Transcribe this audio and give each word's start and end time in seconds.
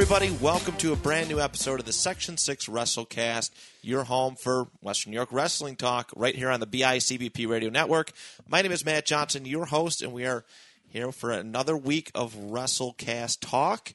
Everybody. 0.00 0.30
Welcome 0.40 0.78
to 0.78 0.94
a 0.94 0.96
brand 0.96 1.28
new 1.28 1.38
episode 1.38 1.78
of 1.78 1.84
the 1.84 1.92
Section 1.92 2.38
6 2.38 2.68
WrestleCast, 2.68 3.50
your 3.82 4.04
home 4.04 4.34
for 4.34 4.66
Western 4.80 5.10
New 5.10 5.16
York 5.16 5.28
wrestling 5.30 5.76
talk, 5.76 6.10
right 6.16 6.34
here 6.34 6.48
on 6.48 6.58
the 6.58 6.66
BICBP 6.66 7.46
Radio 7.46 7.68
Network. 7.68 8.12
My 8.48 8.62
name 8.62 8.72
is 8.72 8.82
Matt 8.82 9.04
Johnson, 9.04 9.44
your 9.44 9.66
host, 9.66 10.00
and 10.00 10.14
we 10.14 10.24
are 10.24 10.46
here 10.88 11.12
for 11.12 11.30
another 11.30 11.76
week 11.76 12.10
of 12.14 12.34
WrestleCast 12.34 13.40
talk. 13.42 13.92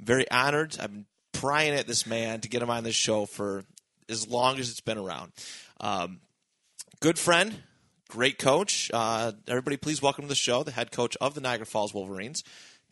Very 0.00 0.28
honored. 0.28 0.76
I've 0.80 0.90
been 0.90 1.06
prying 1.30 1.74
at 1.74 1.86
this 1.86 2.04
man 2.04 2.40
to 2.40 2.48
get 2.48 2.60
him 2.60 2.70
on 2.70 2.82
this 2.82 2.96
show 2.96 3.24
for 3.24 3.62
as 4.08 4.26
long 4.26 4.58
as 4.58 4.70
it's 4.70 4.80
been 4.80 4.98
around. 4.98 5.30
Um, 5.78 6.18
good 6.98 7.16
friend, 7.16 7.62
great 8.08 8.40
coach. 8.40 8.90
Uh, 8.92 9.30
everybody, 9.46 9.76
please 9.76 10.02
welcome 10.02 10.24
to 10.24 10.28
the 10.28 10.34
show 10.34 10.64
the 10.64 10.72
head 10.72 10.90
coach 10.90 11.16
of 11.20 11.36
the 11.36 11.40
Niagara 11.40 11.64
Falls 11.64 11.94
Wolverines, 11.94 12.42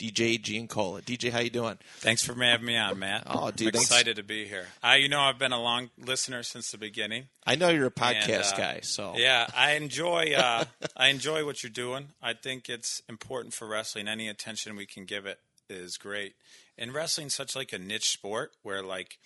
DJ 0.02 0.42
Giancola. 0.42 1.00
DJ, 1.00 1.30
how 1.30 1.38
you 1.38 1.50
doing? 1.50 1.78
Thanks 1.98 2.24
for 2.24 2.34
having 2.34 2.66
me 2.66 2.76
on, 2.76 2.98
Matt. 2.98 3.22
Oh, 3.26 3.52
dude, 3.52 3.68
I'm 3.68 3.72
thanks. 3.74 3.90
excited 3.90 4.16
to 4.16 4.24
be 4.24 4.46
here. 4.46 4.66
I, 4.82 4.96
you 4.96 5.08
know, 5.08 5.20
I've 5.20 5.38
been 5.38 5.52
a 5.52 5.62
long 5.62 5.90
listener 5.96 6.42
since 6.42 6.72
the 6.72 6.78
beginning. 6.78 7.28
I 7.46 7.54
know 7.54 7.68
you're 7.68 7.84
a 7.84 7.86
and, 7.86 7.94
podcast 7.94 8.54
uh, 8.54 8.56
guy, 8.56 8.80
so 8.82 9.14
Yeah, 9.16 9.46
I 9.56 9.72
enjoy. 9.72 10.34
Uh, 10.36 10.64
I 10.96 11.08
enjoy 11.08 11.46
what 11.46 11.62
you're 11.62 11.70
doing. 11.70 12.08
I 12.20 12.32
think 12.32 12.68
it's 12.68 13.00
important 13.08 13.54
for 13.54 13.68
wrestling. 13.68 14.08
Any 14.08 14.28
attention 14.28 14.74
we 14.74 14.86
can 14.86 15.04
give 15.04 15.24
it 15.24 15.38
is 15.70 15.96
great. 15.96 16.34
And 16.76 16.92
wrestling's 16.92 17.34
such 17.34 17.54
like 17.54 17.72
a 17.72 17.78
niche 17.78 18.10
sport 18.10 18.50
where 18.64 18.82
like 18.82 19.18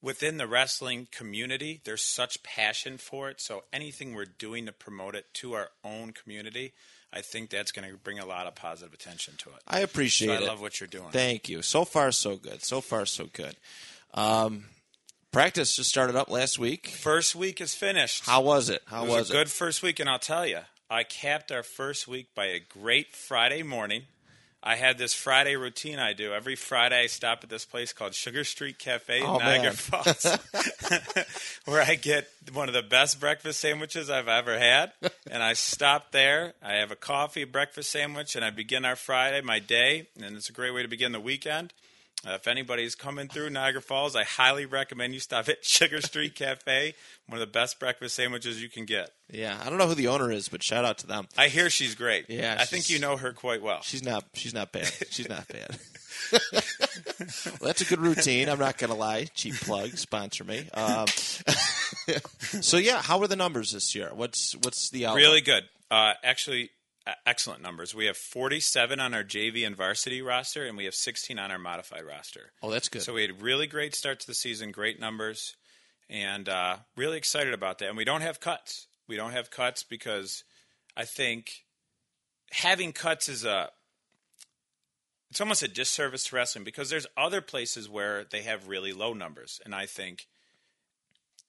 within 0.00 0.38
the 0.38 0.46
wrestling 0.46 1.08
community, 1.10 1.82
there's 1.84 2.04
such 2.04 2.42
passion 2.42 2.96
for 2.96 3.28
it. 3.28 3.38
So 3.38 3.64
anything 3.70 4.14
we're 4.14 4.24
doing 4.24 4.64
to 4.64 4.72
promote 4.72 5.14
it 5.14 5.26
to 5.34 5.52
our 5.52 5.68
own 5.84 6.12
community, 6.12 6.72
I 7.12 7.22
think 7.22 7.50
that's 7.50 7.72
going 7.72 7.90
to 7.90 7.96
bring 7.96 8.18
a 8.18 8.26
lot 8.26 8.46
of 8.46 8.54
positive 8.54 8.92
attention 8.94 9.34
to 9.38 9.50
it. 9.50 9.56
I 9.66 9.80
appreciate 9.80 10.28
So 10.28 10.32
I 10.34 10.36
it. 10.36 10.46
love 10.48 10.60
what 10.60 10.80
you're 10.80 10.86
doing. 10.86 11.10
Thank 11.10 11.48
you. 11.48 11.62
So 11.62 11.84
far, 11.84 12.12
so 12.12 12.36
good. 12.36 12.62
So 12.62 12.80
far, 12.80 13.04
so 13.06 13.26
good. 13.32 13.56
Um, 14.14 14.66
practice 15.32 15.74
just 15.76 15.90
started 15.90 16.14
up 16.16 16.30
last 16.30 16.58
week. 16.58 16.86
First 16.88 17.34
week 17.34 17.60
is 17.60 17.74
finished. 17.74 18.26
How 18.26 18.40
was 18.42 18.68
it? 18.70 18.82
How 18.86 19.04
It 19.04 19.08
was, 19.08 19.30
a 19.30 19.32
good 19.32 19.50
first 19.50 19.82
week, 19.82 19.98
and 19.98 20.08
I'll 20.08 20.18
tell 20.20 20.46
you, 20.46 20.60
I 20.88 21.02
capped 21.04 21.50
our 21.52 21.62
first 21.62 22.06
week 22.08 22.28
by 22.34 22.46
a 22.46 22.60
great 22.60 23.14
Friday 23.14 23.62
morning. 23.62 24.02
I 24.62 24.76
had 24.76 24.98
this 24.98 25.14
Friday 25.14 25.56
routine 25.56 25.98
I 25.98 26.12
do. 26.12 26.34
Every 26.34 26.54
Friday, 26.54 27.00
I 27.04 27.06
stop 27.06 27.40
at 27.42 27.48
this 27.48 27.64
place 27.64 27.94
called 27.94 28.14
Sugar 28.14 28.44
Street 28.44 28.78
Cafe 28.78 29.18
in 29.20 29.24
Oh, 29.24 29.38
Niagara 29.38 29.62
man. 29.64 29.72
Falls, 29.72 30.26
where 31.64 31.80
I 31.82 31.94
get 31.94 32.28
one 32.52 32.68
of 32.68 32.74
the 32.74 32.82
best 32.82 33.20
breakfast 33.20 33.60
sandwiches 33.60 34.10
I've 34.10 34.28
ever 34.28 34.58
had. 34.58 34.92
And 35.30 35.42
I 35.42 35.54
stop 35.54 36.12
there. 36.12 36.52
I 36.62 36.74
have 36.74 36.90
a 36.90 36.96
coffee, 36.96 37.44
breakfast 37.44 37.90
sandwich, 37.90 38.36
and 38.36 38.44
I 38.44 38.50
begin 38.50 38.84
our 38.84 38.96
Friday, 38.96 39.40
my 39.40 39.60
day. 39.60 40.08
And 40.22 40.36
it's 40.36 40.50
a 40.50 40.52
great 40.52 40.72
way 40.74 40.82
to 40.82 40.88
begin 40.88 41.12
the 41.12 41.20
weekend. 41.20 41.72
Uh, 42.26 42.32
if 42.32 42.46
anybody's 42.46 42.94
coming 42.94 43.28
through 43.28 43.48
Niagara 43.48 43.80
Falls, 43.80 44.14
I 44.14 44.24
highly 44.24 44.66
recommend 44.66 45.14
you 45.14 45.20
stop 45.20 45.48
at 45.48 45.58
Sugar 45.64 46.02
Street 46.02 46.34
Cafe. 46.34 46.94
One 47.26 47.40
of 47.40 47.40
the 47.40 47.50
best 47.50 47.80
breakfast 47.80 48.14
sandwiches 48.14 48.62
you 48.62 48.68
can 48.68 48.84
get. 48.84 49.10
Yeah, 49.30 49.58
I 49.64 49.70
don't 49.70 49.78
know 49.78 49.86
who 49.86 49.94
the 49.94 50.08
owner 50.08 50.30
is, 50.30 50.48
but 50.48 50.62
shout 50.62 50.84
out 50.84 50.98
to 50.98 51.06
them. 51.06 51.28
I 51.38 51.48
hear 51.48 51.70
she's 51.70 51.94
great. 51.94 52.26
Yeah, 52.28 52.56
I 52.58 52.64
think 52.64 52.90
you 52.90 52.98
know 52.98 53.16
her 53.16 53.32
quite 53.32 53.62
well. 53.62 53.80
She's 53.82 54.04
not. 54.04 54.24
She's 54.34 54.52
not 54.52 54.72
bad. 54.72 54.92
She's 55.10 55.28
not 55.28 55.46
bad. 55.48 55.78
well, 56.42 57.60
that's 57.62 57.80
a 57.80 57.84
good 57.84 58.00
routine. 58.00 58.48
I'm 58.48 58.58
not 58.58 58.76
gonna 58.76 58.96
lie. 58.96 59.26
Cheap 59.34 59.54
plug. 59.54 59.90
Sponsor 59.90 60.44
me. 60.44 60.68
Um, 60.74 61.06
so 62.60 62.76
yeah, 62.76 63.00
how 63.00 63.18
were 63.18 63.28
the 63.28 63.36
numbers 63.36 63.72
this 63.72 63.94
year? 63.94 64.10
What's 64.12 64.54
what's 64.56 64.90
the 64.90 65.06
outlook? 65.06 65.18
Really 65.18 65.40
good. 65.40 65.62
Uh, 65.90 66.14
actually, 66.22 66.70
excellent 67.26 67.62
numbers. 67.62 67.94
We 67.94 68.06
have 68.06 68.16
47 68.16 69.00
on 69.00 69.14
our 69.14 69.24
JV 69.24 69.66
and 69.66 69.76
varsity 69.76 70.22
roster, 70.22 70.66
and 70.66 70.76
we 70.76 70.84
have 70.84 70.94
16 70.94 71.38
on 71.38 71.50
our 71.50 71.58
modified 71.58 72.04
roster. 72.04 72.52
Oh, 72.62 72.70
that's 72.70 72.88
good. 72.88 73.02
So 73.02 73.14
we 73.14 73.22
had 73.22 73.30
a 73.30 73.34
really 73.34 73.66
great 73.66 73.94
start 73.94 74.20
to 74.20 74.26
the 74.26 74.34
season, 74.34 74.70
great 74.70 75.00
numbers, 75.00 75.56
and 76.08 76.48
uh, 76.48 76.78
really 76.96 77.16
excited 77.16 77.54
about 77.54 77.78
that. 77.78 77.88
And 77.88 77.96
we 77.96 78.04
don't 78.04 78.22
have 78.22 78.40
cuts. 78.40 78.86
We 79.08 79.16
don't 79.16 79.32
have 79.32 79.50
cuts 79.50 79.82
because 79.82 80.44
I 80.96 81.04
think 81.04 81.64
having 82.52 82.92
cuts 82.92 83.28
is 83.28 83.44
a 83.44 83.70
it's 85.30 85.40
almost 85.40 85.62
a 85.62 85.68
disservice 85.68 86.24
to 86.24 86.36
wrestling 86.36 86.64
because 86.64 86.90
there's 86.90 87.06
other 87.16 87.40
places 87.40 87.88
where 87.88 88.24
they 88.24 88.42
have 88.42 88.68
really 88.68 88.92
low 88.92 89.12
numbers, 89.12 89.60
and 89.64 89.74
I 89.74 89.86
think 89.86 90.26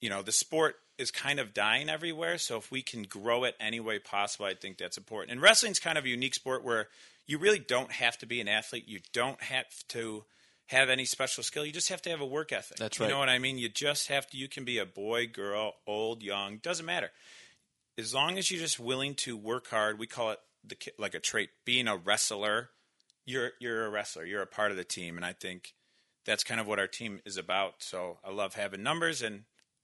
you 0.00 0.08
know 0.08 0.22
the 0.22 0.32
sport 0.32 0.76
is 1.02 1.10
kind 1.10 1.38
of 1.38 1.52
dying 1.52 1.90
everywhere. 1.90 2.38
So 2.38 2.56
if 2.56 2.70
we 2.70 2.80
can 2.80 3.02
grow 3.02 3.44
it 3.44 3.56
any 3.60 3.80
way 3.80 3.98
possible, 3.98 4.46
I 4.46 4.54
think 4.54 4.78
that's 4.78 4.96
important. 4.96 5.32
And 5.32 5.42
wrestling's 5.42 5.78
kind 5.78 5.98
of 5.98 6.04
a 6.04 6.08
unique 6.08 6.34
sport 6.34 6.64
where 6.64 6.88
you 7.26 7.38
really 7.38 7.58
don't 7.58 7.92
have 7.92 8.16
to 8.18 8.26
be 8.26 8.40
an 8.40 8.48
athlete. 8.48 8.84
You 8.86 9.00
don't 9.12 9.40
have 9.42 9.66
to 9.88 10.24
have 10.66 10.88
any 10.88 11.04
special 11.04 11.42
skill. 11.42 11.66
You 11.66 11.72
just 11.72 11.88
have 11.90 12.02
to 12.02 12.10
have 12.10 12.20
a 12.20 12.26
work 12.26 12.52
ethic. 12.52 12.78
That's 12.78 12.98
right. 12.98 13.06
You 13.06 13.12
know 13.12 13.18
what 13.18 13.28
I 13.28 13.38
mean? 13.38 13.58
You 13.58 13.68
just 13.68 14.08
have 14.08 14.26
to. 14.30 14.36
You 14.38 14.48
can 14.48 14.64
be 14.64 14.78
a 14.78 14.86
boy, 14.86 15.26
girl, 15.26 15.74
old, 15.86 16.22
young, 16.22 16.58
doesn't 16.58 16.86
matter. 16.86 17.10
As 17.98 18.14
long 18.14 18.38
as 18.38 18.50
you're 18.50 18.60
just 18.60 18.80
willing 18.80 19.14
to 19.16 19.36
work 19.36 19.68
hard, 19.68 19.98
we 19.98 20.06
call 20.06 20.30
it 20.30 20.38
the 20.64 20.76
like 20.98 21.14
a 21.14 21.20
trait. 21.20 21.50
Being 21.66 21.88
a 21.88 21.96
wrestler, 21.96 22.70
you're 23.26 23.50
you're 23.60 23.84
a 23.84 23.90
wrestler. 23.90 24.24
You're 24.24 24.42
a 24.42 24.46
part 24.46 24.70
of 24.70 24.76
the 24.76 24.84
team, 24.84 25.16
and 25.16 25.26
I 25.26 25.34
think 25.34 25.74
that's 26.24 26.44
kind 26.44 26.60
of 26.60 26.66
what 26.66 26.78
our 26.78 26.86
team 26.86 27.20
is 27.26 27.36
about. 27.36 27.74
So 27.80 28.18
I 28.24 28.30
love 28.30 28.54
having 28.54 28.82
numbers, 28.82 29.20
and 29.20 29.42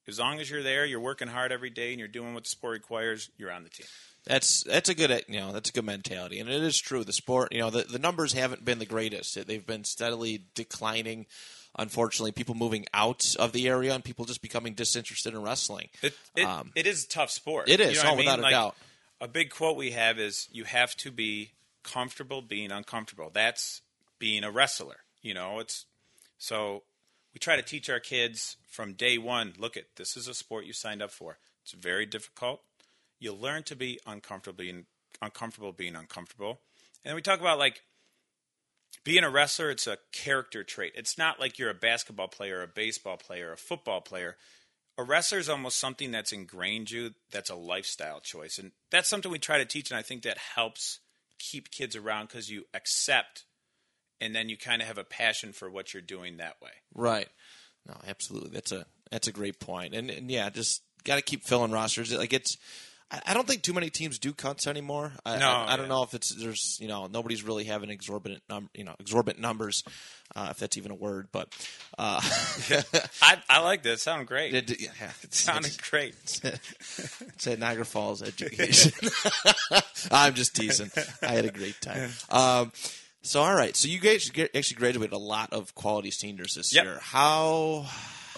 as 0.08 0.18
long 0.18 0.40
as 0.40 0.50
you're 0.50 0.62
there, 0.62 0.84
you're 0.86 1.00
working 1.00 1.28
hard 1.28 1.52
every 1.52 1.70
day, 1.70 1.90
and 1.90 1.98
you're 1.98 2.08
doing 2.08 2.34
what 2.34 2.44
the 2.44 2.50
sport 2.50 2.72
requires, 2.72 3.30
you're 3.36 3.52
on 3.52 3.62
the 3.62 3.68
team. 3.68 3.86
That's 4.24 4.62
that's 4.64 4.88
a 4.88 4.94
good 4.94 5.24
you 5.28 5.38
know 5.40 5.52
that's 5.52 5.70
a 5.70 5.72
good 5.72 5.84
mentality, 5.84 6.40
and 6.40 6.50
it 6.50 6.62
is 6.62 6.78
true. 6.78 7.04
The 7.04 7.12
sport, 7.12 7.52
you 7.52 7.60
know, 7.60 7.70
the, 7.70 7.84
the 7.84 7.98
numbers 7.98 8.32
haven't 8.32 8.64
been 8.64 8.78
the 8.78 8.86
greatest. 8.86 9.46
They've 9.46 9.64
been 9.64 9.84
steadily 9.84 10.42
declining. 10.54 11.26
Unfortunately, 11.78 12.32
people 12.32 12.54
moving 12.54 12.86
out 12.92 13.36
of 13.38 13.52
the 13.52 13.68
area 13.68 13.94
and 13.94 14.02
people 14.02 14.24
just 14.24 14.42
becoming 14.42 14.74
disinterested 14.74 15.34
in 15.34 15.42
wrestling. 15.42 15.88
It 16.02 16.14
it, 16.34 16.44
Um, 16.44 16.72
it 16.74 16.86
is 16.86 17.04
a 17.04 17.08
tough 17.08 17.30
sport. 17.30 17.68
it 17.68 17.80
is, 17.80 17.96
You 17.96 18.02
know 18.02 18.10
oh, 18.12 18.16
without 18.16 18.38
a 18.38 18.42
Like, 18.42 18.52
doubt. 18.52 18.76
A 19.20 19.28
big 19.28 19.50
quote 19.50 19.76
we 19.76 19.92
have 19.92 20.18
is 20.18 20.48
you 20.50 20.64
have 20.64 20.96
to 20.96 21.10
be 21.10 21.52
comfortable 21.82 22.42
being 22.42 22.70
uncomfortable. 22.72 23.30
That's 23.32 23.82
being 24.18 24.44
a 24.44 24.50
wrestler. 24.50 24.98
You 25.22 25.34
know, 25.34 25.58
it's 25.60 25.86
so 26.38 26.82
we 27.38 27.40
try 27.40 27.54
to 27.54 27.62
teach 27.62 27.88
our 27.88 28.00
kids 28.00 28.56
from 28.66 28.94
day 28.94 29.16
one, 29.16 29.54
look 29.56 29.76
at 29.76 29.84
this 29.94 30.16
is 30.16 30.26
a 30.26 30.34
sport 30.34 30.64
you 30.66 30.72
signed 30.72 31.00
up 31.00 31.12
for. 31.12 31.38
It's 31.62 31.70
very 31.70 32.04
difficult. 32.04 32.62
You'll 33.20 33.38
learn 33.38 33.62
to 33.64 33.76
be 33.76 34.00
uncomfortable 34.08 34.56
being 34.56 34.86
uncomfortable 35.22 35.70
being 35.70 35.94
uncomfortable. 35.94 36.58
And 37.04 37.14
we 37.14 37.22
talk 37.22 37.38
about 37.38 37.60
like 37.60 37.82
being 39.04 39.22
a 39.22 39.30
wrestler, 39.30 39.70
it's 39.70 39.86
a 39.86 39.98
character 40.10 40.64
trait. 40.64 40.94
It's 40.96 41.16
not 41.16 41.38
like 41.38 41.60
you're 41.60 41.70
a 41.70 41.74
basketball 41.74 42.26
player, 42.26 42.60
a 42.60 42.66
baseball 42.66 43.16
player, 43.16 43.52
a 43.52 43.56
football 43.56 44.00
player. 44.00 44.36
A 44.98 45.04
wrestler 45.04 45.38
is 45.38 45.48
almost 45.48 45.78
something 45.78 46.10
that's 46.10 46.32
ingrained 46.32 46.90
you. 46.90 47.14
That's 47.30 47.50
a 47.50 47.54
lifestyle 47.54 48.18
choice, 48.18 48.58
and 48.58 48.72
that's 48.90 49.08
something 49.08 49.30
we 49.30 49.38
try 49.38 49.58
to 49.58 49.64
teach. 49.64 49.92
And 49.92 49.98
I 49.98 50.02
think 50.02 50.24
that 50.24 50.38
helps 50.38 50.98
keep 51.38 51.70
kids 51.70 51.94
around 51.94 52.26
because 52.26 52.50
you 52.50 52.64
accept, 52.74 53.44
and 54.20 54.34
then 54.34 54.48
you 54.48 54.56
kind 54.56 54.82
of 54.82 54.88
have 54.88 54.98
a 54.98 55.04
passion 55.04 55.52
for 55.52 55.70
what 55.70 55.92
you're 55.94 56.02
doing 56.02 56.36
that 56.38 56.56
way. 56.62 56.70
Right. 56.94 57.28
No, 57.86 57.96
absolutely. 58.06 58.50
That's 58.50 58.72
a 58.72 58.86
that's 59.10 59.28
a 59.28 59.32
great 59.32 59.60
point. 59.60 59.94
And 59.94 60.10
and 60.10 60.30
yeah, 60.30 60.50
just 60.50 60.82
got 61.04 61.16
to 61.16 61.22
keep 61.22 61.44
filling 61.44 61.70
rosters. 61.72 62.12
Like 62.12 62.32
it's. 62.32 62.56
I 63.10 63.32
don't 63.32 63.48
think 63.48 63.62
too 63.62 63.72
many 63.72 63.88
teams 63.88 64.18
do 64.18 64.34
cuts 64.34 64.66
anymore. 64.66 65.12
I, 65.24 65.38
No, 65.38 65.48
I, 65.48 65.72
I 65.72 65.76
don't 65.76 65.86
yeah. 65.86 65.94
know 65.94 66.02
if 66.02 66.12
it's 66.12 66.28
there's 66.34 66.76
you 66.78 66.88
know 66.88 67.06
nobody's 67.06 67.42
really 67.42 67.64
having 67.64 67.88
exorbitant 67.88 68.42
num 68.50 68.68
you 68.74 68.84
know 68.84 68.94
exorbitant 69.00 69.40
numbers, 69.40 69.82
uh, 70.36 70.48
if 70.50 70.58
that's 70.58 70.76
even 70.76 70.90
a 70.90 70.94
word. 70.94 71.28
But 71.32 71.48
uh, 71.96 72.20
I, 73.22 73.38
I 73.48 73.60
like 73.60 73.82
this. 73.82 74.02
Sound 74.02 74.26
great. 74.26 74.52
It 74.52 74.70
it, 74.70 74.80
yeah, 74.82 75.10
it's, 75.22 75.40
sounded 75.40 75.74
great. 75.90 76.16
it's 76.44 77.46
at 77.46 77.58
Niagara 77.58 77.86
Falls 77.86 78.22
Education. 78.22 78.92
I'm 80.10 80.34
just 80.34 80.54
teasing. 80.54 80.90
I 81.22 81.28
had 81.28 81.46
a 81.46 81.50
great 81.50 81.80
time. 81.80 82.10
Um, 82.28 82.72
so 83.28 83.42
all 83.42 83.54
right, 83.54 83.76
so 83.76 83.88
you 83.88 84.00
guys 84.00 84.30
actually 84.54 84.76
graduated 84.76 85.12
a 85.12 85.18
lot 85.18 85.52
of 85.52 85.74
quality 85.74 86.10
seniors 86.10 86.54
this 86.54 86.74
Yep. 86.74 86.84
year. 86.84 86.98
How 87.02 87.86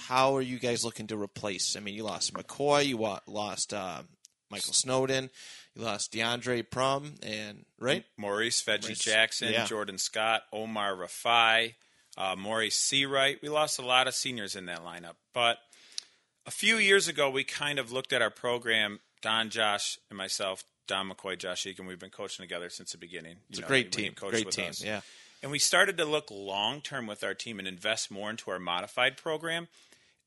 how 0.08 0.36
are 0.36 0.42
you 0.42 0.58
guys 0.58 0.84
looking 0.84 1.06
to 1.06 1.16
replace? 1.16 1.76
I 1.76 1.80
mean, 1.80 1.94
you 1.94 2.02
lost 2.02 2.34
McCoy, 2.34 2.86
you 2.86 2.98
lost 3.28 3.72
uh, 3.72 4.02
Michael 4.50 4.72
Snowden, 4.72 5.30
you 5.76 5.82
lost 5.82 6.12
DeAndre 6.12 6.68
Prum, 6.68 7.14
and 7.22 7.64
right. 7.78 8.04
Maurice 8.16 8.60
Veggie 8.64 8.82
Maurice, 8.82 8.98
Jackson, 8.98 9.52
yeah. 9.52 9.66
Jordan 9.66 9.98
Scott, 9.98 10.42
Omar 10.52 10.96
Rafai, 10.96 11.74
uh, 12.18 12.34
Maurice 12.36 12.76
Seawright. 12.76 13.40
We 13.42 13.48
lost 13.48 13.78
a 13.78 13.86
lot 13.86 14.08
of 14.08 14.14
seniors 14.14 14.56
in 14.56 14.66
that 14.66 14.80
lineup, 14.80 15.14
but 15.32 15.58
a 16.46 16.50
few 16.50 16.78
years 16.78 17.06
ago, 17.06 17.30
we 17.30 17.44
kind 17.44 17.78
of 17.78 17.92
looked 17.92 18.12
at 18.12 18.22
our 18.22 18.30
program. 18.30 18.98
Don, 19.22 19.50
Josh, 19.50 19.98
and 20.08 20.16
myself, 20.16 20.64
Don 20.90 21.08
McCoy, 21.08 21.38
Josh 21.38 21.66
Egan. 21.66 21.86
We've 21.86 22.00
been 22.00 22.10
coaching 22.10 22.42
together 22.42 22.68
since 22.68 22.90
the 22.90 22.98
beginning. 22.98 23.36
It's 23.48 23.60
a 23.60 23.62
great 23.62 23.92
team. 23.92 24.12
Great 24.16 24.50
team. 24.50 24.70
Us. 24.70 24.82
Yeah. 24.82 25.02
And 25.40 25.52
we 25.52 25.60
started 25.60 25.98
to 25.98 26.04
look 26.04 26.32
long 26.32 26.80
term 26.80 27.06
with 27.06 27.22
our 27.22 27.32
team 27.32 27.60
and 27.60 27.68
invest 27.68 28.10
more 28.10 28.28
into 28.28 28.50
our 28.50 28.58
modified 28.58 29.16
program. 29.16 29.68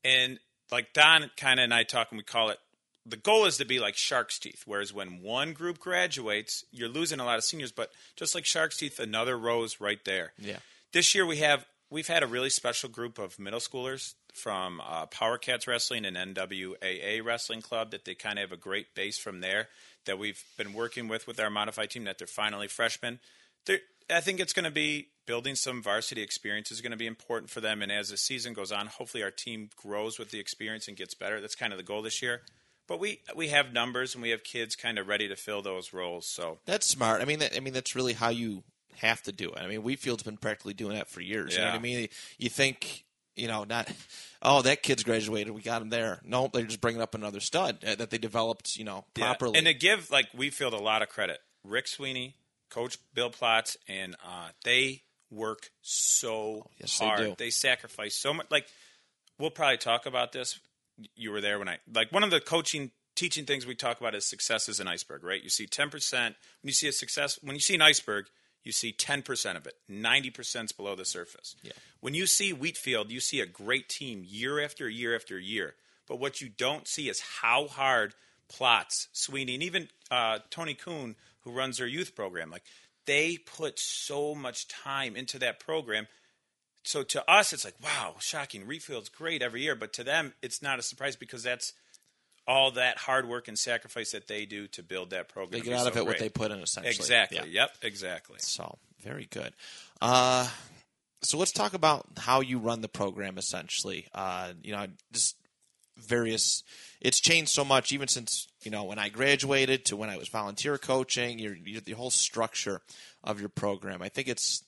And 0.06 0.40
like 0.72 0.94
Don 0.94 1.30
kind 1.36 1.60
of 1.60 1.66
and 1.66 1.74
I 1.74 1.84
talk, 1.84 2.12
and 2.12 2.18
we 2.18 2.24
call 2.24 2.50
it 2.50 2.60
the 3.06 3.18
goal 3.18 3.44
is 3.44 3.58
to 3.58 3.66
be 3.66 3.82
like 3.82 3.98
Shark's 3.98 4.40
Teeth. 4.40 4.64
Whereas 4.66 4.94
when 4.94 5.22
one 5.22 5.52
group 5.52 5.80
graduates, 5.80 6.64
you're 6.72 6.88
losing 6.88 7.20
a 7.20 7.26
lot 7.26 7.38
of 7.38 7.44
seniors, 7.44 7.74
but 7.74 7.92
just 8.16 8.34
like 8.34 8.46
Shark's 8.46 8.78
Teeth, 8.78 9.00
another 9.00 9.38
row's 9.38 9.82
right 9.82 10.00
there. 10.06 10.32
Yeah. 10.40 10.60
This 10.94 11.14
year 11.14 11.26
we 11.26 11.40
have 11.40 11.66
we've 11.90 12.08
had 12.08 12.24
a 12.24 12.28
really 12.28 12.50
special 12.50 12.90
group 12.90 13.20
of 13.20 13.38
middle 13.38 13.60
schoolers 13.60 14.14
from 14.34 14.82
uh, 14.82 15.08
Power 15.08 15.38
Cats 15.38 15.68
Wrestling 15.68 16.06
and 16.06 16.16
NWAA 16.16 17.22
Wrestling 17.22 17.62
Club 17.62 17.92
that 17.92 18.06
they 18.06 18.16
kind 18.16 18.40
of 18.40 18.50
have 18.50 18.58
a 18.58 18.62
great 18.62 18.96
base 18.96 19.18
from 19.18 19.42
there 19.42 19.68
that 20.06 20.20
we've 20.20 20.44
been 20.58 20.74
working 20.74 21.08
with 21.08 21.28
with 21.28 21.40
our 21.40 21.50
modified 21.50 21.90
team 21.90 22.04
that 22.06 22.18
they're 22.18 22.28
finally 22.28 22.68
freshmen. 22.68 23.20
They're, 23.66 23.80
I 24.10 24.20
think 24.20 24.40
it's 24.40 24.54
going 24.54 24.66
to 24.66 24.72
be 24.72 25.10
building 25.26 25.56
some 25.56 25.82
varsity 25.82 26.22
experience 26.22 26.72
is 26.72 26.82
going 26.82 26.92
to 26.92 26.98
be 26.98 27.08
important 27.08 27.50
for 27.50 27.62
them. 27.62 27.82
And 27.82 27.92
as 27.92 28.10
the 28.10 28.18
season 28.18 28.54
goes 28.54 28.72
on, 28.72 28.88
hopefully 28.88 29.24
our 29.24 29.32
team 29.32 29.70
grows 29.76 30.20
with 30.20 30.32
the 30.32 30.40
experience 30.40 30.88
and 30.88 30.98
gets 30.98 31.14
better. 31.14 31.40
That's 31.40 31.56
kind 31.56 31.72
of 31.72 31.78
the 31.78 31.84
goal 31.84 32.02
this 32.02 32.22
year. 32.22 32.42
But 32.88 33.00
we 33.00 33.22
we 33.34 33.48
have 33.48 33.72
numbers 33.72 34.14
and 34.14 34.22
we 34.22 34.32
have 34.32 34.44
kids 34.44 34.76
kind 34.76 35.00
of 35.00 35.08
ready 35.08 35.30
to 35.30 35.38
fill 35.38 35.62
those 35.62 35.94
roles. 35.94 36.28
So 36.28 36.60
That's 36.66 36.86
smart. 36.86 37.22
I 37.22 37.26
mean, 37.26 37.40
that, 37.40 37.56
I 37.56 37.62
mean 37.62 37.74
that's 37.74 37.96
really 37.96 38.14
how 38.14 38.30
you 38.30 38.64
have 38.98 39.24
to 39.24 39.32
do 39.32 39.50
it. 39.52 39.60
I 39.60 39.68
mean, 39.68 39.84
Wheatfield's 39.84 40.24
been 40.24 40.38
practically 40.38 40.74
doing 40.74 40.96
that 40.96 41.10
for 41.10 41.22
years. 41.22 41.54
You 41.54 41.62
know 41.62 41.68
what 41.68 41.76
I 41.76 41.80
mean? 41.80 42.10
You 42.38 42.50
think, 42.50 43.06
you 43.36 43.48
know, 43.48 43.64
not, 43.64 43.90
oh, 44.42 44.62
that 44.62 44.84
kid's 44.84 45.04
graduated, 45.04 45.54
we 45.54 45.62
got 45.62 45.82
him 45.82 45.90
there. 45.90 46.20
No, 46.24 46.50
they're 46.52 46.64
just 46.64 46.82
bringing 46.82 47.02
up 47.02 47.16
another 47.16 47.40
stud 47.40 47.84
uh, 47.86 47.96
that 47.96 48.10
they 48.10 48.18
developed, 48.18 48.76
you 48.78 48.84
know, 48.84 49.06
Yeah. 49.16 49.26
properly. 49.26 49.58
And 49.58 49.68
to 49.68 49.74
give 49.74 50.12
like 50.12 50.28
we 50.36 50.50
feel 50.50 50.74
a 50.74 50.78
lot 50.78 51.02
of 51.02 51.10
credit, 51.10 51.40
Rick 51.64 51.88
Sweeney, 51.88 52.36
Coach 52.70 52.98
Bill 53.14 53.30
Plotz, 53.30 53.76
and 53.88 54.16
uh, 54.26 54.50
they 54.64 55.04
work 55.32 55.70
so 55.82 56.68
yes, 56.80 57.00
they 57.00 57.06
hard. 57.06 57.38
do. 57.38 57.52
sacrifice 57.52 58.16
so 58.16 58.34
much. 58.34 58.48
Like 58.52 58.68
we'll 59.40 59.50
probably 59.52 59.78
talk 59.78 60.06
about 60.06 60.32
this. 60.32 60.60
You 61.16 61.32
were 61.32 61.42
there 61.42 61.58
when 61.58 61.68
I 61.68 61.80
like 61.92 62.12
one 62.12 62.24
of 62.24 62.30
the 62.32 62.40
coaching 62.40 62.92
teaching 63.16 63.46
things 63.46 63.66
we 63.66 63.74
talk 63.76 64.00
about 64.00 64.14
is 64.16 64.26
success 64.26 64.70
is 64.70 64.80
an 64.80 64.88
iceberg, 64.88 65.24
right? 65.24 65.42
You 65.44 65.50
see 65.50 65.66
ten 65.66 65.90
percent 65.90 66.36
when 66.62 66.68
you 66.70 66.74
see 66.74 66.88
a 66.88 66.92
success 66.92 67.40
when 67.42 67.56
you 67.56 67.60
see 67.62 67.76
an 67.76 67.82
iceberg. 67.82 68.26
You 68.64 68.72
see 68.72 68.94
10% 68.94 69.58
of 69.58 69.68
it. 69.68 69.76
90% 69.90 70.66
is 70.66 70.72
below 70.72 70.96
the 70.96 71.06
surface. 71.06 71.56
Yeah. 71.64 71.74
When 72.00 72.14
you 72.14 72.26
see 72.26 72.54
Wheatfield, 72.54 73.12
you 73.12 73.20
see 73.20 73.42
a 73.42 73.46
great 73.46 73.90
team 73.90 74.24
year 74.26 74.64
after 74.64 74.90
year 74.90 75.16
after 75.16 75.38
year. 75.40 75.76
But 76.08 76.20
what 76.20 76.42
you 76.42 76.50
don't 76.50 76.88
see 76.88 77.10
is 77.10 77.22
how 77.42 77.68
hard 77.68 78.14
Plots, 78.50 79.08
Sweeney, 79.14 79.56
and 79.56 79.64
even 79.64 79.90
uh, 80.12 80.40
Tony 80.50 80.74
Kuhn, 80.74 81.16
who 81.42 81.52
runs 81.52 81.78
their 81.78 81.88
youth 81.88 82.16
program, 82.16 82.52
like 82.52 82.64
they 83.06 83.38
put 83.38 83.80
so 83.80 84.36
much 84.36 84.68
time 84.68 85.16
into 85.16 85.40
that 85.40 85.60
program. 85.60 86.08
So 86.84 87.04
to 87.04 87.30
us, 87.30 87.54
it's 87.54 87.66
like, 87.66 87.76
wow, 87.82 88.16
shocking. 88.20 88.66
Wheatfield's 88.66 89.10
great 89.10 89.42
every 89.42 89.62
year, 89.62 89.76
but 89.76 89.94
to 89.94 90.04
them, 90.04 90.34
it's 90.42 90.62
not 90.62 90.80
a 90.80 90.84
surprise 90.84 91.16
because 91.16 91.44
that's 91.44 91.74
all 92.48 92.72
that 92.72 92.98
hard 92.98 93.28
work 93.28 93.48
and 93.48 93.58
sacrifice 93.58 94.12
that 94.12 94.28
they 94.28 94.46
do 94.46 94.68
to 94.68 94.84
build 94.84 95.12
that 95.12 95.30
program. 95.30 95.60
they 95.60 95.66
get 95.66 95.80
out 95.80 95.88
of 95.88 95.94
so 95.94 96.00
it 96.00 96.06
what 96.06 96.20
they 96.20 96.30
put 96.30 96.52
in, 96.52 96.60
essentially. 96.60 96.94
Exactly. 96.96 97.38
Yeah. 97.38 97.62
Yep. 97.62 97.70
Exactly. 97.84 98.38
So 98.40 98.78
very 99.02 99.28
good. 99.30 99.54
Uh, 100.02 100.50
so 101.22 101.38
let's 101.38 101.52
talk 101.52 101.74
about 101.74 102.06
how 102.18 102.42
you 102.42 102.60
run 102.60 102.82
the 102.82 102.90
program. 102.90 103.38
Essentially, 103.38 104.08
uh, 104.14 104.54
you 104.62 104.74
know, 104.74 104.86
just 105.12 105.38
various. 105.98 106.64
It's 107.00 107.20
changed 107.20 107.52
so 107.52 107.64
much, 107.64 107.92
even 107.92 108.08
since 108.08 108.48
you 108.64 108.72
know 108.72 108.84
when 108.84 109.00
I 109.00 109.10
graduated 109.10 109.86
to 109.86 109.96
when 109.96 110.10
I 110.10 110.18
was 110.18 110.28
volunteer 110.28 110.78
coaching. 110.78 111.40
Your, 111.40 111.56
your 111.56 111.82
the 111.82 111.94
whole 111.94 112.12
structure 112.12 112.82
of 113.24 113.40
your 113.40 113.50
program. 113.50 114.02
I 114.02 114.10
think 114.10 114.28
it's. 114.28 114.64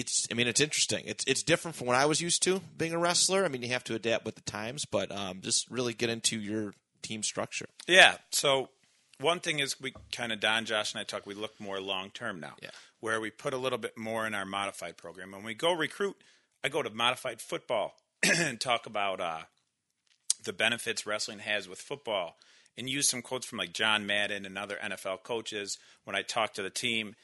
It's. 0.00 0.26
I 0.30 0.34
mean, 0.34 0.46
it's 0.48 0.60
interesting. 0.60 1.04
It's 1.06 1.24
it's 1.26 1.42
different 1.42 1.76
from 1.76 1.86
what 1.86 1.96
I 1.96 2.06
was 2.06 2.20
used 2.20 2.42
to 2.44 2.60
being 2.76 2.92
a 2.92 2.98
wrestler. 2.98 3.44
I 3.44 3.48
mean, 3.48 3.62
you 3.62 3.68
have 3.68 3.84
to 3.84 3.94
adapt 3.94 4.24
with 4.24 4.34
the 4.34 4.40
times, 4.42 4.84
but 4.84 5.10
um, 5.12 5.40
just 5.42 5.70
really 5.70 5.94
get 5.94 6.10
into 6.10 6.38
your 6.40 6.74
team 7.02 7.22
structure. 7.22 7.66
Yeah. 7.86 8.16
So 8.32 8.68
one 9.20 9.40
thing 9.40 9.58
is 9.60 9.80
we 9.80 9.92
kind 10.12 10.32
of 10.32 10.40
Don, 10.40 10.64
Josh, 10.64 10.92
and 10.92 11.00
I 11.00 11.04
talk. 11.04 11.26
We 11.26 11.34
look 11.34 11.60
more 11.60 11.80
long 11.80 12.10
term 12.10 12.40
now, 12.40 12.54
Yeah. 12.62 12.70
where 13.00 13.20
we 13.20 13.30
put 13.30 13.54
a 13.54 13.58
little 13.58 13.78
bit 13.78 13.96
more 13.96 14.26
in 14.26 14.34
our 14.34 14.44
modified 14.46 14.96
program. 14.96 15.32
When 15.32 15.44
we 15.44 15.54
go 15.54 15.72
recruit, 15.72 16.16
I 16.64 16.68
go 16.68 16.82
to 16.82 16.90
modified 16.90 17.40
football 17.40 17.94
and 18.22 18.60
talk 18.60 18.86
about 18.86 19.20
uh, 19.20 19.40
the 20.44 20.52
benefits 20.52 21.06
wrestling 21.06 21.40
has 21.40 21.68
with 21.68 21.78
football, 21.80 22.36
and 22.78 22.88
use 22.88 23.08
some 23.08 23.22
quotes 23.22 23.46
from 23.46 23.58
like 23.58 23.72
John 23.72 24.06
Madden 24.06 24.46
and 24.46 24.56
other 24.56 24.76
NFL 24.82 25.22
coaches 25.22 25.78
when 26.04 26.16
I 26.16 26.22
talk 26.22 26.54
to 26.54 26.62
the 26.62 26.70
team. 26.70 27.14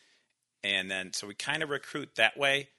And 0.67 0.91
then 0.91 1.13
so 1.13 1.29
we 1.29 1.35
kind 1.35 1.63
of 1.63 1.71
recruit 1.71 2.17
that 2.17 2.37
way. 2.37 2.71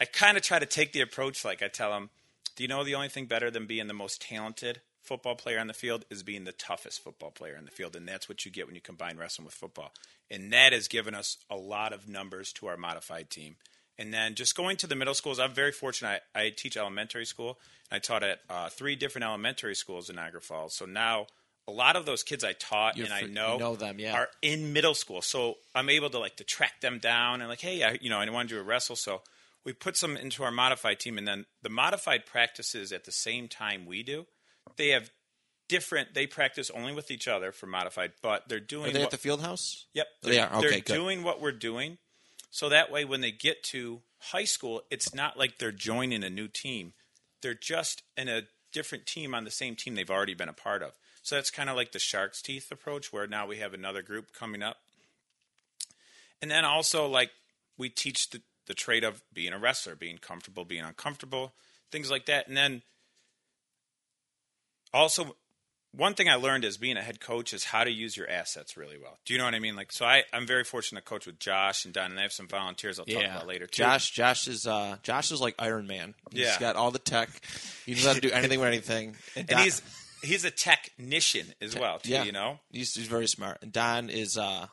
I 0.00 0.04
kind 0.04 0.36
of 0.36 0.44
try 0.44 0.60
to 0.60 0.66
take 0.66 0.92
the 0.92 1.00
approach 1.00 1.44
like 1.44 1.62
I 1.62 1.68
tell 1.68 1.90
them, 1.90 2.10
do 2.54 2.62
you 2.62 2.68
know 2.68 2.84
the 2.84 2.94
only 2.94 3.08
thing 3.08 3.26
better 3.26 3.50
than 3.50 3.66
being 3.66 3.88
the 3.88 3.94
most 3.94 4.22
talented 4.22 4.80
football 5.02 5.34
player 5.34 5.58
on 5.58 5.66
the 5.66 5.74
field 5.74 6.04
is 6.10 6.22
being 6.22 6.44
the 6.44 6.52
toughest 6.52 7.02
football 7.02 7.32
player 7.32 7.56
on 7.58 7.64
the 7.64 7.72
field, 7.72 7.96
and 7.96 8.06
that's 8.06 8.28
what 8.28 8.44
you 8.44 8.52
get 8.52 8.66
when 8.66 8.76
you 8.76 8.80
combine 8.80 9.18
wrestling 9.18 9.44
with 9.44 9.54
football. 9.54 9.92
And 10.30 10.52
that 10.52 10.72
has 10.72 10.86
given 10.86 11.12
us 11.12 11.38
a 11.50 11.56
lot 11.56 11.92
of 11.92 12.08
numbers 12.08 12.52
to 12.54 12.68
our 12.68 12.76
modified 12.76 13.30
team. 13.30 13.56
And 13.98 14.14
then 14.14 14.36
just 14.36 14.56
going 14.56 14.76
to 14.78 14.86
the 14.86 14.94
middle 14.94 15.14
schools, 15.14 15.40
I'm 15.40 15.52
very 15.52 15.72
fortunate. 15.72 16.22
I, 16.36 16.42
I 16.42 16.50
teach 16.50 16.76
elementary 16.76 17.26
school, 17.26 17.58
I 17.90 17.98
taught 17.98 18.22
at 18.22 18.40
uh, 18.48 18.68
three 18.68 18.94
different 18.94 19.24
elementary 19.24 19.74
schools 19.74 20.08
in 20.08 20.16
Niagara 20.16 20.40
Falls. 20.40 20.74
So 20.74 20.86
now 20.86 21.26
a 21.66 21.72
lot 21.72 21.96
of 21.96 22.06
those 22.06 22.22
kids 22.22 22.44
I 22.44 22.52
taught 22.52 22.96
You're 22.96 23.06
and 23.06 23.14
I 23.14 23.20
fr- 23.20 23.26
you 23.26 23.32
know, 23.32 23.58
know 23.58 23.76
them, 23.76 23.98
yeah. 23.98 24.14
are 24.14 24.28
in 24.42 24.72
middle 24.72 24.94
school. 24.94 25.22
So 25.22 25.56
I'm 25.74 25.88
able 25.88 26.10
to 26.10 26.18
like 26.18 26.36
to 26.36 26.44
track 26.44 26.80
them 26.80 26.98
down 26.98 27.40
and 27.40 27.48
like, 27.48 27.60
hey, 27.60 27.82
I, 27.82 27.98
you 28.00 28.10
know, 28.10 28.18
I 28.18 28.28
want 28.30 28.48
to 28.48 28.54
do 28.54 28.60
a 28.60 28.64
wrestle. 28.64 28.96
So 28.96 29.22
we 29.64 29.72
put 29.72 29.96
some 29.96 30.16
into 30.16 30.44
our 30.44 30.50
modified 30.50 31.00
team, 31.00 31.16
and 31.18 31.26
then 31.26 31.46
the 31.62 31.70
modified 31.70 32.26
practices 32.26 32.92
at 32.92 33.04
the 33.04 33.12
same 33.12 33.48
time 33.48 33.86
we 33.86 34.02
do. 34.02 34.26
They 34.76 34.90
have 34.90 35.10
different. 35.68 36.14
They 36.14 36.26
practice 36.26 36.70
only 36.70 36.92
with 36.92 37.10
each 37.10 37.26
other 37.28 37.50
for 37.52 37.66
modified, 37.66 38.12
but 38.22 38.48
they're 38.48 38.60
doing. 38.60 38.90
Are 38.90 38.92
they 38.92 38.98
what- 38.98 39.06
at 39.06 39.10
the 39.12 39.18
field 39.18 39.40
house? 39.40 39.86
Yep. 39.94 40.06
Oh, 40.24 40.28
they 40.28 40.38
are? 40.38 40.54
Okay, 40.56 40.68
they're 40.68 40.80
good. 40.80 40.94
doing 40.94 41.22
what 41.22 41.40
we're 41.40 41.52
doing. 41.52 41.98
So 42.50 42.68
that 42.68 42.90
way, 42.92 43.04
when 43.04 43.20
they 43.20 43.32
get 43.32 43.62
to 43.64 44.02
high 44.18 44.44
school, 44.44 44.82
it's 44.90 45.14
not 45.14 45.36
like 45.36 45.58
they're 45.58 45.72
joining 45.72 46.22
a 46.22 46.30
new 46.30 46.46
team. 46.46 46.92
They're 47.42 47.54
just 47.54 48.02
in 48.16 48.28
a 48.28 48.42
different 48.72 49.06
team 49.06 49.34
on 49.34 49.44
the 49.44 49.50
same 49.50 49.76
team 49.76 49.94
they've 49.94 50.10
already 50.10 50.34
been 50.34 50.48
a 50.48 50.54
part 50.54 50.82
of. 50.82 50.92
So 51.24 51.34
that's 51.36 51.50
kind 51.50 51.70
of 51.70 51.74
like 51.74 51.90
the 51.92 51.98
Shark's 51.98 52.40
Teeth 52.42 52.70
approach, 52.70 53.12
where 53.12 53.26
now 53.26 53.46
we 53.46 53.56
have 53.56 53.72
another 53.74 54.02
group 54.02 54.32
coming 54.32 54.62
up. 54.62 54.76
And 56.42 56.50
then 56.50 56.64
also, 56.66 57.06
like, 57.08 57.30
we 57.78 57.88
teach 57.88 58.28
the, 58.28 58.42
the 58.66 58.74
trait 58.74 59.02
of 59.04 59.22
being 59.32 59.54
a 59.54 59.58
wrestler, 59.58 59.96
being 59.96 60.18
comfortable, 60.18 60.66
being 60.66 60.84
uncomfortable, 60.84 61.54
things 61.90 62.10
like 62.10 62.26
that. 62.26 62.46
And 62.46 62.54
then 62.56 62.82
also 64.92 65.34
one 65.92 66.12
thing 66.14 66.28
I 66.28 66.34
learned 66.34 66.64
as 66.64 66.76
being 66.76 66.96
a 66.98 67.02
head 67.02 67.20
coach 67.20 67.54
is 67.54 67.64
how 67.64 67.84
to 67.84 67.90
use 67.90 68.16
your 68.16 68.28
assets 68.28 68.76
really 68.76 68.98
well. 69.00 69.16
Do 69.24 69.32
you 69.32 69.38
know 69.38 69.44
what 69.46 69.54
I 69.54 69.60
mean? 69.60 69.76
Like, 69.76 69.92
so 69.92 70.04
I, 70.04 70.24
I'm 70.32 70.46
very 70.46 70.64
fortunate 70.64 71.00
to 71.04 71.08
coach 71.08 71.24
with 71.24 71.38
Josh 71.38 71.84
and 71.86 71.94
Don, 71.94 72.10
and 72.10 72.18
I 72.18 72.22
have 72.24 72.32
some 72.32 72.48
volunteers 72.48 72.98
I'll 72.98 73.06
talk 73.06 73.24
about 73.24 73.46
later 73.46 73.66
too. 73.66 73.82
Josh, 73.82 74.10
Josh 74.10 74.46
is 74.48 74.66
uh, 74.66 74.96
Josh 75.02 75.30
is 75.32 75.40
like 75.40 75.54
Iron 75.58 75.86
Man. 75.86 76.14
He's 76.32 76.40
Yeah. 76.42 76.58
got 76.60 76.76
all 76.76 76.90
the 76.90 76.98
tech. 76.98 77.30
He 77.86 77.94
knows 77.94 78.04
how 78.04 78.12
to 78.12 78.20
do 78.20 78.30
anything 78.30 78.58
with 78.60 78.68
anything. 78.68 79.16
and 79.36 79.46
Don- 79.46 79.62
he's 79.62 79.80
he's 80.24 80.44
a 80.44 80.50
technician 80.50 81.46
as 81.60 81.76
well 81.78 81.98
too. 81.98 82.10
yeah, 82.10 82.24
You 82.24 82.32
know, 82.32 82.60
he's, 82.70 82.94
he's 82.94 83.06
very 83.06 83.26
smart. 83.28 83.58
And 83.62 83.72
Don 83.72 84.10
is 84.10 84.36
uh, 84.36 84.66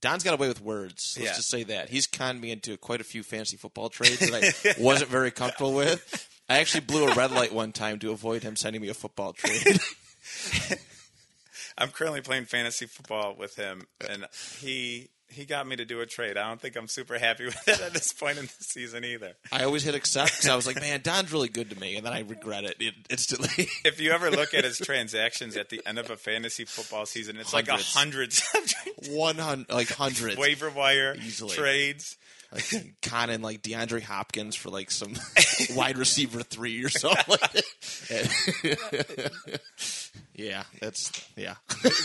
Don's 0.00 0.22
got 0.22 0.34
away 0.34 0.48
with 0.48 0.60
words. 0.60 1.14
Let's 1.16 1.30
Yeah. 1.30 1.34
just 1.36 1.50
say 1.50 1.64
that 1.64 1.88
he's 1.90 2.06
conned 2.06 2.40
me 2.40 2.50
into 2.50 2.76
quite 2.76 3.00
a 3.00 3.04
few 3.04 3.22
fantasy 3.22 3.56
football 3.56 3.88
trades 3.88 4.18
that 4.20 4.34
I 4.78 4.80
wasn't 4.82 5.10
very 5.10 5.30
comfortable 5.30 5.72
with. 5.74 6.28
I 6.48 6.58
actually 6.60 6.80
blew 6.82 7.06
a 7.08 7.14
red 7.14 7.30
light 7.32 7.52
one 7.52 7.72
time 7.72 7.98
to 7.98 8.10
avoid 8.12 8.42
him 8.42 8.56
sending 8.56 8.80
me 8.80 8.88
a 8.88 8.94
football 8.94 9.32
trade. 9.32 9.78
I'm 11.78 11.90
currently 11.90 12.20
playing 12.20 12.46
fantasy 12.46 12.86
football 12.86 13.34
with 13.38 13.56
him, 13.56 13.86
and 14.08 14.26
he 14.60 15.08
he 15.30 15.44
got 15.44 15.66
me 15.66 15.76
to 15.76 15.84
do 15.84 16.00
a 16.00 16.06
trade. 16.06 16.36
I 16.36 16.48
don't 16.48 16.60
think 16.60 16.76
I'm 16.76 16.88
super 16.88 17.18
happy 17.18 17.44
with 17.46 17.68
it 17.68 17.80
at 17.80 17.92
this 17.92 18.12
point 18.12 18.38
in 18.38 18.46
the 18.46 18.52
season 18.64 19.04
either. 19.04 19.32
I 19.52 19.64
always 19.64 19.82
hit 19.84 19.94
accept 19.94 20.32
because 20.32 20.48
I 20.48 20.56
was 20.56 20.66
like, 20.66 20.80
man, 20.80 21.00
Don's 21.02 21.32
really 21.32 21.48
good 21.48 21.70
to 21.70 21.78
me, 21.78 21.96
and 21.96 22.06
then 22.06 22.12
I 22.12 22.20
regret 22.20 22.64
it 22.64 22.76
in- 22.80 22.92
instantly. 23.10 23.68
If 23.84 24.00
you 24.00 24.10
ever 24.12 24.30
look 24.30 24.54
at 24.54 24.64
his 24.64 24.78
transactions 24.84 25.56
at 25.56 25.68
the 25.70 25.80
end 25.86 25.98
of 25.98 26.10
a 26.10 26.16
fantasy 26.16 26.64
football 26.64 27.06
season, 27.06 27.36
it's 27.36 27.52
like 27.52 27.68
a 27.68 27.76
Hundreds. 27.76 28.40
hundred 28.52 29.10
One 29.10 29.36
hundred, 29.38 29.70
like 29.70 29.88
hundreds. 29.88 30.36
waiver 30.36 30.70
wire 30.70 31.14
Easily. 31.16 31.54
trades. 31.54 32.16
like 32.52 32.94
conning 33.02 33.42
like 33.42 33.62
DeAndre 33.62 34.02
Hopkins 34.02 34.56
for 34.56 34.70
like 34.70 34.90
some 34.90 35.12
wide 35.76 35.98
receiver 35.98 36.42
three 36.42 36.82
or 36.82 36.88
something. 36.88 37.36
Yeah, 40.34 40.62
that's 40.80 41.10
yeah. 41.36 41.54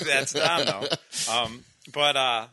That's 0.06 0.34
Don 0.34 0.66
though. 0.66 0.88
Um, 1.32 1.64
but 1.94 2.18
uh, 2.18 2.48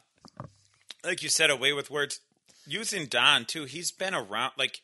like 1.04 1.22
you 1.22 1.28
said, 1.28 1.50
away 1.50 1.72
with 1.72 1.90
words. 1.90 2.20
Using 2.66 3.06
Don 3.06 3.46
too. 3.46 3.64
He's 3.64 3.90
been 3.90 4.14
around. 4.14 4.52
Like 4.58 4.80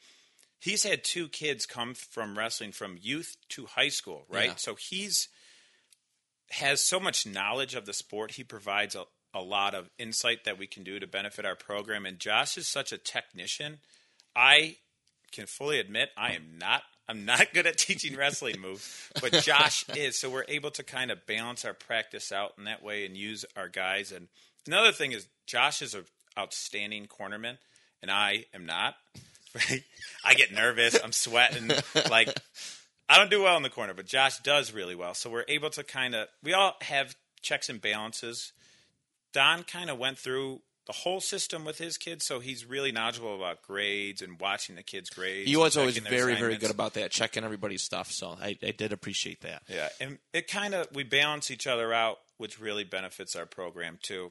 he's 0.58 0.82
had 0.82 1.04
two 1.04 1.28
kids 1.28 1.66
come 1.66 1.94
from 1.94 2.36
wrestling 2.36 2.72
from 2.72 2.98
youth 3.00 3.36
to 3.50 3.66
high 3.66 3.88
school, 3.88 4.24
right? 4.28 4.48
Yeah. 4.48 4.56
So 4.56 4.74
he's 4.74 5.28
has 6.50 6.80
so 6.80 7.00
much 7.00 7.26
knowledge 7.26 7.74
of 7.74 7.86
the 7.86 7.92
sport. 7.92 8.32
He 8.32 8.44
provides 8.44 8.94
a, 8.94 9.04
a 9.34 9.40
lot 9.40 9.74
of 9.74 9.90
insight 9.98 10.44
that 10.44 10.58
we 10.58 10.66
can 10.66 10.84
do 10.84 10.98
to 10.98 11.06
benefit 11.06 11.44
our 11.44 11.56
program. 11.56 12.06
And 12.06 12.18
Josh 12.18 12.56
is 12.56 12.68
such 12.68 12.92
a 12.92 12.98
technician. 12.98 13.78
I 14.34 14.76
can 15.32 15.46
fully 15.46 15.80
admit 15.80 16.10
I 16.16 16.32
am 16.32 16.58
not. 16.58 16.82
I'm 17.08 17.24
not 17.24 17.48
good 17.54 17.66
at 17.66 17.78
teaching 17.78 18.16
wrestling 18.16 18.60
moves, 18.60 19.10
but 19.20 19.32
Josh 19.42 19.84
is. 19.94 20.18
So 20.18 20.30
we're 20.30 20.44
able 20.48 20.70
to 20.72 20.82
kind 20.82 21.10
of 21.10 21.26
balance 21.26 21.64
our 21.64 21.74
practice 21.74 22.32
out 22.32 22.54
in 22.58 22.64
that 22.64 22.82
way 22.82 23.06
and 23.06 23.16
use 23.16 23.44
our 23.56 23.68
guys. 23.68 24.12
And 24.12 24.28
another 24.66 24.92
thing 24.92 25.12
is 25.12 25.26
Josh 25.46 25.82
is 25.82 25.94
an 25.94 26.04
outstanding 26.38 27.06
cornerman, 27.06 27.58
and 28.02 28.10
I 28.10 28.46
am 28.54 28.66
not. 28.66 28.94
I 30.24 30.34
get 30.34 30.52
nervous. 30.52 30.98
I'm 31.02 31.12
sweating. 31.12 31.70
Like 32.10 32.34
I 33.08 33.18
don't 33.18 33.30
do 33.30 33.42
well 33.42 33.56
in 33.56 33.62
the 33.62 33.70
corner, 33.70 33.94
but 33.94 34.06
Josh 34.06 34.38
does 34.38 34.72
really 34.72 34.94
well. 34.94 35.14
So 35.14 35.30
we're 35.30 35.44
able 35.48 35.70
to 35.70 35.84
kind 35.84 36.14
of 36.14 36.28
we 36.42 36.52
all 36.52 36.74
have 36.82 37.16
checks 37.40 37.68
and 37.68 37.80
balances. 37.80 38.52
Don 39.32 39.62
kind 39.62 39.90
of 39.90 39.98
went 39.98 40.18
through 40.18 40.60
the 40.86 40.92
whole 40.92 41.20
system 41.20 41.64
with 41.64 41.78
his 41.78 41.98
kids, 41.98 42.24
so 42.24 42.38
he's 42.38 42.64
really 42.64 42.92
knowledgeable 42.92 43.34
about 43.34 43.62
grades 43.62 44.22
and 44.22 44.40
watching 44.40 44.76
the 44.76 44.82
kids' 44.82 45.10
grades. 45.10 45.50
He 45.50 45.56
was 45.56 45.76
always 45.76 45.98
very, 45.98 46.36
very 46.36 46.56
good 46.56 46.70
about 46.70 46.94
that, 46.94 47.10
checking 47.10 47.42
everybody's 47.44 47.82
stuff. 47.82 48.10
So 48.12 48.36
I, 48.40 48.56
I 48.62 48.70
did 48.70 48.92
appreciate 48.92 49.40
that. 49.42 49.62
Yeah, 49.68 49.88
and 50.00 50.18
it 50.32 50.46
kind 50.48 50.74
of 50.74 50.88
we 50.94 51.02
balance 51.02 51.50
each 51.50 51.66
other 51.66 51.92
out, 51.92 52.18
which 52.38 52.60
really 52.60 52.84
benefits 52.84 53.34
our 53.34 53.46
program 53.46 53.98
too. 54.00 54.30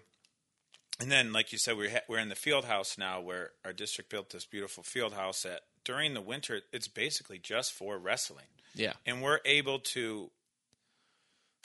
And 0.99 1.11
then, 1.11 1.33
like 1.33 1.51
you 1.51 1.57
said, 1.57 1.77
we're 1.77 1.89
ha- 1.89 2.05
we're 2.07 2.19
in 2.19 2.29
the 2.29 2.35
field 2.35 2.65
house 2.65 2.97
now, 2.97 3.19
where 3.19 3.51
our 3.65 3.73
district 3.73 4.09
built 4.09 4.29
this 4.29 4.45
beautiful 4.45 4.83
field 4.83 5.13
house 5.13 5.43
that 5.43 5.61
during 5.83 6.13
the 6.13 6.21
winter 6.21 6.61
it's 6.73 6.87
basically 6.87 7.37
just 7.37 7.71
for 7.71 7.97
wrestling. 7.97 8.45
Yeah. 8.73 8.93
and 9.05 9.21
we're 9.21 9.39
able 9.45 9.79
to 9.79 10.31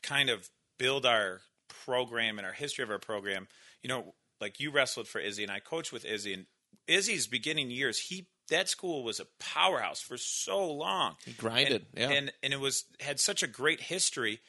kind 0.02 0.30
of 0.30 0.48
build 0.78 1.04
our 1.04 1.40
program 1.68 2.38
and 2.38 2.46
our 2.46 2.52
history 2.52 2.84
of 2.84 2.90
our 2.90 3.00
program. 3.00 3.48
You 3.82 3.88
know, 3.88 4.14
like 4.40 4.60
you 4.60 4.70
wrestled 4.70 5.08
for 5.08 5.20
Izzy, 5.20 5.42
and 5.42 5.50
I 5.50 5.60
coached 5.60 5.92
with 5.92 6.04
Izzy. 6.04 6.34
And 6.34 6.46
Izzy's 6.86 7.26
beginning 7.26 7.70
years, 7.70 7.98
he 7.98 8.26
that 8.48 8.68
school 8.68 9.04
was 9.04 9.20
a 9.20 9.26
powerhouse 9.38 10.00
for 10.00 10.16
so 10.16 10.70
long. 10.70 11.16
He 11.24 11.32
grinded, 11.32 11.86
and, 11.94 12.10
yeah. 12.10 12.16
and 12.16 12.32
and 12.42 12.52
it 12.52 12.60
was 12.60 12.84
had 13.00 13.20
such 13.20 13.42
a 13.42 13.46
great 13.46 13.80
history. 13.80 14.40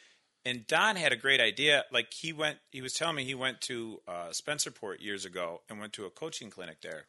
And 0.45 0.65
Don 0.65 0.95
had 0.95 1.11
a 1.11 1.17
great 1.17 1.39
idea. 1.39 1.85
Like 1.91 2.13
he 2.13 2.33
went, 2.33 2.57
he 2.71 2.81
was 2.81 2.93
telling 2.93 3.15
me 3.15 3.23
he 3.23 3.35
went 3.35 3.61
to 3.61 4.01
uh, 4.07 4.29
Spencerport 4.31 4.99
years 4.99 5.25
ago 5.25 5.61
and 5.69 5.79
went 5.79 5.93
to 5.93 6.05
a 6.05 6.09
coaching 6.09 6.49
clinic 6.49 6.81
there. 6.81 7.05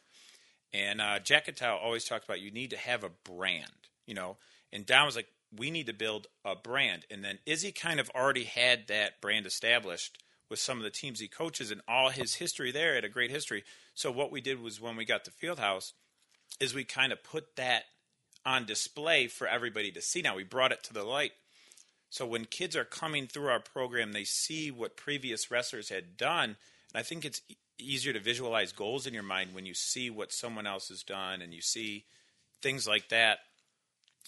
And 0.73 1.01
uh, 1.01 1.19
Jack 1.19 1.49
Attell 1.49 1.77
always 1.77 2.05
talked 2.05 2.25
about 2.25 2.41
you 2.41 2.51
need 2.51 2.71
to 2.71 2.77
have 2.77 3.05
a 3.05 3.11
brand, 3.25 3.89
you 4.07 4.15
know. 4.15 4.37
And 4.73 4.87
Don 4.87 5.07
was 5.07 5.17
like, 5.17 5.29
we 5.55 5.71
need 5.71 5.87
to 5.87 5.93
build 5.93 6.27
a 6.45 6.55
brand. 6.55 7.05
And 7.11 7.23
then 7.23 7.39
Izzy 7.45 7.73
kind 7.73 8.01
of 8.01 8.11
already 8.11 8.45
had 8.45 8.89
that 8.89 9.21
brand 9.21 9.47
established 9.47 10.19
with 10.49 10.59
some 10.59 10.79
of 10.79 10.85
the 10.85 10.91
teams 10.91 11.21
he 11.21 11.29
coaches 11.29 11.71
and 11.71 11.81
all 11.89 12.11
his 12.11 12.35
history 12.35 12.71
there 12.71 12.95
had 12.95 13.05
a 13.05 13.09
great 13.09 13.31
history. 13.31 13.65
So 13.95 14.11
what 14.11 14.33
we 14.33 14.41
did 14.41 14.61
was 14.61 14.81
when 14.81 14.97
we 14.97 15.05
got 15.05 15.25
the 15.25 15.31
field 15.31 15.59
house, 15.59 15.95
is 16.61 16.75
we 16.75 16.85
kind 16.85 17.13
of 17.13 17.23
put 17.23 17.57
that 17.57 17.85
on 18.45 18.67
display 18.67 19.27
for 19.27 19.47
everybody 19.47 19.91
to 19.93 20.03
see. 20.03 20.23
Now 20.23 20.37
we 20.37 20.45
brought 20.45 20.73
it 20.73 20.83
to 20.85 20.93
the 20.93 21.05
light. 21.05 21.33
So 22.13 22.27
when 22.27 22.45
kids 22.45 22.77
are 22.77 22.85
coming 22.85 23.27
through 23.27 23.49
our 23.49 23.59
program, 23.59 24.13
they 24.13 24.25
see 24.25 24.71
what 24.71 24.99
previous 24.99 25.51
wrestlers 25.51 25.89
had 25.89 26.19
done. 26.19 26.57
And 26.93 27.01
I 27.01 27.03
think 27.03 27.25
it's 27.25 27.41
e- 27.49 27.57
easier 27.79 28.13
to 28.13 28.21
visualize 28.21 28.71
goals 28.71 29.07
in 29.07 29.15
your 29.15 29.23
mind 29.23 29.55
when 29.55 29.65
you 29.65 29.73
see 29.73 30.11
what 30.11 30.31
someone 30.31 30.67
else 30.67 30.89
has 30.91 31.03
done 31.03 31.41
and 31.41 31.55
you 31.55 31.63
see 31.63 32.05
things 32.61 32.87
like 32.87 33.09
that. 33.09 33.39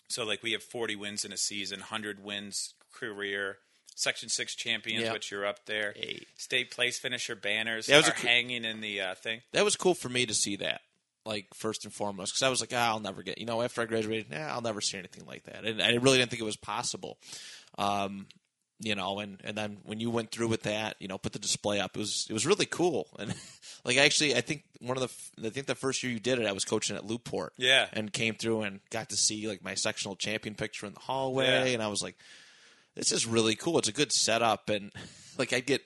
So 0.08 0.24
like 0.24 0.42
we 0.42 0.52
have 0.52 0.62
40 0.62 0.96
wins 0.96 1.26
in 1.26 1.32
a 1.32 1.36
season, 1.36 1.80
100 1.80 2.24
wins 2.24 2.72
career, 2.90 3.58
Section 3.94 4.30
6 4.30 4.54
champions, 4.54 5.04
Yeah. 5.04 5.12
which 5.12 5.30
you're 5.30 5.44
up 5.44 5.66
there. 5.66 5.92
Hey. 5.94 6.20
State 6.38 6.70
place 6.70 6.98
finisher 6.98 7.36
banners 7.36 7.84
That 7.88 7.98
was 7.98 8.08
are 8.08 8.14
hanging 8.14 8.64
in 8.64 8.80
the 8.80 9.02
uh, 9.02 9.14
thing. 9.14 9.42
That 9.52 9.62
was 9.62 9.76
cool 9.76 9.94
for 9.94 10.08
me 10.08 10.24
to 10.24 10.32
see 10.32 10.56
that. 10.56 10.80
Like 11.26 11.46
first 11.54 11.84
and 11.84 11.92
foremost, 11.94 12.32
because 12.32 12.42
I 12.42 12.50
was 12.50 12.60
like, 12.60 12.72
ah, 12.74 12.88
I'll 12.88 13.00
never 13.00 13.22
get. 13.22 13.38
You 13.38 13.46
know, 13.46 13.62
after 13.62 13.80
I 13.80 13.86
graduated, 13.86 14.30
nah, 14.30 14.38
I'll 14.48 14.60
never 14.60 14.80
see 14.82 14.98
anything 14.98 15.24
like 15.26 15.44
that, 15.44 15.64
and 15.64 15.80
I 15.82 15.94
really 15.94 16.18
didn't 16.18 16.30
think 16.30 16.42
it 16.42 16.44
was 16.44 16.56
possible. 16.58 17.16
Um, 17.78 18.26
you 18.80 18.94
know, 18.94 19.20
and 19.20 19.40
and 19.44 19.56
then 19.56 19.78
when 19.84 20.00
you 20.00 20.10
went 20.10 20.30
through 20.32 20.48
with 20.48 20.64
that, 20.64 20.96
you 20.98 21.08
know, 21.08 21.16
put 21.16 21.32
the 21.32 21.38
display 21.38 21.80
up, 21.80 21.96
it 21.96 21.98
was 21.98 22.26
it 22.28 22.32
was 22.34 22.46
really 22.46 22.66
cool. 22.66 23.08
And 23.18 23.34
like 23.84 23.96
actually, 23.96 24.34
I 24.34 24.40
think 24.42 24.64
one 24.80 24.98
of 24.98 25.02
the 25.38 25.46
I 25.46 25.50
think 25.50 25.66
the 25.66 25.74
first 25.74 26.02
year 26.02 26.12
you 26.12 26.20
did 26.20 26.38
it, 26.38 26.46
I 26.46 26.52
was 26.52 26.64
coaching 26.64 26.94
at 26.96 27.06
Lockport, 27.06 27.54
Yeah. 27.56 27.86
and 27.92 28.12
came 28.12 28.34
through 28.34 28.62
and 28.62 28.80
got 28.90 29.08
to 29.10 29.16
see 29.16 29.48
like 29.48 29.62
my 29.64 29.74
sectional 29.74 30.16
champion 30.16 30.54
picture 30.56 30.86
in 30.86 30.92
the 30.92 31.00
hallway, 31.00 31.46
Yeah. 31.46 31.74
and 31.74 31.82
I 31.82 31.88
was 31.88 32.02
like, 32.02 32.16
this 32.96 33.12
is 33.12 33.26
really 33.26 33.54
cool. 33.54 33.78
It's 33.78 33.88
a 33.88 33.92
good 33.92 34.12
setup, 34.12 34.68
and 34.68 34.90
like 35.38 35.52
I 35.54 35.60
get 35.60 35.80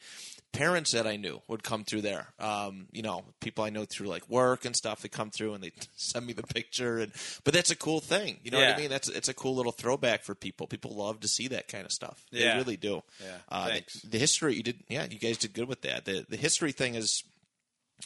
parents 0.52 0.93
that 0.93 1.07
I 1.07 1.17
knew 1.17 1.40
would 1.47 1.62
come 1.62 1.85
through 1.85 2.00
there. 2.02 2.28
Um, 2.38 2.87
you 2.93 3.02
know, 3.02 3.25
people 3.40 3.64
I 3.64 3.71
know 3.71 3.85
through 3.85 4.07
like 4.09 4.28
work 4.28 4.64
and 4.64 4.75
stuff. 4.75 5.02
They 5.02 5.09
come 5.09 5.31
through 5.31 5.55
and 5.55 5.62
they 5.62 5.73
send 5.97 6.26
me 6.26 6.33
the 6.33 6.43
picture, 6.43 6.99
and 6.99 7.12
but 7.45 7.55
that's 7.55 7.71
a 7.71 7.76
cool 7.76 8.00
thing. 8.00 8.38
You 8.43 8.50
know 8.50 8.59
what 8.59 8.69
I 8.75 8.76
mean? 8.78 8.90
That's 8.90 9.09
it's 9.09 9.28
a 9.28 9.35
cool 9.35 9.55
little 9.55 9.73
throwback 9.73 10.23
for 10.25 10.35
people. 10.35 10.67
People 10.67 10.97
love 10.97 11.21
to 11.21 11.28
see 11.28 11.49
that 11.49 11.69
kind 11.69 11.85
of 11.85 11.93
stuff. 11.93 12.25
Yeah. 12.31 12.52
They 12.52 12.59
really 12.59 12.76
do. 12.76 13.02
Yeah. 13.23 13.37
Uh, 13.49 13.69
the- 14.02 14.09
The, 14.09 14.19
history 14.19 14.55
you 14.55 14.62
did, 14.62 14.83
yeah, 14.88 15.07
you 15.11 15.19
guys 15.19 15.37
did 15.38 15.52
good 15.52 15.69
with 15.69 15.83
that. 15.83 16.05
The 16.05 16.25
the 16.28 16.37
history 16.37 16.73
thing 16.73 16.95
is, 16.95 17.23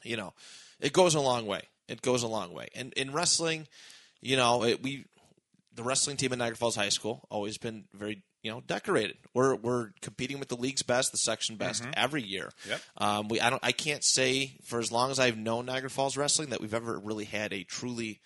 you 0.03 0.17
know, 0.17 0.33
it 0.81 0.93
goes 0.93 1.15
a 1.15 1.21
long 1.21 1.47
way. 1.47 1.63
It 1.89 2.03
goes 2.03 2.23
a 2.23 2.29
long 2.29 2.53
way. 2.53 2.69
And 2.75 2.93
in 2.95 3.13
wrestling, 3.13 3.67
you 4.21 4.37
know, 4.37 4.65
it, 4.65 4.83
we 4.83 5.05
the 5.75 5.83
wrestling 5.83 6.17
team 6.17 6.33
at 6.33 6.39
Niagara 6.39 6.57
Falls 6.57 6.77
High 6.77 6.91
School 6.91 7.27
always 7.31 7.57
been 7.59 7.85
very 7.95 8.23
you 8.43 8.51
know 8.51 8.61
decorated. 8.61 9.17
We're 9.35 9.55
we're 9.55 9.91
competing 10.01 10.39
with 10.39 10.49
the 10.49 10.57
league's 10.57 10.83
best, 10.83 11.13
the 11.13 11.19
section 11.19 11.57
best 11.57 11.85
every 11.95 12.23
year. 12.23 12.53
Mm-hmm. 12.63 12.71
Yep. 12.71 12.81
Um, 12.99 13.29
we 13.29 13.41
I 13.41 13.51
don't 13.51 13.65
I 13.65 13.73
can't 13.73 14.05
say 14.05 14.57
for 14.65 14.81
as 14.81 14.91
long 14.91 15.11
as 15.11 15.19
I've 15.19 15.39
known 15.39 15.67
Niagara 15.67 15.91
Falls 15.91 16.17
wrestling 16.17 16.51
that 16.51 16.61
we've 16.61 16.75
ever 16.75 16.99
really 16.99 17.25
had 17.25 17.53
a 17.53 17.65
truly 17.65 18.21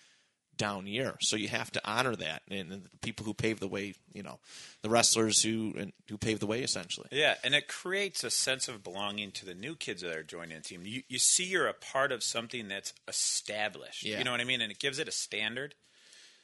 down 0.57 0.87
year. 0.87 1.15
So 1.21 1.35
you 1.35 1.47
have 1.49 1.69
to 1.71 1.81
honor 1.87 2.15
that 2.15 2.41
and, 2.49 2.71
and 2.71 2.83
the 2.83 2.89
people 3.01 3.25
who 3.25 3.35
paved 3.35 3.61
the 3.61 3.67
way. 3.67 3.93
You 4.11 4.23
know, 4.23 4.39
the 4.81 4.89
wrestlers 4.89 5.43
who 5.43 5.73
and, 5.77 5.93
who 6.09 6.17
paved 6.17 6.41
the 6.41 6.47
way 6.47 6.63
essentially. 6.63 7.07
Yeah, 7.11 7.35
and 7.43 7.53
it 7.53 7.67
creates 7.67 8.23
a 8.23 8.31
sense 8.31 8.67
of 8.67 8.83
belonging 8.83 9.31
to 9.33 9.45
the 9.45 9.53
new 9.53 9.75
kids 9.75 10.01
that 10.01 10.15
are 10.15 10.23
joining 10.23 10.57
the 10.57 10.63
team. 10.63 10.81
You 10.83 11.03
you 11.07 11.19
see 11.19 11.45
you're 11.45 11.67
a 11.67 11.73
part 11.73 12.11
of 12.11 12.23
something 12.23 12.67
that's 12.67 12.93
established. 13.07 14.03
Yeah. 14.03 14.17
You 14.17 14.23
know 14.23 14.31
what 14.31 14.41
I 14.41 14.45
mean? 14.45 14.61
And 14.61 14.71
it 14.71 14.79
gives 14.79 14.97
it 14.97 15.07
a 15.07 15.11
standard. 15.11 15.75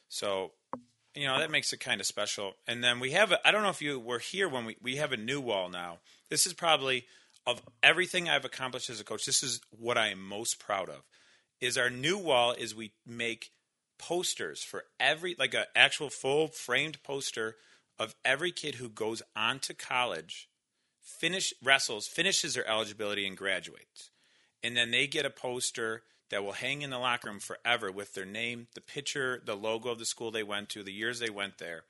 So, 0.08 0.52
you 1.14 1.26
know, 1.26 1.38
that 1.38 1.50
makes 1.50 1.72
it 1.72 1.78
kind 1.78 2.00
of 2.00 2.06
special. 2.06 2.54
And 2.66 2.82
then 2.82 3.00
we 3.00 3.12
have 3.12 3.32
I 3.44 3.50
don't 3.50 3.62
know 3.62 3.70
if 3.70 3.82
you 3.82 3.98
were 3.98 4.18
here 4.18 4.48
when 4.48 4.64
we 4.64 4.76
we 4.82 4.96
have 4.96 5.12
a 5.12 5.16
new 5.16 5.40
wall 5.40 5.68
now. 5.68 5.98
This 6.30 6.46
is 6.46 6.52
probably 6.52 7.06
of 7.46 7.62
everything 7.82 8.28
I've 8.28 8.44
accomplished 8.44 8.90
as 8.90 9.00
a 9.00 9.04
coach, 9.04 9.26
this 9.26 9.42
is 9.42 9.60
what 9.70 9.98
I 9.98 10.08
am 10.08 10.26
most 10.26 10.58
proud 10.58 10.88
of. 10.88 11.02
Is 11.60 11.78
our 11.78 11.90
new 11.90 12.18
wall 12.18 12.52
is 12.52 12.74
we 12.74 12.92
make 13.06 13.50
posters 13.98 14.62
for 14.62 14.84
every 14.98 15.36
like 15.38 15.54
an 15.54 15.64
actual 15.76 16.10
full 16.10 16.48
framed 16.48 17.02
poster 17.02 17.56
of 17.98 18.14
every 18.24 18.50
kid 18.50 18.76
who 18.76 18.88
goes 18.88 19.22
on 19.36 19.60
to 19.60 19.72
college 19.72 20.48
finish 21.00 21.54
wrestles 21.62 22.08
finishes 22.08 22.54
their 22.54 22.68
eligibility 22.68 23.26
and 23.26 23.36
graduates 23.36 24.10
and 24.64 24.76
then 24.76 24.90
they 24.90 25.06
get 25.06 25.24
a 25.24 25.30
poster 25.30 26.02
that 26.30 26.42
will 26.42 26.52
hang 26.52 26.82
in 26.82 26.90
the 26.90 26.98
locker 26.98 27.28
room 27.28 27.38
forever 27.38 27.90
with 27.92 28.14
their 28.14 28.24
name 28.24 28.66
the 28.74 28.80
picture 28.80 29.40
the 29.44 29.54
logo 29.56 29.90
of 29.90 29.98
the 29.98 30.04
school 30.06 30.30
they 30.30 30.42
went 30.42 30.68
to 30.68 30.82
the 30.82 30.92
years 30.92 31.18
they 31.18 31.30
went 31.30 31.58
there 31.58 31.84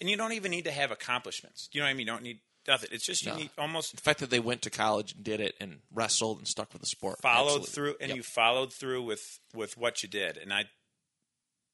and 0.00 0.08
you 0.10 0.16
don't 0.16 0.32
even 0.32 0.50
need 0.50 0.64
to 0.64 0.72
have 0.72 0.90
accomplishments 0.90 1.68
you 1.72 1.80
know 1.80 1.86
what 1.86 1.90
i 1.90 1.94
mean 1.94 2.06
you 2.06 2.12
don't 2.12 2.22
need 2.22 2.40
nothing 2.66 2.88
it's 2.92 3.04
just 3.06 3.24
you 3.24 3.30
No. 3.32 3.36
need 3.38 3.50
almost 3.58 3.94
The 3.94 4.02
fact 4.02 4.20
that 4.20 4.30
they 4.30 4.40
went 4.40 4.62
to 4.62 4.70
college 4.70 5.12
and 5.14 5.22
did 5.24 5.40
it 5.40 5.54
and 5.60 5.80
wrestled 5.92 6.38
and 6.38 6.48
stuck 6.48 6.72
with 6.72 6.80
the 6.80 6.86
sport. 6.88 7.20
followed 7.22 7.62
Absolutely. 7.62 7.70
through 7.72 7.94
and 8.00 8.08
Yep. 8.10 8.16
you 8.16 8.22
followed 8.22 8.72
through 8.72 9.02
with 9.02 9.38
with 9.54 9.76
what 9.76 10.02
you 10.02 10.08
did 10.08 10.36
and 10.36 10.52
i 10.52 10.64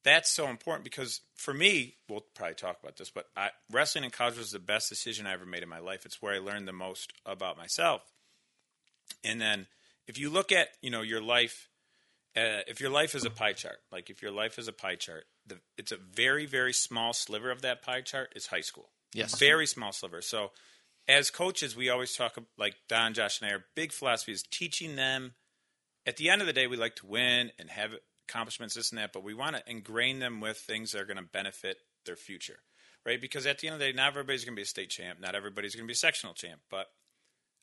that's 0.04 0.30
so 0.32 0.49
important 0.49 0.82
because 0.85 1.21
for 1.37 1.54
me 1.54 1.94
we'll 2.09 2.25
probably 2.35 2.54
talk 2.56 2.76
about 2.82 2.97
this 2.97 3.09
but 3.11 3.26
I, 3.37 3.50
wrestling 3.71 4.04
in 4.04 4.11
college 4.11 4.37
was 4.37 4.50
the 4.50 4.59
best 4.59 4.88
decision 4.88 5.26
i 5.26 5.32
ever 5.32 5.47
made 5.47 5.62
in 5.62 5.68
my 5.68 5.78
life 5.78 6.04
it's 6.04 6.21
where 6.21 6.35
i 6.35 6.38
learned 6.38 6.66
the 6.68 6.73
most 6.73 7.12
about 7.25 7.56
myself 7.56 8.02
and 9.25 9.40
then 9.40 9.66
if 10.09 10.18
you 10.18 10.28
look 10.30 10.50
at 10.52 10.68
you 10.82 10.90
know 10.90 11.02
your 11.02 11.23
life 11.23 11.68
uh, 12.36 12.64
if 12.66 12.80
your 12.80 12.90
life 12.90 13.14
is 13.14 13.24
a 13.24 13.30
pie 13.30 13.52
chart 13.52 13.78
like 13.90 14.10
if 14.10 14.22
your 14.22 14.30
life 14.30 14.58
is 14.58 14.68
a 14.68 14.72
pie 14.72 14.94
chart 14.94 15.24
the, 15.46 15.58
it's 15.76 15.92
a 15.92 15.96
very 15.96 16.46
very 16.46 16.72
small 16.72 17.12
sliver 17.12 17.50
of 17.50 17.62
that 17.62 17.82
pie 17.82 18.00
chart 18.00 18.32
is 18.34 18.46
high 18.46 18.60
school. 18.60 18.90
Yes. 19.14 19.38
very 19.38 19.66
small 19.66 19.92
sliver. 19.92 20.22
So 20.22 20.52
as 21.08 21.30
coaches 21.30 21.76
we 21.76 21.90
always 21.90 22.14
talk 22.14 22.38
like 22.56 22.74
don 22.88 23.12
josh 23.14 23.40
and 23.40 23.50
i 23.50 23.54
our 23.54 23.64
big 23.74 23.92
philosophy 23.92 24.32
is 24.32 24.42
teaching 24.42 24.96
them. 24.96 25.34
At 26.06 26.16
the 26.16 26.30
end 26.30 26.40
of 26.40 26.46
the 26.46 26.52
day 26.52 26.66
we 26.66 26.76
like 26.76 26.96
to 26.96 27.06
win 27.06 27.52
and 27.58 27.70
have 27.70 27.90
accomplishments 28.28 28.74
this 28.74 28.90
and 28.90 28.98
that 28.98 29.12
but 29.12 29.24
we 29.24 29.34
want 29.34 29.56
to 29.56 29.70
ingrain 29.70 30.18
them 30.18 30.40
with 30.40 30.56
things 30.56 30.92
that 30.92 31.00
are 31.00 31.06
going 31.06 31.16
to 31.16 31.22
benefit 31.22 31.78
their 32.06 32.16
future 32.16 32.60
right? 33.04 33.20
Because 33.20 33.46
at 33.46 33.58
the 33.58 33.66
end 33.66 33.74
of 33.74 33.80
the 33.80 33.86
day 33.86 33.92
not 33.92 34.08
everybody's 34.08 34.44
going 34.44 34.54
to 34.54 34.60
be 34.60 34.62
a 34.62 34.66
state 34.66 34.90
champ. 34.90 35.20
Not 35.20 35.34
everybody's 35.34 35.74
going 35.74 35.84
to 35.84 35.88
be 35.88 35.94
a 35.94 35.96
sectional 35.96 36.34
champ 36.34 36.60
but 36.70 36.86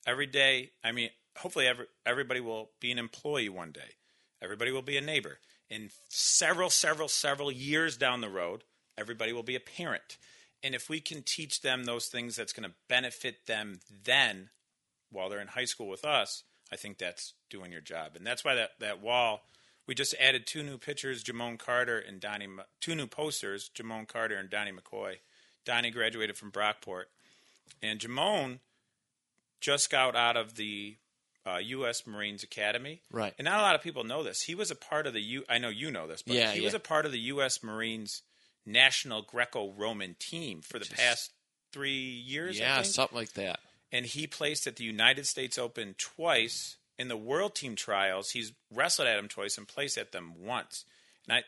every 0.08 0.28
day 0.28 0.72
i 0.84 0.92
mean 0.92 1.10
hopefully 1.38 1.68
every, 1.68 1.86
everybody 2.06 2.40
will 2.40 2.72
be 2.80 2.92
an 2.92 2.98
employee 2.98 3.50
one 3.50 3.72
day 3.72 3.96
everybody 4.42 4.72
will 4.72 4.82
be 4.82 4.98
a 4.98 5.02
neighbor 5.02 5.40
in 5.70 5.92
several, 6.08 6.70
several, 6.70 7.08
several 7.08 7.52
years 7.52 7.98
down 7.98 8.22
the 8.22 8.30
road, 8.30 8.64
everybody 8.98 9.34
will 9.34 9.44
be 9.44 9.56
a 9.56 9.60
parent. 9.60 10.18
And 10.64 10.76
if 10.76 10.90
we 10.90 11.00
can 11.00 11.22
teach 11.24 11.62
them 11.62 11.84
those 11.84 12.08
things 12.08 12.36
that's 12.36 12.54
going 12.54 12.68
to 12.68 12.76
benefit 12.88 13.46
them 13.46 13.80
then 14.04 14.50
while 15.12 15.30
they're 15.30 15.40
in 15.40 15.48
high 15.48 15.66
school 15.66 15.88
with 15.88 16.04
us, 16.04 16.44
I 16.72 16.76
think 16.76 16.98
that's 16.98 17.34
doing 17.50 17.72
your 17.72 17.82
job. 17.82 18.16
And 18.16 18.26
that's 18.26 18.44
why 18.44 18.56
that, 18.56 18.72
that 18.80 19.02
wall, 19.02 19.42
we 19.88 19.96
just 19.96 20.16
added 20.20 20.46
two 20.46 20.64
new 20.64 20.78
pitchers, 20.78 21.24
Jamone 21.24 21.58
Carter 21.58 21.98
and 21.98 22.20
Donnie, 22.20 22.48
two 22.82 22.96
new 22.96 23.08
posters, 23.08 23.72
Jamone 23.74 24.08
Carter 24.08 24.36
and 24.36 24.50
Donnie 24.50 24.72
McCoy. 24.72 25.16
Donnie 25.66 25.92
graduated 25.92 26.38
from 26.38 26.52
Brockport. 26.52 27.06
And 27.82 28.00
Jamone 28.00 28.60
just 29.62 29.90
got 29.90 30.16
out 30.16 30.38
of 30.38 30.56
the 30.56 30.98
uh, 31.50 31.58
U.S. 31.58 32.06
Marines 32.06 32.44
Academy. 32.44 33.02
Right. 33.12 33.34
And 33.38 33.46
not 33.46 33.60
a 33.60 33.64
lot 33.64 33.76
of 33.76 33.82
people 33.82 34.04
know 34.04 34.24
this. 34.24 34.42
He 34.42 34.56
was 34.56 34.70
a 34.72 34.76
part 34.76 35.08
of 35.08 35.14
the 35.14 35.22
U. 35.22 35.44
I 35.50 35.58
know 35.58 35.70
you 35.70 35.90
know 35.92 36.08
this, 36.08 36.22
but 36.22 36.36
Yeah, 36.36 36.52
he 36.52 36.60
yeah. 36.60 36.66
was 36.66 36.74
a 36.74 36.80
part 36.80 37.06
of 37.06 37.12
the 37.12 37.20
U.S. 37.20 37.64
Marines 37.64 38.22
national 38.66 39.22
Greco-Roman 39.24 40.16
team 40.20 40.62
for 40.62 40.80
the 40.80 40.86
past 40.86 41.32
three 41.72 41.92
years. 42.00 42.60
Yeah, 42.60 42.82
something 42.84 43.18
like 43.18 43.34
that. 43.34 43.60
and 43.92 44.06
he 44.06 44.28
placed 44.28 44.68
at 44.68 44.76
the 44.76 44.84
United 44.84 45.26
States 45.26 45.58
Open 45.58 45.96
twice. 45.98 46.76
In 46.98 47.08
the 47.08 47.16
World 47.16 47.56
Team 47.56 47.78
Trials, 47.78 48.32
he's 48.32 48.52
wrestled 48.70 49.08
at 49.08 49.16
them 49.16 49.30
twice 49.30 49.58
and 49.58 49.66
placed 49.66 49.98
at 49.98 50.12
them 50.12 50.34
once. 50.38 50.84
And 51.26 51.38
I, 51.38 51.44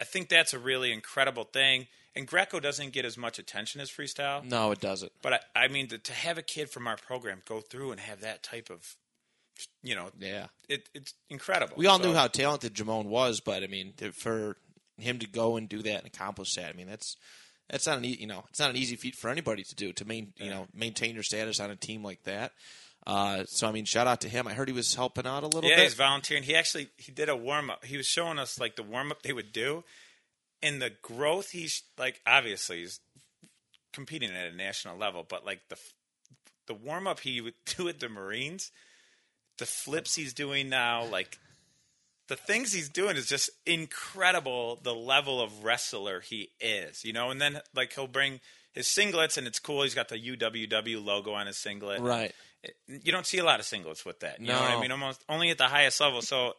I 0.00 0.04
think 0.04 0.28
that's 0.28 0.52
a 0.52 0.58
really 0.58 0.90
incredible 0.90 1.44
thing. 1.44 1.86
And 2.16 2.26
Greco 2.26 2.58
doesn't 2.58 2.92
get 2.92 3.04
as 3.04 3.16
much 3.16 3.38
attention 3.38 3.80
as 3.80 3.90
freestyle. 3.92 4.44
No, 4.44 4.72
it 4.72 4.80
doesn't. 4.80 5.12
But 5.22 5.34
I, 5.54 5.64
I 5.64 5.68
mean, 5.68 5.86
to, 5.86 5.98
to 5.98 6.12
have 6.12 6.36
a 6.36 6.42
kid 6.42 6.68
from 6.68 6.88
our 6.88 6.96
program 6.96 7.42
go 7.46 7.60
through 7.60 7.92
and 7.92 8.00
have 8.00 8.22
that 8.22 8.42
type 8.42 8.70
of, 8.70 8.96
you 9.82 9.94
know, 9.94 10.10
Yeah. 10.18 10.46
it, 10.68 10.88
it's 10.94 11.14
incredible. 11.30 11.74
We 11.76 11.86
all 11.86 11.98
So- 11.98 12.04
knew 12.08 12.14
how 12.14 12.28
talented 12.28 12.74
Jamone 12.74 13.06
was, 13.06 13.40
but 13.40 13.62
I 13.62 13.66
mean, 13.66 13.94
for 14.12 14.56
him 14.98 15.18
to 15.20 15.26
go 15.26 15.56
and 15.56 15.68
do 15.68 15.82
that 15.82 15.98
and 15.98 16.06
accomplish 16.06 16.54
that, 16.54 16.68
I 16.70 16.72
mean, 16.74 16.86
that's 16.88 17.16
that's 17.68 17.86
not 17.86 17.98
an 17.98 18.04
you 18.04 18.26
know 18.26 18.44
it's 18.50 18.58
not 18.58 18.70
an 18.70 18.76
easy 18.76 18.96
feat 18.96 19.14
for 19.16 19.30
anybody 19.30 19.62
to 19.64 19.74
do 19.74 19.92
to 19.94 20.04
main 20.04 20.32
you 20.36 20.50
know 20.50 20.66
maintain 20.74 21.14
your 21.14 21.22
status 21.22 21.58
on 21.60 21.70
a 21.70 21.76
team 21.76 22.02
like 22.02 22.22
that. 22.24 22.52
Uh, 23.06 23.44
so 23.46 23.66
I 23.68 23.72
mean, 23.72 23.84
shout 23.84 24.06
out 24.06 24.20
to 24.20 24.28
him. 24.28 24.46
I 24.46 24.52
heard 24.54 24.68
he 24.68 24.74
was 24.74 24.94
helping 24.94 25.26
out 25.26 25.42
a 25.42 25.46
little 25.48 25.68
Yeah, 25.68 25.76
bit. 25.76 25.84
he's 25.84 25.94
volunteering. 25.94 26.42
He 26.44 26.54
actually 26.54 26.88
he 26.98 27.10
did 27.12 27.28
a 27.28 27.36
warm 27.36 27.70
up. 27.70 27.84
He 27.84 27.96
was 27.96 28.06
showing 28.06 28.38
us 28.38 28.60
like 28.60 28.76
the 28.76 28.82
warm 28.82 29.10
up 29.10 29.22
they 29.22 29.32
would 29.32 29.52
do, 29.52 29.84
and 30.62 30.80
the 30.82 30.90
growth. 30.90 31.50
He's 31.50 31.82
like 31.98 32.20
obviously 32.26 32.80
he's 32.80 33.00
competing 33.92 34.30
at 34.30 34.52
a 34.52 34.56
national 34.56 34.96
level, 34.96 35.24
but 35.28 35.44
like 35.44 35.60
the 35.68 35.76
the 36.66 36.74
warm 36.74 37.06
up 37.06 37.20
he 37.20 37.40
would 37.40 37.54
do 37.76 37.88
at 37.88 38.00
the 38.00 38.08
Marines, 38.08 38.70
the 39.58 39.66
flips 39.66 40.14
he's 40.14 40.32
doing 40.32 40.68
now, 40.68 41.04
like 41.04 41.38
the 42.28 42.36
things 42.36 42.72
he's 42.72 42.88
doing 42.88 43.16
is 43.16 43.26
just 43.26 43.50
incredible. 43.66 44.78
The 44.82 44.94
level 44.94 45.40
of 45.40 45.64
wrestler 45.64 46.20
he 46.20 46.50
is, 46.60 47.04
you 47.04 47.12
know. 47.12 47.30
And 47.30 47.40
then 47.40 47.60
like 47.74 47.92
he'll 47.92 48.06
bring 48.06 48.40
his 48.72 48.86
singlets, 48.86 49.36
and 49.36 49.46
it's 49.46 49.58
cool. 49.58 49.82
He's 49.82 49.94
got 49.94 50.08
the 50.08 50.16
UWW 50.16 51.04
logo 51.04 51.32
on 51.32 51.46
his 51.46 51.58
singlet, 51.58 52.00
right. 52.00 52.32
you 52.86 53.12
don't 53.12 53.26
see 53.26 53.38
a 53.38 53.44
lot 53.44 53.60
of 53.60 53.66
singlets 53.66 54.04
with 54.04 54.20
that. 54.20 54.40
You 54.40 54.48
know 54.48 54.60
what 54.60 54.70
I 54.70 54.80
mean? 54.80 54.92
Almost 54.92 55.24
only 55.28 55.50
at 55.50 55.58
the 55.58 55.64
highest 55.64 56.00
level. 56.00 56.22
So 56.22 56.54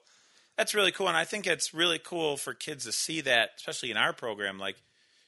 that's 0.57 0.75
really 0.75 0.91
cool, 0.91 1.07
and 1.07 1.17
I 1.17 1.25
think 1.25 1.47
it's 1.47 1.73
really 1.73 2.00
cool 2.00 2.38
for 2.38 2.53
kids 2.53 2.85
to 2.85 2.91
see 2.91 3.21
that, 3.21 3.51
especially 3.57 3.89
in 3.89 3.97
our 3.97 4.13
program. 4.13 4.59
Like, 4.59 4.75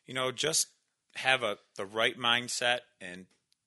you 0.05 0.13
know, 0.13 0.31
just 0.31 0.67
have 1.15 1.43
a 1.43 1.57
the 1.75 1.85
right 1.85 2.17
mindset 2.17 2.79
and 3.01 3.25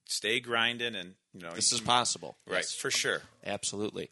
stay 0.08 0.40
grinding, 0.40 0.94
and 0.96 1.14
you 1.32 1.40
know, 1.42 1.52
This 1.52 1.70
you 1.70 1.76
is 1.76 1.80
possible. 1.80 2.36
right 2.46 2.58
Yes. 2.58 2.74
for 2.74 2.90
sure. 2.90 3.22
Absolutely. 3.46 4.10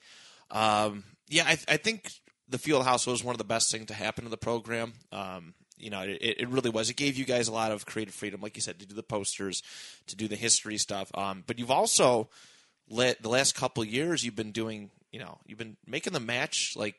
Um, 0.51 1.03
yeah, 1.29 1.45
I, 1.45 1.59
I 1.69 1.77
think 1.77 2.13
the 2.49 2.59
field 2.59 2.85
house 2.85 3.07
was 3.07 3.25
one 3.25 3.35
of 3.35 3.39
the 3.39 3.45
best 3.45 3.71
things 3.73 3.87
to 3.87 3.95
happen 3.95 4.23
to 4.25 4.31
the 4.31 4.37
program. 4.37 4.93
Um, 5.11 5.55
you 5.79 5.91
know, 5.91 6.03
it, 6.03 6.19
it 6.21 6.49
really 6.49 6.71
was. 6.71 6.89
It 6.89 6.97
gave 6.97 7.17
you 7.17 7.25
guys 7.25 7.49
a 7.49 7.53
lot 7.53 7.73
of 7.73 7.85
creative 7.85 8.15
freedom, 8.15 8.41
like 8.41 8.57
you 8.57 8.63
said, 8.63 8.79
to 8.79 8.87
do 8.87 8.95
the 8.95 9.03
posters, 9.03 9.63
to 10.07 10.15
do 10.17 10.29
the 10.29 10.37
history 10.37 10.79
stuff. 10.79 11.11
Um, 11.15 11.43
but 11.47 11.59
you've 11.59 11.71
also 11.73 12.29
let 12.89 13.21
the 13.23 13.29
last 13.29 13.55
couple 13.57 13.83
of 13.83 13.89
years 13.89 14.25
you've 14.25 14.37
been 14.37 14.53
doing. 14.53 14.91
You 15.11 15.21
know, 15.21 15.39
you've 15.47 15.59
been 15.59 15.77
making 15.87 16.13
the 16.13 16.21
match 16.21 16.75
like 16.77 16.95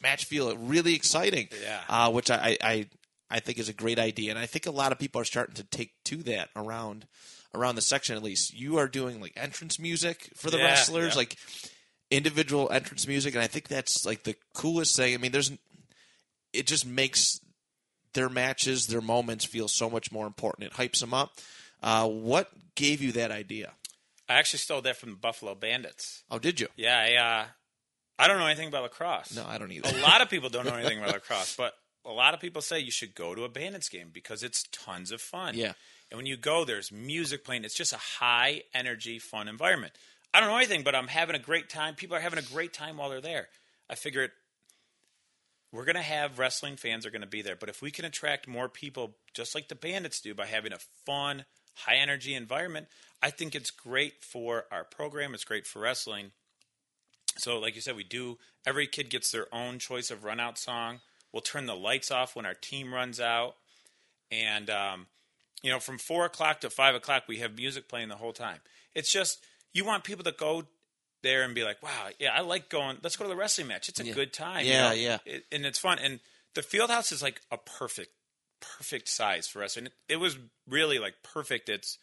match 0.00 0.24
feel 0.26 0.54
really 0.56 0.94
exciting. 0.94 1.48
Yeah. 1.62 1.80
Uh, 1.88 2.10
which 2.12 2.30
I, 2.30 2.56
I 2.62 2.86
I 3.30 3.40
think 3.40 3.58
is 3.58 3.68
a 3.68 3.72
great 3.74 3.98
idea, 3.98 4.30
and 4.30 4.38
I 4.38 4.46
think 4.46 4.66
a 4.66 4.70
lot 4.70 4.92
of 4.92 4.98
people 4.98 5.20
are 5.20 5.24
starting 5.24 5.54
to 5.56 5.64
take 5.64 5.92
to 6.04 6.18
that 6.24 6.50
around 6.54 7.06
around 7.54 7.74
the 7.74 7.82
section 7.82 8.16
at 8.16 8.22
least. 8.22 8.54
You 8.54 8.78
are 8.78 8.88
doing 8.88 9.20
like 9.20 9.32
entrance 9.36 9.78
music 9.78 10.30
for 10.34 10.50
the 10.50 10.58
Yeah, 10.58 10.64
wrestlers, 10.64 11.12
yeah. 11.14 11.18
like 11.18 11.36
individual 12.10 12.70
entrance 12.70 13.06
music, 13.06 13.34
and 13.34 13.42
I 13.42 13.46
think 13.46 13.68
that's 13.68 14.04
like 14.04 14.24
the 14.24 14.36
coolest 14.54 14.96
thing. 14.96 15.14
I 15.14 15.16
mean, 15.18 15.32
there's 15.32 15.52
it 16.52 16.66
just 16.66 16.86
makes 16.86 17.40
their 18.14 18.28
matches, 18.28 18.86
their 18.88 19.00
moments 19.00 19.44
feel 19.44 19.68
so 19.68 19.88
much 19.88 20.12
more 20.12 20.26
important. 20.26 20.66
It 20.66 20.74
hypes 20.74 21.00
them 21.00 21.14
up. 21.14 21.32
Uh, 21.82 22.06
what 22.06 22.50
gave 22.74 23.00
you 23.00 23.12
that 23.12 23.30
idea? 23.30 23.72
I 24.28 24.34
actually 24.34 24.58
stole 24.58 24.82
that 24.82 24.96
from 24.96 25.10
the 25.10 25.16
Buffalo 25.16 25.54
Bandits. 25.54 26.22
Oh, 26.30 26.38
did 26.38 26.60
you? 26.60 26.68
Yeah, 26.76 26.98
I, 26.98 27.14
uh, 27.14 27.44
I 28.18 28.28
don't 28.28 28.38
know 28.38 28.46
anything 28.46 28.68
about 28.68 28.82
lacrosse. 28.82 29.34
No, 29.34 29.44
I 29.48 29.56
don't 29.58 29.72
either. 29.72 29.88
a 29.96 30.00
lot 30.02 30.20
of 30.20 30.28
people 30.30 30.48
don't 30.50 30.66
know 30.66 30.74
anything 30.74 30.98
about 30.98 31.14
lacrosse, 31.14 31.56
but 31.56 31.72
a 32.04 32.10
lot 32.10 32.34
of 32.34 32.40
people 32.40 32.62
say 32.62 32.80
you 32.80 32.90
should 32.90 33.14
go 33.14 33.34
to 33.34 33.44
a 33.44 33.48
Bandits 33.48 33.88
game 33.88 34.10
because 34.12 34.42
it's 34.42 34.64
tons 34.72 35.12
of 35.12 35.20
fun. 35.20 35.56
Yeah. 35.56 35.72
And 36.10 36.18
when 36.18 36.26
you 36.26 36.36
go, 36.36 36.64
there's 36.64 36.92
music 36.92 37.44
playing. 37.44 37.64
It's 37.64 37.74
just 37.74 37.92
a 37.92 37.98
high 37.98 38.62
energy, 38.74 39.18
fun 39.18 39.48
environment. 39.48 39.94
I 40.34 40.40
don't 40.40 40.48
know 40.48 40.56
anything, 40.56 40.82
but 40.82 40.94
I'm 40.94 41.08
having 41.08 41.36
a 41.36 41.38
great 41.38 41.68
time. 41.68 41.94
People 41.94 42.16
are 42.16 42.20
having 42.20 42.38
a 42.38 42.42
great 42.42 42.72
time 42.72 42.96
while 42.96 43.10
they're 43.10 43.20
there. 43.20 43.48
I 43.88 43.94
figured 43.94 44.30
we're 45.72 45.84
going 45.84 45.96
to 45.96 46.02
have 46.02 46.38
wrestling 46.38 46.76
fans 46.76 47.06
are 47.06 47.10
going 47.10 47.22
to 47.22 47.26
be 47.26 47.42
there, 47.42 47.56
but 47.56 47.68
if 47.70 47.80
we 47.80 47.90
can 47.90 48.04
attract 48.04 48.46
more 48.46 48.68
people, 48.68 49.14
just 49.32 49.54
like 49.54 49.68
the 49.68 49.74
Bandits 49.74 50.20
do, 50.20 50.34
by 50.34 50.46
having 50.46 50.72
a 50.72 50.78
fun, 51.06 51.44
high 51.74 51.96
energy 51.96 52.34
environment, 52.34 52.88
I 53.22 53.30
think 53.30 53.54
it's 53.54 53.70
great 53.70 54.22
for 54.22 54.64
our 54.70 54.84
program. 54.84 55.32
It's 55.32 55.44
great 55.44 55.66
for 55.66 55.80
wrestling. 55.80 56.32
So, 57.38 57.58
like 57.58 57.74
you 57.74 57.80
said, 57.80 57.96
we 57.96 58.04
do. 58.04 58.38
Every 58.66 58.86
kid 58.86 59.08
gets 59.08 59.30
their 59.30 59.46
own 59.54 59.78
choice 59.78 60.10
of 60.10 60.24
run 60.24 60.40
out 60.40 60.58
song. 60.58 61.00
We'll 61.32 61.40
turn 61.42 61.66
the 61.66 61.76
lights 61.76 62.10
off 62.10 62.36
when 62.36 62.46
our 62.46 62.54
team 62.54 62.92
runs 62.92 63.20
out, 63.20 63.56
and 64.30 64.68
um, 64.68 65.06
you 65.62 65.70
know, 65.70 65.78
from 65.78 65.98
four 65.98 66.24
o'clock 66.24 66.60
to 66.60 66.70
five 66.70 66.94
o'clock, 66.94 67.24
we 67.28 67.38
have 67.38 67.56
music 67.56 67.88
playing 67.88 68.08
the 68.08 68.16
whole 68.16 68.32
time. 68.32 68.58
It's 68.94 69.10
just 69.10 69.44
you 69.72 69.84
want 69.84 70.04
people 70.04 70.24
to 70.24 70.32
go 70.32 70.64
there 71.22 71.42
and 71.42 71.54
be 71.54 71.64
like, 71.64 71.82
"Wow, 71.82 72.08
yeah, 72.18 72.32
I 72.34 72.40
like 72.40 72.68
going. 72.68 72.98
Let's 73.02 73.16
go 73.16 73.24
to 73.24 73.28
the 73.30 73.36
wrestling 73.36 73.68
match. 73.68 73.88
It's 73.88 74.00
a 74.00 74.04
good 74.12 74.32
time." 74.32 74.66
you 74.66 74.72
Yeah, 74.72 74.88
know? 74.88 74.94
yeah. 74.94 75.18
It, 75.24 75.44
and 75.50 75.64
it's 75.64 75.78
fun. 75.78 75.98
And 75.98 76.20
the 76.54 76.62
field 76.62 76.90
house 76.90 77.12
is 77.12 77.22
like 77.22 77.40
a 77.50 77.56
perfect, 77.56 78.10
perfect 78.60 79.08
size 79.08 79.46
for 79.48 79.62
us. 79.62 79.76
And 79.76 79.86
it, 79.86 79.92
it 80.08 80.16
was 80.16 80.36
really 80.68 80.98
like 80.98 81.14
perfect. 81.22 81.68
It's 81.68 81.98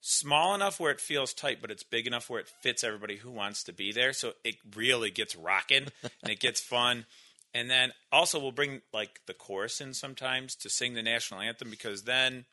small 0.00 0.54
enough 0.54 0.80
where 0.80 0.90
it 0.90 1.00
feels 1.00 1.34
tight, 1.34 1.60
but 1.60 1.70
it's 1.70 1.82
big 1.82 2.06
enough 2.06 2.30
where 2.30 2.40
it 2.40 2.48
fits 2.48 2.82
everybody 2.84 3.16
who 3.16 3.30
wants 3.30 3.62
to 3.64 3.72
be 3.72 3.92
there. 3.92 4.12
So 4.12 4.32
it 4.44 4.56
really 4.74 5.10
gets 5.10 5.36
rocking 5.36 5.88
and 6.22 6.32
it 6.32 6.40
gets 6.40 6.60
fun. 6.60 7.04
And 7.54 7.68
then 7.70 7.92
also 8.12 8.38
we'll 8.38 8.52
bring 8.52 8.80
like 8.92 9.20
the 9.26 9.34
chorus 9.34 9.80
in 9.80 9.94
sometimes 9.94 10.54
to 10.56 10.70
sing 10.70 10.94
the 10.94 11.02
national 11.02 11.40
anthem 11.40 11.70
because 11.70 12.02
then 12.04 12.44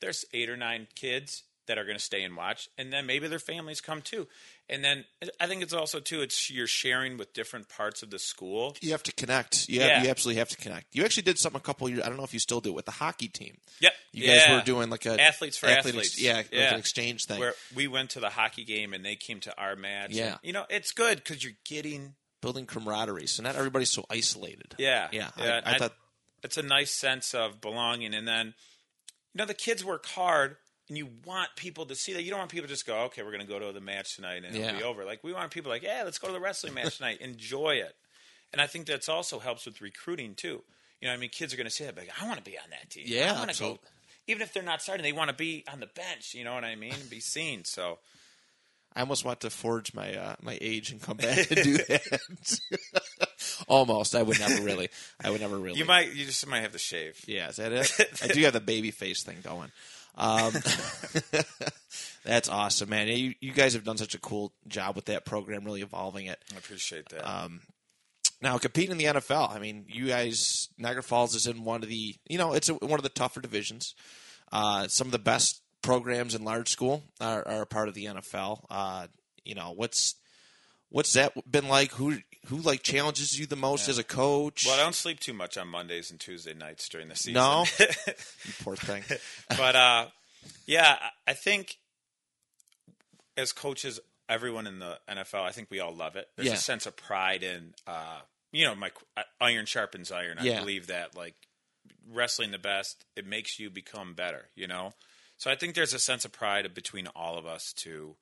there's 0.00 0.24
eight 0.32 0.48
or 0.50 0.56
nine 0.56 0.88
kids 0.94 1.42
that 1.66 1.78
are 1.78 1.84
going 1.84 1.96
to 1.96 2.02
stay 2.02 2.22
and 2.22 2.36
watch, 2.36 2.68
and 2.76 2.92
then 2.92 3.06
maybe 3.06 3.26
their 3.26 3.38
families 3.38 3.80
come 3.80 4.02
too. 4.02 4.28
And 4.68 4.84
then 4.84 5.06
I 5.40 5.46
think 5.46 5.62
it's 5.62 5.72
also 5.72 5.98
too 5.98 6.20
it's 6.20 6.50
you're 6.50 6.66
sharing 6.66 7.16
with 7.16 7.32
different 7.32 7.70
parts 7.70 8.02
of 8.02 8.10
the 8.10 8.18
school. 8.18 8.76
You 8.82 8.90
have 8.90 9.02
to 9.04 9.12
connect. 9.14 9.66
You, 9.66 9.80
have, 9.80 9.88
Yeah. 9.88 10.02
you 10.02 10.10
absolutely 10.10 10.40
have 10.40 10.50
to 10.50 10.58
connect. 10.58 10.88
You 10.94 11.06
actually 11.06 11.22
did 11.22 11.38
something 11.38 11.58
a 11.58 11.62
couple 11.62 11.88
years. 11.88 12.02
I 12.02 12.08
don't 12.08 12.18
know 12.18 12.24
if 12.24 12.34
you 12.34 12.38
still 12.40 12.60
do 12.60 12.68
it 12.68 12.74
with 12.74 12.84
the 12.84 12.90
hockey 12.92 13.28
team. 13.28 13.56
Yep, 13.80 13.94
You 14.12 14.26
guys 14.26 14.42
Yeah. 14.46 14.56
were 14.56 14.62
doing 14.62 14.90
like 14.90 15.06
a 15.06 15.18
athletes 15.18 15.56
for 15.56 15.66
athlete 15.68 15.94
athletes. 15.94 16.14
ex- 16.14 16.20
yeah, 16.22 16.34
like 16.36 16.52
an 16.52 16.78
exchange 16.78 17.24
thing. 17.24 17.40
where 17.40 17.54
we 17.74 17.86
went 17.88 18.10
to 18.10 18.20
the 18.20 18.28
hockey 18.30 18.64
game 18.64 18.92
and 18.92 19.02
they 19.02 19.16
came 19.16 19.40
to 19.40 19.58
our 19.58 19.74
match. 19.74 20.10
Yeah. 20.10 20.32
And, 20.32 20.38
you 20.42 20.52
know 20.52 20.66
it's 20.68 20.92
good 20.92 21.16
because 21.24 21.42
you're 21.42 21.54
getting 21.64 22.14
building 22.44 22.66
camaraderie. 22.66 23.26
So 23.26 23.42
not 23.42 23.56
everybody's 23.56 23.90
so 23.90 24.04
isolated. 24.10 24.74
yeah 24.78 25.08
yeah. 25.12 25.30
yeah. 25.38 25.60
I, 25.64 25.74
I 25.74 25.78
thought 25.78 25.94
it's 26.42 26.56
a 26.58 26.62
nice 26.62 26.90
sense 26.90 27.34
of 27.34 27.60
belonging. 27.60 28.14
And 28.14 28.28
then, 28.28 28.48
you 29.32 29.38
know, 29.38 29.46
the 29.46 29.54
kids 29.54 29.82
work 29.84 30.04
hard, 30.06 30.56
and 30.88 30.98
you 30.98 31.08
want 31.24 31.48
people 31.56 31.86
to 31.86 31.94
see 31.94 32.12
that. 32.12 32.22
You 32.22 32.30
don't 32.30 32.38
want 32.40 32.50
people 32.50 32.66
to 32.68 32.72
just 32.74 32.86
go, 32.86 33.04
okay, 33.04 33.22
we're 33.22 33.30
going 33.30 33.40
to 33.46 33.50
go 33.50 33.58
to 33.58 33.72
the 33.72 33.80
match 33.80 34.16
tonight 34.16 34.44
and 34.46 34.54
Yeah. 34.54 34.68
it'll 34.68 34.78
be 34.78 34.84
over. 34.84 35.04
Like 35.06 35.24
we 35.24 35.32
want 35.32 35.50
people 35.50 35.70
like, 35.70 35.82
yeah, 35.82 36.02
let's 36.04 36.18
go 36.18 36.26
to 36.26 36.32
the 36.34 36.40
wrestling 36.40 36.74
match 36.74 36.96
tonight. 36.98 37.20
Enjoy 37.22 37.70
it. 37.76 37.94
And 38.52 38.60
I 38.60 38.66
think 38.66 38.86
that's 38.86 39.08
also 39.08 39.38
helps 39.38 39.64
with 39.66 39.80
recruiting 39.80 40.34
too. 40.34 40.62
You 41.00 41.08
know, 41.08 41.14
I 41.14 41.16
mean, 41.16 41.30
kids 41.30 41.52
are 41.52 41.56
going 41.56 41.66
to 41.66 41.70
say 41.74 41.86
that, 41.86 41.96
like, 41.96 42.10
I 42.20 42.26
want 42.26 42.38
to 42.38 42.44
be 42.50 42.56
on 42.58 42.70
that 42.70 42.88
team. 42.90 43.04
Yeah, 43.06 43.32
I 43.34 43.38
want 43.38 43.50
to 43.52 43.60
go. 43.62 43.78
Even 44.26 44.42
if 44.42 44.52
they're 44.54 44.62
not 44.62 44.80
starting, 44.80 45.02
they 45.02 45.12
want 45.12 45.28
to 45.28 45.36
be 45.36 45.64
on 45.70 45.80
the 45.80 45.86
bench. 45.88 46.34
You 46.34 46.44
know 46.44 46.54
what 46.54 46.64
I 46.64 46.76
mean? 46.76 46.94
And 46.94 47.10
be 47.10 47.20
seen. 47.20 47.64
So 47.64 47.98
I 48.96 49.00
almost 49.00 49.24
want 49.24 49.40
to 49.40 49.50
forge 49.50 49.92
my 49.92 50.14
uh, 50.14 50.36
my 50.40 50.56
age 50.60 50.90
and 50.90 51.02
come 51.02 51.16
back 51.16 51.50
and 51.50 51.62
do 51.64 51.76
that. 51.88 52.20
almost. 53.68 54.14
I 54.14 54.22
would 54.22 54.38
never 54.38 54.62
really. 54.62 54.88
I 55.22 55.30
would 55.30 55.40
never 55.40 55.58
really. 55.58 55.78
you 55.78 55.84
might, 55.84 56.14
you 56.14 56.24
just 56.24 56.46
might 56.46 56.60
have 56.60 56.72
to 56.72 56.78
shave. 56.78 57.22
Yeah, 57.26 57.48
is 57.48 57.56
that 57.56 57.72
it? 57.72 58.20
I 58.22 58.28
do 58.28 58.40
have 58.42 58.52
the 58.52 58.60
baby 58.60 58.90
face 58.90 59.22
thing 59.22 59.38
going. 59.42 59.70
Um, 60.16 60.52
that's 62.24 62.48
awesome, 62.48 62.88
man. 62.88 63.08
You, 63.08 63.34
you 63.40 63.52
guys 63.52 63.74
have 63.74 63.82
done 63.82 63.96
such 63.96 64.14
a 64.14 64.20
cool 64.20 64.52
job 64.68 64.94
with 64.94 65.06
that 65.06 65.24
program, 65.24 65.64
really 65.64 65.82
evolving 65.82 66.26
it. 66.26 66.38
I 66.54 66.58
appreciate 66.58 67.08
that. 67.08 67.28
Um, 67.28 67.62
Now 68.40 68.56
competing 68.58 68.92
in 68.92 68.98
the 68.98 69.20
NFL, 69.20 69.50
I 69.50 69.58
mean, 69.58 69.86
you 69.88 70.06
guys, 70.06 70.68
Niagara 70.78 71.02
Falls 71.02 71.34
is 71.34 71.48
in 71.48 71.64
one 71.64 71.82
of 71.82 71.88
the, 71.88 72.14
you 72.28 72.38
know, 72.38 72.52
it's 72.52 72.68
a, 72.68 72.74
one 72.74 73.00
of 73.00 73.02
the 73.02 73.08
tougher 73.08 73.40
divisions. 73.40 73.96
Uh, 74.52 74.86
some 74.86 75.08
of 75.08 75.12
the 75.12 75.18
best 75.18 75.62
programs 75.84 76.34
in 76.34 76.42
large 76.44 76.68
school 76.70 77.02
are, 77.20 77.46
are 77.46 77.62
a 77.62 77.66
part 77.66 77.88
of 77.88 77.94
the 77.94 78.06
NFL. 78.06 78.64
Uh, 78.70 79.06
you 79.44 79.54
know, 79.54 79.72
what's 79.76 80.14
what's 80.88 81.12
that 81.12 81.32
been 81.50 81.68
like? 81.68 81.92
Who 81.92 82.18
who 82.46 82.56
like 82.58 82.82
challenges 82.82 83.38
you 83.38 83.46
the 83.46 83.56
most 83.56 83.88
as 83.88 83.98
a 83.98 84.04
coach? 84.04 84.64
Well, 84.66 84.74
I 84.78 84.82
don't 84.82 84.94
sleep 84.94 85.20
too 85.20 85.32
much 85.34 85.56
on 85.56 85.68
Mondays 85.68 86.10
and 86.10 86.18
Tuesday 86.18 86.54
nights 86.54 86.88
during 86.88 87.08
the 87.08 87.14
season. 87.16 87.34
No? 87.34 87.64
you 87.78 88.52
poor 88.62 88.76
thing. 88.76 89.02
but 89.56 89.76
uh, 89.76 90.06
yeah, 90.66 90.96
I 91.26 91.30
I 91.30 91.34
think 91.34 91.76
as 93.36 93.52
coaches, 93.52 94.00
everyone 94.28 94.66
in 94.66 94.78
the 94.78 94.98
NFL, 95.08 95.42
I 95.42 95.50
think 95.52 95.70
we 95.70 95.80
all 95.80 95.94
love 95.94 96.16
it. 96.16 96.28
There's 96.36 96.48
Yeah. 96.48 96.54
a 96.54 96.58
sense 96.58 96.86
of 96.86 96.96
pride 96.96 97.42
in, 97.42 97.74
uh, 97.86 98.20
you 98.52 98.64
know, 98.64 98.74
my 98.74 98.90
iron 99.40 99.66
sharpens 99.66 100.12
iron. 100.12 100.38
I 100.38 100.44
Yeah. 100.44 100.60
believe 100.60 100.86
that, 100.86 101.16
like 101.16 101.34
wrestling 102.08 102.50
the 102.52 102.58
best, 102.58 103.04
it 103.16 103.26
makes 103.26 103.58
you 103.58 103.70
become 103.70 104.14
better. 104.14 104.48
You 104.54 104.66
know, 104.68 104.94
so 105.36 105.50
I 105.50 105.56
think 105.56 105.74
there's 105.74 105.94
a 105.94 105.98
sense 105.98 106.24
of 106.24 106.32
pride 106.32 106.72
between 106.74 107.08
all 107.08 107.36
of 107.38 107.46
us 107.46 107.72
to 107.78 108.16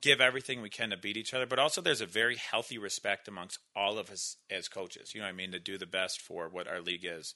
give 0.00 0.20
everything 0.20 0.62
we 0.62 0.70
can 0.70 0.90
to 0.90 0.96
beat 0.96 1.16
each 1.16 1.34
other, 1.34 1.46
but 1.46 1.58
also 1.58 1.80
there's 1.80 2.00
a 2.00 2.06
very 2.06 2.36
healthy 2.36 2.78
respect 2.78 3.28
amongst 3.28 3.58
all 3.74 3.98
of 3.98 4.10
us 4.10 4.36
as 4.50 4.68
coaches. 4.68 5.14
You 5.14 5.20
know 5.20 5.26
what 5.26 5.34
I 5.34 5.36
mean? 5.36 5.52
To 5.52 5.58
do 5.58 5.78
the 5.78 5.86
best 5.86 6.20
for 6.20 6.48
what 6.48 6.68
our 6.68 6.80
league 6.80 7.04
is. 7.04 7.34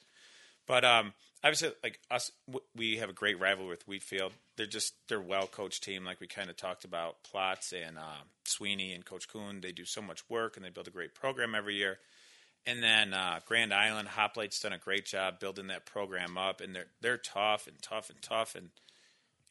But 0.67 0.85
um, 0.85 1.13
obviously, 1.43 1.73
like 1.83 1.99
us, 2.11 2.31
we 2.77 2.99
have 2.99 3.11
a 3.11 3.15
great 3.15 3.41
rival 3.41 3.67
with 3.67 3.87
Wheatfield. 3.87 4.33
They're 4.57 4.67
just 4.67 4.95
they're 5.09 5.21
well 5.21 5.47
coached 5.47 5.83
team, 5.83 6.05
like 6.05 6.21
we 6.21 6.29
kind 6.29 6.51
of 6.51 6.57
talked 6.57 6.85
about. 6.85 7.23
Plots 7.25 7.73
and 7.73 7.99
uh, 7.99 8.23
Sweeney 8.45 8.93
and 8.93 9.05
Coach 9.05 9.29
Kuhn, 9.29 9.61
they 9.61 9.73
do 9.73 9.85
so 9.85 10.01
much 10.01 10.29
work 10.29 10.57
and 10.57 10.65
they 10.65 10.71
build 10.71 10.89
a 10.89 10.93
great 10.93 11.15
program 11.15 11.55
every 11.55 11.75
year. 11.75 11.99
And 12.65 12.83
then 12.83 13.13
uh, 13.13 13.41
Grand 13.45 13.75
Island, 13.75 14.09
Hoplate's 14.09 14.61
done 14.61 14.73
a 14.73 14.79
great 14.79 15.05
job 15.05 15.41
building 15.41 15.67
that 15.67 15.85
program 15.85 16.39
up, 16.39 16.61
and 16.61 16.75
they're 16.75 16.87
they're 17.01 17.19
tough 17.19 17.67
and 17.67 17.77
tough 17.83 18.09
and 18.09 18.23
tough, 18.23 18.55
and 18.55 18.71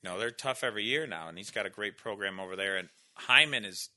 you 0.01 0.09
know 0.09 0.17
they're 0.17 0.31
tough 0.31 0.63
every 0.63 0.85
year 0.85 1.05
now. 1.05 1.27
And 1.27 1.37
he's 1.37 1.51
got 1.51 1.65
a 1.65 1.69
great 1.69 1.97
program 1.97 2.39
over 2.39 2.55
there. 2.55 2.77
And 2.77 2.87
Hyman 3.15 3.65
is 3.65 3.89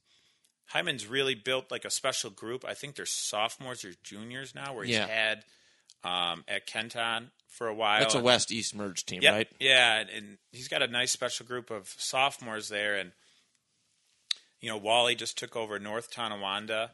Hyman's 0.66 1.06
really 1.06 1.34
built 1.36 1.70
like 1.70 1.84
a 1.84 1.90
special 1.90 2.30
group. 2.30 2.64
I 2.64 2.74
think 2.74 2.96
they're 2.96 3.06
sophomores 3.06 3.84
or 3.84 3.92
juniors 4.02 4.52
now, 4.54 4.74
where 4.74 4.84
he's 4.84 4.96
Yeah. 4.96 5.06
had 5.06 5.44
um, 6.02 6.42
at 6.48 6.66
Kenton 6.66 7.30
for 7.48 7.68
a 7.68 7.74
while. 7.74 8.00
That's 8.00 8.14
a 8.16 8.20
West 8.20 8.50
East 8.50 8.74
merge 8.74 9.06
team, 9.06 9.22
Yep. 9.22 9.32
right? 9.32 9.48
Yeah, 9.60 10.00
and, 10.00 10.10
and 10.10 10.38
he's 10.52 10.66
got 10.68 10.82
a 10.82 10.86
nice 10.88 11.12
special 11.12 11.46
group 11.46 11.70
of 11.70 11.94
sophomores 11.98 12.68
there, 12.68 12.96
and 12.96 13.12
you 14.60 14.68
know 14.68 14.76
Wally 14.76 15.14
just 15.14 15.38
took 15.38 15.54
over 15.56 15.78
North 15.78 16.10
Tonawanda, 16.10 16.90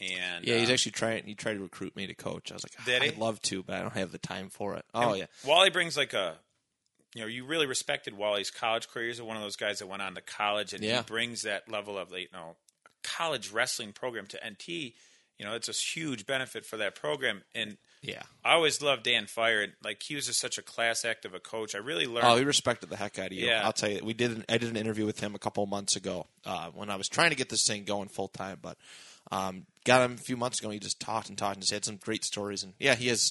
and 0.00 0.44
Yeah, 0.44 0.56
he's 0.58 0.70
uh, 0.70 0.72
actually 0.74 0.92
trying. 0.92 1.24
He 1.24 1.34
tried 1.34 1.54
to 1.54 1.60
recruit 1.60 1.96
me 1.96 2.06
to 2.06 2.14
coach. 2.14 2.50
I 2.50 2.54
was 2.54 2.64
like, 2.64 2.72
"Ah, 2.78 2.82
Did 2.84 3.02
he? 3.02 3.08
I'd 3.08 3.18
love 3.18 3.40
to, 3.42 3.62
but 3.62 3.76
I 3.76 3.80
don't 3.80 3.94
have 3.94 4.12
the 4.12 4.18
time 4.18 4.48
for 4.50 4.74
it. 4.74 4.84
Oh 4.94 5.14
yeah, 5.14 5.26
Wally 5.44 5.70
brings 5.70 5.96
like 5.96 6.12
a. 6.12 6.36
You 7.14 7.22
know, 7.22 7.28
you 7.28 7.46
really 7.46 7.64
respected 7.66 8.14
Wally's 8.14 8.50
college 8.50 8.88
career. 8.88 9.06
He's 9.06 9.22
one 9.22 9.38
of 9.38 9.42
those 9.42 9.56
guys 9.56 9.78
that 9.78 9.86
went 9.86 10.02
on 10.02 10.14
to 10.16 10.20
college, 10.20 10.74
and 10.74 10.82
Yeah. 10.84 10.98
he 10.98 11.02
brings 11.04 11.42
that 11.42 11.66
level 11.66 11.96
of, 11.96 12.10
you 12.12 12.26
know, 12.30 12.56
college 13.02 13.50
wrestling 13.50 13.92
program 13.92 14.26
to 14.26 14.38
NT. 14.46 14.68
You 15.38 15.44
know, 15.46 15.54
it's 15.54 15.68
a 15.68 15.72
huge 15.72 16.26
benefit 16.26 16.66
for 16.66 16.76
that 16.78 16.94
program. 16.94 17.42
And 17.54 17.78
yeah. 18.02 18.22
I 18.44 18.52
always 18.54 18.82
loved 18.82 19.04
Dan 19.04 19.26
Fire. 19.26 19.62
and, 19.62 19.72
Like 19.82 20.02
he 20.02 20.14
was 20.14 20.26
just 20.26 20.40
such 20.40 20.58
a 20.58 20.62
class 20.62 21.06
act 21.06 21.24
of 21.24 21.32
a 21.32 21.40
coach. 21.40 21.74
I 21.74 21.78
really 21.78 22.06
learned. 22.06 22.26
Oh, 22.26 22.36
he 22.36 22.44
respected 22.44 22.90
the 22.90 22.96
heck 22.96 23.18
out 23.18 23.26
of 23.28 23.32
you. 23.32 23.46
Yeah. 23.46 23.64
I'll 23.64 23.72
tell 23.72 23.90
you, 23.90 24.00
we 24.04 24.12
did. 24.12 24.32
An, 24.32 24.44
I 24.48 24.58
did 24.58 24.68
an 24.68 24.76
interview 24.76 25.06
with 25.06 25.20
him 25.20 25.34
a 25.34 25.38
couple 25.38 25.62
of 25.62 25.70
months 25.70 25.96
ago 25.96 26.26
uh, 26.44 26.68
when 26.74 26.90
I 26.90 26.96
was 26.96 27.08
trying 27.08 27.30
to 27.30 27.36
get 27.36 27.48
this 27.48 27.66
thing 27.66 27.84
going 27.84 28.08
full 28.08 28.28
time, 28.28 28.58
but 28.60 28.76
um, 29.30 29.64
got 29.86 30.02
him 30.02 30.14
a 30.14 30.18
few 30.18 30.36
months 30.36 30.58
ago. 30.60 30.68
and 30.68 30.74
He 30.74 30.80
just 30.80 31.00
talked 31.00 31.28
and 31.28 31.38
talked 31.38 31.56
and 31.56 31.62
just 31.62 31.72
had 31.72 31.84
some 31.84 31.96
great 31.96 32.24
stories, 32.24 32.62
and 32.62 32.74
yeah, 32.78 32.94
he 32.94 33.08
has 33.08 33.30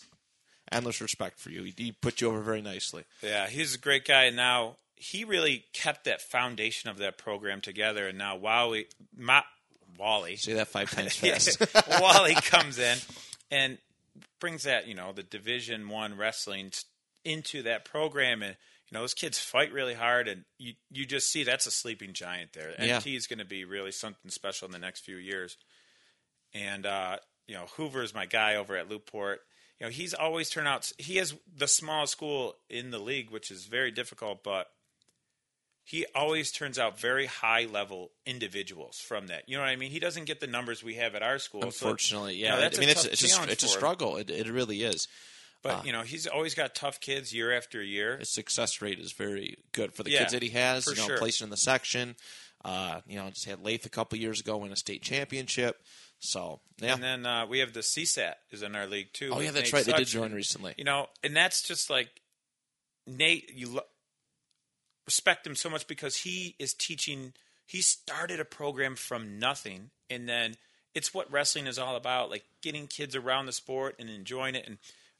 endless 0.71 1.01
respect 1.01 1.39
for 1.39 1.51
you. 1.51 1.63
He, 1.63 1.73
he 1.77 1.91
put 1.91 2.21
you 2.21 2.27
over 2.29 2.41
very 2.41 2.61
nicely. 2.61 3.03
Yeah, 3.21 3.47
he's 3.47 3.75
a 3.75 3.79
great 3.79 4.05
guy. 4.05 4.29
Now 4.29 4.77
he 4.95 5.23
really 5.23 5.65
kept 5.73 6.05
that 6.05 6.21
foundation 6.21 6.89
of 6.89 6.97
that 6.97 7.17
program 7.17 7.61
together. 7.61 8.07
And 8.07 8.17
now 8.17 8.37
Wally, 8.37 8.87
Ma, 9.15 9.41
Wally, 9.99 10.37
Say 10.37 10.53
that 10.53 10.67
five 10.67 10.89
times 10.91 11.15
fast. 11.17 11.61
Wally 12.01 12.35
comes 12.35 12.79
in 12.79 12.97
and 13.51 13.77
brings 14.39 14.63
that 14.63 14.87
you 14.87 14.95
know 14.95 15.11
the 15.13 15.23
Division 15.23 15.89
One 15.89 16.17
wrestling 16.17 16.71
into 17.23 17.63
that 17.63 17.85
program, 17.85 18.41
and 18.41 18.55
you 18.89 18.95
know 18.95 19.01
those 19.01 19.13
kids 19.13 19.39
fight 19.39 19.71
really 19.71 19.93
hard, 19.93 20.27
and 20.27 20.43
you 20.57 20.73
you 20.91 21.05
just 21.05 21.27
see 21.27 21.43
that's 21.43 21.67
a 21.67 21.71
sleeping 21.71 22.13
giant 22.13 22.53
there. 22.53 22.73
Yeah. 22.79 22.97
NT 22.97 23.07
is 23.07 23.27
going 23.27 23.39
to 23.39 23.45
be 23.45 23.65
really 23.65 23.91
something 23.91 24.31
special 24.31 24.65
in 24.65 24.71
the 24.71 24.79
next 24.79 25.01
few 25.01 25.17
years. 25.17 25.57
And 26.55 26.85
uh, 26.87 27.17
you 27.47 27.53
know 27.53 27.65
Hoover 27.77 28.01
is 28.01 28.15
my 28.15 28.25
guy 28.25 28.55
over 28.55 28.75
at 28.75 28.89
Lockport. 28.89 29.41
You 29.79 29.85
know 29.85 29.91
he's 29.91 30.13
always 30.15 30.49
turned 30.49 30.67
out. 30.67 30.91
He 30.97 31.19
is 31.19 31.35
the 31.55 31.67
smallest 31.67 32.13
school 32.13 32.55
in 32.69 32.89
the 32.89 32.97
league, 32.99 33.29
which 33.29 33.51
is 33.51 33.65
very 33.65 33.91
difficult, 33.91 34.43
but 34.43 34.67
he 35.83 36.05
always 36.15 36.51
turns 36.51 36.79
out 36.79 36.99
very 36.99 37.27
high 37.27 37.65
level 37.71 38.09
individuals 38.25 38.97
from 38.97 39.27
that. 39.27 39.47
You 39.47 39.57
know 39.57 39.61
what 39.61 39.69
I 39.69 39.75
mean? 39.75 39.91
He 39.91 39.99
doesn't 39.99 40.25
get 40.25 40.39
the 40.39 40.47
numbers 40.47 40.83
we 40.83 40.95
have 40.95 41.13
at 41.13 41.21
our 41.21 41.37
school. 41.37 41.61
so- 41.61 41.67
Unfortunately, 41.67 42.35
you 42.35 42.45
yeah. 42.45 42.55
know, 42.55 42.61
that's 42.61 42.77
I 42.77 42.79
mean, 42.79 42.89
a 42.89 42.91
it's 42.93 43.05
it's 43.05 43.37
a, 43.37 43.43
it's 43.51 43.63
a 43.63 43.67
struggle. 43.67 44.17
It, 44.17 44.31
it 44.31 44.47
really 44.49 44.81
is. 44.81 45.07
But 45.61 45.85
you 45.85 45.91
know, 45.91 46.01
he's 46.03 46.27
always 46.27 46.53
got 46.53 46.75
tough 46.75 46.99
kids 46.99 47.33
year 47.33 47.51
after 47.51 47.81
year. 47.81 48.17
His 48.19 48.29
success 48.29 48.81
rate 48.81 48.99
is 48.99 49.11
very 49.13 49.57
good 49.71 49.93
for 49.93 50.03
the 50.03 50.11
Yeah, 50.11 50.19
kids 50.19 50.33
that 50.33 50.43
he 50.43 50.49
has. 50.49 50.85
You 50.87 50.95
know, 50.95 51.07
sure. 51.07 51.17
placing 51.17 51.45
in 51.45 51.49
the 51.49 51.57
section. 51.57 52.15
Uh, 52.65 52.99
you 53.05 53.15
know, 53.17 53.29
just 53.29 53.45
had 53.45 53.63
Lath 53.63 53.85
a 53.85 53.89
couple 53.89 54.17
years 54.17 54.39
ago 54.39 54.57
win 54.57 54.71
a 54.71 54.75
state 54.75 55.03
championship. 55.03 55.79
So 56.19 56.61
yeah. 56.81 56.95
And 56.95 57.03
then 57.03 57.25
uh, 57.25 57.45
we 57.45 57.59
have 57.59 57.73
the 57.73 57.81
CSAT 57.81 58.33
is 58.49 58.63
in 58.63 58.75
our 58.75 58.87
league 58.87 59.13
too. 59.13 59.29
oh 59.31 59.39
yeah, 59.39 59.51
that's 59.51 59.71
Nate 59.71 59.73
right. 59.73 59.85
They 59.85 59.99
did 59.99 60.07
join 60.07 60.33
recently. 60.33 60.73
You 60.75 60.83
know, 60.83 61.05
and 61.23 61.35
that's 61.35 61.61
just 61.61 61.91
like 61.91 62.09
Nate. 63.05 63.51
You 63.53 63.69
lo- 63.69 63.81
respect 65.05 65.45
him 65.45 65.55
so 65.55 65.69
much 65.69 65.85
because 65.85 66.17
he 66.17 66.55
is 66.57 66.73
teaching. 66.73 67.33
He 67.67 67.81
started 67.81 68.39
a 68.39 68.45
program 68.45 68.95
from 68.95 69.37
nothing, 69.37 69.91
and 70.09 70.27
then 70.27 70.55
it's 70.95 71.13
what 71.13 71.31
wrestling 71.31 71.67
is 71.67 71.77
all 71.77 71.95
about, 71.95 72.31
like 72.31 72.45
getting 72.63 72.87
kids 72.87 73.15
around 73.15 73.45
the 73.45 73.51
sport 73.51 73.95
and 73.99 74.09
enjoying 74.09 74.55
it, 74.55 74.65
and 74.65 74.79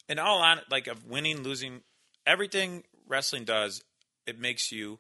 and 0.10 0.20
all 0.20 0.40
on 0.42 0.58
it, 0.58 0.64
like 0.72 0.88
of 0.88 1.06
winning, 1.06 1.44
losing, 1.44 1.82
everything 2.26 2.84
wrestling 3.08 3.44
does, 3.44 3.84
it 4.26 4.40
makes 4.40 4.72
you 4.72 4.98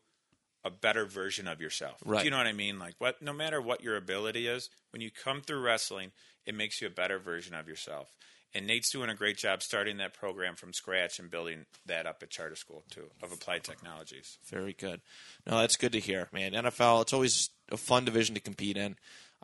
a 0.65 0.69
better 0.69 1.05
version 1.05 1.47
of 1.47 1.61
yourself. 1.61 1.99
Right. 2.03 2.19
Do 2.19 2.25
you 2.25 2.31
know 2.31 2.37
what 2.37 2.47
I 2.47 2.51
mean? 2.53 2.77
Like 2.79 2.95
what 2.97 3.21
no 3.21 3.31
matter 3.31 3.61
what 3.61 3.81
your 3.83 3.95
ability 3.95 4.47
is, 4.47 4.69
when 4.91 5.01
you 5.01 5.11
come 5.11 5.39
through 5.41 5.61
wrestling, 5.61 6.11
it 6.45 6.55
makes 6.55 6.81
you 6.81 6.87
a 6.87 6.91
better 6.91 7.19
version 7.19 7.53
of 7.55 7.67
yourself. 7.69 8.09
And 8.53 8.65
Nate's 8.67 8.89
doing 8.89 9.09
a 9.09 9.15
great 9.15 9.37
job 9.37 9.61
starting 9.61 9.97
that 9.97 10.13
program 10.13 10.55
from 10.55 10.71
scratch 10.73 11.19
and 11.19 11.29
building 11.29 11.65
that 11.85 12.05
up 12.07 12.23
at 12.23 12.29
charter 12.29 12.55
school 12.55 12.83
too 12.89 13.07
of 13.21 13.31
applied 13.31 13.63
technologies. 13.65 14.37
Very 14.49 14.73
good. 14.73 15.01
No, 15.45 15.59
that's 15.59 15.75
good 15.77 15.91
to 15.91 15.99
hear, 15.99 16.29
man. 16.31 16.53
NFL, 16.53 17.01
it's 17.03 17.13
always 17.13 17.49
a 17.71 17.77
fun 17.77 18.05
division 18.05 18.33
to 18.35 18.41
compete 18.41 18.77
in. 18.77 18.95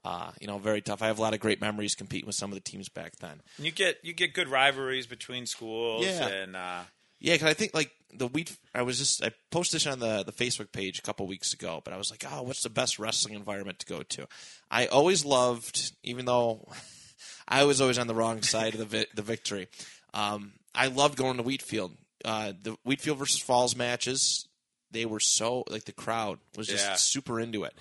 Uh, 0.05 0.31
you 0.39 0.47
know, 0.47 0.57
very 0.57 0.81
tough. 0.81 1.01
I 1.03 1.07
have 1.07 1.19
a 1.19 1.21
lot 1.21 1.33
of 1.33 1.39
great 1.41 1.59
memories 1.61 1.93
competing 1.93 2.25
with 2.25 2.35
some 2.35 2.49
of 2.51 2.55
the 2.55 2.61
teams 2.61 2.87
back 2.89 3.17
then. 3.17 3.41
And 3.57 3.65
you 3.65 3.71
get 3.71 3.99
you 4.01 4.13
get 4.13 4.33
good 4.33 4.47
rivalries 4.47 5.05
between 5.05 5.45
schools 5.45 6.05
Yeah. 6.05 6.27
and 6.27 6.55
uh, 6.55 6.79
Yeah, 7.21 7.35
because 7.35 7.47
I 7.49 7.53
think 7.53 7.73
like 7.75 7.91
the 8.13 8.27
wheat. 8.27 8.57
I 8.75 8.81
was 8.81 8.97
just 8.97 9.23
I 9.23 9.31
posted 9.51 9.79
this 9.79 9.87
on 9.87 9.99
the 9.99 10.23
the 10.23 10.31
Facebook 10.33 10.71
page 10.71 10.97
a 10.99 11.01
couple 11.03 11.27
weeks 11.27 11.53
ago, 11.53 11.81
but 11.85 11.93
I 11.93 11.97
was 11.97 12.09
like, 12.11 12.25
oh, 12.29 12.41
what's 12.41 12.63
the 12.63 12.69
best 12.69 12.97
wrestling 12.99 13.35
environment 13.35 13.79
to 13.79 13.85
go 13.85 14.01
to? 14.01 14.27
I 14.71 14.87
always 14.87 15.23
loved, 15.23 15.93
even 16.03 16.25
though 16.25 16.67
I 17.47 17.63
was 17.65 17.79
always 17.79 17.99
on 17.99 18.07
the 18.07 18.15
wrong 18.15 18.41
side 18.41 18.73
of 18.73 18.79
the 18.79 18.85
vi- 18.85 19.05
the 19.15 19.21
victory. 19.21 19.67
Um, 20.13 20.53
I 20.75 20.87
loved 20.87 21.15
going 21.17 21.37
to 21.37 21.43
Wheatfield. 21.43 21.95
Uh, 22.25 22.53
the 22.61 22.75
Wheatfield 22.85 23.17
versus 23.19 23.39
Falls 23.39 23.75
matches, 23.75 24.47
they 24.91 25.05
were 25.05 25.19
so 25.19 25.63
like 25.69 25.85
the 25.85 25.91
crowd 25.91 26.39
was 26.57 26.67
just 26.67 26.85
Yeah. 26.85 26.95
super 26.95 27.39
into 27.39 27.63
it. 27.65 27.73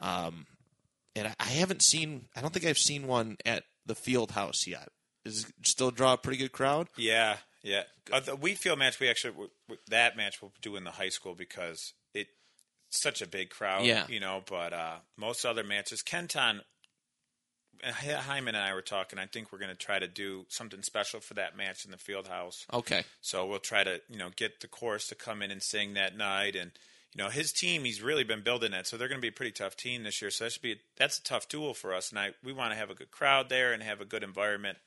Um, 0.00 0.46
and 1.16 1.28
I, 1.28 1.34
I 1.40 1.44
haven't 1.48 1.82
seen. 1.82 2.26
I 2.36 2.40
don't 2.40 2.52
think 2.54 2.64
I've 2.66 2.78
seen 2.78 3.06
one 3.08 3.38
at 3.44 3.64
the 3.86 3.94
Field 3.94 4.30
House 4.32 4.66
yet. 4.66 4.88
Is 5.24 5.44
it 5.44 5.52
still 5.66 5.90
draw 5.90 6.12
a 6.12 6.18
pretty 6.18 6.38
good 6.38 6.52
crowd? 6.52 6.88
Yeah, 6.96 7.36
yeah. 7.64 7.82
Uh, 8.12 8.20
the 8.20 8.36
Wheatfield 8.36 8.78
match, 8.78 9.00
we 9.00 9.08
actually 9.08 9.32
w- 9.32 9.50
w- 9.68 9.80
that 9.88 10.16
match 10.16 10.40
we'll 10.42 10.52
do 10.60 10.76
in 10.76 10.84
the 10.84 10.92
high 10.92 11.08
school 11.08 11.34
because 11.34 11.94
it's 12.12 12.30
such 12.90 13.22
a 13.22 13.26
big 13.26 13.48
crowd. 13.50 13.86
Yeah. 13.86 14.06
you 14.08 14.20
know. 14.20 14.42
But 14.46 14.72
uh, 14.72 14.96
most 15.16 15.44
other 15.44 15.64
matches, 15.64 16.02
Kenton, 16.02 16.60
uh, 17.82 17.90
Hyman 17.90 18.54
and 18.54 18.64
I 18.64 18.74
were 18.74 18.82
talking. 18.82 19.18
I 19.18 19.26
think 19.26 19.50
we're 19.50 19.58
going 19.58 19.70
to 19.70 19.76
try 19.76 19.98
to 19.98 20.06
do 20.06 20.44
something 20.48 20.82
special 20.82 21.20
for 21.20 21.34
that 21.34 21.56
match 21.56 21.86
in 21.86 21.90
the 21.90 21.96
field 21.96 22.28
house. 22.28 22.66
Okay. 22.72 23.04
So 23.22 23.46
we'll 23.46 23.58
try 23.58 23.82
to 23.82 24.00
you 24.10 24.18
know 24.18 24.28
get 24.36 24.60
the 24.60 24.68
chorus 24.68 25.08
to 25.08 25.14
come 25.14 25.40
in 25.40 25.50
and 25.50 25.62
sing 25.62 25.94
that 25.94 26.16
night 26.16 26.54
and. 26.54 26.70
You 27.16 27.22
know 27.22 27.30
his 27.30 27.52
team. 27.52 27.84
He's 27.84 28.02
really 28.02 28.24
been 28.24 28.40
building 28.42 28.72
that, 28.72 28.88
so 28.88 28.96
they're 28.96 29.06
going 29.06 29.20
to 29.20 29.22
be 29.22 29.28
a 29.28 29.30
pretty 29.30 29.52
tough 29.52 29.76
team 29.76 30.02
this 30.02 30.20
year. 30.20 30.32
So 30.32 30.42
that 30.42 30.50
should 30.50 30.62
be 30.62 30.80
that's 30.96 31.16
a 31.16 31.22
tough 31.22 31.48
duel 31.48 31.72
for 31.72 31.94
us, 31.94 32.10
and 32.10 32.18
I 32.18 32.30
we 32.42 32.52
want 32.52 32.72
to 32.72 32.76
have 32.76 32.90
a 32.90 32.94
good 32.96 33.12
crowd 33.12 33.48
there 33.48 33.72
and 33.72 33.84
have 33.84 34.00
a 34.00 34.04
good 34.04 34.24
environment. 34.24 34.78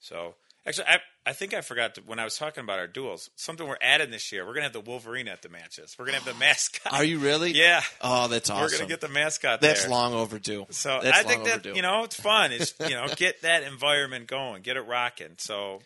So 0.00 0.34
Actually, 0.66 0.86
I, 0.86 0.98
I 1.26 1.32
think 1.34 1.52
I 1.52 1.60
forgot 1.60 1.96
to, 1.96 2.00
when 2.02 2.18
I 2.18 2.24
was 2.24 2.38
talking 2.38 2.64
about 2.64 2.78
our 2.78 2.86
duels. 2.86 3.28
Something 3.36 3.68
we're 3.68 3.76
adding 3.82 4.10
this 4.10 4.32
year. 4.32 4.46
We're 4.46 4.54
gonna 4.54 4.64
have 4.64 4.72
the 4.72 4.80
Wolverine 4.80 5.28
at 5.28 5.42
the 5.42 5.50
matches. 5.50 5.94
We're 5.98 6.06
gonna 6.06 6.18
have 6.18 6.26
the 6.26 6.34
mascot. 6.40 6.92
Are 6.92 7.04
you 7.04 7.18
really? 7.18 7.52
Yeah. 7.52 7.82
Oh, 8.00 8.28
that's 8.28 8.48
awesome. 8.48 8.62
We're 8.64 8.78
gonna 8.78 8.88
get 8.88 9.00
the 9.02 9.08
mascot. 9.08 9.60
That's 9.60 9.82
there. 9.82 9.90
long 9.90 10.14
overdue. 10.14 10.66
So 10.70 11.00
That's 11.02 11.18
I 11.18 11.22
think 11.22 11.46
long 11.46 11.60
that 11.62 11.76
you 11.76 11.82
know 11.82 12.04
it's 12.04 12.18
fun. 12.18 12.52
It's 12.52 12.72
you 12.80 12.94
know 12.94 13.06
get 13.16 13.42
that 13.42 13.62
environment 13.62 14.26
going, 14.26 14.62
get 14.62 14.76
it 14.78 14.82
rocking. 14.86 15.34
So 15.38 15.80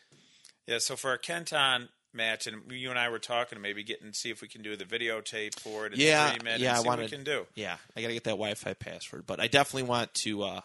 yeah, 0.67 0.79
so 0.79 0.95
for 0.97 1.11
our 1.11 1.19
Kenton 1.19 1.89
match, 2.15 2.47
and 2.47 2.71
you 2.71 2.91
and 2.91 2.99
I 2.99 3.09
were 3.09 3.19
talking, 3.19 3.61
maybe 3.61 3.83
getting 3.83 4.13
see 4.13 4.31
if 4.31 4.41
we 4.43 4.49
can 4.49 4.63
do 4.63 4.77
the 4.77 4.85
videotape 4.85 5.59
for 5.59 5.87
it. 5.87 5.93
And 5.93 6.01
Yeah, 6.01 6.37
yeah, 6.57 6.77
I 6.79 6.81
we 6.83 6.87
wanted- 6.87 7.11
can 7.11 7.25
do. 7.25 7.47
Yeah, 7.55 7.77
I 7.97 8.01
got 8.01 8.09
to 8.09 8.15
get 8.15 8.25
that 8.25 8.31
Wi-Fi 8.31 8.75
password, 8.75 9.25
but 9.27 9.41
I 9.41 9.47
definitely 9.49 9.89
want 9.89 10.15
to 10.15 10.43
uh, 10.43 10.61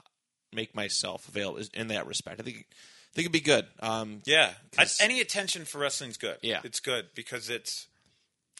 make 0.53 0.75
myself 0.75 1.27
available 1.27 1.61
in 1.73 1.87
that 1.87 2.05
respect. 2.07 2.39
I 2.39 2.43
think 2.43 2.65
think 3.13 3.25
it'd 3.25 3.31
be 3.31 3.39
good. 3.41 3.65
Um, 3.79 4.21
Yeah, 4.25 4.53
any 5.01 5.21
attention 5.21 5.65
for 5.65 5.77
wrestling's 5.79 6.17
good. 6.17 6.37
Yeah. 6.41 6.61
it's 6.63 6.79
good 6.79 7.07
because 7.15 7.49
it's 7.49 7.87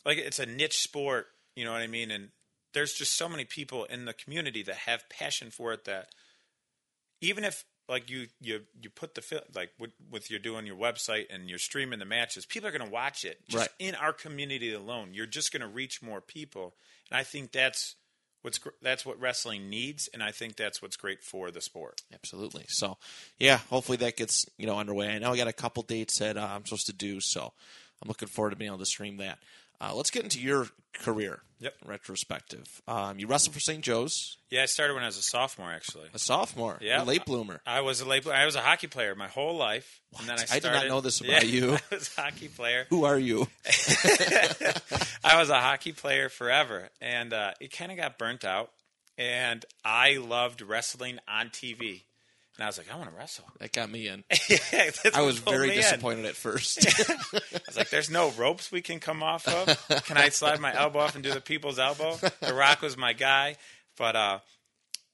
like 0.05 0.17
it's 0.17 0.39
a 0.39 0.45
niche 0.45 0.77
sport. 0.77 1.27
You 1.55 1.65
know 1.65 1.71
what 1.71 1.81
I 1.81 1.87
mean? 1.87 2.11
And 2.11 2.29
there's 2.73 2.93
just 2.93 3.15
so 3.15 3.29
many 3.29 3.45
people 3.45 3.85
in 3.85 4.05
the 4.05 4.13
community 4.13 4.63
that 4.63 4.75
have 4.75 5.07
passion 5.09 5.51
for 5.51 5.73
it 5.73 5.85
that 5.85 6.09
even 7.21 7.43
if 7.43 7.65
like 7.89 8.09
you 8.09 8.27
you 8.41 8.61
you 8.81 8.89
put 8.89 9.13
the 9.15 9.43
like 9.53 9.71
with, 9.79 9.91
with 10.09 10.29
you're 10.31 10.39
doing 10.39 10.65
your 10.65 10.77
website 10.77 11.25
and 11.29 11.49
you're 11.49 11.59
streaming 11.59 11.99
the 11.99 12.05
matches, 12.05 12.45
people 12.45 12.67
are 12.67 12.71
going 12.71 12.85
to 12.87 12.91
watch 12.93 13.25
it 13.25 13.39
just 13.47 13.61
Right. 13.61 13.69
in 13.79 13.95
our 13.95 14.13
community 14.13 14.73
alone. 14.73 15.13
You're 15.13 15.25
just 15.25 15.51
going 15.51 15.61
to 15.61 15.67
reach 15.67 16.01
more 16.01 16.21
people, 16.21 16.75
and 17.11 17.17
I 17.19 17.23
think 17.23 17.51
that's 17.51 17.95
what's 18.43 18.59
gr- 18.59 18.69
that's 18.81 19.05
what 19.05 19.19
wrestling 19.19 19.69
needs, 19.69 20.09
and 20.13 20.21
I 20.21 20.31
think 20.31 20.55
that's 20.55 20.81
what's 20.81 20.95
great 20.95 21.23
for 21.23 21.49
the 21.49 21.61
sport. 21.61 22.01
Absolutely. 22.13 22.65
So, 22.67 22.97
yeah, 23.39 23.57
hopefully 23.69 23.97
that 23.97 24.15
gets 24.15 24.45
you 24.57 24.67
know 24.67 24.77
underway. 24.77 25.09
I 25.09 25.19
know 25.19 25.33
I 25.33 25.37
got 25.37 25.47
a 25.47 25.53
couple 25.53 25.81
dates 25.83 26.19
that 26.19 26.37
uh, 26.37 26.47
I'm 26.51 26.65
supposed 26.65 26.87
to 26.87 26.93
do, 26.93 27.19
so 27.19 27.53
I'm 28.01 28.07
looking 28.07 28.27
forward 28.27 28.51
to 28.51 28.55
being 28.55 28.69
able 28.69 28.79
to 28.79 28.85
stream 28.85 29.17
that. 29.17 29.39
Uh, 29.83 29.93
let's 29.95 30.11
get 30.11 30.23
into 30.23 30.39
your 30.39 30.67
career. 30.93 31.41
Yep. 31.59 31.73
Retrospective. 31.85 32.81
Um, 32.87 33.19
you 33.19 33.27
wrestled 33.27 33.53
for 33.53 33.59
St. 33.61 33.81
Joe's, 33.81 34.37
Yeah, 34.49 34.63
I 34.63 34.65
started 34.65 34.93
when 34.95 35.03
I 35.03 35.07
was 35.07 35.17
a 35.17 35.21
sophomore, 35.21 35.71
actually. 35.71 36.09
a 36.13 36.19
sophomore, 36.19 36.77
Yeah. 36.81 37.01
a 37.01 37.05
late 37.05 37.25
bloomer. 37.25 37.61
I 37.65 37.81
was 37.81 38.01
a 38.01 38.05
late. 38.05 38.27
I 38.27 38.45
was 38.45 38.55
a 38.55 38.61
hockey 38.61 38.87
player 38.87 39.15
my 39.15 39.27
whole 39.29 39.55
life, 39.55 40.01
and 40.19 40.27
then 40.27 40.35
I 40.39 40.43
started, 40.45 40.67
I 40.67 40.71
did 40.73 40.77
not 40.79 40.87
know 40.87 41.01
this 41.01 41.21
about 41.21 41.31
Yeah, 41.31 41.43
you. 41.59 41.73
I 41.75 41.79
was 41.95 42.09
a 42.17 42.21
hockey 42.21 42.47
player. 42.49 42.85
Who 42.89 43.05
are 43.05 43.17
you? 43.17 43.47
I 45.23 45.37
was 45.37 45.49
a 45.49 45.59
hockey 45.59 45.93
player 45.93 46.27
forever, 46.29 46.89
and 47.01 47.33
uh, 47.33 47.51
it 47.61 47.71
kind 47.71 47.91
of 47.91 47.97
got 47.97 48.17
burnt 48.17 48.43
out. 48.45 48.71
And 49.17 49.63
I 49.85 50.17
loved 50.17 50.61
wrestling 50.61 51.19
on 51.27 51.49
TV, 51.49 52.01
and 52.55 52.63
I 52.63 52.67
was 52.67 52.77
like, 52.77 52.91
I 52.91 52.95
want 52.97 53.09
to 53.09 53.15
wrestle. 53.15 53.45
That 53.59 53.73
got 53.73 53.89
me 53.89 54.07
in. 54.07 54.23
Yeah, 54.49 54.91
I 55.13 55.21
was 55.21 55.39
very 55.39 55.69
me 55.69 55.75
in. 55.75 55.81
disappointed 55.81 56.25
at 56.25 56.35
first. 56.35 56.85
I 57.33 57.59
was 57.67 57.77
like, 57.77 57.89
"There's 57.89 58.09
no 58.09 58.31
ropes 58.31 58.71
we 58.71 58.81
can 58.81 58.99
come 58.99 59.23
off 59.23 59.47
of. 59.47 60.05
Can 60.05 60.17
I 60.17 60.29
slide 60.29 60.59
my 60.59 60.73
elbow 60.75 60.99
off 60.99 61.15
and 61.15 61.23
do 61.23 61.33
the 61.33 61.41
people's 61.41 61.79
elbow?" 61.79 62.15
The 62.41 62.53
Rock 62.53 62.81
was 62.81 62.95
my 62.97 63.13
guy, 63.13 63.55
but 63.97 64.15
uh, 64.15 64.39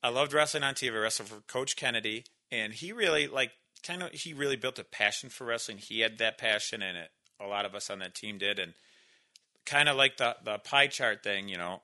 I 0.04 0.10
loved 0.10 0.34
wrestling 0.34 0.64
on 0.64 0.74
TV. 0.74 0.94
I 0.94 0.98
wrestled 1.00 1.30
for 1.30 1.42
Coach 1.42 1.76
Kennedy, 1.76 2.26
and 2.52 2.74
he 2.74 2.92
really 2.92 3.28
like 3.28 3.52
kind 3.84 4.04
of 4.04 4.12
he 4.12 4.34
really 4.34 4.56
built 4.58 4.80
a 4.80 4.84
passion 4.84 5.30
for 5.30 5.46
wrestling. 5.46 5.78
He 5.78 6.02
had 6.02 6.18
that 6.18 6.38
passion, 6.38 6.82
and 6.82 6.98
it 6.98 7.10
a 7.40 7.48
lot 7.48 7.66
of 7.66 7.74
us 7.76 7.90
on 7.90 8.00
that 8.00 8.16
team 8.16 8.38
did, 8.38 8.60
and 8.60 8.74
kind 9.66 9.88
of 9.88 9.96
like 9.96 10.18
the 10.18 10.36
the 10.44 10.58
pie 10.60 10.88
chart 10.88 11.24
thing, 11.24 11.48
you 11.48 11.58
know. 11.58 11.82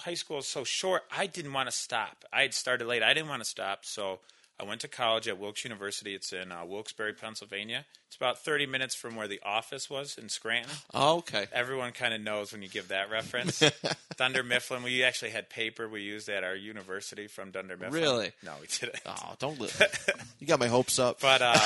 High 0.00 0.14
school 0.14 0.38
is 0.38 0.46
so 0.46 0.62
short. 0.62 1.04
I 1.16 1.26
didn't 1.26 1.54
want 1.54 1.70
to 1.70 1.74
stop. 1.74 2.24
I 2.30 2.42
had 2.42 2.52
started 2.52 2.86
late. 2.86 3.02
I 3.02 3.14
didn't 3.14 3.30
want 3.30 3.42
to 3.42 3.48
stop, 3.48 3.84
so 3.86 4.20
I 4.58 4.64
went 4.64 4.80
to 4.80 4.88
college 4.88 5.28
at 5.28 5.38
Wilkes 5.38 5.64
University. 5.64 6.14
It's 6.14 6.32
in 6.32 6.50
uh, 6.50 6.64
Wilkes-Barre, 6.64 7.12
Pennsylvania. 7.12 7.84
It's 8.06 8.16
about 8.16 8.38
30 8.38 8.66
minutes 8.66 8.94
from 8.94 9.14
where 9.14 9.28
the 9.28 9.40
office 9.44 9.90
was 9.90 10.16
in 10.16 10.28
Scranton. 10.30 10.72
oh, 10.94 11.18
okay. 11.18 11.46
Everyone 11.52 11.92
kind 11.92 12.14
of 12.14 12.22
knows 12.22 12.52
when 12.52 12.62
you 12.62 12.68
give 12.68 12.88
that 12.88 13.10
reference. 13.10 13.62
Dunder 14.16 14.42
Mifflin. 14.42 14.82
We 14.82 15.04
actually 15.04 15.32
had 15.32 15.50
paper 15.50 15.86
we 15.88 16.00
used 16.02 16.28
at 16.30 16.42
our 16.42 16.54
university 16.54 17.26
from 17.26 17.50
Dunder 17.50 17.76
Mifflin. 17.76 18.00
Really? 18.02 18.32
No, 18.42 18.52
we 18.60 18.66
didn't. 18.66 19.00
Oh, 19.04 19.34
don't 19.38 19.60
li- 19.60 19.68
You 20.38 20.46
got 20.46 20.58
my 20.60 20.68
hopes 20.68 20.98
up. 20.98 21.20
But 21.20 21.42
uh, 21.42 21.58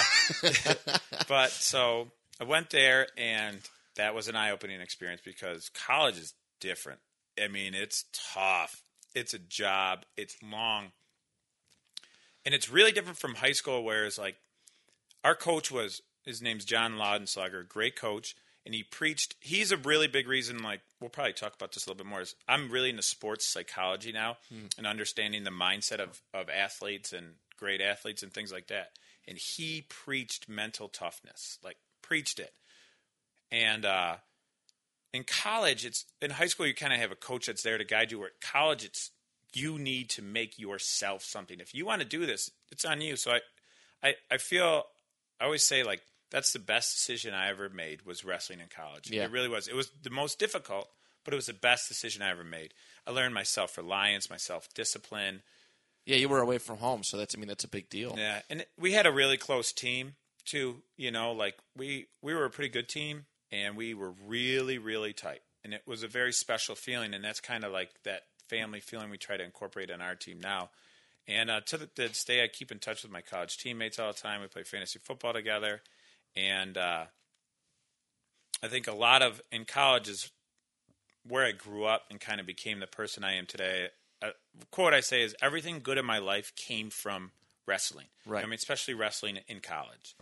but 1.29 1.51
so 1.51 2.09
I 2.41 2.45
went 2.45 2.71
there, 2.71 3.07
and 3.17 3.59
that 3.97 4.15
was 4.15 4.27
an 4.29 4.35
eye-opening 4.35 4.81
experience 4.81 5.21
because 5.25 5.69
college 5.71 6.19
is 6.19 6.35
different. 6.61 6.99
I 7.41 7.47
mean, 7.49 7.75
it's 7.75 8.05
tough. 8.35 8.83
It's 9.15 9.35
a 9.35 9.39
job. 9.39 10.05
It's 10.17 10.37
long, 10.43 10.93
and 12.45 12.55
it's 12.55 12.71
really 12.71 12.93
different 12.93 13.19
from 13.19 13.37
high 13.37 13.53
school. 13.53 13.85
where 13.85 14.05
it's 14.05 14.19
like, 14.19 14.37
our 15.25 15.35
coach 15.35 15.71
was 15.71 16.03
his 16.25 16.41
name's 16.43 16.65
John 16.65 16.95
Laudenslager, 16.95 17.67
great 17.69 17.97
coach, 17.97 18.37
and 18.65 18.75
he 18.75 18.83
preached. 18.83 19.35
He's 19.41 19.73
a 19.73 19.77
really 19.77 20.07
big 20.07 20.29
reason. 20.29 20.63
Like, 20.63 20.81
we'll 21.01 21.11
probably 21.11 21.33
talk 21.33 21.55
about 21.55 21.73
this 21.73 21.87
a 21.87 21.91
little 21.91 22.05
bit 22.05 22.09
more. 22.09 22.21
Is 22.21 22.35
I'm 22.49 22.71
really 22.71 22.91
into 22.91 23.03
sports 23.03 23.47
psychology 23.47 24.13
now 24.13 24.37
and 24.77 24.87
understanding 24.87 25.45
the 25.45 25.51
mindset 25.51 25.99
of 25.99 26.21
of 26.35 26.49
athletes 26.49 27.13
and 27.13 27.35
great 27.59 27.81
athletes 27.81 28.23
and 28.23 28.33
things 28.33 28.53
like 28.53 28.69
that. 28.69 28.93
And 29.29 29.39
he 29.39 29.87
preached 29.89 30.49
mental 30.49 30.89
toughness, 30.89 31.59
like 31.63 31.77
preached 32.03 32.39
it. 32.39 32.53
And 33.53 33.85
uh, 33.85 34.17
in 35.13 35.25
college, 35.25 35.85
it's 35.85 36.05
in 36.21 36.31
high 36.31 36.47
school 36.47 36.67
you 36.67 36.75
kind 36.75 36.93
of 36.93 37.01
have 37.01 37.13
a 37.13 37.17
coach 37.17 37.47
that's 37.47 37.63
there 37.63 37.79
to 37.79 37.85
guide 37.85 38.11
you. 38.11 38.19
Where 38.19 38.29
at 38.29 38.41
college, 38.41 38.85
it's 38.85 39.11
you 39.55 39.79
need 39.79 40.09
to 40.11 40.23
make 40.23 40.59
yourself 40.59 41.23
something. 41.23 41.61
If 41.61 41.75
you 41.75 41.87
want 41.87 42.03
to 42.03 42.07
do 42.07 42.27
this, 42.27 42.51
it's 42.71 42.85
on 42.85 43.01
you. 43.01 43.17
So 43.17 43.33
I, 43.33 43.41
I, 44.03 44.15
I 44.31 44.37
feel 44.39 44.85
I 45.41 45.45
always 45.45 45.65
say 45.65 45.83
like 45.83 46.03
that's 46.31 46.53
the 46.53 46.59
best 46.59 46.95
decision 46.95 47.35
I 47.35 47.49
ever 47.49 47.69
made 47.69 48.03
was 48.03 48.25
wrestling 48.25 48.61
in 48.61 48.67
college. 48.75 49.11
Yeah. 49.11 49.25
It 49.25 49.31
really 49.31 49.49
was. 49.49 49.69
It 49.69 49.75
was 49.75 49.91
the 50.03 50.11
most 50.11 50.39
difficult, 50.39 50.89
but 51.25 51.35
it 51.35 51.37
was 51.37 51.47
the 51.47 51.55
best 51.55 51.89
decision 51.89 52.23
I 52.23 52.31
ever 52.31 52.45
made. 52.45 52.73
I 53.07 53.11
learned 53.11 53.35
my 53.35 53.43
self 53.43 53.77
reliance, 53.77 54.31
my 54.31 54.37
self 54.37 54.73
discipline. 54.75 55.43
Yeah, 56.07 56.17
you 56.17 56.29
were 56.29 56.41
away 56.41 56.59
from 56.59 56.79
home, 56.79 57.03
so 57.03 57.17
that's 57.17 57.35
I 57.35 57.39
mean 57.39 57.49
that's 57.49 57.65
a 57.65 57.69
big 57.69 57.89
deal. 57.89 58.15
Yeah, 58.17 58.41
and 58.49 58.65
we 58.79 58.93
had 58.93 59.07
a 59.07 59.13
really 59.13 59.37
close 59.37 59.73
team 59.73 60.15
too. 60.45 60.83
You 60.97 61.11
know, 61.11 61.33
like 61.33 61.57
we 61.77 62.07
we 62.23 62.35
were 62.35 62.45
a 62.45 62.51
pretty 62.51 62.71
good 62.71 62.89
team, 62.89 63.27
and 63.51 63.77
we 63.77 63.95
were 63.95 64.13
really 64.27 64.79
really 64.79 65.13
tight, 65.13 65.43
and 65.65 65.75
it 65.75 65.83
was 65.87 66.03
a 66.03 66.09
very 66.09 66.33
special 66.33 66.75
feeling. 66.75 67.15
And 67.15 67.25
that's 67.25 67.41
kind 67.41 67.65
of 67.65 67.73
like 67.73 67.91
that 68.05 68.23
family 68.51 68.81
feeling 68.81 69.11
we 69.11 69.17
try 69.17 69.37
to 69.37 69.45
incorporate 69.45 69.91
in 69.91 70.01
our 70.01 70.17
team 70.17 70.41
now. 70.43 70.71
And 71.29 71.51
uh, 71.51 71.61
to 71.67 71.89
this 71.95 72.25
day, 72.25 72.43
I 72.43 72.49
keep 72.49 72.73
in 72.73 72.81
touch 72.81 73.05
with 73.05 73.13
my 73.13 73.21
college 73.21 73.57
teammates 73.57 73.99
all 73.99 74.13
the 74.13 74.19
time. 74.19 74.41
We 74.41 74.49
play 74.49 74.65
fantasy 74.65 74.99
football 74.99 75.33
together, 75.33 75.81
and 76.35 76.77
uh, 76.77 77.05
I 78.63 78.69
think 78.69 78.89
a 78.89 78.95
lot 78.95 79.23
of 79.23 79.41
in 79.53 79.65
college 79.65 80.09
is 80.09 80.31
where 81.29 81.45
I 81.45 81.53
grew 81.53 81.85
up 81.85 82.07
and 82.11 82.21
kind 82.21 82.41
of 82.41 82.47
became 82.47 82.81
the 82.81 82.87
person 82.87 83.23
I 83.23 83.35
am 83.35 83.47
today. 83.47 83.89
A 84.23 84.31
quote 84.71 84.93
I 84.93 85.01
say 85.01 85.23
is 85.23 85.37
everything 85.41 85.81
good 85.81 85.99
in 85.99 86.05
my 86.05 86.19
life 86.19 86.53
came 86.57 86.91
from 86.91 87.31
wrestling. 87.67 88.07
Right. 88.27 88.43
I 88.43 88.47
mean, 88.47 88.55
especially 88.55 88.95
wrestling 88.95 89.39
in 89.47 89.61
college, 89.61 90.17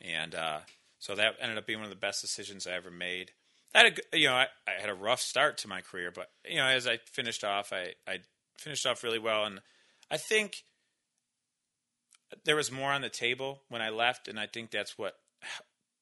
and 0.00 0.34
uh, 0.34 0.60
so 0.98 1.14
that 1.16 1.34
ended 1.40 1.58
up 1.58 1.66
being 1.66 1.80
one 1.80 1.86
of 1.86 1.90
the 1.90 1.96
best 1.96 2.22
decisions 2.22 2.66
I 2.66 2.72
ever 2.72 2.90
made. 2.90 3.32
I 3.76 3.84
had 3.84 4.00
a, 4.12 4.18
you 4.18 4.28
know, 4.28 4.34
I, 4.34 4.46
I 4.66 4.80
had 4.80 4.88
a 4.88 4.94
rough 4.94 5.20
start 5.20 5.58
to 5.58 5.68
my 5.68 5.82
career, 5.82 6.10
but 6.10 6.30
you 6.48 6.56
know, 6.56 6.66
as 6.66 6.86
I 6.86 6.96
finished 7.12 7.44
off, 7.44 7.72
I, 7.72 7.92
I 8.08 8.20
finished 8.58 8.86
off 8.86 9.04
really 9.04 9.18
well, 9.18 9.44
and 9.44 9.60
I 10.10 10.16
think 10.16 10.64
there 12.44 12.56
was 12.56 12.72
more 12.72 12.90
on 12.90 13.02
the 13.02 13.10
table 13.10 13.60
when 13.68 13.82
I 13.82 13.90
left, 13.90 14.28
and 14.28 14.40
I 14.40 14.46
think 14.46 14.70
that's 14.70 14.96
what 14.96 15.14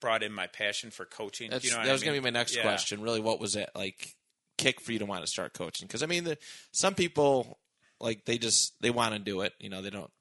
brought 0.00 0.22
in 0.22 0.32
my 0.32 0.46
passion 0.46 0.90
for 0.90 1.04
coaching. 1.04 1.50
That's, 1.50 1.64
you 1.64 1.70
know 1.72 1.82
that 1.82 1.92
was 1.92 2.02
going 2.02 2.14
to 2.14 2.20
be 2.20 2.24
my 2.24 2.30
next 2.30 2.54
Yeah. 2.54 2.62
question. 2.62 3.02
Really, 3.02 3.20
what 3.20 3.40
was 3.40 3.56
it 3.56 3.70
like? 3.74 4.14
Kick 4.56 4.80
for 4.80 4.92
you 4.92 5.00
to 5.00 5.04
want 5.04 5.22
to 5.22 5.26
start 5.26 5.52
coaching? 5.52 5.88
Because 5.88 6.04
I 6.04 6.06
mean, 6.06 6.22
the, 6.22 6.38
some 6.70 6.94
people 6.94 7.58
like 7.98 8.24
they 8.24 8.38
just 8.38 8.80
they 8.80 8.90
want 8.90 9.14
to 9.14 9.18
do 9.18 9.40
it. 9.40 9.52
You 9.58 9.68
know, 9.68 9.82
they 9.82 9.90
don't 9.90 10.12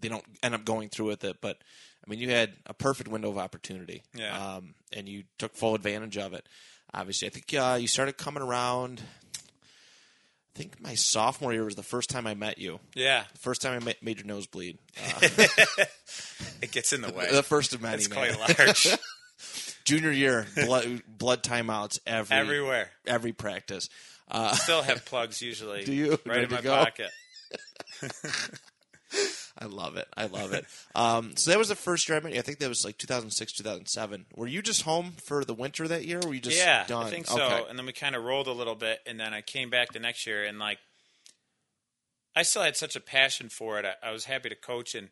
they 0.00 0.08
don't 0.08 0.24
end 0.42 0.54
up 0.54 0.64
going 0.64 0.88
through 0.88 1.06
with 1.06 1.24
it. 1.24 1.36
But 1.40 1.58
I 2.06 2.10
mean, 2.10 2.18
you 2.20 2.30
had 2.30 2.52
a 2.66 2.74
perfect 2.74 3.08
window 3.08 3.28
of 3.30 3.38
opportunity, 3.38 4.02
Yeah. 4.14 4.56
um, 4.56 4.74
and 4.92 5.08
you 5.08 5.24
took 5.38 5.54
full 5.54 5.74
advantage 5.74 6.16
of 6.18 6.32
it. 6.34 6.46
Obviously, 6.92 7.28
I 7.28 7.30
think 7.30 7.54
uh, 7.54 7.76
you 7.80 7.86
started 7.86 8.16
coming 8.18 8.42
around. 8.42 9.02
I 9.36 10.58
think 10.58 10.80
my 10.80 10.94
sophomore 10.94 11.52
year 11.52 11.64
was 11.64 11.76
the 11.76 11.82
first 11.84 12.10
time 12.10 12.26
I 12.26 12.34
met 12.34 12.58
you. 12.58 12.80
Yeah, 12.94 13.22
The 13.32 13.38
first 13.38 13.62
time 13.62 13.80
I 13.80 13.84
ma- 13.84 13.92
made 14.02 14.18
your 14.18 14.26
nose 14.26 14.46
bleed. 14.48 14.78
Uh, 14.98 15.20
it 16.60 16.72
gets 16.72 16.92
in 16.92 17.02
the 17.02 17.12
way. 17.12 17.28
the 17.30 17.42
first 17.44 17.72
of 17.72 17.80
many. 17.80 17.94
It's 17.96 18.10
man. 18.10 18.34
quite 18.34 18.58
large 18.58 18.88
Junior 19.84 20.10
year, 20.10 20.46
blood, 20.56 21.02
blood 21.06 21.42
timeouts 21.44 22.00
every 22.06 22.36
everywhere. 22.36 22.90
every 23.06 23.32
practice. 23.32 23.88
Uh, 24.30 24.52
Still 24.54 24.82
have 24.90 25.04
plugs 25.04 25.40
usually. 25.40 25.84
Do 25.84 25.92
you? 25.94 26.10
right 26.10 26.26
Ready 26.26 26.44
in 26.44 26.50
my 26.50 26.60
pocket? 26.60 27.10
I 29.60 29.66
love 29.66 29.96
it. 29.96 30.08
I 30.16 30.26
love 30.26 30.52
it. 30.52 30.64
Um, 30.94 31.36
so 31.36 31.52
that 31.52 31.58
was 31.58 31.68
the 31.68 31.76
first 31.76 32.08
year 32.08 32.18
I 32.18 32.20
met 32.20 32.32
you. 32.32 32.40
I 32.40 32.42
think 32.42 32.58
that 32.58 32.68
was 32.68 32.84
like 32.84 32.98
2006, 32.98 33.52
2007. 33.52 34.26
Were 34.34 34.48
you 34.48 34.60
just 34.60 34.82
home 34.82 35.12
for 35.22 35.44
the 35.44 35.54
winter 35.54 35.86
that 35.86 36.04
year? 36.04 36.18
Or 36.18 36.28
were 36.28 36.34
you 36.34 36.40
just 36.40 36.58
yeah, 36.58 36.84
done? 36.86 37.06
I 37.06 37.10
think 37.10 37.26
so. 37.26 37.40
Okay. 37.40 37.64
And 37.68 37.78
then 37.78 37.86
we 37.86 37.92
kind 37.92 38.16
of 38.16 38.24
rolled 38.24 38.48
a 38.48 38.52
little 38.52 38.74
bit, 38.74 38.98
and 39.06 39.20
then 39.20 39.32
I 39.32 39.40
came 39.40 39.70
back 39.70 39.92
the 39.92 40.00
next 40.00 40.26
year, 40.26 40.44
and 40.44 40.58
like, 40.58 40.78
I 42.34 42.42
still 42.42 42.62
had 42.62 42.76
such 42.76 42.96
a 42.96 43.00
passion 43.00 43.48
for 43.48 43.78
it. 43.78 43.84
I, 43.84 44.08
I 44.08 44.10
was 44.10 44.24
happy 44.24 44.48
to 44.48 44.56
coach, 44.56 44.96
and 44.96 45.10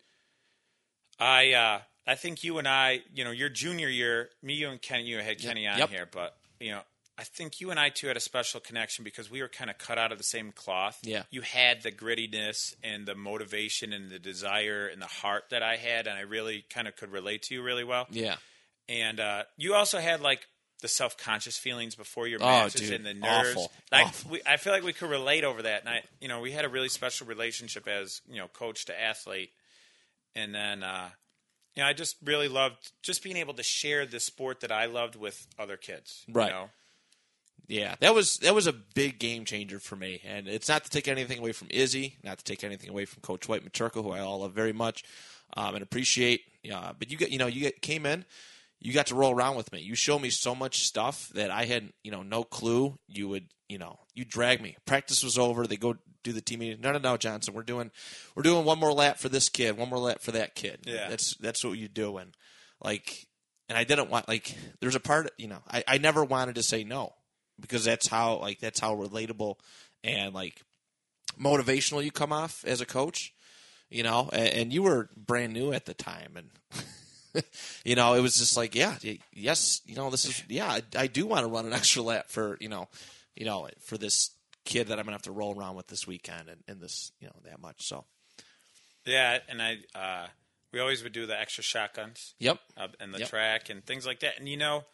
I 1.20 1.52
uh, 1.52 1.80
I 2.06 2.14
think 2.16 2.42
you 2.42 2.58
and 2.58 2.66
I, 2.66 3.02
you 3.14 3.22
know, 3.22 3.30
your 3.30 3.50
junior 3.50 3.88
year, 3.88 4.30
me, 4.42 4.54
you, 4.54 4.68
and 4.68 4.80
Kenny, 4.80 5.04
you 5.04 5.18
had 5.18 5.38
Kenny 5.38 5.66
on 5.68 5.78
Yep. 5.78 5.90
here, 5.90 6.08
but 6.10 6.36
you 6.58 6.72
know, 6.72 6.80
I 7.18 7.24
think 7.24 7.60
you 7.60 7.70
and 7.72 7.80
I 7.80 7.88
too 7.88 8.06
had 8.06 8.16
a 8.16 8.20
special 8.20 8.60
connection 8.60 9.02
because 9.02 9.28
we 9.28 9.42
were 9.42 9.48
kind 9.48 9.68
of 9.70 9.76
cut 9.78 9.98
out 9.98 10.12
of 10.12 10.18
the 10.18 10.24
same 10.24 10.52
cloth. 10.52 11.00
Yeah. 11.02 11.24
you 11.30 11.40
had 11.40 11.82
the 11.82 11.90
grittiness 11.90 12.74
and 12.84 13.06
the 13.06 13.16
motivation 13.16 13.92
and 13.92 14.08
the 14.08 14.20
desire 14.20 14.86
and 14.86 15.02
the 15.02 15.06
heart 15.06 15.44
that 15.50 15.62
I 15.62 15.76
had, 15.76 16.06
and 16.06 16.16
I 16.16 16.20
really 16.22 16.64
kind 16.70 16.86
of 16.86 16.94
could 16.96 17.10
relate 17.10 17.42
to 17.44 17.54
you 17.54 17.62
really 17.62 17.82
well. 17.84 18.06
Yeah. 18.10 18.36
And 18.88 19.18
uh, 19.18 19.42
you 19.56 19.74
also 19.74 19.98
had 19.98 20.20
like 20.20 20.46
the 20.80 20.86
self 20.88 21.18
conscious 21.18 21.58
feelings 21.58 21.96
before 21.96 22.28
your 22.28 22.38
Oh, 22.40 22.46
matches 22.46 22.82
dude. 22.82 22.92
and 22.92 23.04
the 23.04 23.14
nerves. 23.14 23.50
Awful. 23.56 23.72
Like 23.90 24.06
Awful. 24.06 24.30
we, 24.30 24.40
I 24.46 24.56
feel 24.56 24.72
like 24.72 24.84
we 24.84 24.92
could 24.92 25.10
relate 25.10 25.42
over 25.42 25.62
that, 25.62 25.80
and 25.80 25.88
I, 25.88 26.02
you 26.20 26.28
know, 26.28 26.40
we 26.40 26.52
had 26.52 26.64
a 26.64 26.68
really 26.68 26.88
special 26.88 27.26
relationship 27.26 27.88
as 27.88 28.20
you 28.30 28.36
know, 28.36 28.46
coach 28.46 28.84
to 28.86 29.00
athlete, 29.00 29.50
and 30.36 30.54
then. 30.54 30.82
uh 30.82 31.08
you 31.76 31.84
know, 31.84 31.90
I 31.90 31.92
just 31.92 32.16
really 32.24 32.48
loved 32.48 32.90
just 33.04 33.22
being 33.22 33.36
able 33.36 33.54
to 33.54 33.62
share 33.62 34.04
the 34.04 34.18
sport 34.18 34.60
that 34.62 34.72
I 34.72 34.86
loved 34.86 35.14
with 35.14 35.46
other 35.60 35.76
kids. 35.76 36.24
you 36.26 36.34
Right. 36.34 36.50
know? 36.50 36.70
Yeah, 37.68 37.96
that 38.00 38.14
was 38.14 38.38
that 38.38 38.54
was 38.54 38.66
a 38.66 38.72
big 38.72 39.18
game 39.18 39.44
changer 39.44 39.78
for 39.78 39.94
me, 39.94 40.22
and 40.24 40.48
it's 40.48 40.70
not 40.70 40.84
to 40.84 40.90
take 40.90 41.06
anything 41.06 41.38
away 41.38 41.52
from 41.52 41.68
Izzy, 41.70 42.16
not 42.24 42.38
to 42.38 42.44
take 42.44 42.64
anything 42.64 42.88
away 42.88 43.04
from 43.04 43.20
Coach 43.20 43.46
White 43.46 43.62
Maturka, 43.62 44.02
who 44.02 44.10
I 44.10 44.20
all 44.20 44.40
love 44.40 44.54
very 44.54 44.72
much 44.72 45.04
um, 45.54 45.74
and 45.74 45.82
appreciate. 45.82 46.42
Yeah, 46.62 46.92
but 46.98 47.10
you 47.10 47.16
get 47.16 47.30
you 47.30 47.38
know 47.38 47.46
you 47.46 47.60
get 47.60 47.82
came 47.82 48.06
in, 48.06 48.24
you 48.80 48.92
got 48.92 49.06
to 49.08 49.14
roll 49.14 49.34
around 49.34 49.56
with 49.56 49.72
me. 49.72 49.80
You 49.80 49.94
showed 49.94 50.20
me 50.20 50.30
so 50.30 50.54
much 50.54 50.84
stuff 50.84 51.28
that 51.34 51.50
I 51.50 51.64
had 51.64 51.92
you 52.02 52.10
know 52.10 52.22
no 52.22 52.42
clue. 52.42 52.98
You 53.06 53.28
would 53.28 53.48
you 53.68 53.78
know 53.78 53.98
you 54.14 54.24
drag 54.24 54.62
me. 54.62 54.76
Practice 54.86 55.22
was 55.22 55.38
over. 55.38 55.66
They 55.66 55.76
go 55.76 55.96
do 56.22 56.32
the 56.32 56.40
team 56.40 56.60
meeting. 56.60 56.80
No, 56.80 56.92
no, 56.92 56.98
no, 56.98 57.16
Johnson. 57.16 57.54
We're 57.54 57.62
doing 57.62 57.90
we're 58.34 58.42
doing 58.42 58.64
one 58.64 58.78
more 58.78 58.92
lap 58.92 59.18
for 59.18 59.28
this 59.28 59.48
kid, 59.48 59.76
one 59.76 59.90
more 59.90 59.98
lap 59.98 60.20
for 60.20 60.32
that 60.32 60.54
kid. 60.54 60.80
Yeah. 60.86 61.08
that's 61.08 61.36
that's 61.36 61.64
what 61.64 61.78
you 61.78 61.88
do, 61.88 62.16
and 62.16 62.34
like 62.82 63.26
and 63.68 63.76
I 63.76 63.84
didn't 63.84 64.10
want 64.10 64.28
like 64.28 64.56
there's 64.80 64.94
a 64.94 65.00
part 65.00 65.30
you 65.38 65.48
know 65.48 65.58
I, 65.70 65.84
I 65.86 65.98
never 65.98 66.24
wanted 66.24 66.56
to 66.56 66.62
say 66.62 66.84
no 66.84 67.12
because 67.60 67.84
that's 67.84 68.06
how 68.08 68.36
like 68.38 68.58
that's 68.60 68.80
how 68.80 68.94
relatable 68.96 69.56
and 70.04 70.34
like 70.34 70.62
motivational 71.40 72.02
you 72.04 72.10
come 72.10 72.32
off 72.32 72.64
as 72.66 72.80
a 72.80 72.86
coach 72.86 73.32
you 73.90 74.02
know 74.02 74.28
and, 74.32 74.48
and 74.48 74.72
you 74.72 74.82
were 74.82 75.08
brand 75.16 75.52
new 75.52 75.72
at 75.72 75.84
the 75.86 75.94
time 75.94 76.32
and 76.36 77.44
you 77.84 77.94
know 77.94 78.14
it 78.14 78.20
was 78.20 78.36
just 78.36 78.56
like 78.56 78.74
yeah 78.74 78.96
yes 79.32 79.80
you 79.86 79.94
know 79.94 80.10
this 80.10 80.24
is 80.24 80.42
yeah 80.48 80.66
I, 80.68 80.82
I 80.96 81.06
do 81.06 81.26
want 81.26 81.44
to 81.46 81.52
run 81.52 81.66
an 81.66 81.72
extra 81.74 82.02
lap 82.02 82.26
for 82.28 82.56
you 82.60 82.68
know 82.68 82.88
you 83.36 83.44
know 83.44 83.68
for 83.80 83.96
this 83.98 84.30
kid 84.64 84.88
that 84.88 84.98
I'm 84.98 85.04
gonna 85.04 85.14
have 85.14 85.22
to 85.22 85.32
roll 85.32 85.58
around 85.58 85.76
with 85.76 85.86
this 85.86 86.06
weekend 86.06 86.48
and, 86.48 86.62
and 86.66 86.80
this 86.80 87.12
you 87.20 87.26
know 87.28 87.36
that 87.44 87.60
much 87.60 87.86
so 87.86 88.04
Yeah, 89.06 89.38
and 89.48 89.62
I 89.62 89.78
uh, 89.94 90.26
we 90.72 90.80
always 90.80 91.02
would 91.02 91.12
do 91.12 91.26
the 91.26 91.38
extra 91.38 91.62
shotguns 91.64 92.34
yep 92.38 92.58
uh, 92.76 92.88
and 93.00 93.14
the 93.14 93.20
Yep. 93.20 93.28
track 93.28 93.70
and 93.70 93.84
things 93.84 94.06
like 94.06 94.20
that. 94.20 94.38
And 94.38 94.48
you 94.48 94.56
know, 94.56 94.84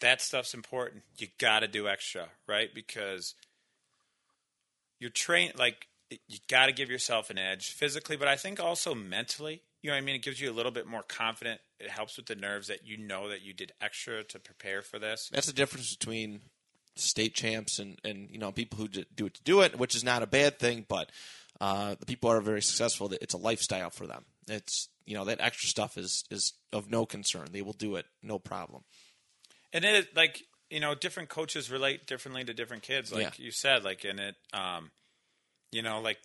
that 0.00 0.20
stuff's 0.20 0.54
important. 0.54 1.02
You 1.18 1.28
got 1.38 1.60
to 1.60 1.68
do 1.68 1.88
extra, 1.88 2.28
right? 2.46 2.74
Because 2.74 3.34
you're 5.00 5.10
trained 5.10 5.58
like 5.58 5.88
you 6.10 6.38
got 6.48 6.66
to 6.66 6.72
give 6.72 6.90
yourself 6.90 7.30
an 7.30 7.38
edge 7.38 7.72
physically, 7.72 8.16
but 8.16 8.28
I 8.28 8.36
think 8.36 8.60
also 8.60 8.94
mentally. 8.94 9.62
You 9.82 9.90
know 9.90 9.96
what 9.96 10.02
I 10.02 10.04
mean? 10.04 10.16
It 10.16 10.22
gives 10.22 10.40
you 10.40 10.50
a 10.50 10.54
little 10.54 10.72
bit 10.72 10.86
more 10.86 11.02
confident. 11.02 11.60
It 11.78 11.90
helps 11.90 12.16
with 12.16 12.26
the 12.26 12.34
nerves 12.34 12.68
that 12.68 12.86
you 12.86 12.96
know 12.96 13.28
that 13.28 13.42
you 13.42 13.52
did 13.52 13.72
extra 13.80 14.24
to 14.24 14.38
prepare 14.38 14.82
for 14.82 14.98
this. 14.98 15.30
That's 15.32 15.46
the 15.46 15.52
difference 15.52 15.94
between 15.94 16.40
state 16.96 17.34
champs 17.34 17.78
and, 17.78 17.98
and 18.04 18.28
you 18.30 18.38
know 18.38 18.52
people 18.52 18.78
who 18.78 18.88
do 18.88 19.26
it 19.26 19.34
to 19.34 19.42
do 19.42 19.60
it, 19.60 19.78
which 19.78 19.94
is 19.94 20.02
not 20.02 20.22
a 20.22 20.26
bad 20.26 20.58
thing. 20.58 20.86
But 20.88 21.10
uh, 21.60 21.96
the 21.98 22.06
people 22.06 22.30
are 22.30 22.40
very 22.40 22.62
successful. 22.62 23.12
It's 23.20 23.34
a 23.34 23.38
lifestyle 23.38 23.90
for 23.90 24.06
them. 24.06 24.24
It's 24.48 24.88
you 25.04 25.14
know 25.14 25.24
that 25.24 25.40
extra 25.40 25.68
stuff 25.68 25.98
is 25.98 26.24
is 26.30 26.54
of 26.72 26.90
no 26.90 27.06
concern. 27.06 27.48
They 27.52 27.62
will 27.62 27.72
do 27.72 27.96
it, 27.96 28.06
no 28.22 28.38
problem. 28.38 28.84
And 29.72 29.84
it 29.84 30.14
like 30.16 30.42
you 30.70 30.80
know 30.80 30.94
different 30.94 31.28
coaches 31.28 31.70
relate 31.70 32.06
differently 32.06 32.44
to 32.44 32.54
different 32.54 32.82
kids 32.82 33.12
like 33.12 33.38
Yeah. 33.38 33.44
you 33.44 33.50
said 33.50 33.84
like 33.84 34.04
in 34.04 34.18
it 34.18 34.34
um 34.52 34.90
you 35.72 35.82
know 35.82 36.00
like 36.00 36.18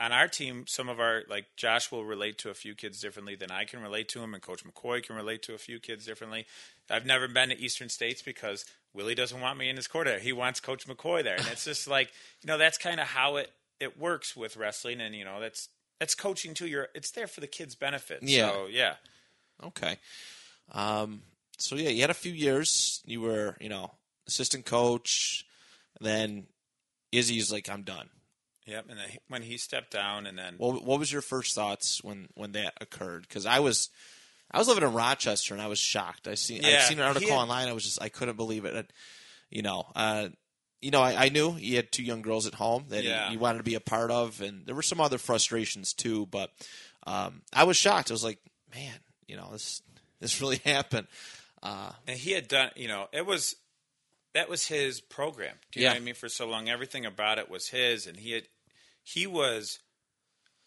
on 0.00 0.12
our 0.12 0.26
team 0.28 0.64
some 0.66 0.88
of 0.88 0.98
our 1.00 1.22
like 1.28 1.46
josh 1.56 1.90
will 1.92 2.04
relate 2.04 2.38
to 2.38 2.50
a 2.50 2.54
few 2.54 2.74
kids 2.74 3.00
differently 3.00 3.34
than 3.34 3.50
i 3.50 3.64
can 3.64 3.80
relate 3.82 4.08
to 4.10 4.20
him 4.20 4.34
and 4.34 4.42
coach 4.42 4.64
mccoy 4.64 5.02
can 5.02 5.16
relate 5.16 5.42
to 5.42 5.54
a 5.54 5.58
few 5.58 5.78
kids 5.78 6.04
differently 6.06 6.46
i've 6.90 7.06
never 7.06 7.28
been 7.28 7.48
to 7.50 7.58
eastern 7.58 7.88
states 7.88 8.22
because 8.22 8.64
willie 8.94 9.14
doesn't 9.14 9.40
want 9.40 9.58
me 9.58 9.68
in 9.68 9.76
his 9.76 9.88
there 10.04 10.18
he 10.18 10.32
wants 10.32 10.60
coach 10.60 10.86
mccoy 10.86 11.22
there 11.22 11.36
and 11.36 11.46
it's 11.48 11.64
just 11.64 11.86
like 11.88 12.10
you 12.42 12.46
know 12.48 12.58
that's 12.58 12.78
kind 12.78 13.00
of 13.00 13.06
how 13.08 13.36
it 13.36 13.50
it 13.80 13.98
works 13.98 14.36
with 14.36 14.56
wrestling 14.56 15.00
and 15.00 15.14
you 15.14 15.24
know 15.24 15.40
that's 15.40 15.68
that's 16.00 16.14
coaching 16.14 16.54
too 16.54 16.66
you're 16.66 16.88
it's 16.94 17.10
there 17.12 17.26
for 17.26 17.40
the 17.40 17.46
kids 17.46 17.74
benefit 17.74 18.20
Yeah. 18.22 18.50
so 18.50 18.66
yeah 18.70 18.94
Okay. 19.64 19.96
Um, 20.72 21.22
so 21.58 21.76
yeah, 21.76 21.90
you 21.90 22.00
had 22.00 22.10
a 22.10 22.14
few 22.14 22.32
years. 22.32 23.02
You 23.04 23.20
were 23.20 23.56
you 23.60 23.68
know 23.68 23.92
assistant 24.26 24.64
coach. 24.66 25.44
Then 26.00 26.46
Izzy's 27.12 27.52
like, 27.52 27.68
I'm 27.68 27.82
done. 27.82 28.08
yep 28.66 28.86
and 28.88 28.98
then 28.98 29.06
when 29.28 29.42
he 29.42 29.56
stepped 29.56 29.90
down 29.92 30.26
and 30.26 30.38
then 30.38 30.54
What 30.58 30.84
what 30.84 30.98
was 30.98 31.12
your 31.12 31.22
first 31.22 31.54
thoughts 31.54 32.02
when 32.02 32.28
when 32.34 32.52
that 32.52 32.74
occurred? 32.80 33.22
Because 33.28 33.46
I 33.46 33.60
was 33.60 33.90
I 34.50 34.58
was 34.58 34.68
living 34.68 34.84
in 34.84 34.92
Rochester 34.94 35.54
and 35.54 35.62
I 35.62 35.66
was 35.68 35.78
shocked. 35.78 36.26
I 36.28 36.34
seen 36.34 36.64
I 36.64 36.78
seen 36.80 36.98
an 36.98 37.04
article 37.06 37.30
had- 37.30 37.36
online. 37.38 37.68
I 37.68 37.72
was 37.72 37.84
just 37.84 38.02
I 38.02 38.08
couldn't 38.08 38.36
believe 38.36 38.64
it. 38.64 38.74
And, 38.74 38.88
you 39.50 39.62
know, 39.62 39.84
uh, 39.94 40.28
you 40.80 40.90
know, 40.90 41.00
I, 41.02 41.26
I 41.26 41.28
knew 41.28 41.52
he 41.52 41.74
had 41.76 41.92
two 41.92 42.02
young 42.02 42.22
girls 42.22 42.46
at 42.48 42.54
home 42.54 42.86
that 42.88 43.04
Yeah. 43.04 43.26
he, 43.26 43.32
he 43.32 43.36
wanted 43.36 43.58
to 43.58 43.64
be 43.64 43.74
a 43.76 43.80
part 43.80 44.10
of, 44.10 44.40
and 44.40 44.66
there 44.66 44.74
were 44.74 44.82
some 44.82 45.00
other 45.00 45.18
frustrations 45.18 45.92
too. 45.92 46.26
But 46.26 46.50
um, 47.06 47.42
I 47.52 47.64
was 47.64 47.76
shocked. 47.76 48.10
I 48.10 48.14
was 48.14 48.24
like, 48.24 48.38
man, 48.74 48.94
you 49.28 49.36
know, 49.36 49.48
this 49.52 49.80
this 50.20 50.40
really 50.40 50.56
happened. 50.64 51.06
Uh, 51.62 51.92
and 52.08 52.18
he 52.18 52.32
had 52.32 52.48
done 52.48 52.70
you 52.76 52.88
know 52.88 53.06
it 53.12 53.24
was 53.24 53.56
that 54.34 54.48
was 54.48 54.66
his 54.66 55.00
program. 55.00 55.56
Do 55.70 55.78
you 55.80 55.84
Yeah. 55.84 55.90
know 55.90 55.94
what 55.96 56.02
i 56.02 56.04
mean? 56.04 56.14
For 56.14 56.28
so 56.28 56.48
long 56.48 56.68
everything 56.68 57.04
about 57.06 57.38
it 57.38 57.48
was 57.50 57.68
his 57.68 58.06
and 58.06 58.18
he 58.18 58.32
had 58.32 58.44
he 59.04 59.26
was 59.26 59.78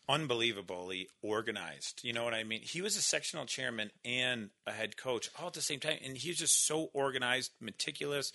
unbelievably 0.08 1.10
organized. 1.24 2.02
You 2.04 2.14
know 2.14 2.24
what 2.24 2.34
i 2.34 2.44
mean? 2.44 2.62
He 2.62 2.82
was 2.82 2.96
a 2.96 3.02
sectional 3.02 3.46
chairman 3.46 3.92
and 4.04 4.50
a 4.68 4.72
head 4.72 4.98
coach 4.98 5.30
all 5.40 5.48
at 5.48 5.54
the 5.54 5.62
same 5.62 5.80
time 5.80 5.98
and 6.04 6.16
he 6.18 6.30
was 6.30 6.38
just 6.38 6.66
so 6.68 6.90
organized 6.94 7.52
meticulous. 7.60 8.32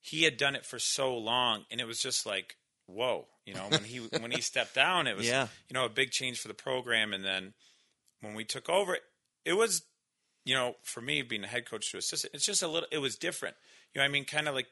He 0.00 0.22
had 0.24 0.36
done 0.36 0.54
it 0.54 0.64
for 0.64 0.78
so 0.78 1.16
long 1.16 1.64
and 1.70 1.80
it 1.80 1.86
was 1.86 1.98
just 1.98 2.24
like 2.26 2.56
whoa 2.86 3.26
you 3.46 3.54
know 3.54 3.66
when 3.68 3.84
he 3.84 3.98
when 4.20 4.30
he 4.30 4.40
stepped 4.40 4.74
down 4.74 5.06
it 5.06 5.16
was 5.16 5.26
Yeah. 5.26 5.48
you 5.68 5.74
know 5.74 5.84
a 5.84 5.88
big 5.90 6.10
change 6.10 6.38
for 6.40 6.48
the 6.48 6.54
program 6.54 7.12
and 7.12 7.24
then 7.24 7.54
when 8.20 8.34
we 8.34 8.44
took 8.44 8.68
over 8.68 8.96
it 9.44 9.52
was 9.54 9.82
you 10.44 10.54
know, 10.54 10.74
for 10.82 11.00
me 11.00 11.22
being 11.22 11.44
a 11.44 11.48
head 11.48 11.68
coach 11.68 11.90
to 11.92 11.98
assistant, 11.98 12.34
it's 12.34 12.46
just 12.46 12.62
a 12.62 12.68
little. 12.68 12.88
It 12.90 12.98
was 12.98 13.16
different. 13.16 13.56
You 13.94 14.00
know, 14.00 14.04
I 14.04 14.08
mean, 14.08 14.24
kind 14.24 14.48
of 14.48 14.54
like 14.54 14.66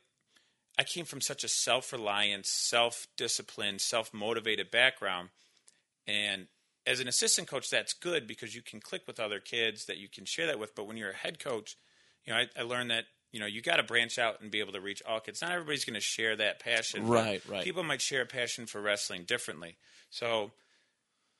I 0.79 0.85
came 0.85 1.05
from 1.05 1.21
such 1.21 1.45
a 1.45 1.49
self-reliant, 1.49 2.47
self-disciplined, 2.47 3.81
self-motivated 3.81 4.71
background, 4.71 5.29
and 6.07 6.47
as 6.87 7.01
an 7.01 7.09
assistant 7.09 7.49
coach, 7.49 7.71
that's 7.71 7.93
good 7.93 8.27
because 8.27 8.55
you 8.55 8.63
can 8.63 8.81
click 8.81 9.03
with 9.07 9.21
other 9.21 9.39
kids 9.39 9.87
that 9.87 9.99
you 9.99 10.09
can 10.09 10.25
share 10.25 10.47
that 10.47 10.59
with. 10.59 10.75
But 10.75 10.87
when 10.87 10.97
you're 10.97 11.11
a 11.11 11.17
head 11.17 11.39
coach, 11.39 11.77
you 12.25 12.33
know, 12.33 12.39
I, 12.39 12.47
I 12.59 12.63
learned 12.63 12.91
that 12.91 13.05
you 13.33 13.39
know 13.39 13.47
you 13.47 13.63
got 13.63 13.77
to 13.77 13.83
branch 13.83 14.19
out 14.19 14.41
and 14.41 14.51
be 14.51 14.61
able 14.61 14.73
to 14.73 14.81
reach 14.81 15.03
all 15.07 15.21
kids. 15.21 15.43
Not 15.43 15.53
everybody's 15.53 15.85
going 15.85 15.95
to 15.95 16.01
share 16.01 16.37
that 16.37 16.61
passion. 16.61 17.07
Right, 17.07 17.43
right. 17.49 17.63
People 17.63 17.85
might 17.85 18.01
share 18.01 18.23
a 18.23 18.27
passion 18.27 18.67
for 18.67 18.81
wrestling 18.81 19.25
differently. 19.25 19.77
So 20.11 20.51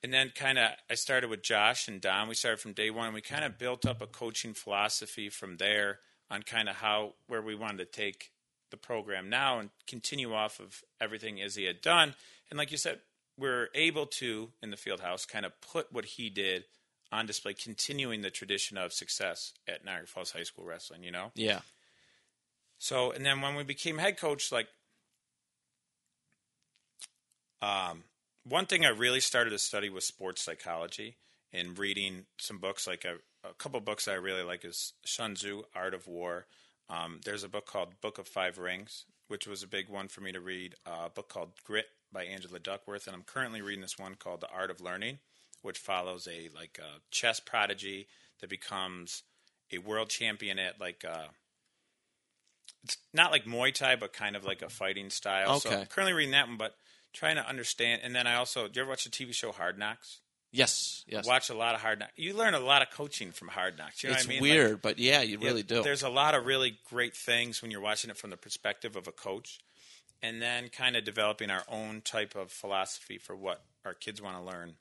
and 0.03 0.13
then 0.13 0.33
kind 0.35 0.59
of 0.59 0.71
I 0.91 0.95
started 0.95 1.31
with 1.31 1.43
Josh 1.43 1.89
and 1.89 2.01
Don. 2.01 2.29
We 2.29 2.35
started 2.35 2.61
from 2.61 2.73
day 2.73 2.91
one. 2.91 3.07
and 3.07 3.15
We 3.15 3.21
kind 3.21 3.45
of 3.45 3.59
built 3.59 3.87
up 3.87 4.01
a 4.01 4.07
coaching 4.07 4.55
philosophy 4.55 5.29
from 5.29 5.57
there 5.57 6.01
on 6.31 6.43
kind 6.43 6.69
of 6.69 6.77
how 6.77 7.15
where 7.27 7.43
we 7.43 7.55
wanted 7.55 7.79
to 7.79 7.85
take 7.85 8.31
the 8.71 8.77
program 8.77 9.29
now 9.29 9.59
and 9.59 9.71
continue 9.87 10.33
off 10.33 10.61
of 10.61 10.83
everything 11.01 11.39
Izzy 11.39 11.67
had 11.67 11.81
done. 11.81 12.15
And 12.51 12.59
like 12.59 12.71
you 12.71 12.79
said, 12.79 13.01
we're 13.37 13.69
able 13.75 14.07
to 14.07 14.51
in 14.63 14.71
the 14.71 14.77
field 14.77 15.01
house 15.01 15.27
kind 15.27 15.45
of 15.45 15.53
put 15.61 15.93
what 15.93 16.05
he 16.05 16.31
did 16.31 16.65
on 17.13 17.27
display, 17.27 17.55
continuing 17.55 18.21
the 18.21 18.31
tradition 18.31 18.79
of 18.79 18.93
success 18.93 19.53
at 19.67 19.85
Niagara 19.85 20.07
Falls 20.07 20.31
High 20.31 20.45
School 20.45 20.65
wrestling. 20.65 21.03
You 21.03 21.11
know, 21.11 21.33
yeah, 21.35 21.61
so, 22.83 23.13
and 23.13 23.27
then 23.27 23.43
when 23.43 23.57
we 23.57 23.63
became 23.63 23.99
head 23.99 24.19
coach, 24.19 24.51
like, 24.51 24.67
um, 27.61 28.05
one 28.45 28.67
thing 28.67 28.85
I 28.85 28.89
really 28.91 29.21
started 29.21 29.51
to 29.51 29.59
study 29.59 29.89
was 29.91 30.05
sports 30.05 30.43
psychology 30.43 31.17
and 31.53 31.79
reading 31.79 32.27
some 32.39 32.59
books. 32.59 32.87
Like 32.87 33.05
a, 33.05 33.17
a 33.49 33.55
couple 33.55 33.81
books 33.81 34.09
I 34.09 34.15
really 34.15 34.43
like 34.43 34.65
is 34.65 34.93
Sun 35.05 35.35
Tzu, 35.35 35.63
Art 35.75 35.95
of 35.95 36.07
War. 36.07 36.47
Um, 36.89 37.21
there's 37.25 37.45
a 37.45 37.49
book 37.49 37.67
called 37.67 38.01
Book 38.01 38.19
of 38.19 38.27
Five 38.27 38.59
Rings, 38.59 39.05
which 39.29 39.47
was 39.47 39.63
a 39.63 39.69
big 39.69 39.89
one 39.89 40.09
for 40.09 40.21
me 40.21 40.33
to 40.33 40.41
read. 40.41 40.75
Uh, 40.87 41.07
a 41.07 41.11
book 41.11 41.29
called 41.29 41.51
Grit 41.65 41.87
by 42.13 42.25
Angela 42.25 42.59
Duckworth, 42.59 43.07
and 43.07 43.15
I'm 43.15 43.23
currently 43.23 43.63
reading 43.63 43.83
this 43.83 43.99
one 43.99 44.15
called 44.17 44.41
The 44.41 44.49
Art 44.51 44.71
of 44.71 44.81
Learning, 44.81 45.19
which 45.63 45.79
follows 45.79 46.27
a 46.27 46.49
like 46.55 46.79
a 46.83 47.01
chess 47.11 47.39
prodigy 47.41 48.09
that 48.41 48.51
becomes 48.51 49.23
a 49.73 49.79
world 49.79 50.09
champion 50.09 50.59
at 50.59 50.81
like 50.81 51.05
uh, 51.09 51.29
it's 52.85 52.97
not 53.13 53.31
like 53.31 53.45
Muay 53.45 53.73
Thai, 53.75 53.97
but 53.97 54.13
kind 54.13 54.35
of 54.37 54.45
like 54.45 54.63
a 54.63 54.69
fighting 54.69 55.11
style. 55.11 55.61
So 55.61 55.69
Okay. 55.71 55.81
I'm 55.83 55.87
currently 55.87 56.15
reading 56.15 56.33
that 56.33 56.49
one, 56.49 56.57
but 56.57 56.75
trying 57.13 57.37
to 57.37 57.49
understand. 57.49 58.03
And 58.05 58.15
then 58.15 58.27
I 58.27 58.37
also, 58.37 58.69
do 58.69 58.73
you 58.75 58.83
ever 58.83 58.91
watch 58.91 59.05
the 59.05 59.11
TV 59.11 59.35
show 59.35 59.53
Hard 59.53 59.79
Knocks? 59.79 60.21
Yes, 60.53 61.05
yes. 61.07 61.27
Watch 61.27 61.49
a 61.49 61.55
lot 61.55 61.75
of 61.75 61.81
Hard 61.81 62.01
Knocks. 62.01 62.13
You 62.17 62.35
learn 62.35 62.55
a 62.55 62.61
lot 62.61 62.83
of 62.83 62.91
coaching 62.91 63.31
from 63.31 63.49
Hard 63.49 63.79
Knocks. 63.79 64.03
You 64.03 64.09
know 64.09 64.17
it's 64.17 64.27
what 64.27 64.31
I 64.31 64.41
mean? 64.41 64.43
weird, 64.43 64.73
Like, 64.73 64.83
but 64.83 64.99
yeah, 64.99 65.23
you 65.23 65.39
really 65.39 65.63
do. 65.63 65.83
There's 65.83 66.03
a 66.03 66.09
lot 66.09 66.35
of 66.35 66.45
really 66.45 66.79
great 66.89 67.17
things 67.17 67.63
when 67.63 67.71
you're 67.71 67.81
watching 67.81 68.11
it 68.11 68.17
from 68.17 68.31
the 68.31 68.37
perspective 68.37 68.97
of 68.97 69.07
a 69.07 69.13
coach, 69.13 69.61
and 70.23 70.43
then 70.43 70.69
kind 70.69 70.97
of 70.97 71.05
developing 71.05 71.51
our 71.51 71.63
own 71.69 72.01
type 72.01 72.35
of 72.35 72.51
philosophy 72.51 73.17
for 73.17 73.37
what 73.37 73.63
our 73.85 73.95
kids 73.95 74.21
want 74.21 74.37
to 74.37 74.43
learn. 74.43 74.75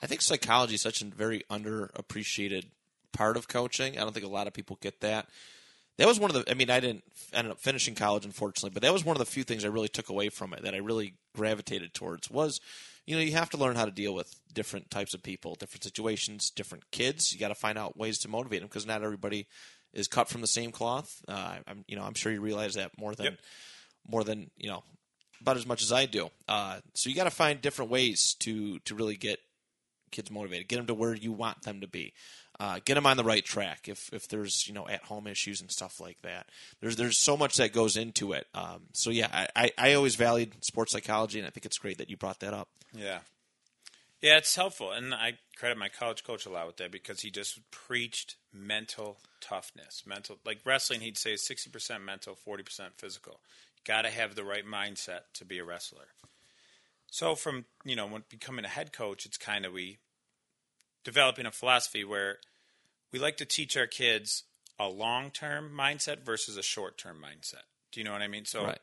I 0.00 0.06
think 0.06 0.22
psychology 0.22 0.76
is 0.76 0.82
such 0.82 1.02
a 1.02 1.04
very 1.04 1.42
underappreciated 1.50 2.64
part 3.12 3.36
of 3.36 3.48
coaching. 3.48 3.98
I 3.98 4.00
don't 4.00 4.12
think 4.12 4.26
a 4.26 4.30
lot 4.30 4.46
of 4.46 4.54
people 4.54 4.78
get 4.80 5.00
that. 5.00 5.28
That 5.98 6.08
was 6.08 6.18
one 6.18 6.30
of 6.30 6.36
the. 6.44 6.50
I 6.50 6.54
mean, 6.54 6.70
I 6.70 6.80
didn't 6.80 7.04
end 7.32 7.48
up 7.48 7.58
finishing 7.58 7.94
college, 7.94 8.24
unfortunately, 8.24 8.70
but 8.70 8.82
that 8.82 8.92
was 8.92 9.04
one 9.04 9.14
of 9.14 9.18
the 9.18 9.26
few 9.26 9.44
things 9.44 9.64
I 9.64 9.68
really 9.68 9.88
took 9.88 10.08
away 10.08 10.30
from 10.30 10.52
it 10.54 10.62
that 10.62 10.74
I 10.74 10.78
really 10.78 11.14
gravitated 11.36 11.92
towards 11.92 12.30
was, 12.30 12.60
you 13.06 13.14
know, 13.14 13.22
you 13.22 13.32
have 13.32 13.50
to 13.50 13.56
learn 13.58 13.76
how 13.76 13.84
to 13.84 13.90
deal 13.90 14.14
with 14.14 14.34
different 14.52 14.90
types 14.90 15.12
of 15.12 15.22
people, 15.22 15.54
different 15.54 15.84
situations, 15.84 16.50
different 16.50 16.90
kids. 16.90 17.32
You 17.32 17.38
got 17.38 17.48
to 17.48 17.54
find 17.54 17.76
out 17.76 17.96
ways 17.98 18.18
to 18.20 18.28
motivate 18.28 18.60
them 18.60 18.68
because 18.68 18.86
not 18.86 19.02
everybody 19.02 19.46
is 19.92 20.08
cut 20.08 20.28
from 20.28 20.40
the 20.40 20.46
same 20.46 20.72
cloth. 20.72 21.22
Uh, 21.28 21.56
I'm, 21.66 21.84
you 21.86 21.96
know, 21.96 22.02
I'm 22.04 22.14
sure 22.14 22.32
you 22.32 22.40
realize 22.40 22.74
that 22.74 22.98
more 22.98 23.14
than, 23.14 23.26
Yep. 23.26 23.38
more 24.08 24.24
than 24.24 24.50
you 24.56 24.70
know, 24.70 24.82
about 25.42 25.58
as 25.58 25.66
much 25.66 25.82
as 25.82 25.92
I 25.92 26.06
do. 26.06 26.30
Uh, 26.48 26.78
so 26.94 27.10
you 27.10 27.16
got 27.16 27.24
to 27.24 27.30
find 27.30 27.60
different 27.60 27.90
ways 27.90 28.34
to 28.40 28.78
to 28.80 28.94
really 28.94 29.16
get 29.16 29.40
kids 30.10 30.30
motivated, 30.30 30.68
get 30.68 30.76
them 30.76 30.86
to 30.86 30.94
where 30.94 31.14
you 31.14 31.32
want 31.32 31.62
them 31.62 31.80
to 31.80 31.86
be, 31.88 32.12
uh, 32.62 32.78
get 32.84 32.94
them 32.94 33.06
on 33.06 33.16
the 33.16 33.24
right 33.24 33.44
track. 33.44 33.88
If 33.88 34.08
if 34.12 34.28
there's 34.28 34.68
you 34.68 34.74
know 34.74 34.86
at 34.86 35.02
home 35.02 35.26
issues 35.26 35.60
and 35.60 35.68
stuff 35.68 35.98
like 35.98 36.22
that, 36.22 36.46
there's 36.80 36.94
there's 36.94 37.18
so 37.18 37.36
much 37.36 37.56
that 37.56 37.72
goes 37.72 37.96
into 37.96 38.34
it. 38.34 38.46
Um, 38.54 38.82
so 38.92 39.10
yeah, 39.10 39.26
I, 39.32 39.48
I, 39.56 39.72
I 39.76 39.94
always 39.94 40.14
valued 40.14 40.52
sports 40.64 40.92
psychology, 40.92 41.40
and 41.40 41.46
I 41.46 41.50
think 41.50 41.66
it's 41.66 41.76
great 41.76 41.98
that 41.98 42.08
you 42.08 42.16
brought 42.16 42.38
that 42.38 42.54
up. 42.54 42.68
Yeah. 42.94 43.18
Yeah, 44.20 44.36
it's 44.36 44.54
helpful. 44.54 44.92
And 44.92 45.12
I 45.12 45.38
credit 45.56 45.76
my 45.76 45.88
college 45.88 46.22
coach 46.22 46.46
a 46.46 46.50
lot 46.50 46.68
with 46.68 46.76
that 46.76 46.92
because 46.92 47.22
he 47.22 47.32
just 47.32 47.58
preached 47.72 48.36
mental 48.52 49.18
toughness. 49.40 50.04
Mental 50.06 50.38
like 50.46 50.60
wrestling 50.64 51.00
he'd 51.00 51.18
say 51.18 51.34
60% 51.34 52.04
mental, 52.04 52.38
40% 52.46 52.90
physical. 52.96 53.40
You 53.74 53.82
got 53.84 54.02
to 54.02 54.10
have 54.10 54.36
the 54.36 54.44
right 54.44 54.64
mindset 54.64 55.22
to 55.34 55.44
be 55.44 55.58
a 55.58 55.64
wrestler. 55.64 56.06
So 57.10 57.34
from, 57.34 57.64
you 57.84 57.96
know, 57.96 58.06
when 58.06 58.22
becoming 58.28 58.64
a 58.64 58.68
head 58.68 58.92
coach, 58.92 59.26
it's 59.26 59.36
kind 59.36 59.66
of 59.66 59.72
we 59.72 59.98
developing 61.02 61.46
a 61.46 61.50
philosophy 61.50 62.04
where 62.04 62.38
we 63.12 63.18
like 63.18 63.36
to 63.38 63.44
teach 63.44 63.76
our 63.76 63.86
kids 63.86 64.44
a 64.78 64.88
long-term 64.88 65.70
mindset 65.72 66.24
versus 66.24 66.56
a 66.56 66.62
short-term 66.62 67.22
mindset. 67.22 67.64
Do 67.92 68.00
you 68.00 68.04
know 68.04 68.12
what 68.12 68.22
I 68.22 68.28
mean? 68.28 68.44
So 68.44 68.64
Right. 68.64 68.78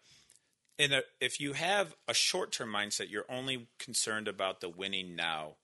in 0.77 0.93
a, 0.93 1.01
if 1.19 1.39
you 1.39 1.53
have 1.53 1.95
a 2.07 2.13
short 2.13 2.51
term 2.51 2.71
mindset, 2.71 3.09
you're 3.09 3.25
only 3.29 3.67
concerned 3.79 4.27
about 4.27 4.61
the 4.61 4.69
winning 4.69 5.15
now, 5.15 5.55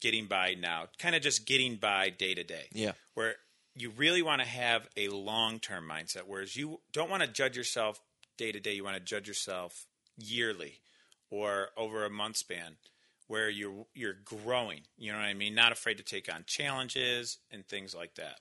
getting 0.00 0.26
by 0.26 0.54
now, 0.54 0.88
kind 0.98 1.14
of 1.14 1.22
just 1.22 1.46
getting 1.46 1.76
by 1.76 2.10
day 2.10 2.34
to 2.34 2.42
day. 2.42 2.68
Yeah. 2.72 2.92
Where 3.14 3.36
you 3.74 3.90
really 3.90 4.22
want 4.22 4.42
to 4.42 4.48
have 4.48 4.88
a 4.96 5.08
long 5.08 5.60
term 5.60 5.88
mindset, 5.88 6.22
whereas 6.26 6.56
you 6.56 6.80
don't 6.92 7.10
want 7.10 7.22
to 7.22 7.28
judge 7.28 7.56
yourself 7.56 8.00
day 8.36 8.52
to 8.52 8.60
day. 8.60 8.72
You 8.72 8.84
want 8.84 8.96
to 8.96 9.02
judge 9.02 9.28
yourself 9.28 9.86
yearly 10.16 10.80
or 11.30 11.68
over 11.76 12.04
a 12.04 12.10
month 12.10 12.36
span 12.36 12.76
where 13.32 13.48
you're 13.48 13.86
you're 13.94 14.16
growing. 14.26 14.82
You 14.98 15.10
know 15.10 15.16
what 15.16 15.24
I 15.24 15.32
mean? 15.32 15.54
Not 15.54 15.72
afraid 15.72 15.96
to 15.96 16.02
take 16.02 16.32
on 16.32 16.44
challenges 16.46 17.38
and 17.50 17.66
things 17.66 17.94
like 17.94 18.16
that. 18.16 18.36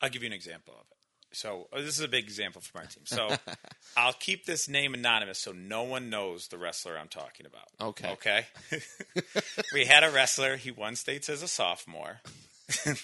I'll 0.00 0.08
give 0.08 0.22
you 0.22 0.28
an 0.28 0.32
example 0.32 0.74
of 0.74 0.86
it. 0.92 1.36
So 1.36 1.66
oh, 1.72 1.82
this 1.82 1.98
is 1.98 2.04
a 2.04 2.08
big 2.08 2.22
example 2.22 2.62
from 2.62 2.82
our 2.82 2.86
team. 2.86 3.04
So 3.04 3.28
I'll 3.96 4.12
keep 4.12 4.46
this 4.46 4.68
name 4.68 4.94
anonymous 4.94 5.40
so 5.40 5.50
no 5.50 5.82
one 5.82 6.08
knows 6.08 6.46
the 6.46 6.56
wrestler 6.56 6.96
I'm 6.96 7.08
talking 7.08 7.46
about. 7.46 7.88
Okay. 7.88 8.12
Okay. 8.12 8.46
we 9.74 9.86
had 9.86 10.04
a 10.04 10.10
wrestler. 10.10 10.56
He 10.56 10.70
won 10.70 10.94
states 10.94 11.28
as 11.28 11.42
a 11.42 11.48
sophomore. 11.48 12.20
no, 12.86 12.94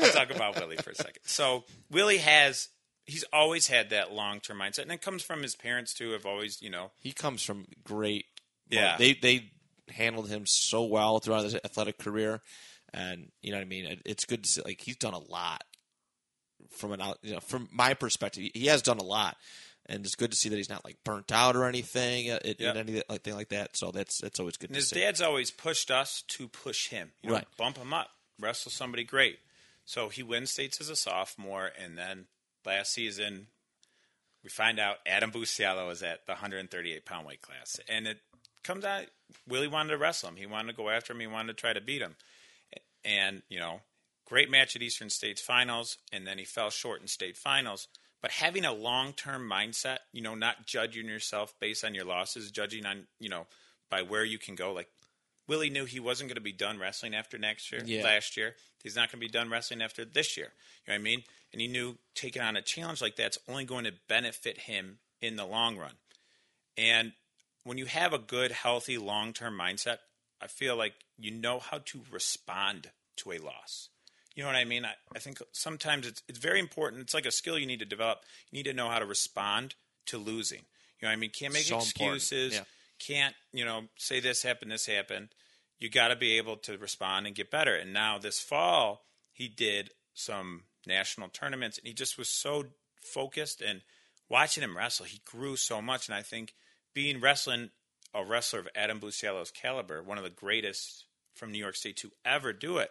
I'll 0.00 0.12
talk 0.12 0.30
about 0.30 0.60
Willie 0.60 0.76
for 0.76 0.90
a 0.90 0.94
second. 0.94 1.22
So 1.24 1.64
Willie 1.90 2.18
has. 2.18 2.68
He's 3.04 3.24
always 3.32 3.66
had 3.66 3.90
that 3.90 4.12
long 4.12 4.38
term 4.40 4.58
mindset, 4.58 4.82
and 4.82 4.92
it 4.92 5.00
comes 5.00 5.22
from 5.22 5.42
his 5.42 5.56
parents 5.56 5.94
too. 5.94 6.10
Have 6.10 6.26
always, 6.26 6.60
you 6.60 6.70
know, 6.70 6.92
He 6.98 7.12
comes 7.12 7.42
from 7.42 7.66
great. 7.84 8.26
Yeah. 8.70 8.96
they 8.96 9.14
they 9.14 9.50
handled 9.88 10.28
him 10.28 10.46
so 10.46 10.84
well 10.84 11.18
throughout 11.18 11.44
his 11.44 11.54
athletic 11.54 11.98
career, 11.98 12.40
and 12.92 13.30
you 13.42 13.50
know 13.52 13.58
what 13.58 13.62
I 13.64 13.68
mean. 13.68 13.84
It, 13.86 14.02
it's 14.04 14.24
good 14.24 14.44
to 14.44 14.48
see. 14.48 14.62
Like 14.64 14.80
he's 14.80 14.96
done 14.96 15.14
a 15.14 15.18
lot 15.18 15.64
from 16.70 16.92
an 16.92 17.00
out. 17.00 17.18
You 17.22 17.34
know, 17.34 17.40
from 17.40 17.68
my 17.72 17.94
perspective, 17.94 18.50
he 18.54 18.66
has 18.66 18.82
done 18.82 18.98
a 18.98 19.04
lot, 19.04 19.36
and 19.86 20.04
it's 20.04 20.14
good 20.14 20.30
to 20.30 20.36
see 20.36 20.48
that 20.48 20.56
he's 20.56 20.68
not 20.70 20.84
like 20.84 20.96
burnt 21.04 21.32
out 21.32 21.56
or 21.56 21.64
anything, 21.64 22.30
uh, 22.30 22.38
it, 22.44 22.60
Yep. 22.60 22.70
and 22.70 22.78
anything 22.78 23.02
like, 23.08 23.22
thing 23.22 23.34
like 23.34 23.48
that. 23.50 23.76
So 23.76 23.90
that's 23.90 24.18
that's 24.20 24.38
always 24.40 24.56
good 24.56 24.70
And 24.70 24.76
his 24.76 24.88
see. 24.88 25.00
dad's 25.00 25.20
always 25.20 25.50
pushed 25.50 25.90
us 25.90 26.22
to 26.28 26.48
push 26.48 26.88
him. 26.88 27.12
You 27.22 27.30
know, 27.30 27.36
Right. 27.36 27.46
Bump 27.56 27.78
him 27.78 27.92
up. 27.92 28.10
Wrestle 28.40 28.70
somebody 28.72 29.04
great. 29.04 29.38
So 29.84 30.08
he 30.08 30.22
wins 30.22 30.50
states 30.52 30.80
as 30.80 30.88
a 30.88 30.96
sophomore, 30.96 31.70
and 31.80 31.98
then 31.98 32.26
last 32.64 32.92
season 32.92 33.48
we 34.44 34.48
find 34.50 34.78
out 34.80 34.96
Adam 35.06 35.30
Busiello 35.30 35.90
is 35.92 36.02
at 36.02 36.26
the 36.26 36.32
138 36.32 37.04
pound 37.04 37.26
weight 37.26 37.42
class, 37.42 37.78
and 37.88 38.06
it 38.06 38.18
comes 38.62 38.84
out 38.84 39.04
Willie 39.48 39.68
wanted 39.68 39.90
to 39.90 39.98
wrestle 39.98 40.28
him. 40.28 40.36
He 40.36 40.46
wanted 40.46 40.72
to 40.72 40.76
go 40.76 40.90
after 40.90 41.12
him. 41.12 41.20
He 41.20 41.26
wanted 41.26 41.56
to 41.56 41.60
try 41.60 41.72
to 41.72 41.80
beat 41.80 42.02
him, 42.02 42.16
and 43.04 43.42
you 43.48 43.58
know, 43.58 43.80
great 44.26 44.50
match 44.50 44.76
at 44.76 44.82
Eastern 44.82 45.10
States 45.10 45.40
Finals, 45.40 45.98
and 46.12 46.26
then 46.26 46.38
he 46.38 46.44
fell 46.44 46.70
short 46.70 47.00
in 47.00 47.08
state 47.08 47.36
finals. 47.36 47.88
But 48.20 48.30
having 48.30 48.64
a 48.64 48.72
long 48.72 49.12
term 49.14 49.48
mindset, 49.50 49.98
you 50.12 50.22
know, 50.22 50.34
not 50.34 50.66
judging 50.66 51.06
yourself 51.06 51.54
based 51.60 51.84
on 51.84 51.94
your 51.94 52.04
losses, 52.04 52.50
judging 52.50 52.86
on 52.86 53.06
you 53.18 53.28
know 53.28 53.46
by 53.90 54.02
where 54.02 54.24
you 54.24 54.38
can 54.38 54.54
go. 54.54 54.72
Like 54.72 54.88
Willie 55.48 55.70
knew 55.70 55.84
he 55.84 55.98
wasn't 56.00 56.28
going 56.28 56.36
to 56.36 56.40
be 56.40 56.52
done 56.52 56.78
wrestling 56.78 57.14
after 57.14 57.36
next 57.38 57.72
year, 57.72 57.82
Yeah. 57.84 58.04
last 58.04 58.36
year. 58.36 58.54
He's 58.82 58.96
not 58.96 59.10
going 59.10 59.20
to 59.20 59.26
be 59.26 59.32
done 59.32 59.50
wrestling 59.50 59.82
after 59.82 60.04
this 60.04 60.36
year. 60.36 60.52
You 60.86 60.92
know 60.92 60.94
what 60.94 61.00
I 61.00 61.02
mean? 61.02 61.22
And 61.52 61.60
he 61.60 61.68
knew 61.68 61.96
taking 62.14 62.42
on 62.42 62.56
a 62.56 62.62
challenge 62.62 63.00
like 63.02 63.16
that's 63.16 63.38
only 63.48 63.64
going 63.64 63.84
to 63.84 63.92
benefit 64.08 64.58
him 64.58 64.98
in 65.20 65.36
the 65.36 65.44
long 65.44 65.76
run. 65.76 65.92
And 66.76 67.12
when 67.64 67.78
you 67.78 67.86
have 67.86 68.12
a 68.12 68.18
good, 68.18 68.52
healthy, 68.52 68.98
long 68.98 69.32
term 69.32 69.58
mindset, 69.58 69.98
I 70.40 70.46
feel 70.46 70.76
like 70.76 70.94
you 71.18 71.30
know 71.30 71.58
how 71.58 71.78
to 71.86 72.02
respond 72.10 72.90
to 73.18 73.32
a 73.32 73.38
loss. 73.38 73.88
You 74.34 74.42
know 74.42 74.48
what 74.48 74.56
I 74.56 74.64
mean? 74.64 74.84
I, 74.84 74.94
I 75.14 75.18
think 75.18 75.38
sometimes 75.52 76.06
it's 76.06 76.22
it's 76.28 76.38
very 76.38 76.58
important. 76.58 77.02
It's 77.02 77.14
like 77.14 77.26
a 77.26 77.30
skill 77.30 77.58
you 77.58 77.66
need 77.66 77.80
to 77.80 77.84
develop. 77.84 78.20
You 78.50 78.58
need 78.58 78.70
to 78.70 78.74
know 78.74 78.88
how 78.88 78.98
to 78.98 79.06
respond 79.06 79.74
to 80.06 80.18
losing. 80.18 80.62
You 81.00 81.06
know 81.06 81.08
what 81.08 81.16
I 81.16 81.20
mean? 81.20 81.30
Can't 81.30 81.52
make 81.52 81.64
So 81.64 81.78
excuses. 81.78 82.54
Yeah. 82.54 82.64
Can't, 82.98 83.34
you 83.52 83.64
know, 83.64 83.82
say 83.96 84.20
this 84.20 84.42
happened, 84.42 84.70
this 84.70 84.86
happened. 84.86 85.28
You 85.80 85.90
got 85.90 86.08
to 86.08 86.16
be 86.16 86.36
able 86.36 86.56
to 86.58 86.78
respond 86.78 87.26
and 87.26 87.34
get 87.34 87.50
better. 87.50 87.74
And 87.74 87.92
now 87.92 88.18
this 88.18 88.38
fall, 88.38 89.02
he 89.32 89.48
did 89.48 89.90
some 90.14 90.62
national 90.86 91.28
tournaments 91.28 91.78
and 91.78 91.86
he 91.86 91.92
just 91.92 92.16
was 92.16 92.28
so 92.28 92.66
focused 93.00 93.60
and 93.60 93.82
watching 94.28 94.62
him 94.62 94.76
wrestle, 94.76 95.06
he 95.06 95.20
grew 95.24 95.56
so 95.56 95.82
much. 95.82 96.08
And 96.08 96.14
I 96.14 96.22
think 96.22 96.54
being 96.94 97.20
wrestling 97.20 97.70
a 98.14 98.24
wrestler 98.24 98.60
of 98.60 98.68
Adam 98.74 99.00
Busiello's 99.00 99.50
caliber, 99.50 100.02
one 100.02 100.18
of 100.18 100.24
the 100.24 100.30
greatest 100.30 101.06
from 101.34 101.50
New 101.50 101.58
York 101.58 101.76
State 101.76 101.96
to 101.98 102.12
ever 102.24 102.52
do 102.52 102.78
it, 102.78 102.90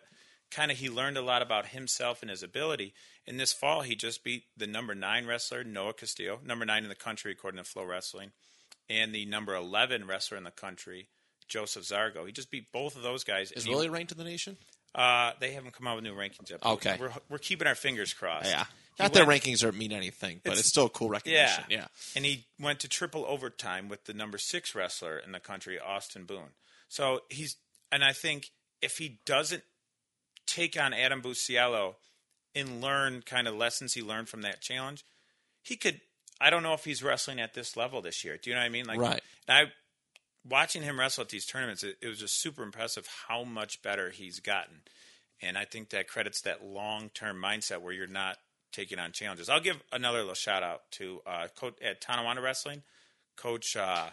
kind 0.50 0.72
of 0.72 0.78
he 0.78 0.90
learned 0.90 1.18
a 1.18 1.22
lot 1.22 1.42
about 1.42 1.68
himself 1.68 2.22
and 2.22 2.30
his 2.30 2.44
ability. 2.44 2.94
In 3.28 3.38
this 3.38 3.54
fall, 3.54 3.82
he 3.82 3.96
just 3.96 4.24
beat 4.24 4.44
the 4.58 4.68
number 4.68 4.96
nine 4.96 5.28
wrestler, 5.28 5.64
Noah 5.64 5.94
Castillo, 5.94 6.40
number 6.44 6.66
nine 6.66 6.84
in 6.84 6.90
the 6.90 6.96
country 6.96 7.32
according 7.32 7.60
to 7.60 7.64
Flow 7.64 7.84
Wrestling, 7.86 8.32
and 8.90 9.14
the 9.14 9.26
number 9.26 9.54
11 9.54 10.08
wrestler 10.08 10.38
in 10.38 10.44
the 10.44 10.52
country, 10.52 11.08
Joseph 11.48 11.84
Zargo. 11.84 12.26
He 12.26 12.32
just 12.32 12.50
beat 12.50 12.72
both 12.72 12.96
of 12.96 13.04
those 13.04 13.24
guys. 13.24 13.52
Is 13.52 13.66
and 13.66 13.74
Willie 13.74 13.90
ranked 13.90 14.12
in 14.12 14.18
the 14.18 14.24
nation? 14.24 14.58
uh, 14.96 15.32
they 15.40 15.52
haven't 15.54 15.74
come 15.74 15.88
out 15.88 15.96
with 15.96 16.04
new 16.04 16.14
rankings 16.14 16.50
yet. 16.50 16.66
Okay. 16.66 16.98
We're, 17.00 17.12
we're 17.30 17.38
keeping 17.38 17.68
our 17.68 17.76
fingers 17.76 18.14
crossed. 18.14 18.50
Yeah. 18.50 18.66
Not 19.00 19.14
that 19.14 19.28
rankings 19.28 19.62
don't 19.62 19.78
mean 19.78 19.92
anything, 19.92 20.42
but 20.44 20.52
it's, 20.52 20.60
It's- 20.60 20.70
still 20.70 20.86
a 20.86 20.90
cool 20.90 21.10
recognition. 21.10 21.64
Yeah. 21.70 21.78
Yeah. 21.78 21.88
And 22.16 22.26
he 22.26 22.46
went 22.60 22.80
to 22.82 22.88
triple 22.88 23.26
overtime 23.26 23.90
with 23.90 24.06
the 24.06 24.14
number 24.14 24.38
six 24.38 24.76
wrestler 24.76 25.18
in 25.18 25.32
the 25.32 25.40
country, 25.40 25.80
Austin 25.80 26.26
Boone. 26.26 26.52
So 26.88 27.22
he's, 27.30 27.56
and 27.92 28.04
I 28.04 28.14
think 28.14 28.52
if 28.82 28.98
he 28.98 29.20
doesn't 29.26 29.64
take 30.46 30.80
on 30.80 30.94
Adam 30.94 31.22
Busiello 31.22 31.96
and 32.54 32.82
learn 32.82 33.22
kind 33.26 33.48
of 33.48 33.56
lessons 33.56 33.94
he 33.94 34.02
learned 34.02 34.28
from 34.30 34.42
that 34.42 34.62
challenge, 34.62 35.06
he 35.64 35.76
could. 35.78 36.02
I 36.40 36.50
don't 36.50 36.64
know 36.64 36.74
if 36.74 36.84
he's 36.86 37.04
wrestling 37.04 37.40
at 37.40 37.54
this 37.54 37.78
level 37.78 38.02
this 38.02 38.24
year. 38.24 38.38
Do 38.38 38.50
you 38.50 38.56
know 38.56 38.62
what 38.62 38.66
I 38.66 38.70
mean? 38.70 38.86
Like, 38.86 39.00
Right. 39.00 39.22
And 39.48 39.58
I, 39.68 39.72
watching 40.48 40.82
him 40.82 41.00
wrestle 41.00 41.22
at 41.22 41.30
these 41.30 41.46
tournaments, 41.46 41.84
it, 41.84 41.98
it 42.02 42.08
was 42.08 42.20
just 42.20 42.42
super 42.42 42.64
impressive 42.64 43.08
how 43.28 43.44
much 43.44 43.82
better 43.84 44.10
he's 44.10 44.40
gotten. 44.40 44.82
And 45.42 45.58
I 45.58 45.66
think 45.66 45.90
that 45.92 46.08
credits 46.08 46.42
that 46.42 46.64
long 46.66 47.10
term 47.14 47.40
mindset 47.42 47.82
where 47.82 47.94
you're 47.94 48.08
not 48.08 48.38
taking 48.72 49.00
on 49.00 49.12
challenges. 49.12 49.50
I'll 49.50 49.60
give 49.60 49.82
another 49.92 50.20
little 50.20 50.34
shout 50.34 50.64
out 50.64 50.82
to 50.94 51.22
uh, 51.26 51.48
coach 51.56 51.76
at 51.82 52.02
Tonawanda 52.02 52.42
Wrestling, 52.42 52.84
Coach. 53.36 53.76
Uh, 53.76 54.08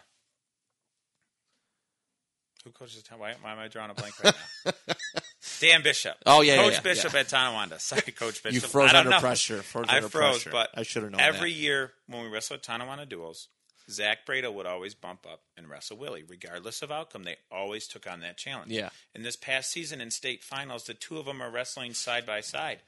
who 2.64 2.70
coaches? 2.70 3.02
Ton- 3.02 3.18
Why, 3.18 3.30
am 3.30 3.58
I 3.58 3.68
drawing 3.68 3.90
a 3.90 3.94
blank 3.94 4.22
right 4.22 4.34
now? 4.66 4.72
Dan 5.60 5.82
Bishop. 5.82 6.16
Oh, 6.26 6.40
yeah, 6.40 6.56
yeah, 6.56 6.62
Coach 6.64 6.72
yeah, 6.74 6.80
Bishop 6.80 7.12
yeah. 7.12 7.20
at 7.20 7.28
Tonawanda. 7.28 7.78
Sorry, 7.78 8.02
Coach 8.12 8.42
Bishop. 8.42 8.54
You 8.54 8.60
froze 8.60 8.90
I 8.90 8.92
don't 8.94 8.98
under 9.00 9.10
know. 9.10 9.20
pressure. 9.20 9.62
Froze 9.62 9.86
I 9.88 9.96
under 9.96 10.08
froze, 10.08 10.42
pressure. 10.42 10.50
but 10.50 10.70
I 10.74 10.82
should 10.82 11.02
have 11.02 11.12
known 11.12 11.20
every 11.20 11.52
that. 11.52 11.58
year 11.58 11.92
when 12.06 12.22
we 12.22 12.28
wrestle 12.28 12.54
at 12.54 12.62
Tonawanda 12.62 13.06
duels, 13.06 13.48
Zach 13.90 14.26
Breda 14.26 14.50
would 14.52 14.66
always 14.66 14.94
bump 14.94 15.26
up 15.30 15.42
and 15.56 15.68
wrestle 15.68 15.96
Willie, 15.96 16.24
regardless 16.26 16.82
of 16.82 16.90
outcome. 16.90 17.24
They 17.24 17.36
always 17.50 17.86
took 17.88 18.10
on 18.10 18.20
that 18.20 18.36
challenge. 18.36 18.70
Yeah. 18.70 18.90
In 19.14 19.22
this 19.22 19.36
past 19.36 19.70
season 19.70 20.00
in 20.00 20.10
state 20.10 20.44
finals, 20.44 20.84
the 20.84 20.94
two 20.94 21.18
of 21.18 21.24
them 21.24 21.40
are 21.40 21.50
wrestling 21.50 21.94
side 21.94 22.26
by 22.26 22.40
side, 22.40 22.80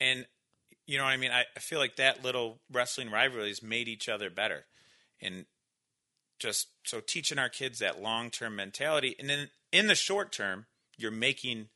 and 0.00 0.26
you 0.86 0.98
know 0.98 1.04
what 1.04 1.10
I 1.10 1.16
mean. 1.16 1.30
I, 1.30 1.44
I 1.56 1.60
feel 1.60 1.78
like 1.78 1.96
that 1.96 2.24
little 2.24 2.60
wrestling 2.70 3.10
rivalry 3.10 3.48
has 3.48 3.62
made 3.62 3.88
each 3.88 4.08
other 4.08 4.30
better, 4.30 4.66
and 5.20 5.46
just 6.38 6.68
so 6.84 7.00
teaching 7.00 7.38
our 7.38 7.48
kids 7.48 7.78
that 7.78 8.00
long 8.00 8.30
term 8.30 8.56
mentality, 8.56 9.16
and 9.18 9.28
then 9.28 9.50
in 9.72 9.86
the 9.86 9.94
short 9.94 10.32
term, 10.32 10.66
you're 10.96 11.10
making 11.10 11.68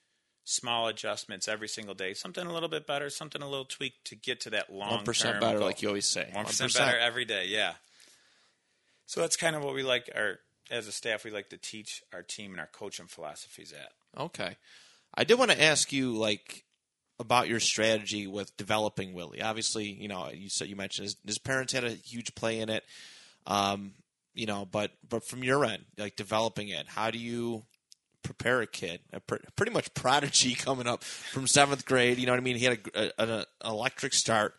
small 0.45 0.89
adjustments 0.89 1.47
every 1.49 1.69
single 1.69 1.95
day. 1.95 2.15
Something 2.15 2.47
a 2.47 2.53
little 2.53 2.69
bit 2.69 2.87
better, 2.87 3.11
something 3.11 3.43
a 3.43 3.49
little 3.49 3.65
tweaked 3.65 4.07
to 4.07 4.17
get 4.17 4.41
to 4.43 4.51
that 4.51 4.73
long 4.73 4.91
One 4.91 5.05
percent 5.05 5.41
better, 5.41 5.59
like 5.59 5.83
you 5.83 5.89
always 5.89 6.07
say. 6.07 6.31
one 6.33 6.47
percent 6.47 6.75
better 6.75 6.99
every 6.99 7.25
day. 7.25 7.47
Yeah. 7.49 7.75
So 9.07 9.21
that's 9.21 9.37
kind 9.37 9.57
of 9.57 9.63
what 9.63 9.75
we 9.75 9.83
like. 9.83 10.11
Our 10.15 10.39
as 10.71 10.87
a 10.87 10.93
staff, 10.93 11.25
we 11.25 11.31
like 11.31 11.49
to 11.51 11.57
teach 11.57 12.03
our 12.13 12.23
team 12.23 12.53
and 12.53 12.61
our 12.61 12.69
coaching 12.71 13.07
philosophies 13.07 13.73
at. 13.73 14.21
Okay. 14.21 14.57
I 15.15 15.25
did 15.25 15.39
want 15.39 15.51
to 15.51 15.63
ask 15.63 15.93
you, 15.93 16.15
like, 16.15 16.65
about 17.19 17.49
your 17.49 17.61
strategy 17.61 18.27
with 18.27 18.57
developing 18.57 19.13
Willie. 19.13 19.43
Obviously, 19.43 19.87
you 19.87 20.09
know, 20.09 20.31
you 20.33 20.49
said 20.49 20.69
you 20.69 20.77
mentioned 20.77 21.05
his, 21.05 21.17
his 21.27 21.39
parents 21.39 21.73
had 21.73 21.85
a 21.85 21.91
huge 21.91 22.35
play 22.35 22.61
in 22.61 22.69
it. 22.69 22.85
Um, 23.47 23.93
you 24.35 24.47
know, 24.47 24.67
but 24.71 24.93
but 25.09 25.25
from 25.25 25.43
your 25.43 25.65
end, 25.65 25.85
like 25.97 26.15
developing 26.15 26.69
it, 26.69 26.87
how 26.87 27.11
do 27.11 27.19
you 27.19 27.65
prepare 28.23 28.61
a 28.61 28.67
kid, 28.67 29.01
a 29.13 29.21
pr- 29.21 29.37
pretty 29.57 29.73
much 29.73 29.93
prodigy 29.95 30.55
coming 30.55 30.87
up 30.87 31.03
from 31.03 31.47
seventh 31.47 31.85
grade? 31.85 32.19
You 32.19 32.27
know 32.27 32.33
what 32.33 32.41
I 32.41 32.43
mean? 32.43 32.57
He 32.57 32.65
had 32.65 32.79
a, 32.95 33.11
a, 33.19 33.39
an 33.39 33.45
electric 33.65 34.15
start. 34.15 34.55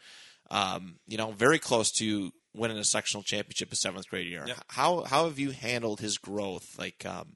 Um, 0.52 0.96
you 1.08 1.18
know, 1.18 1.32
very 1.32 1.60
close 1.60 1.92
to 2.00 2.32
winning 2.56 2.78
a 2.78 2.84
sectional 2.84 3.24
championship 3.24 3.70
his 3.70 3.80
seventh 3.80 4.10
grade 4.10 4.28
year. 4.28 4.44
Yep. 4.48 4.58
How 4.68 5.04
how 5.04 5.26
have 5.26 5.40
you 5.40 5.52
handled 5.52 6.02
his 6.02 6.18
growth? 6.18 6.78
Like, 6.78 7.06
um, 7.06 7.36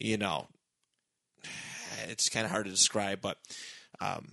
you 0.00 0.16
know, 0.16 0.46
it's 2.08 2.28
kind 2.28 2.46
of 2.46 2.52
hard 2.52 2.66
to 2.66 2.70
describe, 2.70 3.20
but 3.20 3.38
um, 4.00 4.32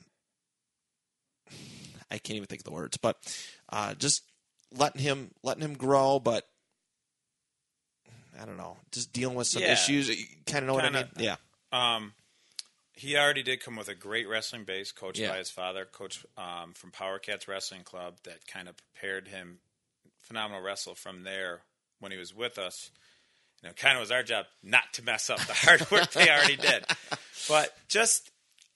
I 2.11 2.18
can't 2.18 2.38
even 2.38 2.47
think 2.47 2.61
of 2.61 2.66
the 2.66 2.72
words. 2.72 2.97
But 2.97 3.18
uh, 3.72 3.93
just 3.95 4.24
letting 4.72 5.01
him 5.01 5.32
letting 5.43 5.64
him 5.64 5.74
grow, 5.76 6.20
but 6.20 6.45
I 8.39 8.45
don't 8.45 8.57
know, 8.57 8.78
just 8.91 9.14
dealing 9.14 9.36
with 9.36 9.47
some 9.47 9.61
Yeah. 9.61 9.74
issues. 9.74 10.09
You 10.09 10.26
kind 10.45 10.64
of 10.64 10.68
know 10.68 10.74
what 10.74 10.86
I 10.86 10.89
mean? 10.89 11.09
Yeah, 11.18 11.36
Um, 11.72 12.14
he 12.93 13.18
already 13.18 13.43
did 13.43 13.59
come 13.61 13.76
with 13.76 13.88
a 13.89 13.95
great 13.95 14.28
wrestling 14.28 14.64
base, 14.66 14.91
coached 14.91 15.20
Yeah. 15.20 15.30
by 15.32 15.38
his 15.38 15.49
father, 15.51 15.86
coach 15.86 16.26
um, 16.38 16.74
from 16.74 16.91
Power 16.91 17.20
Cats 17.20 17.47
Wrestling 17.47 17.84
Club, 17.84 18.18
that 18.24 18.45
kind 18.47 18.68
of 18.68 18.76
prepared 18.78 19.28
him 19.28 19.59
phenomenal 20.20 20.61
wrestle 20.61 20.95
from 20.95 21.24
there 21.24 21.61
when 21.99 22.11
he 22.11 22.18
was 22.18 22.34
with 22.34 22.57
us. 22.57 22.91
And 23.61 23.72
it 23.72 23.78
kind 23.78 23.95
of 23.97 24.01
was 24.01 24.11
our 24.11 24.24
job 24.24 24.45
not 24.61 24.93
to 24.93 25.03
mess 25.03 25.30
up 25.30 25.39
the 25.39 25.53
hard 25.53 25.89
work 25.91 26.11
they 26.11 26.30
already 26.30 26.55
did. 26.57 26.86
But 27.49 27.76
just, 27.89 28.32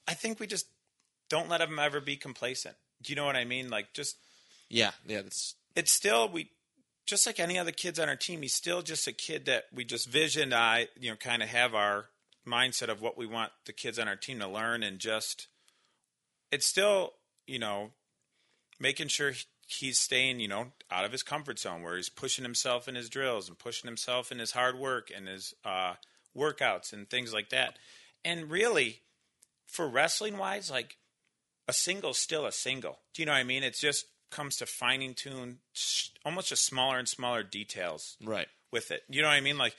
I 0.08 0.14
think 0.14 0.40
we 0.42 0.48
just 0.48 0.66
don't 1.30 1.50
let 1.50 1.62
him 1.62 1.80
ever 1.80 2.00
be 2.00 2.16
complacent. 2.16 2.76
Do 3.02 3.12
you 3.12 3.16
know 3.16 3.26
what 3.26 3.36
I 3.36 3.46
mean? 3.46 3.70
Like, 3.70 3.94
just 3.94 4.18
yeah, 4.70 4.92
yeah. 5.06 5.22
That's 5.22 5.56
it's 5.76 5.92
still 5.92 6.28
we 6.28 6.50
just 7.06 7.26
like 7.26 7.40
any 7.40 7.58
other 7.58 7.72
kids 7.72 8.00
on 8.00 8.10
our 8.10 8.16
team 8.16 8.42
he's 8.42 8.54
still 8.54 8.82
just 8.82 9.08
a 9.08 9.14
kid 9.14 9.46
that 9.46 9.66
we 9.74 9.86
just 9.86 10.10
vision 10.10 10.54
i 10.54 10.88
you 11.00 11.10
know 11.10 11.16
kind 11.16 11.42
of 11.42 11.48
have 11.48 11.74
our 11.74 12.08
mindset 12.46 12.90
of 12.90 13.02
what 13.02 13.18
we 13.18 13.26
want 13.26 13.52
the 13.66 13.74
kids 13.74 13.98
on 13.98 14.08
our 14.08 14.16
team 14.16 14.40
to 14.40 14.48
learn 14.48 14.84
and 14.84 15.00
just 15.00 15.48
it's 16.52 16.68
still 16.68 17.14
you 17.46 17.60
know 17.60 17.92
making 18.80 19.08
sure 19.08 19.34
he's 19.68 20.00
staying 20.00 20.40
you 20.40 20.48
know 20.48 20.68
out 20.92 21.06
of 21.06 21.12
his 21.12 21.24
comfort 21.24 21.60
zone 21.60 21.82
where 21.82 21.96
he's 21.96 22.10
pushing 22.10 22.44
himself 22.44 22.88
in 22.88 22.96
his 22.96 23.10
drills 23.10 23.48
and 23.48 23.58
pushing 23.58 23.88
himself 23.88 24.32
in 24.32 24.40
his 24.40 24.52
hard 24.52 24.78
work 24.78 25.10
and 25.16 25.28
his 25.28 25.54
uh, 25.66 25.94
workouts 26.36 26.94
and 26.94 27.10
things 27.10 27.34
like 27.34 27.50
that 27.50 27.78
and 28.24 28.50
really 28.50 29.02
for 29.66 29.88
wrestling 29.88 30.38
wise 30.38 30.72
like 30.72 30.98
a 31.68 31.74
single's 31.74 32.18
still 32.18 32.45
a 32.45 32.51
single. 32.51 32.99
Do 33.13 33.22
you 33.22 33.26
know 33.26 33.34
what 33.34 33.39
I 33.39 33.43
mean? 33.43 33.63
It 33.63 33.76
just 33.76 34.05
comes 34.30 34.57
to 34.57 34.65
fine 34.65 35.13
tune 35.13 35.59
almost 36.26 36.49
just 36.49 36.65
smaller 36.65 36.97
and 36.97 37.07
smaller 37.07 37.43
details 37.43 38.18
right. 38.24 38.47
with 38.72 38.91
it. 38.91 39.03
You 39.09 39.22
know 39.22 39.30
what 39.30 39.36
I 39.36 39.41
mean? 39.41 39.57
Like 39.57 39.76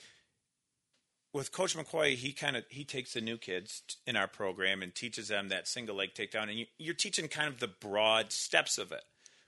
with 1.33 1.51
Coach 1.51 1.75
McCoy, 1.75 2.15
he 2.15 2.31
kind 2.31 2.57
of 2.57 2.63
he 2.69 2.83
takes 2.83 3.13
the 3.13 3.21
new 3.21 3.37
kids 3.37 3.83
in 4.07 4.15
our 4.15 4.27
program 4.27 4.81
and 4.81 4.93
teaches 4.93 5.27
them 5.27 5.49
that 5.49 5.67
single 5.67 5.95
leg 5.95 6.13
takedown, 6.13 6.43
and 6.43 6.59
you, 6.59 6.65
you're 6.77 6.95
teaching 6.95 7.27
kind 7.27 7.47
of 7.47 7.59
the 7.59 7.67
broad 7.67 8.31
steps 8.31 8.77
of 8.77 8.91
it. 8.91 9.03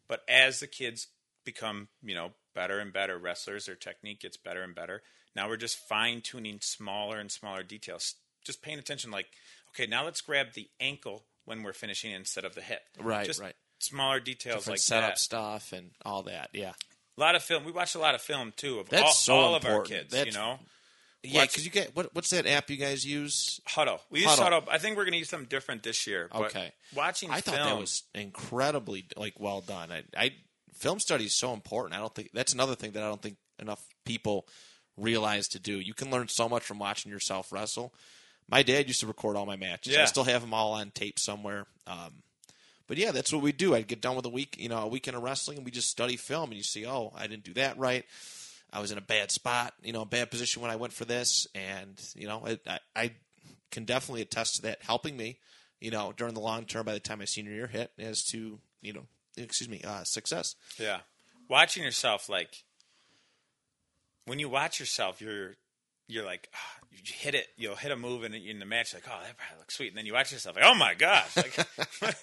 But 0.08 0.22
as 0.30 0.60
the 0.60 0.68
kids 0.68 1.08
become, 1.46 1.88
you 2.04 2.14
know, 2.14 2.32
better 2.54 2.80
and 2.80 2.94
better 2.94 3.18
wrestlers, 3.18 3.66
their 3.66 3.76
technique 3.76 4.22
gets 4.22 4.38
better 4.38 4.62
and 4.62 4.76
better. 4.76 5.02
Now 5.36 5.48
we're 5.48 5.58
just 5.58 5.78
fine 5.78 6.22
tuning 6.22 6.60
smaller 6.62 7.18
and 7.18 7.32
smaller 7.32 7.64
details. 7.64 8.16
Just 8.46 8.62
paying 8.62 8.80
attention, 8.80 9.12
like, 9.12 9.28
okay, 9.70 9.88
now 9.88 10.04
let's 10.04 10.22
grab 10.22 10.54
the 10.54 10.70
ankle 10.80 11.24
when 11.46 11.64
we're 11.64 11.74
finishing 11.74 12.12
instead 12.12 12.46
of 12.46 12.56
the 12.56 12.62
hip. 12.62 12.82
Right, 13.00 13.26
Just 13.26 13.42
right. 13.42 13.56
Smaller 13.80 14.20
details 14.20 14.58
Different 14.60 14.74
like 14.76 14.80
setup 14.80 15.10
that. 15.12 15.18
stuff 15.20 15.74
and 15.74 15.92
all 16.06 16.24
that. 16.24 16.50
Yeah, 16.54 16.74
A 17.18 17.22
lot 17.22 17.36
of 17.36 17.42
film. 17.44 17.64
We 17.64 17.72
watch 17.72 17.96
a 17.96 18.00
lot 18.00 18.14
of 18.16 18.22
film 18.22 18.54
too 18.56 18.80
of 18.80 18.90
That's 18.90 19.04
all, 19.04 19.12
so 19.14 19.34
all 19.36 19.56
of 19.56 19.66
our 19.66 19.82
kids. 19.82 20.12
That's- 20.12 20.28
you 20.34 20.40
know, 20.40 20.60
yeah. 21.24 21.44
Because 21.46 21.66
you 21.66 21.72
get 21.72 21.96
what? 21.96 22.14
What's 22.16 22.32
that 22.32 22.48
app 22.48 22.70
you 22.72 22.78
guys 22.78 23.06
use? 23.06 23.60
Hudl. 23.70 24.00
We 24.10 24.22
use 24.22 24.30
Hudl. 24.32 24.64
Hudl. 24.64 24.68
I 24.70 24.78
think 24.80 24.98
we're 24.98 25.04
going 25.04 25.12
to 25.14 25.20
use 25.20 25.30
something 25.30 25.48
different 25.50 25.84
this 25.84 26.08
year. 26.08 26.28
But 26.32 26.46
Okay. 26.46 26.72
Watching 26.96 27.30
film. 27.30 27.38
I 27.38 27.42
thought 27.42 27.56
film, 27.56 27.68
that 27.70 27.80
was 27.80 28.04
incredibly 28.16 29.06
like 29.16 29.40
well 29.40 29.62
done. 29.62 29.92
I, 29.92 30.04
I 30.18 30.32
film 30.74 31.00
study 31.00 31.26
is 31.26 31.38
so 31.38 31.54
important. 31.54 31.94
I 31.96 32.00
don't 32.00 32.14
think 32.16 32.30
that's 32.34 32.54
another 32.54 32.74
thing 32.76 32.92
that 32.94 33.04
I 33.04 33.08
don't 33.08 33.22
think 33.22 33.38
enough 33.60 33.84
people 34.06 34.48
realize 34.98 35.48
to 35.50 35.60
do. 35.60 35.80
You 35.80 35.94
can 35.94 36.10
learn 36.12 36.28
so 36.28 36.50
much 36.50 36.64
from 36.64 36.80
watching 36.80 37.12
yourself 37.12 37.52
wrestle. 37.52 37.94
My 38.52 38.64
dad 38.64 38.88
used 38.88 39.00
to 39.00 39.08
record 39.08 39.38
all 39.38 39.46
my 39.46 39.56
matches. 39.56 39.94
I 40.04 40.06
still 40.06 40.26
have 40.26 40.42
them 40.42 40.54
all 40.54 40.74
on 40.74 40.92
tape 40.92 41.18
somewhere. 41.18 41.66
Um, 41.88 42.22
but 42.88 42.98
yeah, 42.98 43.12
that's 43.12 43.32
what 43.32 43.42
we 43.42 43.54
do. 43.54 43.74
I'd 43.74 43.88
get 43.88 44.02
done 44.02 44.18
with 44.18 44.26
a 44.26 44.30
week, 44.30 44.58
you 44.60 44.68
know, 44.68 44.80
a 44.80 44.88
weekend 44.88 45.16
of 45.16 45.24
wrestling, 45.24 45.58
and 45.58 45.66
we 45.66 45.72
just 45.72 45.90
study 45.90 46.18
film, 46.18 46.50
and 46.50 46.58
you 46.58 46.64
see, 46.64 46.86
oh, 46.86 47.14
I 47.16 47.28
didn't 47.28 47.46
do 47.46 47.54
that 47.54 47.78
right. 47.78 48.04
I 48.74 48.82
was 48.82 48.92
in 48.92 48.98
a 48.98 49.02
bad 49.02 49.32
spot, 49.32 49.74
you 49.82 49.94
know, 49.94 50.02
a 50.02 50.06
bad 50.06 50.30
position 50.30 50.62
when 50.62 50.72
I 50.72 50.76
went 50.76 50.92
for 50.92 51.06
this, 51.06 51.48
and 51.56 52.02
you 52.16 52.28
know, 52.28 52.44
I, 52.46 52.60
I, 52.68 52.80
I 52.96 53.12
can 53.72 53.86
definitely 53.86 54.22
attest 54.22 54.58
to 54.58 54.62
that 54.64 54.80
helping 54.82 55.16
me, 55.16 55.40
you 55.80 55.92
know, 55.92 56.14
during 56.16 56.34
the 56.34 56.42
long 56.42 56.66
term. 56.66 56.86
By 56.86 56.94
the 56.94 57.00
time 57.00 57.20
my 57.20 57.26
senior 57.26 57.54
year 57.54 57.68
hit, 57.68 57.92
as 57.98 58.24
to 58.26 58.60
you 58.82 58.92
know, 58.94 59.06
excuse 59.38 59.70
me, 59.70 59.82
uh, 59.86 60.04
success. 60.04 60.56
yeah, 60.78 61.00
watching 61.50 61.84
yourself 61.84 62.28
like 62.28 62.64
when 64.26 64.40
you 64.40 64.50
watch 64.50 64.80
yourself, 64.80 65.22
you're 65.22 65.56
you're 66.08 66.26
like 66.26 66.50
ah, 66.54 66.81
you 66.92 67.14
hit 67.16 67.36
it, 67.36 67.48
you'll 67.58 67.76
hit 67.76 67.92
a 67.92 67.96
move 67.96 68.24
in, 68.24 68.34
in 68.34 68.60
the 68.60 68.66
match, 68.66 68.94
like 68.94 69.04
oh 69.08 69.20
that 69.24 69.38
probably 69.38 69.60
looks 69.60 69.76
sweet, 69.76 69.90
and 69.90 69.98
then 69.98 70.06
you 70.06 70.14
watch 70.14 70.32
yourself 70.32 70.56
like 70.56 70.66
oh 70.68 70.76
my 70.76 70.94
gosh, 70.94 71.36
like 71.38 71.56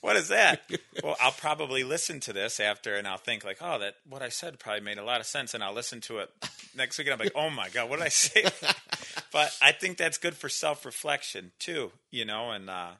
what 0.00 0.16
is 0.16 0.28
that? 0.28 0.60
well, 1.02 1.16
I'll 1.20 1.32
probably 1.32 1.84
listen 1.84 2.20
to 2.20 2.32
this 2.32 2.60
after, 2.60 2.94
and 2.96 3.06
I'll 3.06 3.16
think 3.18 3.44
like 3.44 3.58
oh 3.60 3.78
that 3.80 3.94
what 4.08 4.22
I 4.22 4.28
said 4.28 4.58
probably 4.58 4.82
made 4.82 4.98
a 4.98 5.04
lot 5.04 5.20
of 5.20 5.26
sense, 5.26 5.54
and 5.54 5.64
I'll 5.64 5.74
listen 5.74 6.00
to 6.02 6.18
it 6.18 6.30
next 6.76 6.98
week, 6.98 7.06
and 7.08 7.14
I'm 7.14 7.18
like 7.18 7.32
oh 7.34 7.50
my 7.50 7.68
god, 7.70 7.88
what 7.90 7.98
did 7.98 8.06
I 8.06 8.10
say? 8.10 8.44
but 9.32 9.56
I 9.62 9.72
think 9.72 9.96
that's 9.96 10.18
good 10.18 10.36
for 10.36 10.48
self 10.48 10.84
reflection 10.84 11.52
too, 11.58 11.92
you 12.10 12.24
know, 12.24 12.50
and. 12.50 12.68
uh 12.70 12.90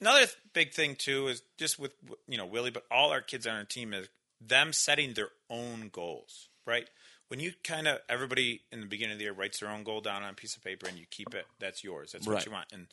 Another 0.00 0.26
th- 0.26 0.36
big 0.52 0.72
thing 0.72 0.96
too 0.96 1.28
is 1.28 1.42
just 1.58 1.78
with 1.78 1.92
you 2.26 2.36
know 2.36 2.44
Willie, 2.44 2.72
but 2.72 2.82
all 2.90 3.10
our 3.12 3.20
kids 3.20 3.46
on 3.46 3.54
our 3.54 3.62
team 3.62 3.94
is 3.94 4.08
them 4.40 4.72
setting 4.72 5.14
their 5.14 5.28
own 5.48 5.90
goals. 5.92 6.48
Right 6.66 6.88
when 7.32 7.40
you 7.40 7.54
kind 7.64 7.88
of 7.88 7.98
everybody 8.10 8.60
in 8.70 8.80
the 8.80 8.86
beginning 8.86 9.14
of 9.14 9.18
the 9.18 9.24
year 9.24 9.32
writes 9.32 9.60
their 9.60 9.70
own 9.70 9.84
goal 9.84 10.02
down 10.02 10.22
on 10.22 10.28
a 10.28 10.34
piece 10.34 10.54
of 10.54 10.62
paper 10.62 10.86
and 10.86 10.98
you 10.98 11.06
keep 11.10 11.34
it. 11.34 11.46
That's 11.58 11.82
yours. 11.82 12.12
That's 12.12 12.26
what 12.26 12.34
Right. 12.34 12.44
you 12.44 12.52
want. 12.52 12.70
And 12.74 12.88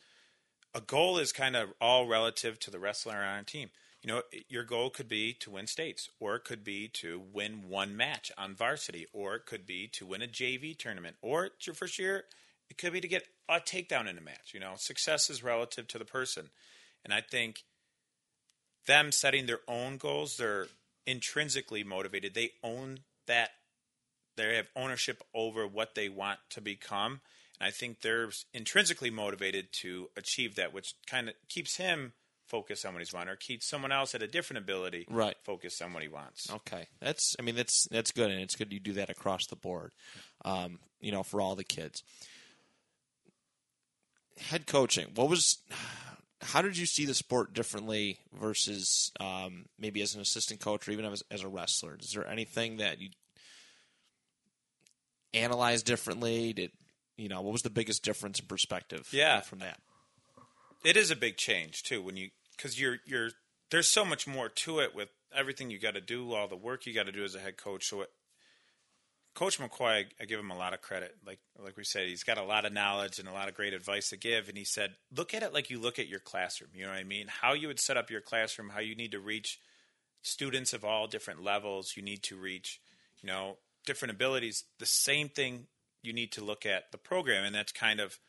a 0.73 0.79
goal 0.79 1.17
is 1.17 1.33
kind 1.33 1.57
of 1.57 1.73
all 1.81 2.07
relative 2.07 2.57
to 2.59 2.71
the 2.71 2.79
wrestler 2.79 3.17
on 3.17 3.23
our 3.23 3.43
team. 3.43 3.69
You 4.01 4.07
know, 4.07 4.23
your 4.47 4.63
goal 4.63 4.91
could 4.91 5.09
be 5.09 5.33
to 5.33 5.51
win 5.51 5.67
states, 5.67 6.07
or 6.21 6.37
it 6.37 6.45
could 6.45 6.63
be 6.63 6.87
to 6.87 7.19
win 7.19 7.67
one 7.67 7.97
match 7.97 8.31
on 8.37 8.55
varsity, 8.55 9.07
or 9.11 9.35
it 9.35 9.45
could 9.45 9.65
be 9.65 9.89
to 9.89 10.05
win 10.05 10.21
a 10.21 10.27
JV 10.27 10.73
tournament, 10.73 11.17
or 11.21 11.47
it's 11.47 11.67
your 11.67 11.73
first 11.73 11.99
year. 11.99 12.23
It 12.69 12.77
could 12.77 12.93
be 12.93 13.01
to 13.01 13.09
get 13.09 13.27
a 13.49 13.59
takedown 13.59 14.07
in 14.07 14.17
a 14.17 14.21
match. 14.21 14.53
You 14.53 14.61
know, 14.61 14.75
success 14.77 15.29
is 15.29 15.43
relative 15.43 15.85
to 15.89 15.97
the 15.99 16.05
person. 16.05 16.49
And 17.03 17.13
I 17.13 17.19
think 17.19 17.65
them 18.85 19.11
setting 19.11 19.47
their 19.47 19.59
own 19.67 19.97
goals, 19.97 20.37
they're 20.37 20.67
intrinsically 21.05 21.83
motivated. 21.83 22.35
They 22.35 22.51
own 22.63 22.99
that, 23.27 23.49
they 24.39 24.55
have 24.55 24.69
ownership 24.75 25.21
over 25.33 25.67
what 25.67 25.95
they 25.95 26.09
want 26.09 26.39
to 26.51 26.61
become. 26.61 27.21
And 27.59 27.67
I 27.67 27.71
think 27.71 28.01
they're 28.01 28.29
intrinsically 28.53 29.09
motivated 29.09 29.67
to 29.81 30.09
achieve 30.15 30.55
that, 30.55 30.73
which 30.73 30.93
kind 31.07 31.29
of 31.29 31.35
keeps 31.49 31.75
him 31.77 32.13
focused 32.47 32.83
on 32.85 32.93
what 32.93 32.99
he's 32.99 33.13
wanting, 33.13 33.29
or 33.29 33.35
keeps 33.35 33.67
someone 33.67 33.91
else 33.91 34.15
at 34.15 34.23
a 34.23 34.27
different 34.27 34.57
ability 34.63 35.05
Right. 35.09 35.35
focused 35.43 35.81
on 35.83 35.93
what 35.93 36.01
he 36.01 36.09
wants. 36.09 36.51
Okay, 36.51 36.87
that's 36.99 37.35
I 37.37 37.43
mean 37.43 37.55
that's 37.55 37.87
that's 37.91 38.11
good, 38.11 38.31
and 38.31 38.41
it's 38.41 38.55
good 38.55 38.73
you 38.73 38.79
do 38.79 38.93
that 38.93 39.09
across 39.11 39.45
the 39.45 39.55
board. 39.55 39.91
Um, 40.43 40.79
you 40.99 41.11
know, 41.11 41.21
for 41.21 41.41
all 41.41 41.55
the 41.55 41.63
kids. 41.63 42.01
Head 44.39 44.65
coaching. 44.67 45.07
What 45.15 45.29
was? 45.29 45.57
How 46.41 46.61
did 46.61 46.77
you 46.77 46.85
see 46.85 47.05
the 47.05 47.13
sport 47.13 47.53
differently 47.53 48.19
versus 48.33 49.11
um, 49.19 49.65
maybe 49.77 50.01
as 50.01 50.15
an 50.15 50.21
assistant 50.21 50.61
coach 50.61 50.87
or 50.87 50.91
even 50.91 51.03
as, 51.05 51.21
as 51.29 51.43
a 51.43 51.49
wrestler? 51.49 51.97
Is 51.99 52.13
there 52.13 52.25
anything 52.25 52.77
that 52.77 53.01
you 53.01 53.09
analyze 55.33 55.83
differently? 55.83 56.53
Did 56.53 56.71
you 57.17 57.29
know 57.29 57.41
what 57.41 57.51
was 57.51 57.61
the 57.61 57.69
biggest 57.69 58.03
difference 58.03 58.39
in 58.39 58.45
perspective? 58.45 59.07
Yeah. 59.11 59.41
from 59.41 59.59
that. 59.59 59.79
it 60.83 60.97
is 60.97 61.11
a 61.11 61.15
big 61.15 61.37
change 61.37 61.83
too 61.83 62.01
when 62.01 62.17
you 62.17 62.29
because 62.55 62.79
you're 62.79 62.97
you're 63.05 63.29
there's 63.71 63.87
so 63.87 64.03
much 64.03 64.27
more 64.27 64.49
to 64.49 64.79
it 64.79 64.95
with 64.95 65.09
everything 65.35 65.69
you 65.69 65.79
got 65.79 65.93
to 65.93 66.01
do, 66.01 66.33
all 66.33 66.47
the 66.47 66.55
work 66.55 66.85
you 66.85 66.93
got 66.93 67.05
to 67.05 67.11
do 67.11 67.23
as 67.23 67.35
a 67.35 67.39
head 67.39 67.57
coach. 67.57 67.87
So, 67.87 68.01
it, 68.01 68.09
Coach 69.35 69.59
McCoy, 69.59 69.87
I, 69.87 70.05
I 70.19 70.25
give 70.25 70.39
him 70.39 70.49
a 70.49 70.57
lot 70.57 70.73
of 70.73 70.81
credit. 70.81 71.15
Like 71.25 71.39
like 71.63 71.77
we 71.77 71.83
said, 71.83 72.07
he's 72.07 72.23
got 72.23 72.37
a 72.37 72.43
lot 72.43 72.65
of 72.65 72.73
knowledge 72.73 73.19
and 73.19 73.27
a 73.27 73.31
lot 73.33 73.47
of 73.47 73.53
great 73.53 73.73
advice 73.73 74.09
to 74.09 74.17
give. 74.17 74.49
And 74.49 74.57
he 74.57 74.65
said, 74.65 74.95
look 75.15 75.33
at 75.33 75.43
it 75.43 75.53
like 75.53 75.69
you 75.69 75.79
look 75.79 75.99
at 75.99 76.07
your 76.07 76.19
classroom. 76.19 76.71
You 76.73 76.83
know 76.83 76.89
what 76.89 76.97
I 76.97 77.03
mean? 77.03 77.27
How 77.27 77.53
you 77.53 77.67
would 77.67 77.79
set 77.79 77.95
up 77.95 78.09
your 78.09 78.21
classroom, 78.21 78.69
how 78.69 78.79
you 78.79 78.95
need 78.95 79.11
to 79.11 79.19
reach 79.19 79.59
students 80.21 80.73
of 80.73 80.83
all 80.83 81.07
different 81.07 81.43
levels. 81.43 81.93
You 81.95 82.03
need 82.03 82.23
to 82.23 82.35
reach, 82.35 82.81
you 83.21 83.27
know, 83.27 83.57
different 83.85 84.13
abilities. 84.13 84.63
The 84.79 84.85
same 84.85 85.29
thing 85.29 85.67
you 86.01 86.13
need 86.13 86.31
to 86.33 86.43
look 86.43 86.65
at 86.65 86.91
the 86.91 86.97
program, 86.97 87.43
and 87.43 87.55
that's 87.55 87.71
kind 87.71 87.99
of 87.99 88.19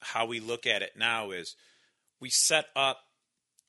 how 0.00 0.26
we 0.26 0.40
look 0.40 0.66
at 0.66 0.82
it 0.82 0.92
now. 0.96 1.30
Is 1.30 1.56
we 2.20 2.30
set 2.30 2.66
up 2.74 2.98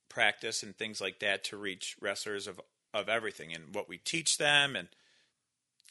practice 0.10 0.64
and 0.64 0.76
things 0.76 1.02
like 1.02 1.20
that 1.20 1.44
to 1.46 1.58
reach 1.58 1.96
wrestlers 2.02 2.48
of 2.48 2.60
of 2.94 3.10
everything 3.10 3.54
and 3.54 3.76
what 3.76 3.90
we 3.90 3.98
teach 3.98 4.38
them 4.38 4.76
and 4.76 4.88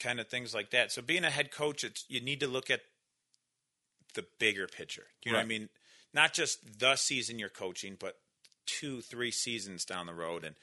kind 0.00 0.20
of 0.20 0.28
things 0.28 0.54
like 0.54 0.70
that. 0.70 0.92
So 0.92 1.02
being 1.02 1.24
a 1.24 1.30
head 1.30 1.50
coach, 1.50 1.84
it's 1.84 2.04
you 2.08 2.20
need 2.20 2.40
to 2.40 2.46
look 2.46 2.70
at 2.70 2.80
the 4.14 4.24
bigger 4.38 4.66
picture. 4.66 5.06
You 5.24 5.32
know 5.32 5.38
what 5.38 5.44
I 5.44 5.48
mean? 5.48 5.68
Not 6.12 6.32
just 6.32 6.80
the 6.80 6.96
season 6.96 7.38
you're 7.38 7.48
coaching, 7.48 7.96
but 7.98 8.16
two, 8.64 9.00
three 9.00 9.30
seasons 9.30 9.84
down 9.84 10.06
the 10.06 10.14
road, 10.14 10.44
and 10.44 10.56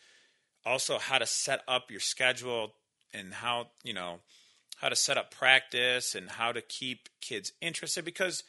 also 0.66 0.98
how 0.98 1.20
to 1.20 1.26
set 1.26 1.62
up 1.68 1.92
your 1.92 2.00
schedule 2.00 2.74
and 3.14 3.34
how 3.34 3.68
you 3.84 3.94
know 3.94 4.20
how 4.84 4.90
to 4.90 4.96
set 4.96 5.18
up 5.18 5.32
practice 5.32 6.14
and 6.14 6.30
how 6.32 6.52
to 6.52 6.62
keep 6.62 7.08
kids 7.22 7.54
interested 7.62 8.04
because 8.04 8.44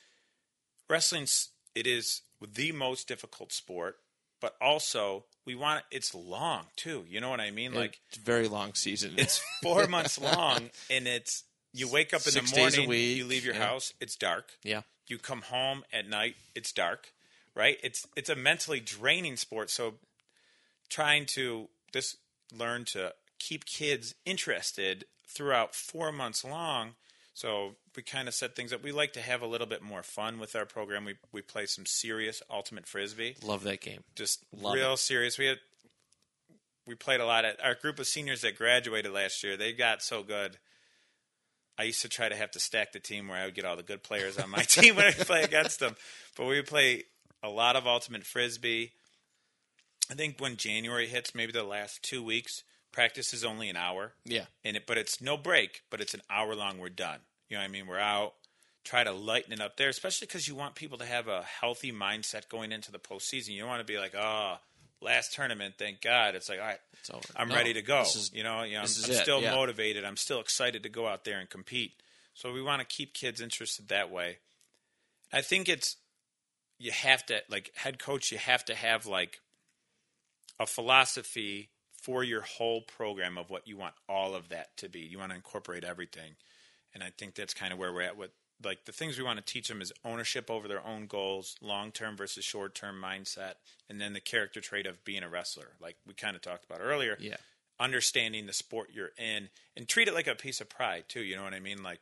wrestling 0.91 1.26
it 1.74 1.87
is 1.87 2.22
the 2.55 2.72
most 2.72 3.07
difficult 3.07 3.53
sport 3.53 3.97
but 4.41 4.57
also 4.61 5.24
we 5.47 5.55
want 5.55 5.85
it's 5.91 6.14
long 6.14 6.64
too. 6.76 7.05
You 7.09 7.20
know 7.20 7.30
what 7.30 7.41
i 7.41 7.51
mean? 7.51 7.72
Like 7.72 8.01
it's 8.09 8.18
a 8.18 8.20
very 8.20 8.49
long 8.49 8.74
season. 8.74 9.12
it's 9.16 9.41
four 9.62 9.87
months 9.87 10.20
long 10.20 10.70
and 10.91 11.07
it's 11.07 11.45
you 11.72 11.89
wake 11.89 12.12
up 12.12 12.22
in 12.26 12.32
Six 12.32 12.51
the 12.51 12.59
morning 12.59 12.91
you 12.91 13.24
leave 13.24 13.45
your 13.45 13.55
yeah. 13.55 13.66
house 13.66 13.95
it's 14.01 14.16
dark. 14.16 14.51
Yeah, 14.62 14.82
you 15.07 15.18
come 15.18 15.43
home 15.43 15.85
at 15.93 16.09
night 16.09 16.35
it's 16.55 16.72
dark 16.72 17.12
right? 17.55 17.78
It's 17.82 18.07
it's 18.16 18.28
a 18.28 18.37
mentally 18.37 18.80
draining 18.80 19.37
sport. 19.37 19.70
So 19.70 19.95
trying 20.89 21.26
to 21.26 21.68
just 21.93 22.16
learn 22.53 22.85
to 22.87 23.14
keep 23.39 23.64
kids 23.64 24.14
interested 24.24 25.05
throughout 25.27 25.75
four 25.75 26.12
months 26.12 26.45
long 26.45 26.95
so 27.33 27.75
we 27.97 28.03
kind 28.03 28.29
of 28.29 28.35
set 28.35 28.55
things 28.55 28.72
up 28.72 28.83
we 28.83 28.93
like 28.93 29.12
to 29.12 29.20
have 29.20 29.43
a 29.43 29.47
little 29.47 29.66
bit 29.66 29.83
more 29.83 30.03
fun 30.03 30.39
with 30.39 30.55
our 30.55 30.66
program 30.66 31.05
we 31.05 31.14
we 31.33 31.41
play 31.41 31.66
some 31.66 31.87
serious 31.87 32.43
ultimate 32.51 32.87
frisbee 32.87 33.37
love 33.43 33.62
that 33.64 33.81
game. 33.81 34.03
just 34.14 34.45
Love 34.53 34.75
real 34.75 34.97
serious 34.97 35.39
we 35.39 35.47
had 35.47 35.59
we 36.87 36.95
played 36.95 37.20
a 37.20 37.27
lot 37.27 37.45
at 37.45 37.62
our 37.64 37.75
group 37.75 37.99
of 37.99 38.07
seniors 38.07 38.43
that 38.43 38.57
graduated 38.57 39.12
last 39.12 39.43
year 39.43 39.57
they 39.57 39.72
got 39.72 40.03
so 40.03 40.22
good 40.22 40.59
I 41.77 41.85
used 41.85 42.03
to 42.03 42.09
try 42.09 42.29
to 42.29 42.37
have 42.37 42.53
to 42.53 42.61
stack 42.61 42.93
the 42.93 43.01
team 43.01 43.29
where 43.29 43.39
I 43.39 43.47
would 43.47 43.55
get 43.55 43.64
all 43.64 43.77
the 43.77 43.83
good 43.83 44.03
players 44.03 44.39
on 44.39 44.51
my 44.51 44.59
team 44.62 44.97
when 44.97 45.07
I 45.07 45.11
play 45.11 45.43
against 45.43 45.81
them. 45.81 45.97
But 46.37 46.47
we 46.47 46.62
play 46.62 47.05
a 47.43 47.49
lot 47.49 47.77
of 47.77 47.87
ultimate 47.87 48.25
frisbee. 48.25 48.93
I 50.11 50.14
think 50.14 50.39
when 50.39 50.57
January 50.57 51.07
hits, 51.07 51.35
maybe 51.35 51.53
the 51.53 51.64
last 51.64 52.03
two 52.03 52.22
weeks, 52.22 52.62
practice 52.95 53.34
is 53.34 53.45
only 53.45 53.68
an 53.68 53.76
hour, 53.76 54.12
Yeah, 54.24 54.47
and 54.64 54.76
it 54.76 54.86
but 54.86 54.97
it's 54.97 55.20
no 55.20 55.36
break, 55.36 55.82
but 55.90 56.01
it's 56.01 56.14
an 56.14 56.22
hour 56.30 56.55
long. 56.55 56.78
We're 56.78 56.88
done. 56.88 57.18
You 57.49 57.57
know 57.57 57.62
what 57.62 57.68
I 57.68 57.72
mean? 57.72 57.86
We're 57.86 57.99
out. 57.99 58.34
Try 58.84 59.03
to 59.03 59.12
lighten 59.12 59.53
it 59.53 59.61
up 59.61 59.76
there, 59.76 59.88
especially 59.88 60.26
because 60.26 60.47
you 60.47 60.55
want 60.55 60.74
people 60.74 60.99
to 60.99 61.07
have 61.07 61.26
a 61.26 61.42
healthy 61.42 61.90
mindset 61.92 62.49
going 62.49 62.70
into 62.70 62.92
the 62.92 62.99
postseason. 62.99 63.49
You 63.49 63.61
don't 63.61 63.68
want 63.68 63.80
to 63.80 63.92
be 63.92 63.99
like, 63.99 64.14
oh, 64.14 64.57
last 65.01 65.32
tournament, 65.34 65.74
thank 65.78 66.01
God. 66.03 66.34
It's 66.34 66.49
like, 66.49 66.61
all 66.61 66.66
right, 66.66 66.78
it's 67.01 67.11
over. 67.11 67.22
I'm 67.34 67.49
No, 67.49 67.55
ready 67.55 67.72
to 67.74 67.82
go. 67.82 68.03
Is, 68.03 68.30
you 68.34 68.42
know, 68.42 68.62
you 68.62 68.72
know, 68.74 68.80
I'm, 68.80 68.82
I'm 68.82 68.88
still 68.88 69.40
yeah. 69.42 69.55
motivated. 69.55 70.05
I'm 70.05 70.16
still 70.16 70.38
excited 70.40 70.82
to 70.82 70.88
go 70.88 71.07
out 71.09 71.24
there 71.24 71.38
and 71.38 71.49
compete. 71.49 71.92
So 72.34 72.53
we 72.53 72.61
want 72.62 72.80
to 72.80 72.86
keep 72.86 73.14
kids 73.14 73.40
interested 73.40 73.88
that 73.88 74.11
way. 74.11 74.38
I 75.32 75.40
think 75.40 75.68
it's 75.68 75.97
you 76.78 76.90
have 76.90 77.24
to 77.26 77.40
like 77.49 77.72
head 77.76 77.99
coach. 77.99 78.30
You 78.32 78.38
have 78.38 78.64
to 78.66 78.74
have 78.74 79.07
like 79.07 79.40
a 80.61 80.66
philosophy 80.66 81.70
for 82.05 82.22
your 82.22 82.42
whole 82.42 82.82
program 82.82 83.38
of 83.38 83.48
what 83.48 83.66
you 83.66 83.78
want 83.78 83.94
all 84.11 84.34
of 84.34 84.50
that 84.50 84.76
to 84.76 84.90
be. 84.90 85.00
You 85.00 85.18
want 85.18 85.30
to 85.30 85.36
incorporate 85.36 85.84
everything, 85.84 86.32
and 86.92 87.02
I 87.02 87.11
think 87.16 87.34
that's 87.34 87.55
kind 87.55 87.72
of 87.72 87.78
where 87.78 87.92
we're 87.92 88.02
at 88.02 88.18
with 88.18 88.30
like 88.62 88.84
the 88.84 88.92
things 88.92 89.18
we 89.18 89.24
want 89.24 89.44
to 89.44 89.52
teach 89.52 89.68
them 89.68 89.80
is 89.80 89.92
ownership 90.05 90.50
over 90.50 90.68
their 90.68 90.86
own 90.86 91.07
goals, 91.07 91.57
long 91.62 91.90
term 91.90 92.14
versus 92.14 92.44
short 92.44 92.74
term 92.74 93.00
mindset, 93.02 93.55
and 93.88 94.00
then 94.00 94.12
the 94.12 94.20
character 94.20 94.61
trait 94.61 94.86
of 94.86 95.02
being 95.05 95.22
a 95.22 95.28
wrestler, 95.28 95.72
like 95.80 95.96
we 96.07 96.12
kind 96.12 96.36
of 96.36 96.42
talked 96.42 96.64
about 96.66 96.80
earlier. 96.82 97.16
Yeah. 97.18 97.36
Understanding 97.80 98.46
the 98.46 98.52
sport 98.52 98.90
you're 98.92 99.11
in 99.18 99.48
and 99.76 99.88
treat 99.88 100.07
it 100.07 100.14
like 100.14 100.28
a 100.28 100.34
piece 100.36 100.61
of 100.61 100.68
pride 100.68 101.05
too. 101.09 101.22
You 101.22 101.36
know 101.36 101.42
what 101.42 101.55
I 101.55 101.61
mean? 101.61 101.82
Like 101.82 102.00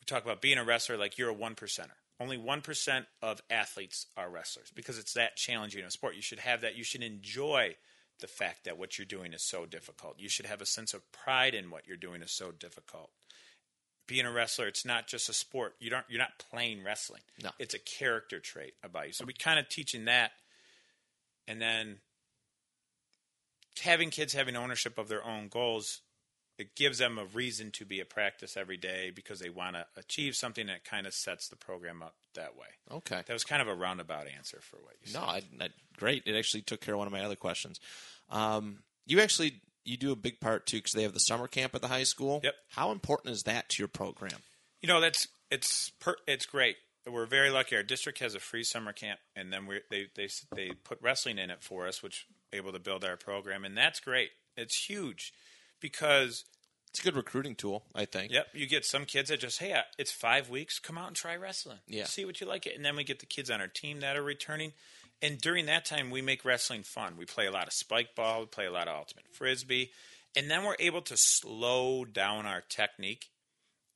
we 0.00 0.04
talk 0.04 0.24
about 0.24 0.42
being 0.42 0.58
a 0.58 0.64
wrestler, 0.64 0.96
like 0.96 1.18
you're 1.18 1.30
a 1.30 1.34
one 1.34 1.54
percenter. 1.54 1.96
Only 2.20 2.36
one 2.36 2.60
percent 2.60 3.06
of 3.22 3.40
athletes 3.50 4.06
are 4.16 4.30
wrestlers 4.30 4.70
because 4.74 4.98
it's 4.98 5.14
that 5.14 5.36
challenging 5.36 5.80
in 5.80 5.86
a 5.86 5.90
sport. 5.90 6.14
You 6.14 6.22
should 6.22 6.38
have 6.38 6.60
that. 6.60 6.76
You 6.76 6.84
should 6.84 7.02
enjoy 7.02 7.74
the 8.20 8.26
fact 8.26 8.64
that 8.64 8.78
what 8.78 8.98
you're 8.98 9.06
doing 9.06 9.32
is 9.32 9.42
so 9.42 9.66
difficult. 9.66 10.18
You 10.18 10.28
should 10.28 10.46
have 10.46 10.60
a 10.60 10.66
sense 10.66 10.94
of 10.94 11.10
pride 11.12 11.54
in 11.54 11.70
what 11.70 11.86
you're 11.86 11.96
doing 11.96 12.22
is 12.22 12.32
so 12.32 12.52
difficult 12.52 13.10
being 14.06 14.26
a 14.26 14.32
wrestler, 14.32 14.66
it's 14.66 14.84
not 14.84 15.06
just 15.06 15.28
a 15.28 15.32
sport. 15.32 15.74
You 15.78 15.90
don't 15.90 16.04
you're 16.08 16.18
not 16.18 16.38
playing 16.50 16.84
wrestling. 16.84 17.22
No. 17.42 17.50
It's 17.58 17.74
a 17.74 17.78
character 17.78 18.38
trait 18.38 18.74
about 18.82 19.06
you. 19.06 19.12
So 19.12 19.24
we 19.24 19.32
kind 19.32 19.58
of 19.58 19.68
teaching 19.68 20.04
that 20.06 20.32
and 21.48 21.60
then 21.60 21.98
having 23.82 24.10
kids 24.10 24.34
having 24.34 24.56
ownership 24.56 24.98
of 24.98 25.08
their 25.08 25.24
own 25.24 25.48
goals, 25.48 26.00
it 26.58 26.76
gives 26.76 26.98
them 26.98 27.18
a 27.18 27.24
reason 27.24 27.70
to 27.72 27.84
be 27.84 28.00
a 28.00 28.04
practice 28.04 28.56
every 28.56 28.76
day 28.76 29.10
because 29.14 29.40
they 29.40 29.50
want 29.50 29.74
to 29.74 29.86
achieve 29.96 30.36
something 30.36 30.66
that 30.66 30.84
kind 30.84 31.06
of 31.06 31.12
sets 31.12 31.48
the 31.48 31.56
program 31.56 32.02
up 32.02 32.14
that 32.34 32.56
way. 32.56 32.66
Okay. 32.90 33.22
That 33.26 33.32
was 33.32 33.44
kind 33.44 33.60
of 33.60 33.68
a 33.68 33.74
roundabout 33.74 34.26
answer 34.28 34.58
for 34.60 34.76
what 34.76 34.94
you 35.02 35.10
said. 35.10 35.20
No, 35.20 35.26
I, 35.26 35.42
I, 35.60 35.68
great. 35.96 36.22
It 36.26 36.36
actually 36.36 36.62
took 36.62 36.80
care 36.80 36.94
of 36.94 36.98
one 36.98 37.06
of 37.06 37.12
my 37.12 37.24
other 37.24 37.36
questions. 37.36 37.80
Um, 38.30 38.78
you 39.06 39.20
actually 39.20 39.60
you 39.84 39.96
do 39.96 40.12
a 40.12 40.16
big 40.16 40.40
part 40.40 40.66
too 40.66 40.78
because 40.78 40.92
they 40.92 41.02
have 41.02 41.12
the 41.12 41.20
summer 41.20 41.48
camp 41.48 41.74
at 41.74 41.82
the 41.82 41.88
high 41.88 42.04
school. 42.04 42.40
Yep. 42.42 42.54
How 42.68 42.92
important 42.92 43.34
is 43.34 43.42
that 43.44 43.68
to 43.70 43.82
your 43.82 43.88
program? 43.88 44.38
You 44.80 44.88
know, 44.88 45.00
that's 45.00 45.28
it's 45.50 45.90
per, 46.00 46.16
it's 46.26 46.46
great. 46.46 46.76
We're 47.06 47.26
very 47.26 47.50
lucky. 47.50 47.76
Our 47.76 47.82
district 47.82 48.20
has 48.20 48.34
a 48.34 48.40
free 48.40 48.64
summer 48.64 48.92
camp, 48.92 49.20
and 49.36 49.52
then 49.52 49.66
we 49.66 49.80
they 49.90 50.06
they 50.14 50.28
they 50.54 50.70
put 50.84 51.02
wrestling 51.02 51.38
in 51.38 51.50
it 51.50 51.62
for 51.62 51.86
us, 51.86 52.02
which 52.02 52.26
able 52.52 52.72
to 52.72 52.78
build 52.78 53.04
our 53.04 53.16
program, 53.16 53.64
and 53.64 53.76
that's 53.76 54.00
great. 54.00 54.30
It's 54.56 54.86
huge 54.86 55.32
because 55.84 56.44
It's 56.90 57.00
a 57.00 57.02
good 57.02 57.16
recruiting 57.16 57.54
tool, 57.56 57.84
I 57.94 58.04
think. 58.06 58.32
yep, 58.32 58.46
you 58.54 58.66
get 58.66 58.84
some 58.86 59.04
kids 59.04 59.28
that 59.28 59.40
just 59.40 59.58
hey, 59.58 59.78
it's 59.98 60.10
five 60.12 60.48
weeks, 60.48 60.78
come 60.78 60.96
out 60.96 61.08
and 61.08 61.16
try 61.16 61.36
wrestling, 61.36 61.80
Yeah. 61.86 62.04
see 62.06 62.24
what 62.24 62.40
you 62.40 62.46
like 62.46 62.66
it, 62.66 62.74
and 62.76 62.84
then 62.84 62.96
we 62.96 63.04
get 63.04 63.18
the 63.18 63.26
kids 63.26 63.50
on 63.50 63.60
our 63.60 63.68
team 63.68 64.00
that 64.00 64.16
are 64.16 64.22
returning, 64.22 64.72
and 65.20 65.38
during 65.40 65.66
that 65.66 65.84
time 65.84 66.10
we 66.10 66.22
make 66.22 66.44
wrestling 66.44 66.82
fun. 66.84 67.16
We 67.18 67.26
play 67.26 67.46
a 67.46 67.50
lot 67.50 67.66
of 67.66 67.72
spike 67.74 68.14
ball, 68.14 68.40
we 68.40 68.46
play 68.46 68.66
a 68.66 68.70
lot 68.72 68.88
of 68.88 68.96
ultimate 68.96 69.26
frisbee, 69.32 69.90
and 70.36 70.50
then 70.50 70.64
we're 70.64 70.76
able 70.78 71.02
to 71.02 71.16
slow 71.16 72.04
down 72.04 72.46
our 72.46 72.62
technique. 72.62 73.30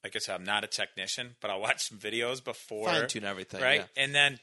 Like 0.04 0.14
I 0.14 0.18
said, 0.18 0.34
I'm 0.34 0.44
not 0.44 0.62
a 0.64 0.68
technician, 0.68 1.36
but 1.40 1.50
I'll 1.50 1.60
watch 1.60 1.88
some 1.88 1.98
videos 1.98 2.42
before 2.44 2.86
Fine 2.88 3.08
tune 3.08 3.24
everything. 3.24 3.60
right? 3.62 3.80
yeah. 3.96 4.02
And 4.04 4.14
then 4.14 4.38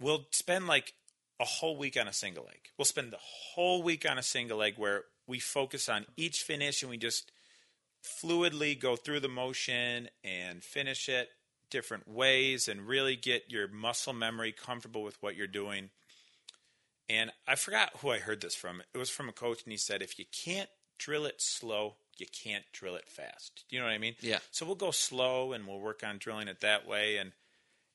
we'll 0.00 0.26
spend 0.32 0.66
like 0.66 0.94
a 1.40 1.44
whole 1.44 1.76
week 1.76 1.96
on 2.00 2.08
a 2.08 2.12
single 2.12 2.44
leg. 2.44 2.60
We'll 2.76 2.84
spend 2.84 3.12
the 3.12 3.18
whole 3.20 3.82
week 3.82 4.08
on 4.08 4.18
a 4.18 4.22
single 4.22 4.58
leg 4.58 4.74
where 4.76 5.04
we 5.28 5.38
focus 5.38 5.88
on 5.88 6.06
each 6.16 6.42
finish 6.42 6.82
and 6.82 6.90
we 6.90 6.96
just 6.96 7.30
fluidly 8.02 8.78
go 8.78 8.96
through 8.96 9.20
the 9.20 9.28
motion 9.28 10.08
and 10.24 10.62
finish 10.64 11.08
it 11.08 11.28
different 11.70 12.08
ways 12.08 12.66
and 12.66 12.88
really 12.88 13.14
get 13.14 13.44
your 13.50 13.68
muscle 13.68 14.12
memory 14.12 14.52
comfortable 14.52 15.02
with 15.02 15.22
what 15.22 15.36
you're 15.36 15.46
doing. 15.46 15.90
And 17.10 17.30
I 17.46 17.54
forgot 17.54 17.90
who 17.98 18.10
I 18.10 18.18
heard 18.18 18.40
this 18.40 18.54
from. 18.54 18.82
It 18.94 18.98
was 18.98 19.10
from 19.10 19.28
a 19.28 19.32
coach, 19.32 19.62
and 19.64 19.72
he 19.72 19.78
said, 19.78 20.02
if 20.02 20.18
you 20.18 20.24
can't 20.32 20.68
drill 20.98 21.26
it 21.26 21.40
slow, 21.40 21.96
you 22.18 22.26
can't 22.26 22.64
drill 22.72 22.96
it 22.96 23.08
fast. 23.08 23.64
Do 23.68 23.76
you 23.76 23.80
know 23.80 23.86
what 23.86 23.94
I 23.94 23.98
mean? 23.98 24.16
Yeah. 24.20 24.38
So 24.50 24.66
we'll 24.66 24.74
go 24.74 24.90
slow 24.90 25.52
and 25.52 25.66
we'll 25.66 25.80
work 25.80 26.02
on 26.04 26.18
drilling 26.18 26.48
it 26.48 26.60
that 26.60 26.86
way. 26.86 27.16
And 27.16 27.32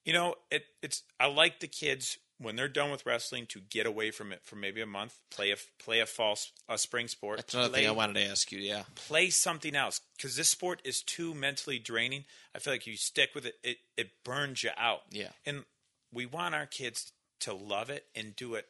you 0.06 0.14
know, 0.14 0.36
it 0.52 0.66
it's 0.82 1.04
I 1.20 1.28
like 1.28 1.60
the 1.60 1.68
kids 1.68 2.18
when 2.40 2.56
they're 2.56 2.68
done 2.68 2.92
with 2.92 3.06
wrestling 3.06 3.46
to 3.48 3.60
get 3.60 3.86
away 3.86 4.12
from 4.12 4.32
it 4.32 4.42
for 4.44 4.56
maybe 4.56 4.82
a 4.82 4.86
month, 4.86 5.18
play 5.30 5.52
a 5.52 5.56
play 5.84 6.00
a 6.00 6.06
false 6.06 6.52
a 6.68 6.78
spring 6.78 7.08
sport. 7.08 7.38
That's 7.38 7.54
another 7.54 7.70
play, 7.70 7.82
thing 7.82 7.90
I 7.90 7.92
wanted 7.92 8.14
to 8.16 8.26
ask 8.26 8.52
you. 8.52 8.60
Yeah. 8.60 8.84
play 8.96 9.30
something 9.30 9.76
else 9.76 10.02
because 10.18 10.36
this 10.36 10.50
sport 10.50 10.82
is 10.84 11.02
too 11.02 11.34
mentally 11.34 11.80
draining. 11.80 12.26
I 12.56 12.60
feel 12.60 12.74
like 12.74 12.88
you 12.88 12.98
stick 12.98 13.30
with 13.36 13.46
it, 13.46 13.56
it 13.64 13.78
it 13.98 14.10
burns 14.24 14.64
you 14.64 14.72
out. 14.78 15.02
Yeah. 15.12 15.30
And 15.46 15.64
we 16.12 16.26
want 16.26 16.56
our 16.56 16.66
kids 16.66 17.12
to 17.42 17.54
love 17.54 17.90
it 17.90 18.06
and 18.16 18.36
do 18.36 18.56
it 18.56 18.68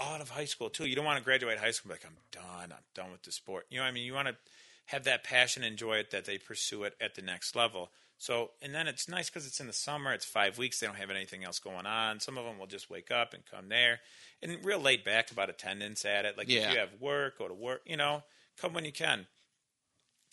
out 0.00 0.20
of 0.20 0.30
high 0.30 0.44
school 0.44 0.70
too. 0.70 0.86
You 0.86 0.96
don't 0.96 1.04
want 1.04 1.18
to 1.18 1.24
graduate 1.24 1.58
high 1.58 1.70
school 1.70 1.92
and 1.92 2.00
be 2.00 2.06
like, 2.06 2.12
I'm 2.12 2.42
done. 2.42 2.72
I'm 2.72 2.84
done 2.94 3.12
with 3.12 3.22
the 3.22 3.32
sport. 3.32 3.66
You 3.70 3.78
know 3.78 3.84
what 3.84 3.88
I 3.88 3.92
mean? 3.92 4.04
You 4.04 4.14
want 4.14 4.28
to 4.28 4.36
have 4.86 5.04
that 5.04 5.24
passion, 5.24 5.64
enjoy 5.64 5.94
it, 5.94 6.10
that 6.10 6.26
they 6.26 6.38
pursue 6.38 6.84
it 6.84 6.94
at 7.00 7.14
the 7.14 7.22
next 7.22 7.56
level. 7.56 7.90
So, 8.18 8.50
and 8.62 8.74
then 8.74 8.88
it's 8.88 9.08
nice 9.08 9.28
because 9.28 9.46
it's 9.46 9.60
in 9.60 9.66
the 9.66 9.72
summer. 9.74 10.12
It's 10.12 10.24
five 10.24 10.56
weeks. 10.56 10.80
They 10.80 10.86
don't 10.86 10.96
have 10.96 11.10
anything 11.10 11.44
else 11.44 11.58
going 11.58 11.84
on. 11.86 12.18
Some 12.20 12.38
of 12.38 12.44
them 12.46 12.58
will 12.58 12.66
just 12.66 12.88
wake 12.88 13.10
up 13.10 13.34
and 13.34 13.42
come 13.44 13.68
there, 13.68 14.00
and 14.42 14.64
real 14.64 14.80
laid 14.80 15.04
back 15.04 15.30
about 15.30 15.50
attendance 15.50 16.04
at 16.04 16.24
it. 16.24 16.36
Like 16.38 16.48
Yeah. 16.48 16.68
if 16.68 16.72
you 16.72 16.78
have 16.78 17.00
work, 17.00 17.38
go 17.38 17.46
to 17.48 17.54
work. 17.54 17.82
You 17.84 17.96
know, 17.98 18.22
come 18.60 18.72
when 18.72 18.84
you 18.86 18.92
can. 18.92 19.26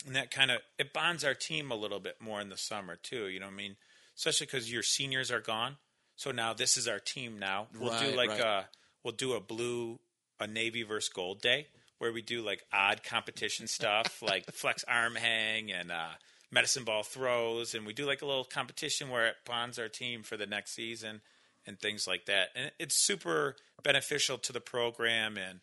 And 0.05 0.15
that 0.15 0.31
kind 0.31 0.51
of 0.51 0.61
it 0.77 0.93
bonds 0.93 1.23
our 1.23 1.33
team 1.33 1.71
a 1.71 1.75
little 1.75 1.99
bit 1.99 2.21
more 2.21 2.41
in 2.41 2.49
the 2.49 2.57
summer 2.57 2.95
too. 2.95 3.27
You 3.27 3.39
know 3.39 3.45
what 3.47 3.53
I 3.53 3.57
mean? 3.57 3.75
Especially 4.15 4.45
because 4.47 4.71
your 4.71 4.83
seniors 4.83 5.31
are 5.31 5.39
gone. 5.41 5.77
So 6.15 6.31
now 6.31 6.53
this 6.53 6.77
is 6.77 6.87
our 6.87 6.99
team. 6.99 7.39
Now 7.39 7.67
we'll 7.79 7.91
Right, 7.91 8.11
do 8.11 8.15
like 8.15 8.29
right. 8.29 8.39
a 8.39 8.65
we'll 9.03 9.13
do 9.13 9.33
a 9.33 9.39
blue 9.41 9.99
a 10.39 10.47
navy 10.47 10.83
versus 10.83 11.09
gold 11.09 11.41
day 11.41 11.67
where 11.99 12.11
we 12.11 12.21
do 12.21 12.41
like 12.41 12.63
odd 12.73 13.01
competition 13.03 13.67
stuff 13.67 14.21
like 14.21 14.45
flex 14.51 14.83
arm 14.85 15.15
hang 15.15 15.71
and 15.71 15.91
uh, 15.91 16.09
medicine 16.53 16.83
ball 16.83 17.01
throws 17.03 17.73
and 17.73 17.85
we 17.85 17.93
do 17.93 18.05
like 18.05 18.21
a 18.21 18.25
little 18.25 18.43
competition 18.43 19.09
where 19.09 19.25
it 19.27 19.35
bonds 19.45 19.79
our 19.79 19.87
team 19.89 20.21
for 20.21 20.37
the 20.37 20.45
next 20.45 20.71
season 20.75 21.19
and 21.65 21.79
things 21.79 22.05
like 22.07 22.25
that 22.25 22.49
and 22.55 22.71
it's 22.77 22.95
super 23.05 23.55
beneficial 23.83 24.37
to 24.37 24.53
the 24.53 24.59
program 24.61 25.35
and 25.37 25.61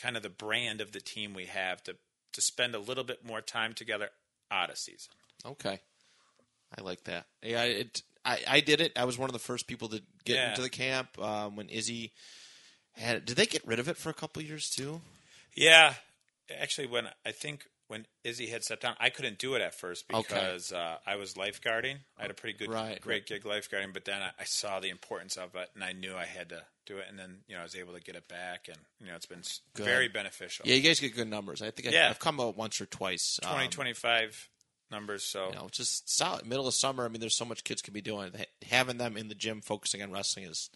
kind 0.00 0.16
of 0.16 0.22
the 0.22 0.30
brand 0.30 0.80
of 0.80 0.92
the 0.92 1.00
team 1.00 1.34
we 1.34 1.44
have 1.44 1.82
to 1.84 1.94
to 2.32 2.40
spend 2.40 2.74
a 2.74 2.78
little 2.78 3.04
bit 3.04 3.24
more 3.26 3.42
time 3.42 3.74
together 3.74 4.08
out 4.50 4.70
of 4.70 4.78
season 4.78 5.12
Okay, 5.44 5.80
I 6.78 6.82
like 6.82 7.02
that. 7.04 7.26
Yeah, 7.42 7.64
it. 7.64 8.02
I, 8.24 8.38
I 8.46 8.60
did 8.60 8.80
it. 8.80 8.92
I 8.96 9.04
was 9.04 9.18
one 9.18 9.28
of 9.28 9.32
the 9.32 9.40
first 9.40 9.66
people 9.66 9.88
to 9.88 10.00
get 10.24 10.36
Yeah. 10.36 10.50
into 10.50 10.62
the 10.62 10.70
camp 10.70 11.18
um, 11.20 11.56
when 11.56 11.68
Izzy 11.68 12.12
had. 12.92 13.24
Did 13.24 13.36
they 13.36 13.46
get 13.46 13.66
rid 13.66 13.80
of 13.80 13.88
it 13.88 13.96
for 13.96 14.08
a 14.08 14.14
couple 14.14 14.40
years 14.40 14.70
too? 14.70 15.00
Yeah, 15.56 15.94
actually, 16.60 16.86
when 16.86 17.08
I 17.26 17.32
think 17.32 17.66
when 17.88 18.06
Izzy 18.24 18.46
had 18.46 18.64
stepped 18.64 18.82
down, 18.82 18.94
I 18.98 19.10
couldn't 19.10 19.38
do 19.38 19.54
it 19.54 19.60
at 19.62 19.74
first 19.74 20.04
Okay. 20.12 20.22
because 20.22 20.72
uh, 20.72 20.96
I 21.06 21.16
was 21.16 21.34
lifeguarding. 21.34 21.96
I 22.18 22.22
had 22.22 22.30
a 22.30 22.34
pretty 22.34 22.56
good, 22.58 22.70
Right, 22.70 23.00
great 23.00 23.26
gig 23.26 23.44
lifeguarding, 23.44 23.92
but 23.92 24.04
then 24.04 24.22
I, 24.22 24.30
I 24.40 24.44
saw 24.44 24.80
the 24.80 24.88
importance 24.90 25.36
of 25.36 25.54
it, 25.54 25.68
and 25.74 25.84
I 25.84 25.92
knew 25.92 26.14
I 26.16 26.24
had 26.24 26.48
to 26.50 26.62
do 26.86 26.98
it. 26.98 27.06
And 27.08 27.18
then 27.18 27.38
you 27.48 27.54
know 27.54 27.60
I 27.60 27.64
was 27.64 27.74
able 27.76 27.92
to 27.94 28.00
get 28.00 28.16
it 28.16 28.28
back, 28.28 28.68
and 28.68 28.78
you 29.00 29.08
know 29.08 29.14
it's 29.16 29.26
been 29.26 29.42
Good. 29.74 29.84
very 29.84 30.08
beneficial. 30.08 30.64
Yeah, 30.66 30.76
you 30.76 30.82
guys 30.82 31.00
get 31.00 31.14
good 31.14 31.28
numbers. 31.28 31.60
I 31.62 31.70
think 31.70 31.88
I, 31.88 31.90
Yeah. 31.92 32.08
I've 32.10 32.18
come 32.18 32.40
out 32.40 32.56
once 32.56 32.80
or 32.80 32.86
twice. 32.86 33.38
um, 33.44 33.68
25 33.68 34.48
numbers. 34.90 35.24
So 35.24 35.48
you 35.50 35.54
know, 35.56 35.68
just 35.70 36.08
solid. 36.14 36.46
Middle 36.46 36.66
of 36.68 36.74
summer. 36.74 37.04
I 37.04 37.08
mean, 37.08 37.20
there's 37.20 37.36
so 37.36 37.44
much 37.44 37.64
kids 37.64 37.82
can 37.82 37.92
be 37.94 38.00
doing. 38.00 38.30
Having 38.70 38.98
them 38.98 39.16
in 39.16 39.28
the 39.28 39.34
gym 39.34 39.60
focusing 39.60 40.02
on 40.02 40.10
wrestling 40.12 40.46
is. 40.46 40.70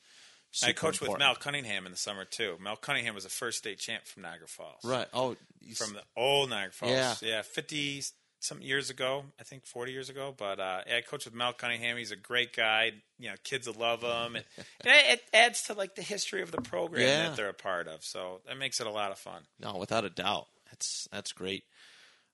I 0.65 0.73
coached 0.73 1.01
with 1.01 1.09
important. 1.09 1.19
Mel 1.21 1.35
Cunningham 1.35 1.87
in 1.87 1.93
the 1.93 1.99
summer 1.99 2.25
too. 2.25 2.57
Mel 2.61 2.77
Cunningham 2.77 3.15
was 3.15 3.25
a 3.25 3.29
first 3.29 3.59
state 3.59 3.79
champ 3.79 4.05
from 4.07 4.23
Niagara 4.23 4.49
Falls. 4.49 4.81
Right. 4.85 5.07
Oh, 5.13 5.37
from 5.75 5.93
the 5.95 6.03
old 6.17 6.51
Niagara 6.51 6.73
Falls. 6.73 6.93
Yeah. 6.93 7.15
yeah, 7.23 7.43
fifty 7.43 8.03
some 8.39 8.61
years 8.61 8.91
ago, 8.91 9.25
I 9.41 9.43
think 9.45 9.67
forty 9.67 9.93
years 9.93 10.09
ago. 10.09 10.35
But 10.37 10.59
uh, 10.61 10.81
yeah, 10.87 10.97
I 10.97 11.01
coached 11.03 11.25
with 11.27 11.35
Mel 11.35 11.53
Cunningham. 11.53 11.97
He's 11.97 12.13
a 12.13 12.17
great 12.17 12.55
guy. 12.55 12.93
You 13.19 13.29
know, 13.31 13.35
kids 13.45 13.67
will 13.67 13.75
love 13.75 14.03
him, 14.03 14.37
and, 14.37 14.45
and 14.57 14.93
it 15.11 15.23
adds 15.35 15.63
to 15.65 15.75
like 15.75 15.95
the 15.95 16.03
history 16.03 16.43
of 16.43 16.53
the 16.53 16.61
program 16.63 17.03
Yeah. 17.03 17.29
that 17.29 17.37
they're 17.37 17.49
a 17.49 17.55
part 17.55 17.89
of. 17.89 18.03
So 18.05 18.41
that 18.47 18.57
makes 18.57 18.81
it 18.81 18.87
a 18.87 18.91
lot 18.91 19.11
of 19.11 19.19
fun. 19.19 19.43
no, 19.61 19.77
without 19.77 20.05
a 20.05 20.11
doubt. 20.11 20.47
That's 20.71 21.07
that's 21.13 21.33
great. 21.33 21.65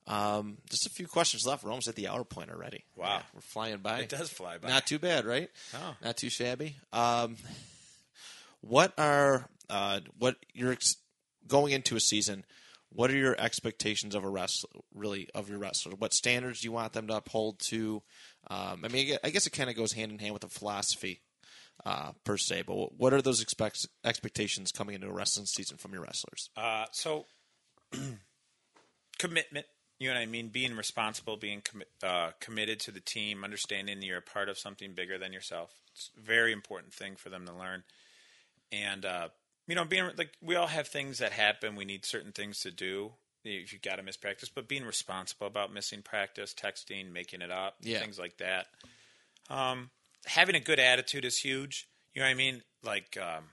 Um, 0.07 0.59
just 0.69 0.85
a 0.87 0.91
few 0.91 1.07
questions 1.07 1.47
left. 1.47 1.63
We're 1.63 1.71
almost 1.71 1.87
at 1.87 1.95
the 1.95 2.09
hour 2.09 2.25
point 2.25 2.51
already. 2.51 2.85
Wow. 2.97 3.07
Yeah, 3.19 3.23
we're 3.35 3.41
flying 3.41 3.79
by. 3.79 4.01
It 4.01 4.09
does 4.09 4.31
fly 4.31 4.59
by. 4.59 4.69
Not 4.69 4.85
too 4.87 4.99
bad, 4.99 5.25
right? 5.25 5.49
No. 5.73 5.79
Not 6.03 6.17
too 6.17 6.29
shabby. 6.29 6.75
Um, 6.93 7.37
what 8.63 8.95
are 8.99 9.49
uh, 9.69 10.01
what 10.19 10.37
you're 10.55 10.73
ex- 10.73 10.97
going 11.47 11.73
into 11.73 11.97
a 11.97 12.01
season? 12.01 12.45
What 12.89 13.11
are 13.11 13.17
your 13.17 13.39
expectations 13.39 14.15
of 14.15 14.25
a 14.25 14.29
wrestler? 14.29 14.71
Really, 14.95 15.29
of 15.35 15.49
your 15.49 15.59
wrestler? 15.59 15.93
What 15.97 16.15
standards 16.15 16.61
do 16.61 16.67
you 16.67 16.73
want 16.73 16.93
them 16.93 17.07
to 17.09 17.17
uphold 17.17 17.59
to? 17.69 18.03
Um, 18.49 18.83
I 18.85 18.89
mean, 18.89 19.17
I 19.25 19.31
guess 19.31 19.47
it 19.47 19.51
kind 19.51 19.71
of 19.71 19.77
goes 19.77 19.93
hand 19.93 20.13
in 20.13 20.19
hand 20.19 20.33
with 20.33 20.43
the 20.43 20.49
philosophy 20.49 21.23
uh, 21.85 22.13
per 22.25 22.37
se. 22.37 22.63
But 22.67 22.99
what 22.99 23.13
are 23.13 23.23
those 23.23 23.41
expect- 23.41 23.87
expectations 24.05 24.73
coming 24.73 24.95
into 24.95 25.09
a 25.09 25.13
wrestling 25.13 25.47
season 25.47 25.77
from 25.77 25.93
your 25.93 26.03
wrestlers? 26.03 26.51
Uh, 26.57 26.87
so 26.93 27.27
commitment. 29.19 29.67
You 29.99 30.09
know 30.09 30.15
what 30.15 30.23
I 30.23 30.27
mean? 30.27 30.49
Being 30.49 30.77
responsible, 30.77 31.37
being 31.37 31.61
commi- 31.61 31.85
uh, 32.03 32.33
committed 32.41 32.81
to 32.81 32.91
the 32.91 33.01
team, 33.01 33.45
understanding 33.45 34.03
you're 34.03 34.19
a 34.19 34.23
part 34.23 34.49
of 34.49 34.59
something 34.59 34.95
bigger 34.95 35.17
than 35.17 35.33
yourself. 35.33 35.73
It's 35.93 36.11
a 36.17 36.21
very 36.21 36.53
important 36.53 36.93
thing 36.93 37.15
for 37.15 37.29
them 37.29 37.47
to 37.47 37.55
learn. 37.55 37.85
And 38.73 39.05
uh, 39.05 39.29
you 39.69 39.75
know, 39.75 39.85
being 39.85 40.09
like 40.17 40.33
we 40.41 40.57
all 40.57 40.67
have 40.67 40.89
things 40.89 41.19
that 41.19 41.33
happen. 41.33 41.77
We 41.77 41.85
need 41.85 42.05
certain 42.07 42.33
things 42.33 42.61
to 42.61 42.71
do. 42.71 43.13
If 43.45 43.73
you 43.73 43.79
got 43.79 43.97
to 43.97 44.03
miss 44.03 44.17
practice, 44.17 44.49
but 44.49 44.69
being 44.69 44.85
responsible 44.85 45.47
about 45.49 45.73
missing 45.73 46.01
practice, 46.03 46.55
texting, 46.55 47.13
making 47.13 47.43
it 47.43 47.51
up, 47.51 47.75
Yeah. 47.81 47.99
things 48.01 48.17
like 48.19 48.39
that. 48.39 48.67
Um, 49.51 49.91
having 50.27 50.55
a 50.55 50.61
good 50.61 50.79
attitude 50.79 51.25
is 51.25 51.39
huge. 51.39 51.89
You 52.15 52.21
know 52.23 52.27
what 52.29 52.31
I 52.33 52.35
mean? 52.35 52.63
Like 52.85 53.19
um, 53.21 53.45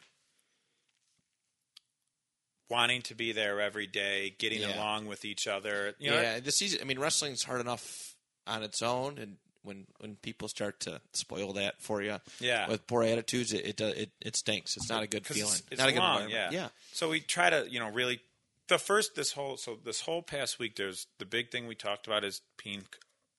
wanting 2.69 3.01
to 3.03 3.15
be 3.15 3.31
there 3.31 3.59
every 3.59 3.87
day, 3.87 4.35
getting 4.37 4.61
Yeah. 4.61 4.75
along 4.75 5.07
with 5.07 5.25
each 5.25 5.47
other. 5.47 5.95
You 5.99 6.11
know, 6.11 6.21
yeah, 6.21 6.39
the 6.39 6.51
season. 6.51 6.79
I 6.81 6.83
mean, 6.83 6.99
wrestling's 6.99 7.43
hard 7.43 7.61
enough 7.61 8.15
on 8.45 8.63
its 8.63 8.81
own, 8.81 9.17
and 9.17 9.37
when 9.63 9.87
when 9.99 10.15
people 10.15 10.47
start 10.47 10.79
to 10.81 11.01
spoil 11.13 11.53
that 11.53 11.81
for 11.81 12.01
you, 12.01 12.17
Yeah. 12.39 12.67
with 12.69 12.87
poor 12.87 13.03
attitudes, 13.03 13.53
it 13.53 13.65
it 13.65 13.81
it, 13.81 14.11
it 14.21 14.35
stinks. 14.35 14.77
It's 14.77 14.89
not 14.89 15.03
a 15.03 15.07
good 15.07 15.25
feeling. 15.25 15.51
It's, 15.51 15.63
it's 15.71 15.79
not 15.79 15.89
a 15.89 15.91
good 15.91 15.97
environment. 15.97 16.31
yeah. 16.31 16.49
yeah. 16.51 16.67
So 16.93 17.09
we 17.09 17.19
try 17.19 17.49
to, 17.49 17.65
you 17.69 17.79
know, 17.79 17.89
really 17.89 18.19
the 18.67 18.77
first 18.77 19.15
this 19.15 19.31
whole 19.33 19.57
so 19.57 19.77
this 19.83 20.01
whole 20.01 20.21
past 20.21 20.59
week. 20.59 20.75
There's 20.75 21.07
the 21.17 21.25
big 21.25 21.51
thing 21.51 21.67
we 21.67 21.75
talked 21.75 22.07
about 22.07 22.23
is 22.23 22.41
being. 22.63 22.83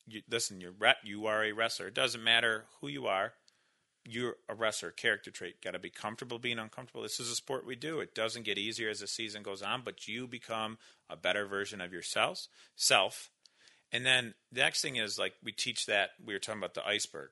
You, 0.06 0.22
listen, 0.28 0.60
you're 0.60 0.74
you 1.04 1.26
are 1.26 1.44
a 1.44 1.52
wrestler. 1.52 1.86
It 1.86 1.94
doesn't 1.94 2.22
matter 2.24 2.64
who 2.80 2.88
you 2.88 3.06
are. 3.06 3.32
You're 4.04 4.36
a 4.48 4.54
wrestler. 4.54 4.90
Character 4.90 5.30
trait. 5.30 5.60
Got 5.62 5.72
to 5.72 5.78
be 5.78 5.90
comfortable 5.90 6.38
being 6.38 6.58
uncomfortable. 6.58 7.02
This 7.02 7.20
is 7.20 7.30
a 7.30 7.34
sport 7.36 7.64
we 7.66 7.76
do. 7.76 8.00
It 8.00 8.14
doesn't 8.14 8.44
get 8.44 8.58
easier 8.58 8.88
as 8.88 9.00
the 9.00 9.06
season 9.06 9.42
goes 9.42 9.62
on, 9.62 9.82
but 9.84 10.08
you 10.08 10.26
become 10.26 10.78
a 11.08 11.16
better 11.16 11.46
version 11.46 11.80
of 11.80 11.92
yourself. 11.92 12.48
Self. 12.74 13.30
And 13.92 14.06
then 14.06 14.34
the 14.52 14.60
next 14.60 14.82
thing 14.82 14.96
is 14.96 15.18
like 15.18 15.34
we 15.42 15.52
teach 15.52 15.86
that 15.86 16.10
we 16.24 16.32
were 16.34 16.38
talking 16.38 16.60
about 16.60 16.74
the 16.74 16.86
iceberg 16.86 17.30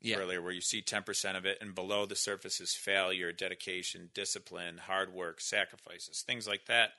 Yeah. 0.00 0.16
earlier, 0.16 0.42
where 0.42 0.52
you 0.52 0.60
see 0.60 0.82
10% 0.82 1.36
of 1.36 1.46
it, 1.46 1.58
and 1.60 1.74
below 1.74 2.06
the 2.06 2.16
surface 2.16 2.60
is 2.60 2.74
failure, 2.74 3.32
dedication, 3.32 4.10
discipline, 4.14 4.78
hard 4.78 5.12
work, 5.12 5.40
sacrifices, 5.40 6.22
things 6.22 6.46
like 6.48 6.66
that. 6.66 6.90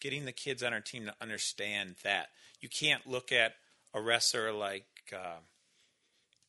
Getting 0.00 0.24
the 0.24 0.32
kids 0.32 0.62
on 0.62 0.72
our 0.72 0.80
team 0.80 1.04
to 1.04 1.14
understand 1.20 1.96
that. 2.02 2.28
You 2.60 2.70
can't 2.70 3.06
look 3.06 3.32
at 3.32 3.52
a 3.92 4.00
wrestler 4.00 4.52
like. 4.52 4.86
Uh, 5.14 5.40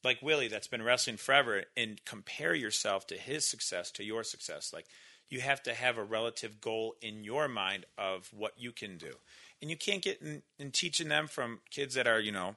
like 0.04 0.22
Willie, 0.22 0.48
that's 0.48 0.68
been 0.68 0.82
wrestling 0.82 1.18
forever, 1.18 1.66
and 1.78 2.04
compare 2.06 2.56
yourself 2.56 3.06
to 3.08 3.18
his 3.18 3.46
success 3.48 3.92
to 3.92 4.04
your 4.04 4.24
success. 4.24 4.74
Like 4.74 4.88
you 5.32 5.42
have 5.42 5.64
to 5.64 5.74
have 5.74 5.98
a 5.98 6.04
relative 6.04 6.62
goal 6.62 6.96
in 7.02 7.24
your 7.24 7.48
mind 7.48 7.86
of 7.98 8.30
what 8.32 8.54
you 8.58 8.72
can 8.72 8.98
do, 8.98 9.14
and 9.62 9.72
you 9.72 9.78
can't 9.78 10.04
get 10.04 10.22
in, 10.22 10.44
in 10.60 10.70
teaching 10.70 11.10
them 11.10 11.28
from 11.28 11.62
kids 11.72 11.96
that 11.96 12.06
are 12.06 12.20
you 12.20 12.32
know 12.32 12.56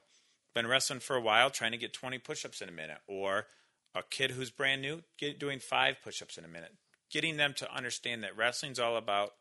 been 0.53 0.67
wrestling 0.67 0.99
for 0.99 1.15
a 1.15 1.21
while, 1.21 1.49
trying 1.49 1.71
to 1.71 1.77
get 1.77 1.93
twenty 1.93 2.19
push-ups 2.19 2.61
in 2.61 2.69
a 2.69 2.73
minute, 2.73 2.99
or 3.07 3.47
a 3.95 4.03
kid 4.03 4.31
who's 4.31 4.51
brand 4.51 4.81
new 4.81 5.01
get, 5.17 5.39
doing 5.39 5.59
five 5.59 5.95
push-ups 6.03 6.37
in 6.37 6.45
a 6.45 6.49
minute. 6.49 6.73
Getting 7.09 7.37
them 7.37 7.53
to 7.57 7.73
understand 7.73 8.23
that 8.23 8.35
wrestling's 8.35 8.79
all 8.79 8.97
about 8.97 9.33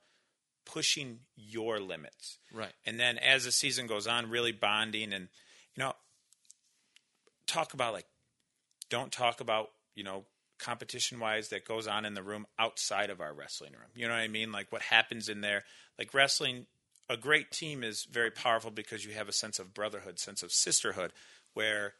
pushing 0.64 1.20
your 1.36 1.80
limits. 1.80 2.38
Right. 2.52 2.72
And 2.86 2.98
then 2.98 3.18
as 3.18 3.44
the 3.44 3.52
season 3.52 3.86
goes 3.86 4.06
on, 4.06 4.30
really 4.30 4.52
bonding 4.52 5.12
and 5.12 5.28
you 5.74 5.82
know 5.82 5.94
talk 7.46 7.74
about 7.74 7.92
like 7.92 8.06
don't 8.90 9.10
talk 9.10 9.40
about, 9.40 9.70
you 9.94 10.04
know, 10.04 10.24
competition 10.58 11.20
wise 11.20 11.48
that 11.48 11.66
goes 11.66 11.86
on 11.86 12.04
in 12.04 12.14
the 12.14 12.22
room 12.22 12.46
outside 12.58 13.10
of 13.10 13.20
our 13.20 13.32
wrestling 13.32 13.72
room. 13.72 13.90
You 13.94 14.06
know 14.06 14.14
what 14.14 14.20
I 14.20 14.28
mean? 14.28 14.52
Like 14.52 14.70
what 14.70 14.82
happens 14.82 15.28
in 15.28 15.40
there. 15.40 15.64
Like 15.98 16.14
wrestling 16.14 16.66
a 17.08 17.16
great 17.16 17.50
team 17.50 17.84
is 17.84 18.04
very 18.04 18.30
powerful 18.30 18.70
because 18.70 19.04
you 19.04 19.12
have 19.12 19.28
a 19.28 19.32
sense 19.32 19.58
of 19.58 19.74
brotherhood, 19.74 20.18
sense 20.18 20.42
of 20.42 20.52
sisterhood 20.52 21.12
where 21.52 21.94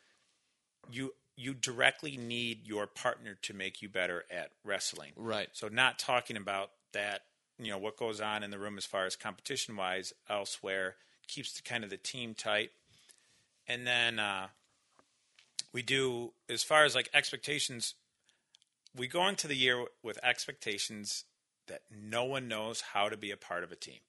you 0.91 1.13
you 1.37 1.53
directly 1.53 2.17
need 2.17 2.67
your 2.67 2.87
partner 2.87 3.37
to 3.43 3.53
make 3.53 3.83
you 3.83 3.89
better 3.89 4.25
at 4.31 4.51
wrestling. 4.65 5.13
Right. 5.17 5.49
So 5.53 5.69
not 5.69 5.99
talking 5.99 6.37
about 6.37 6.71
that, 6.93 7.23
you 7.59 7.73
know, 7.73 7.79
what 7.79 7.97
goes 7.97 8.21
on 8.21 8.45
in 8.45 8.51
the 8.51 8.59
room 8.59 8.79
as 8.79 8.87
far 8.87 9.05
as 9.05 9.17
competition 9.17 9.77
wise 9.77 10.13
elsewhere 10.31 10.95
keeps 11.27 11.53
the 11.55 11.63
kind 11.63 11.83
of 11.83 11.91
the 11.91 11.97
team 11.97 12.35
tight. 12.35 12.71
And 13.67 13.85
then 13.85 14.21
uh, 14.21 14.47
we 15.73 15.83
do 15.83 16.33
as 16.49 16.63
far 16.63 16.85
as 16.85 16.95
like 16.95 17.11
expectations, 17.13 17.95
we 18.97 19.07
go 19.09 19.27
into 19.29 19.49
the 19.49 19.57
year 19.57 19.85
with 20.03 20.19
expectations 20.25 21.25
that 21.67 21.83
no 21.91 22.25
one 22.25 22.47
knows 22.49 22.81
how 22.93 23.09
to 23.09 23.17
be 23.17 23.31
a 23.31 23.37
part 23.37 23.65
of 23.65 23.73
a 23.73 23.77
team. 23.77 24.01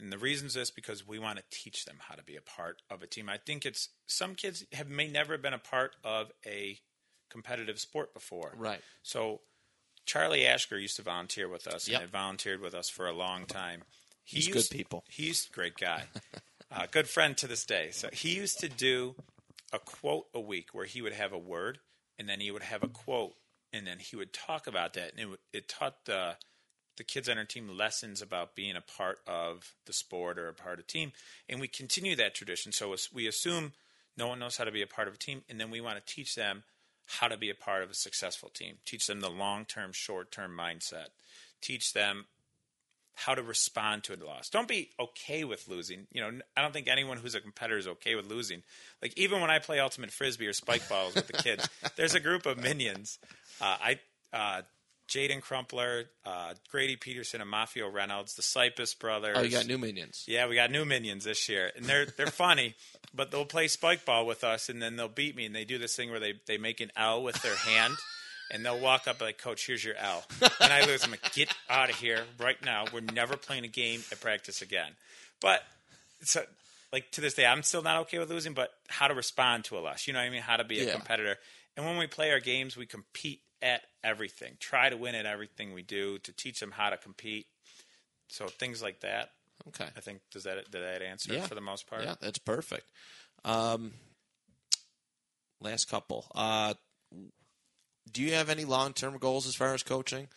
And 0.00 0.10
the 0.12 0.18
reason 0.18 0.46
is 0.48 0.54
this 0.54 0.70
because 0.70 1.06
we 1.06 1.18
want 1.18 1.38
to 1.38 1.44
teach 1.50 1.84
them 1.84 1.96
how 2.00 2.14
to 2.16 2.24
be 2.24 2.34
a 2.36 2.40
part 2.40 2.82
of 2.90 3.02
a 3.02 3.06
team. 3.06 3.28
I 3.28 3.36
think 3.38 3.64
it's 3.64 3.90
some 4.06 4.34
kids 4.34 4.64
have 4.72 4.88
may 4.88 5.06
never 5.06 5.34
have 5.34 5.42
been 5.42 5.54
a 5.54 5.58
part 5.58 5.92
of 6.02 6.32
a 6.44 6.78
competitive 7.30 7.78
sport 7.78 8.12
before. 8.12 8.54
Right. 8.56 8.80
So 9.02 9.42
Charlie 10.06 10.40
Ashker 10.40 10.80
used 10.80 10.96
to 10.96 11.02
volunteer 11.02 11.48
with 11.48 11.66
us 11.68 11.86
Yep. 11.88 11.94
and 11.94 12.02
had 12.02 12.10
volunteered 12.12 12.60
with 12.60 12.74
us 12.74 12.88
for 12.88 13.06
a 13.06 13.12
long 13.12 13.46
time. 13.46 13.84
He 14.24 14.38
He's 14.38 14.48
used- 14.48 14.70
good 14.70 14.76
people. 14.76 15.04
He's 15.08 15.46
a 15.48 15.52
great 15.54 15.76
guy. 15.76 16.04
uh, 16.72 16.86
good 16.90 17.08
friend 17.08 17.36
to 17.38 17.46
this 17.46 17.64
day. 17.64 17.90
So 17.92 18.08
he 18.12 18.34
used 18.34 18.58
to 18.60 18.68
do 18.68 19.14
a 19.72 19.78
quote 19.78 20.26
a 20.34 20.40
week 20.40 20.70
where 20.72 20.86
he 20.86 21.02
would 21.02 21.12
have 21.14 21.32
a 21.32 21.38
word 21.38 21.78
and 22.18 22.28
then 22.28 22.40
he 22.40 22.50
would 22.50 22.62
have 22.64 22.82
a 22.82 22.88
quote 22.88 23.34
and 23.74 23.86
then 23.86 23.98
he 23.98 24.14
would 24.14 24.32
talk 24.32 24.66
about 24.66 24.94
that. 24.94 25.12
And 25.16 25.32
it, 25.32 25.40
it 25.52 25.68
taught 25.68 26.04
the 26.06 26.36
the 26.96 27.04
kids 27.04 27.28
on 27.28 27.38
our 27.38 27.44
team 27.44 27.68
lessons 27.76 28.22
about 28.22 28.54
being 28.54 28.76
a 28.76 28.80
part 28.80 29.18
of 29.26 29.74
the 29.84 29.92
sport 29.92 30.38
or 30.38 30.46
a 30.46 30.54
part 30.54 30.74
of 30.78 30.84
a 30.84 30.86
team. 30.86 31.10
And 31.48 31.60
we 31.60 31.66
continue 31.66 32.14
that 32.14 32.36
tradition. 32.36 32.70
So 32.70 32.94
we 33.12 33.26
assume 33.26 33.72
no 34.16 34.28
one 34.28 34.38
knows 34.38 34.58
how 34.58 34.62
to 34.62 34.70
be 34.70 34.82
a 34.82 34.86
part 34.86 35.08
of 35.08 35.14
a 35.14 35.18
team 35.18 35.42
and 35.48 35.60
then 35.60 35.72
we 35.72 35.80
want 35.80 35.96
to 35.96 36.14
teach 36.14 36.36
them 36.36 36.62
how 37.06 37.26
to 37.26 37.36
be 37.36 37.50
a 37.50 37.54
part 37.54 37.82
of 37.82 37.90
a 37.90 37.94
successful 37.94 38.48
team. 38.48 38.76
Teach 38.86 39.08
them 39.08 39.20
the 39.20 39.28
long-term 39.28 39.92
short-term 39.92 40.56
mindset. 40.56 41.08
Teach 41.60 41.94
them 41.94 42.26
how 43.14 43.34
to 43.34 43.42
respond 43.42 44.04
to 44.04 44.14
a 44.14 44.18
loss. 44.24 44.48
Don't 44.48 44.68
be 44.68 44.90
okay 44.98 45.44
with 45.44 45.68
losing. 45.68 46.06
You 46.12 46.20
know, 46.20 46.40
I 46.56 46.62
don't 46.62 46.72
think 46.72 46.88
anyone 46.88 47.18
who's 47.18 47.34
a 47.34 47.40
competitor 47.40 47.78
is 47.78 47.86
okay 47.86 48.14
with 48.14 48.26
losing. 48.26 48.62
Like 49.00 49.16
even 49.16 49.40
when 49.40 49.50
I 49.50 49.58
play 49.60 49.78
ultimate 49.78 50.10
frisbee 50.10 50.46
or 50.46 50.52
spike 50.52 50.88
balls 50.88 51.14
with 51.14 51.26
the 51.26 51.34
kids, 51.34 51.68
there's 51.96 52.14
a 52.14 52.20
group 52.20 52.46
of 52.46 52.58
minions. 52.58 53.18
Uh, 53.60 53.76
I 53.80 54.00
uh, 54.32 54.62
Jaden 55.08 55.42
Crumpler, 55.42 56.04
uh, 56.24 56.54
Grady 56.70 56.96
Peterson, 56.96 57.40
and 57.40 57.50
Mafio 57.50 57.92
Reynolds, 57.92 58.34
the 58.34 58.42
Cypress 58.42 58.94
brothers. 58.94 59.36
Oh, 59.38 59.42
you 59.42 59.50
got 59.50 59.66
new 59.66 59.78
minions. 59.78 60.24
Yeah, 60.26 60.48
we 60.48 60.54
got 60.54 60.70
new 60.70 60.84
minions 60.84 61.24
this 61.24 61.48
year, 61.48 61.70
and 61.76 61.84
they're 61.84 62.06
they're 62.06 62.26
funny, 62.26 62.74
but 63.14 63.30
they'll 63.30 63.44
play 63.44 63.68
spike 63.68 64.04
ball 64.04 64.26
with 64.26 64.42
us, 64.42 64.68
and 64.68 64.80
then 64.80 64.96
they'll 64.96 65.08
beat 65.08 65.36
me, 65.36 65.44
and 65.46 65.54
they 65.54 65.64
do 65.64 65.78
this 65.78 65.94
thing 65.94 66.10
where 66.10 66.20
they 66.20 66.34
they 66.46 66.58
make 66.58 66.80
an 66.80 66.90
L 66.96 67.22
with 67.22 67.40
their 67.42 67.54
hand, 67.54 67.94
and 68.50 68.64
they'll 68.64 68.78
walk 68.80 69.06
up 69.08 69.20
like, 69.20 69.38
"Coach, 69.38 69.66
here's 69.66 69.84
your 69.84 69.96
L," 69.96 70.24
and 70.60 70.72
I 70.72 70.84
lose. 70.86 71.04
I'm 71.04 71.10
like, 71.10 71.32
"Get 71.32 71.54
out 71.68 71.90
of 71.90 71.96
here 71.96 72.24
right 72.38 72.62
now! 72.64 72.84
We're 72.92 73.00
never 73.00 73.36
playing 73.36 73.64
a 73.64 73.68
game 73.68 74.02
at 74.12 74.20
practice 74.20 74.62
again." 74.62 74.92
But 75.40 75.62
so, 76.22 76.44
like 76.92 77.10
to 77.12 77.20
this 77.20 77.34
day, 77.34 77.46
I'm 77.46 77.62
still 77.62 77.82
not 77.82 78.00
okay 78.02 78.18
with 78.18 78.30
losing, 78.30 78.54
but 78.54 78.70
how 78.88 79.08
to 79.08 79.14
respond 79.14 79.64
to 79.66 79.78
a 79.78 79.80
loss, 79.80 80.06
you 80.06 80.12
know 80.12 80.20
what 80.20 80.26
I 80.26 80.30
mean? 80.30 80.42
How 80.42 80.56
to 80.56 80.64
be 80.64 80.80
a 80.80 80.84
Yeah. 80.86 80.92
competitor, 80.92 81.36
and 81.76 81.84
when 81.86 81.96
we 81.98 82.06
play 82.06 82.30
our 82.30 82.40
games, 82.40 82.76
we 82.76 82.86
compete 82.86 83.42
at 83.62 83.82
everything. 84.02 84.56
Try 84.60 84.90
to 84.90 84.96
win 84.96 85.14
at 85.14 85.24
everything 85.26 85.72
we 85.72 85.82
do 85.82 86.18
to 86.18 86.32
teach 86.32 86.60
them 86.60 86.70
how 86.72 86.90
to 86.90 86.96
compete. 86.98 87.46
So 88.28 88.46
things 88.48 88.82
like 88.82 89.00
that. 89.00 89.30
Okay. 89.68 89.88
I 89.96 90.00
think 90.00 90.20
does 90.30 90.44
that 90.44 90.70
did 90.70 90.82
that 90.82 91.00
answer 91.02 91.32
Yeah. 91.32 91.46
for 91.46 91.54
the 91.54 91.60
most 91.60 91.86
part? 91.86 92.02
Yeah, 92.02 92.16
that's 92.20 92.38
perfect. 92.38 92.90
Um, 93.44 93.94
last 95.60 95.88
couple. 95.88 96.30
Uh, 96.34 96.74
do 98.10 98.22
you 98.22 98.34
have 98.34 98.50
any 98.50 98.64
long 98.64 98.92
term 98.92 99.18
goals 99.18 99.46
as 99.46 99.54
far 99.54 99.74
as 99.74 99.82
coaching? 99.82 100.28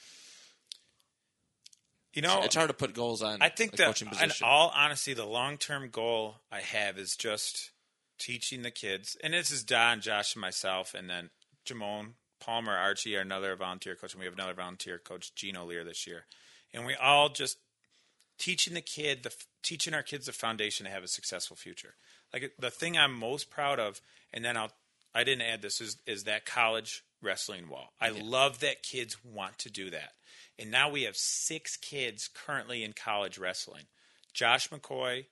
You 2.13 2.22
know, 2.24 2.41
it's 2.41 2.55
hard 2.55 2.70
to 2.70 2.74
put 2.74 2.95
goals 2.95 3.22
on. 3.22 3.41
I 3.41 3.49
think 3.49 3.76
that 3.76 4.01
in 4.01 4.32
all 4.41 4.72
honesty, 4.76 5.13
the 5.13 5.26
long 5.26 5.57
term 5.57 5.89
goal 5.89 6.38
I 6.51 6.61
have 6.61 6.97
is 6.97 7.15
just 7.15 7.72
teaching 8.18 8.63
the 8.63 8.72
kids, 8.72 9.15
and 9.24 9.34
this 9.34 9.51
is 9.51 9.63
Don, 9.63 10.01
Josh, 10.01 10.34
and 10.36 10.41
myself, 10.41 10.95
and 10.95 11.07
then 11.07 11.30
Jamone 11.65 12.13
Palmer, 12.39 12.76
Archie, 12.76 13.15
are 13.15 13.22
another 13.22 13.55
volunteer 13.55 13.95
coach, 13.95 14.13
and 14.13 14.20
we 14.20 14.26
have 14.26 14.34
another 14.34 14.55
volunteer 14.55 14.97
coach, 14.97 15.36
Gino 15.36 15.65
Lear, 15.65 15.84
this 15.84 16.07
year, 16.07 16.26
and 16.74 16.86
we 16.86 16.95
all 16.95 17.30
just 17.30 17.57
teaching 18.39 18.74
the 18.74 18.82
kid, 18.82 19.22
the 19.24 19.34
teaching 19.61 19.93
our 19.93 20.03
kids 20.03 20.26
the 20.26 20.32
foundation 20.32 20.86
to 20.86 20.91
have 20.91 21.03
a 21.03 21.07
successful 21.07 21.55
future. 21.55 21.95
Like 22.34 22.53
the 22.57 22.72
thing 22.72 22.97
I'm 22.97 23.13
most 23.13 23.49
proud 23.49 23.80
of, 23.80 24.01
and 24.34 24.43
then 24.43 24.57
I'll 24.57 24.72
I 25.13 25.24
didn't 25.24 25.43
add 25.43 25.61
this 25.61 25.82
is 25.82 25.97
is 26.05 26.24
that 26.24 26.45
college 26.45 27.03
wrestling 27.22 27.70
wall. 27.70 27.93
I 27.99 28.09
love 28.09 28.59
that 28.59 28.84
kids 28.84 29.18
want 29.24 29.57
to 29.59 29.70
do 29.70 29.89
that. 29.89 30.11
And 30.59 30.72
now 30.72 30.89
we 30.89 31.03
have 31.03 31.15
six 31.15 31.78
kids 31.78 32.30
currently 32.34 32.84
in 32.84 32.93
college 32.93 33.38
wrestling. 33.38 33.84
Josh 34.34 34.70
McCoy, 34.70 35.26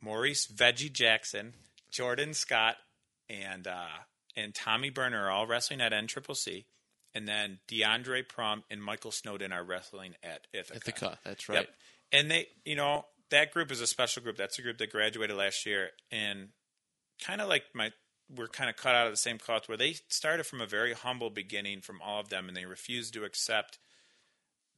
Maurice 0.00 0.46
Veggie 0.46 0.92
Jackson, 0.92 1.54
Jordan 1.90 2.34
Scott, 2.34 2.76
and 3.28 3.66
uh, 3.66 3.86
and 4.36 4.54
Tommy 4.54 4.90
Burner 4.90 5.26
are 5.26 5.30
all 5.30 5.46
wrestling 5.46 5.80
at 5.80 5.92
NCCC. 5.92 6.64
And 7.14 7.28
then 7.28 7.58
DeAndre 7.68 8.26
Prom 8.26 8.64
and 8.70 8.82
Michael 8.82 9.10
Snowden 9.10 9.52
are 9.52 9.62
wrestling 9.62 10.14
at 10.22 10.46
Ithaca. 10.54 10.76
Ithaca, 10.76 11.18
that's 11.24 11.48
right. 11.48 11.58
Yep. 11.58 11.68
And 12.12 12.30
they, 12.30 12.46
you 12.64 12.74
know, 12.74 13.04
that 13.30 13.52
group 13.52 13.70
is 13.70 13.82
a 13.82 13.86
special 13.86 14.22
group. 14.22 14.36
That's 14.36 14.58
a 14.58 14.62
group 14.62 14.78
that 14.78 14.90
graduated 14.90 15.36
last 15.36 15.66
year, 15.66 15.90
and 16.10 16.48
kind 17.22 17.40
of 17.40 17.48
like 17.48 17.64
my, 17.74 17.92
we're 18.34 18.48
kind 18.48 18.70
of 18.70 18.76
cut 18.76 18.94
out 18.94 19.06
of 19.06 19.12
the 19.12 19.18
same 19.18 19.38
cloth 19.38 19.68
where 19.68 19.76
they 19.76 19.94
started 20.08 20.44
from 20.44 20.60
a 20.60 20.66
very 20.66 20.92
humble 20.92 21.30
beginning 21.30 21.80
from 21.80 22.00
all 22.02 22.20
of 22.20 22.28
them, 22.28 22.48
and 22.48 22.56
they 22.56 22.64
refused 22.64 23.14
to 23.14 23.24
accept 23.24 23.78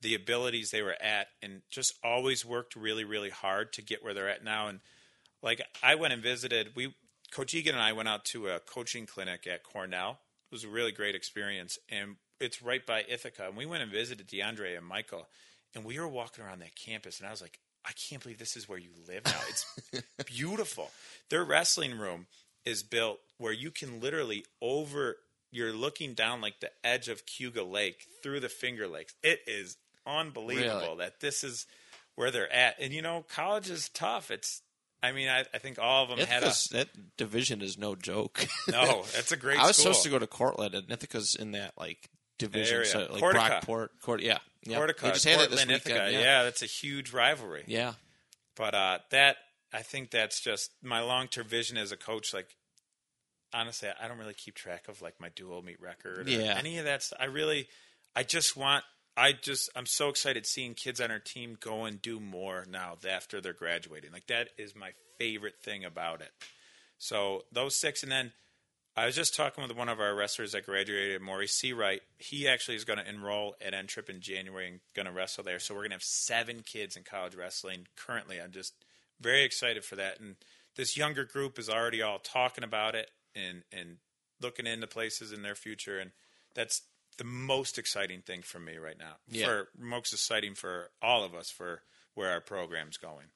the 0.01 0.15
abilities 0.15 0.71
they 0.71 0.83
were 0.83 1.01
at, 1.01 1.29
and 1.43 1.63
just 1.71 1.95
always 2.03 2.45
worked 2.45 2.77
really, 2.77 3.05
really 3.05 3.31
hard 3.31 3.73
to 3.73 3.83
get 3.83 4.03
where 4.03 4.15
they're 4.15 4.29
at 4.29 4.45
now. 4.45 4.69
And 4.69 4.81
like 5.43 5.63
I 5.83 5.95
went 5.95 6.13
and 6.13 6.23
visited, 6.23 6.71
we 6.75 6.95
Coach 7.31 7.55
Egan 7.55 7.75
and 7.75 7.83
I 7.83 7.93
went 7.93 8.09
out 8.09 8.25
to 8.27 8.49
a 8.49 8.61
coaching 8.61 9.07
clinic 9.07 9.47
at 9.47 9.65
Cornell. 9.65 10.19
It 10.51 10.55
was 10.55 10.65
a 10.65 10.69
really 10.69 10.93
great 10.93 11.15
experience, 11.15 11.79
and 11.89 12.17
it's 12.41 12.63
right 12.63 12.85
by 12.85 13.05
Ithaca. 13.09 13.47
And 13.47 13.57
we 13.57 13.67
went 13.67 13.83
and 13.83 13.91
visited 13.91 14.29
DeAndre 14.29 14.77
and 14.77 14.87
Michael, 14.87 15.29
and 15.75 15.85
we 15.85 15.99
were 15.99 16.09
walking 16.09 16.45
around 16.45 16.61
that 16.61 16.77
campus, 16.77 17.19
and 17.19 17.27
I 17.27 17.31
was 17.31 17.43
like, 17.43 17.59
I 17.85 17.93
can't 17.93 18.23
believe 18.23 18.39
this 18.39 18.57
is 18.57 18.69
where 18.69 18.79
you 18.79 18.91
live 19.07 19.25
now. 19.27 19.41
It's 19.49 20.03
beautiful. 20.27 20.91
Their 21.29 21.45
wrestling 21.45 21.99
room 21.99 22.27
is 22.65 22.83
built 22.83 23.21
where 23.39 23.53
you 23.53 23.71
can 23.71 24.01
literally 24.01 24.45
over. 24.61 25.17
You're 25.51 25.73
looking 25.73 26.15
down 26.15 26.41
like 26.41 26.59
the 26.61 26.71
edge 26.83 27.09
of 27.09 27.23
Cayuga 27.27 27.63
Lake 27.63 28.07
through 28.23 28.41
the 28.41 28.49
Finger 28.49 28.89
Lakes. 28.89 29.15
It 29.23 29.41
is 29.47 29.77
unbelievable 30.07 30.81
Really? 30.81 30.97
that 30.99 31.21
this 31.21 31.45
is 31.45 31.67
where 32.17 32.31
they're 32.31 32.53
at. 32.53 32.77
And 32.81 32.93
you 32.93 33.03
know, 33.03 33.25
college 33.35 33.71
is 33.71 33.89
tough. 33.91 34.31
It's 34.31 34.63
I 35.03 35.13
mean, 35.13 35.29
I, 35.29 35.45
I 35.53 35.59
think 35.59 35.79
all 35.79 36.05
of 36.05 36.09
them 36.09 36.27
had 36.27 36.43
a 36.43 36.53
that 36.73 36.89
division 37.17 37.61
is 37.63 37.77
no 37.79 37.95
joke. 37.95 38.47
no. 38.69 39.05
That's 39.15 39.33
a 39.33 39.37
great. 39.37 39.59
I 39.61 39.67
was 39.67 39.77
school. 39.77 39.93
supposed 39.93 40.03
to 40.05 40.11
go 40.11 40.19
to 40.19 40.27
Cortland, 40.27 40.75
and 40.75 40.89
Ithaca's 40.91 41.37
in 41.39 41.53
that 41.53 41.75
like 41.79 42.09
division, 42.39 42.77
Area. 42.79 42.87
so, 42.89 42.99
like 43.13 43.23
Cortaca. 43.23 43.61
Brockport, 43.65 43.89
Court, 44.03 44.23
yeah, 44.23 44.39
yeah. 44.67 44.79
Cortaca, 44.79 45.01
They 45.03 45.11
just 45.11 45.25
had 45.27 45.41
it 45.41 45.51
this 45.51 45.61
weekend. 45.67 45.73
Ithaca. 45.87 46.11
yeah. 46.13 46.21
Yeah. 46.21 46.43
that's 46.45 46.63
a 46.63 46.67
huge 46.67 47.13
rivalry. 47.13 47.65
yeah. 47.67 47.93
But 48.57 48.75
uh, 48.75 48.99
that 49.11 49.37
I 49.75 49.83
think 49.83 50.11
that's 50.11 50.41
just 50.41 50.71
my 50.83 51.01
long 51.03 51.29
term 51.29 51.47
vision 51.49 51.77
as 51.77 51.93
a 51.93 51.97
coach. 51.97 52.33
Like 52.33 52.57
honestly, 53.53 53.89
I 54.01 54.09
don't 54.09 54.19
really 54.19 54.35
keep 54.35 54.55
track 54.55 54.89
of 54.89 55.03
like 55.03 55.21
my 55.21 55.29
dual 55.35 55.63
meet 55.63 55.81
record 55.81 56.27
or 56.27 56.31
Yeah. 56.31 56.55
any 56.59 56.79
of 56.79 56.85
that. 56.85 57.03
Stuff. 57.03 57.19
I 57.21 57.27
really, 57.27 57.69
I 58.17 58.23
just 58.23 58.57
want. 58.57 58.85
I 59.17 59.33
just 59.33 59.71
I'm 59.77 59.87
so 59.87 60.09
excited 60.09 60.45
seeing 60.45 60.75
kids 60.75 61.01
on 61.01 61.13
our 61.13 61.21
team 61.21 61.57
go 61.61 61.85
and 61.85 62.03
do 62.03 62.19
more 62.19 62.65
now 62.69 62.97
after 63.09 63.41
they're 63.41 63.53
graduating. 63.53 64.11
Like 64.13 64.27
that 64.27 64.49
is 64.59 64.75
my 64.75 64.91
favorite 65.21 65.61
thing 65.63 65.85
about 65.85 66.21
it. 66.21 66.31
So 66.99 67.45
those 67.53 67.77
six, 67.81 68.03
and 68.03 68.11
then 68.11 68.33
I 68.97 69.07
was 69.07 69.15
just 69.15 69.37
talking 69.37 69.63
with 69.67 69.77
one 69.77 69.89
of 69.89 70.01
our 70.01 70.15
wrestlers 70.17 70.51
that 70.53 70.67
graduated, 70.67 71.23
Maurice 71.23 71.61
Seawright. 71.61 72.01
He 72.19 72.49
actually 72.49 72.75
is 72.77 72.85
going 72.85 72.99
to 72.99 73.09
enroll 73.09 73.55
at 73.65 73.73
N 73.73 73.87
Trip 73.87 74.11
in 74.11 74.21
January 74.21 74.67
and 74.69 74.81
going 74.97 75.07
to 75.07 75.13
wrestle 75.13 75.45
there. 75.45 75.61
So 75.61 75.75
we're 75.75 75.83
going 75.83 75.91
to 75.91 75.97
have 75.97 76.03
seven 76.03 76.63
kids 76.67 76.97
in 76.97 77.05
college 77.05 77.37
wrestling 77.37 77.87
currently. 77.97 78.41
I'm 78.41 78.51
just 78.53 78.75
very 79.25 79.43
excited 79.43 79.85
for 79.85 79.97
that. 79.97 80.21
And 80.21 80.37
this 80.77 80.97
younger 80.97 81.25
group 81.25 81.59
is 81.59 81.69
already 81.69 82.03
all 82.03 82.19
talking 82.19 82.63
about 82.63 82.95
it 82.95 83.11
and 83.35 83.63
and 83.73 83.97
looking 84.41 84.67
into 84.67 84.87
places 84.87 85.33
in 85.33 85.43
their 85.43 85.55
future. 85.55 85.99
And 85.99 86.13
that's 86.55 86.83
the 87.17 87.25
most 87.25 87.79
exciting 87.79 88.21
thing 88.21 88.43
for 88.43 88.59
me 88.59 88.77
right 88.77 88.99
now. 88.99 89.17
Yeah. 89.29 89.47
For 89.47 89.69
most 89.79 90.13
exciting 90.13 90.55
for 90.55 90.91
all 91.03 91.25
of 91.25 91.35
us 91.35 91.51
for 91.51 91.83
where 92.15 92.31
our 92.31 92.41
program's 92.41 92.97
going. 92.97 93.27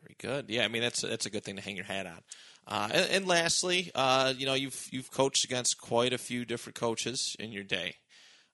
Very 0.00 0.16
good. 0.18 0.48
Yeah, 0.48 0.64
I 0.64 0.68
mean 0.68 0.82
that's 0.82 1.02
that's 1.02 1.26
a 1.26 1.30
good 1.30 1.44
thing 1.44 1.56
to 1.56 1.62
hang 1.62 1.76
your 1.76 1.84
hat 1.84 2.06
on. 2.06 2.20
Uh, 2.66 2.88
and, 2.92 3.10
and 3.10 3.26
lastly, 3.26 3.90
uh, 3.94 4.32
you 4.36 4.46
know 4.46 4.54
you've 4.54 4.88
you've 4.90 5.10
coached 5.10 5.44
against 5.44 5.78
quite 5.78 6.12
a 6.12 6.18
few 6.18 6.44
different 6.44 6.76
coaches 6.76 7.36
in 7.38 7.52
your 7.52 7.64
day. 7.64 7.96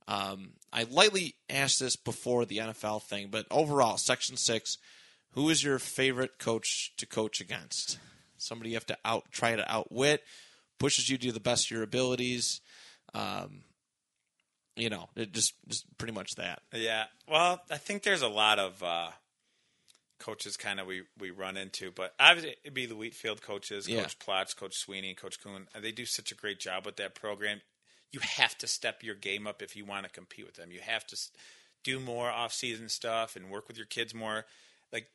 Um, 0.09 0.53
I 0.73 0.85
lightly 0.85 1.35
asked 1.51 1.81
this 1.81 1.95
before 1.95 2.47
the 2.47 2.59
NFL 2.59 3.03
thing, 3.03 3.29
but 3.31 3.47
overall, 3.51 3.99
Section 3.99 4.37
Six, 4.37 4.79
who 5.39 5.51
is 5.51 5.63
your 5.63 5.79
favorite 5.79 6.41
coach 6.41 6.93
to 6.97 7.07
coach 7.07 7.41
against? 7.41 8.01
Somebody 8.39 8.71
you 8.71 8.77
have 8.77 8.87
to 8.87 8.99
out 9.05 9.31
try 9.31 9.55
to 9.55 9.73
outwit, 9.73 10.25
pushes 10.81 11.09
you 11.09 11.17
to 11.17 11.27
do 11.27 11.31
the 11.33 11.39
best 11.39 11.67
of 11.67 11.71
your 11.71 11.85
abilities. 11.85 12.61
Um, 13.15 13.61
you 14.75 14.91
know, 14.91 15.09
it 15.15 15.33
just 15.33 15.55
just 15.69 15.87
pretty 15.97 16.13
much 16.13 16.35
that. 16.39 16.63
Yeah. 16.73 17.05
Well, 17.29 17.61
I 17.71 17.77
think 17.77 18.03
there's 18.03 18.23
a 18.23 18.29
lot 18.29 18.59
of 18.59 18.83
uh, 18.83 19.11
coaches 20.19 20.57
kind 20.57 20.81
of 20.81 20.89
we, 20.89 21.03
we 21.21 21.31
run 21.31 21.57
into, 21.57 21.93
but 21.93 22.15
obviously 22.19 22.57
it'd 22.65 22.75
be 22.75 22.87
the 22.87 22.97
Wheatfield 22.97 23.41
coaches, 23.41 23.89
Yeah. 23.89 24.03
Coach 24.03 24.19
Plotz, 24.19 24.57
Coach 24.57 24.75
Sweeney, 24.77 25.15
Coach 25.15 25.41
Kuhn. 25.41 25.69
Uh, 25.73 25.79
They 25.81 25.93
do 25.93 26.05
such 26.05 26.33
a 26.33 26.35
great 26.35 26.59
job 26.59 26.85
with 26.85 26.97
that 26.97 27.15
program. 27.15 27.61
You 28.11 28.19
have 28.21 28.59
to 28.59 28.67
step 28.67 29.05
your 29.05 29.15
game 29.15 29.47
up 29.47 29.63
if 29.63 29.77
you 29.77 29.85
want 29.85 30.05
to 30.05 30.11
compete 30.11 30.47
with 30.47 30.57
them. 30.57 30.73
You 30.73 30.81
have 30.81 31.07
to 31.07 31.17
do 31.85 32.01
more 32.01 32.29
off-season 32.29 32.89
stuff 32.89 33.37
and 33.37 33.51
work 33.51 33.69
with 33.69 33.77
your 33.77 33.87
kids 33.87 34.13
more. 34.13 34.47
Like 34.93 35.09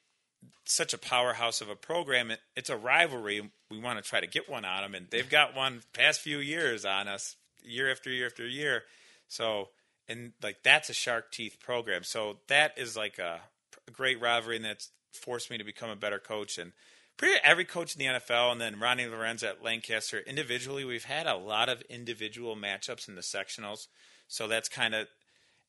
such 0.65 0.93
a 0.93 0.97
powerhouse 0.97 1.61
of 1.61 1.69
a 1.69 1.75
program. 1.75 2.31
It, 2.31 2.39
it's 2.55 2.69
a 2.69 2.77
rivalry. 2.77 3.51
We 3.69 3.79
want 3.79 4.03
to 4.03 4.07
try 4.07 4.19
to 4.21 4.27
get 4.27 4.49
one 4.49 4.65
on 4.65 4.83
them, 4.83 4.95
and 4.95 5.07
they've 5.09 5.29
got 5.29 5.55
one 5.55 5.81
past 5.93 6.21
few 6.21 6.39
years 6.39 6.85
on 6.85 7.07
us, 7.07 7.35
year 7.63 7.91
after 7.91 8.09
year 8.09 8.27
after 8.27 8.47
year. 8.47 8.83
So, 9.27 9.69
and 10.07 10.33
like 10.41 10.63
that's 10.63 10.89
a 10.89 10.93
shark 10.93 11.31
teeth 11.31 11.57
program. 11.59 12.03
So 12.03 12.37
that 12.47 12.77
is 12.77 12.95
like 12.95 13.19
a, 13.19 13.39
a 13.87 13.91
great 13.91 14.21
rivalry, 14.21 14.57
and 14.57 14.65
that's 14.65 14.89
forced 15.11 15.51
me 15.51 15.57
to 15.57 15.63
become 15.63 15.89
a 15.89 15.95
better 15.95 16.19
coach. 16.19 16.57
And 16.57 16.71
pretty 17.17 17.39
every 17.43 17.65
coach 17.65 17.95
in 17.95 17.99
the 17.99 18.19
NFL, 18.19 18.51
and 18.51 18.61
then 18.61 18.79
Ronnie 18.79 19.07
Lorenz 19.07 19.43
at 19.43 19.63
Lancaster. 19.63 20.19
Individually, 20.19 20.85
we've 20.85 21.05
had 21.05 21.27
a 21.27 21.35
lot 21.35 21.69
of 21.69 21.81
individual 21.83 22.55
matchups 22.55 23.07
in 23.07 23.15
the 23.15 23.21
sectionals, 23.21 23.87
so 24.27 24.47
that's 24.47 24.69
kind 24.69 24.95
of. 24.95 25.07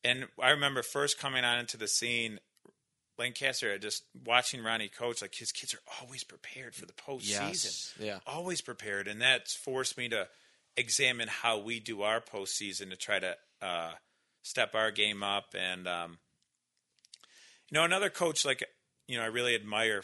And 0.06 0.26
I 0.42 0.50
remember 0.50 0.82
first 0.82 1.18
coming 1.18 1.44
on 1.44 1.58
into 1.58 1.78
the 1.78 1.88
scene, 1.88 2.38
Lancaster, 3.18 3.78
just 3.78 4.04
watching 4.26 4.62
Ronnie 4.62 4.88
coach, 4.88 5.22
like 5.22 5.34
his 5.34 5.52
kids 5.52 5.74
are 5.74 5.80
always 6.00 6.24
prepared 6.24 6.74
for 6.74 6.86
the 6.86 6.92
postseason. 6.92 7.48
Yes. 7.48 7.94
Yeah. 7.98 8.18
Always 8.26 8.60
prepared. 8.60 9.06
And 9.08 9.20
that's 9.20 9.54
forced 9.54 9.96
me 9.96 10.08
to 10.08 10.28
examine 10.76 11.28
how 11.28 11.58
we 11.58 11.78
do 11.80 12.02
our 12.02 12.20
postseason 12.20 12.90
to 12.90 12.96
try 12.96 13.20
to 13.20 13.36
uh, 13.62 13.92
step 14.42 14.74
our 14.74 14.90
game 14.90 15.22
up. 15.22 15.54
And, 15.56 15.86
um, 15.86 16.18
you 17.70 17.76
know, 17.78 17.84
another 17.84 18.10
coach, 18.10 18.44
like, 18.44 18.64
you 19.06 19.16
know, 19.16 19.22
I 19.22 19.26
really 19.26 19.54
admire, 19.54 20.02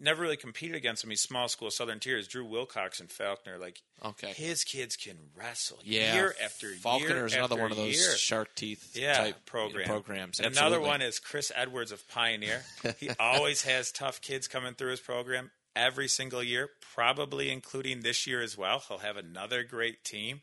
never 0.00 0.22
really 0.22 0.36
competed 0.36 0.74
against 0.76 1.04
him. 1.04 1.10
He's 1.10 1.20
small 1.20 1.48
school 1.48 1.70
Southern 1.70 2.00
Tiers, 2.00 2.26
Drew 2.26 2.44
Wilcox 2.44 3.00
and 3.00 3.10
Falconer. 3.10 3.58
Like, 3.58 3.82
Okay. 4.04 4.32
his 4.32 4.64
kids 4.64 4.96
can 4.96 5.16
wrestle 5.36 5.78
Yeah. 5.84 6.14
year 6.14 6.34
after 6.42 6.74
Falconer 6.74 7.00
year. 7.06 7.08
Falconer 7.08 7.26
is 7.26 7.34
another 7.34 7.56
one 7.56 7.70
of 7.70 7.76
those 7.76 7.94
year 7.96 8.16
shark 8.16 8.54
teeth 8.54 8.92
yeah, 8.94 9.14
type 9.18 9.44
program. 9.46 9.86
programs. 9.86 10.40
And 10.40 10.46
another 10.56 10.80
one 10.80 11.02
is 11.02 11.18
Chris 11.18 11.52
Edwards 11.54 11.92
of 11.92 12.06
Pioneer. 12.08 12.64
he 12.98 13.10
always 13.20 13.62
has 13.64 13.92
tough 13.92 14.20
kids 14.20 14.48
coming 14.48 14.74
through 14.74 14.90
his 14.92 15.00
program 15.00 15.50
every 15.76 16.08
single 16.08 16.42
year, 16.42 16.70
probably 16.94 17.50
including 17.50 18.00
this 18.00 18.26
year 18.26 18.40
as 18.42 18.56
well. 18.58 18.82
He'll 18.88 18.98
have 18.98 19.16
another 19.16 19.62
great 19.62 20.02
team, 20.04 20.40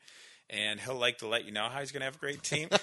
and 0.50 0.80
he'll 0.80 0.96
like 0.96 1.18
to 1.18 1.28
let 1.28 1.46
you 1.46 1.52
know 1.52 1.68
how 1.70 1.80
he's 1.80 1.92
going 1.92 2.00
to 2.02 2.06
have 2.06 2.16
a 2.16 2.20
great 2.20 2.44
team. 2.44 2.70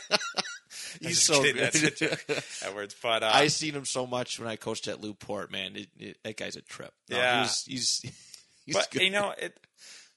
He's 1.00 1.22
so 1.22 1.42
kidding, 1.42 1.56
good. 1.62 1.72
that's 1.72 2.62
a 2.62 2.86
but 3.02 3.22
uh, 3.22 3.30
I 3.32 3.48
seen 3.48 3.72
him 3.74 3.84
so 3.84 4.06
much 4.06 4.38
when 4.38 4.48
I 4.48 4.56
coached 4.56 4.88
at 4.88 5.02
Newport. 5.02 5.50
Man, 5.50 5.76
it, 5.76 5.88
it, 5.98 6.18
that 6.24 6.36
guy's 6.36 6.56
a 6.56 6.62
trip. 6.62 6.92
No, 7.10 7.16
Yeah. 7.16 7.42
he's 7.42 7.64
he's, 7.64 8.00
he's 8.66 8.74
but 8.74 8.90
good. 8.90 9.02
you 9.02 9.10
know 9.10 9.32
it. 9.36 9.58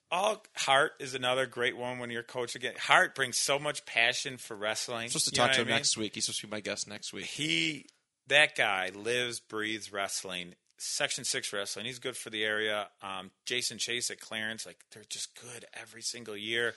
All 0.09 0.41
heart 0.55 0.93
is 0.99 1.15
another 1.15 1.45
great 1.45 1.75
one 1.75 1.99
when 1.99 2.09
you're 2.09 2.23
coaching. 2.23 2.61
Again, 2.61 2.75
heart 2.79 3.13
brings 3.13 3.37
so 3.37 3.59
much 3.59 3.85
passion 3.85 4.37
for 4.37 4.55
wrestling. 4.55 5.03
I'm 5.03 5.09
supposed 5.09 5.25
to 5.29 5.31
You 5.31 5.37
talk 5.37 5.51
to 5.55 5.61
him 5.61 5.67
I 5.67 5.69
mean? 5.71 5.75
next 5.75 5.97
week. 5.97 6.15
He's 6.15 6.25
supposed 6.25 6.39
to 6.41 6.47
be 6.47 6.51
my 6.51 6.61
guest 6.61 6.87
next 6.87 7.11
week. 7.11 7.25
he 7.25 7.85
that 8.27 8.55
guy 8.55 8.91
lives 8.95 9.39
breathes 9.39 9.91
wrestling 9.91 10.53
section 10.79 11.23
6 11.23 11.53
wrestling 11.53 11.85
he's 11.87 11.97
good 11.97 12.15
for 12.15 12.29
the 12.29 12.43
area 12.43 12.87
um, 13.01 13.31
jason 13.47 13.79
chase 13.79 14.11
at 14.11 14.19
clarence 14.19 14.63
like 14.63 14.77
they're 14.93 15.01
just 15.09 15.29
good 15.41 15.65
every 15.73 16.03
single 16.03 16.37
year 16.37 16.75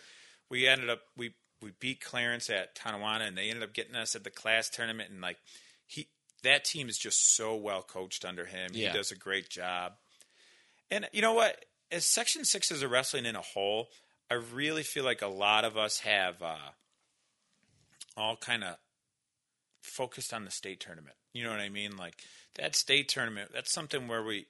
we 0.48 0.66
ended 0.66 0.88
up 0.88 1.01
we 1.18 1.34
we 1.63 1.73
beat 1.81 2.01
clarence 2.01 2.49
at 2.51 2.75
tonawanda 2.75 3.25
and 3.27 3.37
they 3.37 3.49
ended 3.51 3.63
up 3.63 3.73
getting 3.73 3.95
us 3.95 4.15
at 4.17 4.25
the 4.25 4.31
class 4.31 4.69
tournament 4.69 5.11
and 5.11 5.21
like 5.21 5.39
he 5.87 6.09
that 6.43 6.65
team 6.65 6.89
is 6.89 6.97
just 6.99 7.35
so 7.37 7.55
well 7.57 7.83
coached 7.83 8.25
under 8.25 8.47
him 8.47 8.71
Yeah. 8.73 8.91
he 8.93 8.97
does 8.97 9.11
a 9.11 9.17
great 9.17 9.49
job 9.49 9.93
and 10.91 11.09
you 11.13 11.23
know 11.23 11.35
what 11.35 11.65
as 11.93 12.05
section 12.05 12.45
6 12.45 12.71
is 12.71 12.83
a 12.83 12.89
wrestling 12.89 13.27
in 13.27 13.37
a 13.37 13.41
whole 13.43 13.89
i 14.31 14.35
really 14.35 14.83
feel 14.83 15.05
like 15.05 15.23
a 15.23 15.27
lot 15.29 15.65
of 15.65 15.77
us 15.77 16.01
have 16.01 16.41
uh, 16.43 16.57
all 18.17 18.37
kind 18.37 18.65
of 18.65 18.77
focused 19.83 20.33
on 20.35 20.45
the 20.45 20.51
state 20.51 20.79
tournament. 20.81 21.17
You 21.33 21.45
know 21.45 21.51
what 21.51 21.61
I 21.61 21.69
mean? 21.71 21.97
Like 21.97 22.17
that 22.57 22.77
state 22.77 23.09
tournament, 23.09 23.51
that's 23.53 23.73
something 23.73 24.09
where 24.09 24.23
we 24.23 24.47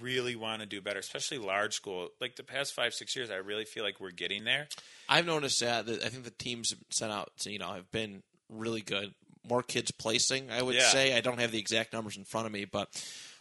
really 0.00 0.36
want 0.36 0.60
to 0.60 0.66
do 0.66 0.80
better, 0.80 0.98
especially 0.98 1.38
large 1.38 1.74
school. 1.74 2.08
Like 2.20 2.36
the 2.36 2.42
past 2.42 2.74
five, 2.74 2.92
six 2.94 3.14
years, 3.16 3.30
I 3.30 3.36
really 3.36 3.64
feel 3.64 3.84
like 3.84 4.00
we're 4.00 4.10
getting 4.10 4.44
there. 4.44 4.68
I've 5.08 5.26
noticed 5.26 5.60
that, 5.60 5.86
that 5.86 6.02
I 6.02 6.08
think 6.08 6.24
the 6.24 6.30
teams 6.30 6.74
sent 6.90 7.12
out, 7.12 7.30
you 7.44 7.58
know, 7.58 7.72
have 7.72 7.90
been 7.90 8.22
really 8.50 8.82
good. 8.82 9.14
More 9.48 9.62
kids 9.62 9.92
placing, 9.92 10.50
I 10.50 10.60
would 10.60 10.74
Yeah. 10.74 10.88
say. 10.88 11.16
I 11.16 11.20
don't 11.20 11.38
have 11.38 11.52
the 11.52 11.58
exact 11.58 11.92
numbers 11.92 12.16
in 12.16 12.24
front 12.24 12.46
of 12.46 12.52
me, 12.52 12.64
but 12.64 12.88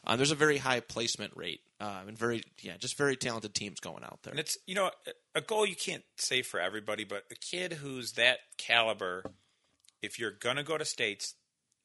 uh, 0.06 0.16
there's 0.16 0.32
a 0.32 0.36
very 0.36 0.58
high 0.58 0.80
placement 0.80 1.34
rate 1.36 1.62
uh, 1.80 2.04
and 2.08 2.16
very, 2.18 2.44
yeah, 2.62 2.78
just 2.78 2.96
very 2.96 3.16
talented 3.16 3.56
teams 3.56 3.80
going 3.80 4.04
out 4.04 4.20
there. 4.22 4.32
And 4.32 4.40
it's, 4.40 4.56
you 4.68 4.76
know, 4.76 4.92
a 5.34 5.42
goal 5.42 5.66
you 5.66 5.76
can't 5.76 6.04
say 6.18 6.44
for 6.44 6.60
everybody, 6.60 7.06
but 7.06 7.24
a 7.32 7.36
kid 7.36 7.74
who's 7.74 8.12
that 8.14 8.38
caliber, 8.60 9.24
if 10.04 10.20
you're 10.20 10.30
going 10.32 10.58
to 10.58 10.64
go 10.64 10.78
to 10.78 10.86
states, 10.86 11.34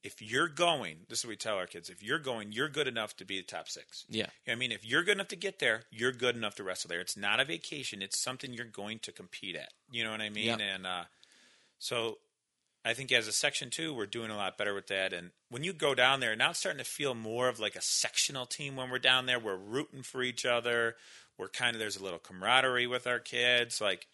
if 0.03 0.23
you're 0.23 0.49
going, 0.49 0.99
this 1.09 1.19
is 1.19 1.25
what 1.27 1.31
we 1.31 1.37
tell 1.37 1.57
our 1.57 1.67
kids, 1.67 1.91
if 1.91 2.03
you're 2.03 2.19
going, 2.19 2.53
you're 2.53 2.69
good 2.69 2.89
enough 2.89 3.17
to 3.17 3.25
be 3.25 3.37
the 3.37 3.43
top 3.43 3.69
six. 3.69 4.07
Yeah. 4.09 4.27
I 4.49 4.55
mean, 4.55 4.73
if 4.73 4.85
you're 4.85 5.03
good 5.03 5.17
enough 5.17 5.29
to 5.29 5.37
get 5.37 5.59
there, 5.59 5.83
you're 5.91 6.13
good 6.13 6.37
enough 6.37 6.55
to 6.57 6.65
wrestle 6.65 6.89
there. 6.89 7.01
It's 7.01 7.17
not 7.17 7.41
a 7.41 7.45
vacation. 7.45 8.01
It's 8.01 8.19
something 8.19 8.53
you're 8.53 8.65
going 8.65 9.01
to 9.01 9.13
compete 9.13 9.57
at. 9.57 9.73
You 9.91 10.05
know 10.05 10.11
what 10.11 10.23
I 10.23 10.31
mean? 10.31 10.47
Yeah. 10.47 10.57
And 10.59 10.87
uh, 10.87 11.05
so 11.79 12.19
I 12.83 12.95
think 12.95 13.13
as 13.13 13.29
a 13.29 13.33
section 13.33 13.69
two, 13.69 13.93
we're 13.93 14.07
doing 14.07 14.31
a 14.31 14.37
lot 14.37 14.57
better 14.57 14.73
with 14.73 14.87
that. 14.87 15.13
And 15.13 15.33
when 15.51 15.65
you 15.65 15.75
go 15.75 15.95
down 15.95 16.21
there, 16.21 16.35
now 16.35 16.51
it's 16.51 16.61
starting 16.61 16.83
to 16.83 16.91
feel 16.91 17.15
more 17.15 17.49
of 17.49 17.61
like 17.61 17.77
a 17.77 17.83
sectional 17.83 18.47
team 18.47 18.77
when 18.77 18.89
we're 18.89 18.99
down 18.99 19.27
there. 19.27 19.39
We're 19.39 19.57
rooting 19.57 20.03
for 20.03 20.23
each 20.23 20.47
other. 20.47 20.97
We're 21.37 21.49
kind 21.49 21.77
of, 21.77 21.81
there's 21.81 21.99
a 21.99 22.03
little 22.03 22.19
camaraderie 22.19 22.87
with 22.87 23.07
our 23.07 23.19
kids. 23.19 23.81
Like, 23.83 24.07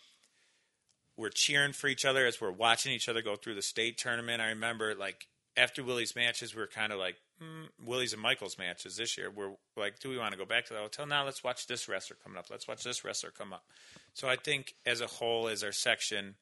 we're 1.16 1.30
cheering 1.32 1.72
for 1.72 1.86
each 1.86 2.04
other 2.04 2.26
as 2.26 2.40
we're 2.40 2.50
watching 2.50 2.92
each 2.92 3.08
other 3.08 3.22
go 3.22 3.36
through 3.36 3.54
the 3.54 3.62
state 3.62 3.98
tournament. 3.98 4.42
I 4.42 4.48
remember, 4.48 4.94
like, 4.94 5.28
after 5.56 5.82
Willie's 5.82 6.14
matches, 6.14 6.54
we 6.54 6.60
were 6.60 6.66
kind 6.66 6.92
of 6.92 6.98
like, 6.98 7.16
mm, 7.42 7.68
Willie's 7.84 8.12
and 8.12 8.20
Michael's 8.20 8.58
matches 8.58 8.96
this 8.96 9.16
year. 9.16 9.30
We're 9.30 9.52
like, 9.76 9.98
do 9.98 10.10
we 10.10 10.18
want 10.18 10.32
to 10.32 10.38
go 10.38 10.44
back 10.44 10.66
to 10.66 10.74
the 10.74 10.80
hotel? 10.80 11.06
Now 11.06 11.24
let's 11.24 11.42
watch 11.42 11.66
this 11.66 11.88
wrestler 11.88 12.16
coming 12.22 12.38
up. 12.38 12.46
Let's 12.50 12.68
watch 12.68 12.84
this 12.84 13.04
wrestler 13.04 13.30
come 13.30 13.52
up. 13.52 13.64
So 14.12 14.28
I 14.28 14.36
think 14.36 14.74
as 14.84 15.00
a 15.00 15.06
whole, 15.06 15.48
as 15.48 15.62
our 15.62 15.72
section, 15.72 16.34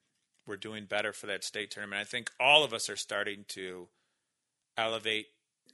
we're 0.47 0.57
doing 0.57 0.85
better 0.85 1.13
for 1.13 1.27
that 1.27 1.45
state 1.45 1.71
tournament. 1.71 2.01
I 2.01 2.05
think 2.05 2.31
all 2.41 2.65
of 2.65 2.73
us 2.73 2.91
are 2.91 2.97
starting 2.97 3.45
to 3.49 3.89
elevate. 4.77 5.27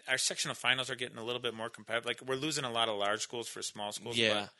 Our 0.09 0.19
sectional 0.19 0.55
finals 0.55 0.91
are 0.91 0.95
getting 0.95 1.19
a 1.19 1.25
little 1.25 1.41
bit 1.41 1.55
more 1.55 1.71
competitive. 1.71 2.07
Like 2.07 2.21
we're 2.27 2.37
losing 2.37 2.65
a 2.65 2.71
lot 2.71 2.89
of 2.89 2.97
large 2.97 3.21
schools 3.21 3.49
for 3.49 3.63
small 3.63 3.93
schools. 3.93 4.17
Yeah. 4.17 4.35
But 4.35 4.51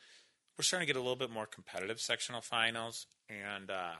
we're 0.57 0.63
starting 0.63 0.87
to 0.87 0.93
get 0.93 0.99
a 0.99 1.03
little 1.03 1.15
bit 1.15 1.31
more 1.31 1.45
competitive 1.45 1.99
sectional 1.99 2.41
finals, 2.41 3.07
and 3.29 3.71
uh, 3.71 3.93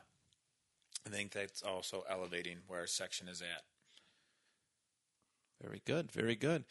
I 1.08 1.10
think 1.10 1.32
that's 1.32 1.64
also 1.64 2.04
elevating 2.10 2.58
where 2.68 2.82
our 2.82 2.88
section 2.88 3.28
is 3.28 3.42
at. 3.42 3.64
Very 5.62 5.82
good. 5.86 6.12
Very 6.12 6.36
good. 6.36 6.64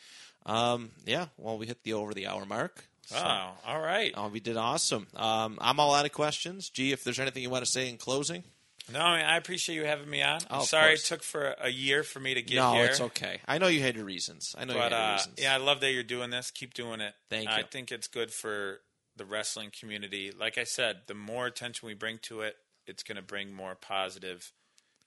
Um, 0.47 0.91
yeah, 1.07 1.27
well, 1.37 1.59
we 1.59 1.67
hit 1.67 1.83
the 1.85 1.93
over 1.93 2.15
the 2.15 2.27
hour 2.27 2.45
mark. 2.45 2.85
So, 3.07 3.17
Oh, 3.17 3.51
all 3.67 3.81
right. 3.81 4.13
uh, 4.15 4.29
we 4.33 4.41
did 4.41 4.57
awesome. 4.57 5.07
Um, 5.17 5.59
I'm 5.61 5.81
all 5.81 5.95
out 5.95 6.07
of 6.07 6.13
questions. 6.13 6.71
Gee, 6.71 6.93
if 6.93 7.05
there's 7.05 7.19
anything 7.19 7.43
you 7.43 7.51
want 7.51 7.65
to 7.65 7.71
say 7.71 7.89
in 7.89 7.97
closing? 7.97 8.45
No, 8.93 9.01
I, 9.01 9.17
mean, 9.19 9.27
I 9.27 9.37
appreciate 9.37 9.77
you 9.77 9.85
having 9.85 10.09
me 10.09 10.23
on. 10.23 10.41
Oh, 10.51 10.55
I'm 10.55 10.61
of 10.61 10.67
sorry 10.67 10.95
it 10.95 11.05
took 11.05 11.23
for 11.23 11.55
a 11.61 11.69
year 11.69 12.03
for 12.03 12.19
me 12.19 12.35
to 12.35 12.43
get 12.43 12.57
no, 12.57 12.73
here. 12.73 12.85
No, 12.85 12.91
it's 12.91 13.01
okay. 13.01 13.41
I 13.47 13.59
know 13.59 13.69
you 13.69 13.81
had 13.81 13.95
your 13.95 14.05
reasons. 14.05 14.55
I 14.59 14.65
know 14.65 14.75
you 14.75 14.81
had 14.81 14.93
your 14.93 15.01
uh, 15.01 15.13
reasons. 15.13 15.35
yeah, 15.39 15.55
I 15.55 15.59
love 15.59 15.81
that 15.81 15.93
you're 15.93 16.03
doing 16.03 16.31
this. 16.31 16.51
Keep 16.51 16.75
doing 16.75 17.01
it. 17.01 17.15
Thank 17.29 17.49
I 17.49 17.59
you. 17.59 17.65
I 17.65 17.67
think 17.67 17.93
it's 17.93 18.09
good 18.09 18.33
for 18.33 18.81
the 19.17 19.25
wrestling 19.25 19.71
community. 19.79 20.33
Like 20.37 20.59
I 20.59 20.65
said, 20.65 21.03
the 21.07 21.15
more 21.15 21.47
attention 21.47 21.87
we 21.87 21.95
bring 21.95 22.19
to 22.23 22.41
it, 22.41 22.57
it's 22.87 23.03
going 23.03 23.17
to 23.17 23.23
bring 23.23 23.53
more 23.53 23.75
positive, 23.75 24.53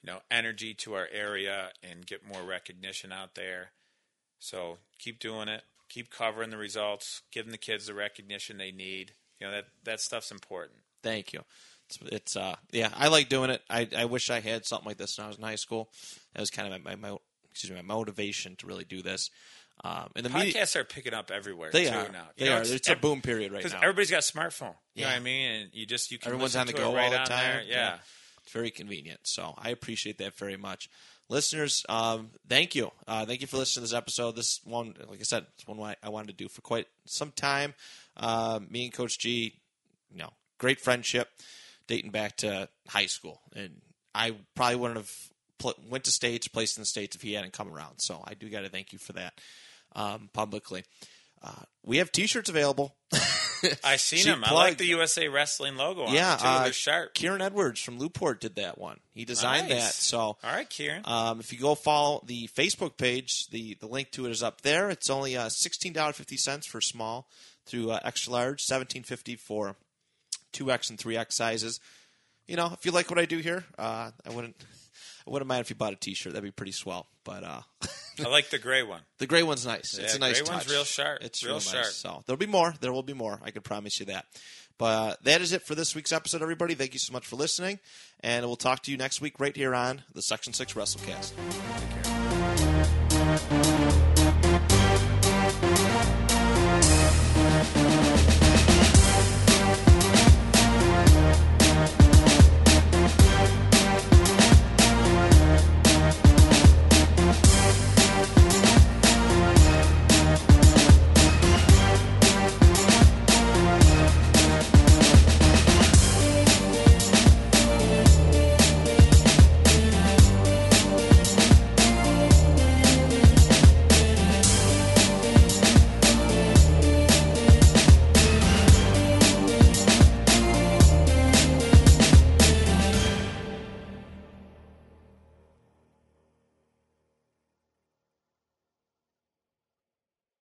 you 0.04 0.12
know, 0.12 0.20
energy 0.30 0.74
to 0.74 0.94
our 0.96 1.08
area 1.12 1.70
and 1.82 2.06
get 2.06 2.28
more 2.28 2.44
recognition 2.44 3.12
out 3.12 3.36
there. 3.36 3.72
So 4.40 4.78
keep 5.00 5.20
doing 5.20 5.48
it. 5.48 5.64
Keep 5.90 6.10
covering 6.10 6.50
the 6.50 6.58
results. 6.58 7.22
Giving 7.32 7.52
the 7.52 7.58
kids 7.58 7.88
the 7.88 7.94
recognition 7.94 8.58
they 8.58 8.72
need. 8.72 9.14
You 9.40 9.48
know 9.48 9.54
that 9.54 9.66
that 9.84 10.02
stuff's 10.02 10.32
important. 10.32 10.80
Thank 11.02 11.34
you. 11.34 11.42
It's, 11.90 12.00
it's 12.12 12.36
uh 12.36 12.56
yeah, 12.72 12.90
I 12.96 13.08
like 13.08 13.30
doing 13.30 13.50
it. 13.50 13.62
I 13.70 13.88
I 13.96 14.06
wish 14.06 14.30
I 14.30 14.40
had 14.40 14.66
something 14.66 14.88
like 14.88 14.98
this 14.98 15.18
when 15.18 15.26
I 15.26 15.28
was 15.30 15.38
in 15.38 15.44
high 15.44 15.56
school. 15.56 15.90
That 16.34 16.42
was 16.42 16.50
kind 16.50 16.74
of 16.74 16.84
my, 16.84 16.96
my, 16.96 17.10
my 17.10 17.18
excuse 17.52 17.72
me 17.72 17.78
my 17.78 17.94
motivation 17.94 18.56
to 18.58 18.68
really 18.68 18.86
do 18.86 19.02
this. 19.02 19.30
Um, 19.84 20.10
and 20.16 20.26
the 20.26 20.30
media, 20.30 20.54
Podcasts 20.54 20.76
are 20.76 20.84
picking 20.84 21.14
up 21.14 21.32
everywhere. 21.32 21.72
they 21.72 21.86
too 21.86 21.92
are 21.92 22.10
now. 22.10 22.28
they 22.38 22.46
You 22.46 22.52
know, 22.52 22.58
are. 22.58 22.62
It's, 22.62 22.90
a 22.90 22.96
boom 22.96 23.22
period 23.22 23.52
right 23.52 23.58
because 23.58 23.74
now. 23.74 23.80
everybody's 23.82 24.12
got 24.12 24.20
a 24.20 24.32
smartphone. 24.32 24.76
You 24.94 25.04
know 25.04 25.10
what 25.10 25.18
I 25.18 25.20
mean? 25.20 25.52
And 25.52 25.70
you 25.74 25.86
just 25.86 26.12
you 26.12 26.20
can 26.20 26.30
Everyone's 26.30 26.56
on 26.56 26.68
the 26.68 26.74
to 26.74 26.78
go 26.78 26.94
right 26.94 27.06
all 27.06 27.12
the 27.12 27.18
time. 27.18 27.28
There. 27.28 27.64
Yeah. 27.68 27.98
Very 28.52 28.72
convenient. 28.72 29.22
So 29.24 29.54
I 29.58 29.70
appreciate 29.70 30.18
that 30.20 30.38
very 30.38 30.58
much. 30.58 30.90
Listeners, 31.30 31.86
um, 31.90 32.30
thank 32.48 32.76
you. 32.76 32.92
Uh, 33.08 33.26
thank 33.26 33.42
you 33.42 33.48
for 33.48 33.58
listening 33.58 33.86
to 33.86 33.90
this 33.90 33.98
episode. 33.98 34.36
This 34.36 34.60
one, 34.66 34.94
like 35.10 35.20
I 35.20 35.24
said, 35.24 35.46
it's 35.56 35.66
one 35.66 35.80
I 35.80 35.96
I 36.04 36.10
wanted 36.10 36.38
to 36.38 36.44
do 36.44 36.50
for 36.50 36.62
quite 36.62 36.88
some 37.06 37.32
time. 37.32 37.74
Uh, 38.18 38.60
me 38.70 38.86
and 38.86 38.94
Coach 38.94 39.18
G, 39.20 39.54
you 40.12 40.18
know, 40.18 40.32
great 40.60 40.80
friendship 40.80 41.30
dating 41.88 42.12
back 42.12 42.38
to 42.38 42.70
high 42.88 43.06
school. 43.06 43.42
And 43.56 43.82
I 44.14 44.36
probably 44.56 44.76
wouldn't 44.76 44.98
have 44.98 45.12
pl- 45.58 45.76
went 45.90 46.04
to 46.06 46.12
states, 46.12 46.48
placed 46.48 46.78
in 46.78 46.82
the 46.82 46.86
states 46.86 47.16
if 47.16 47.22
he 47.22 47.34
hadn't 47.34 47.54
come 47.54 47.74
around. 47.74 48.00
So 48.00 48.22
I 48.26 48.34
do 48.34 48.50
got 48.50 48.62
to 48.62 48.70
thank 48.70 48.94
you 48.94 49.00
for 49.00 49.14
that 49.14 49.34
um, 49.96 50.30
publicly. 50.34 50.84
Uh, 51.42 51.64
we 51.84 51.98
have 51.98 52.12
T-shirts 52.12 52.50
available. 52.50 52.96
I 53.84 53.96
seen 53.98 54.26
him. 54.26 54.44
I 54.46 54.54
like 54.54 54.78
the 54.78 54.86
USA 54.88 55.28
Wrestling 55.28 55.76
logo 55.78 56.04
on 56.06 56.14
Yeah, 56.14 56.36
it 56.36 56.40
too. 56.40 56.46
uh, 56.46 56.64
They're 56.64 56.74
sharp. 56.74 57.14
Kieran 57.14 57.42
Edwards 57.42 57.82
from 57.82 57.98
Newport 57.98 58.42
did 58.42 58.56
that 58.56 58.78
one. 58.78 59.00
He 59.14 59.26
designed 59.26 59.70
Nice. 59.70 59.82
that. 59.84 59.94
So 59.94 60.20
All 60.20 60.38
right, 60.44 60.70
Kieran. 60.70 61.02
um, 61.06 61.40
if 61.40 61.52
you 61.54 61.60
go 61.60 61.76
follow 61.76 62.24
the 62.26 62.48
Facebook 62.50 62.98
page, 62.98 63.48
the, 63.48 63.76
the 63.80 63.88
link 63.88 64.12
to 64.12 64.26
it 64.26 64.32
is 64.32 64.44
up 64.44 64.62
there. 64.62 64.90
It's 64.90 65.10
only 65.10 65.38
uh, 65.38 65.50
sixteen 65.50 65.94
dollars 65.94 66.16
fifty 66.18 66.38
cents 66.38 66.66
for 66.68 66.82
small 66.82 67.28
through 67.66 67.92
uh, 67.92 68.00
extra 68.04 68.34
large, 68.34 68.62
seventeen 68.64 69.04
fifty 69.04 69.36
for 69.36 69.76
two 70.52 70.72
X 70.72 70.90
and 70.90 71.00
three 71.00 71.16
X 71.18 71.36
sizes. 71.36 71.80
You 72.48 72.58
know, 72.58 72.72
if 72.74 72.86
you 72.86 72.92
like 72.92 73.10
what 73.10 73.20
I 73.20 73.26
do 73.26 73.38
here, 73.38 73.64
uh, 73.78 74.12
I 74.28 74.30
wouldn't 74.32 74.56
I 75.26 75.32
wouldn't 75.32 75.48
mind 75.48 75.62
if 75.62 75.70
you 75.70 75.76
bought 75.76 75.94
a 75.94 75.96
T-shirt. 75.96 76.34
That'd 76.34 76.44
be 76.44 76.52
pretty 76.52 76.74
swell. 76.74 77.08
But 77.24 77.44
uh, 77.44 77.62
I 78.26 78.30
like 78.30 78.50
the 78.50 78.60
gray 78.60 78.84
one. 78.84 79.02
the 79.20 79.28
gray 79.28 79.44
one's 79.44 79.66
nice. 79.66 79.98
it's 79.98 80.16
a 80.16 80.20
nice 80.20 80.42
gray 80.42 80.54
one's 80.54 80.70
real 80.70 80.84
sharp. 80.84 81.24
It's 81.24 81.44
Real 81.44 81.54
real, 81.54 81.60
sharp. 81.62 81.86
nice. 81.86 81.96
So 81.96 82.24
there'll 82.26 82.38
be 82.38 82.46
more. 82.46 82.74
There 82.82 82.92
will 82.92 83.04
be 83.04 83.14
more. 83.14 83.40
I 83.44 83.52
can 83.52 83.62
promise 83.62 84.00
you 84.00 84.08
that. 84.08 84.26
But 84.78 84.86
uh, 84.86 85.16
that 85.24 85.42
is 85.42 85.54
it 85.54 85.62
for 85.62 85.76
this 85.76 85.96
week's 85.96 86.12
episode, 86.12 86.42
everybody. 86.42 86.74
Thank 86.74 86.94
you 86.94 87.00
so 87.00 87.14
much 87.14 87.28
for 87.28 87.36
listening, 87.36 87.80
and 88.22 88.46
we'll 88.46 88.56
talk 88.56 88.82
to 88.84 88.92
you 88.92 88.98
next 88.98 89.22
week 89.22 89.40
right 89.40 89.56
here 89.56 89.76
on 89.76 90.02
the 90.14 90.22
Section 90.22 90.52
Six 90.52 90.74
WrestleCast. 90.74 91.32
Take 93.40 93.90
care. 93.92 94.03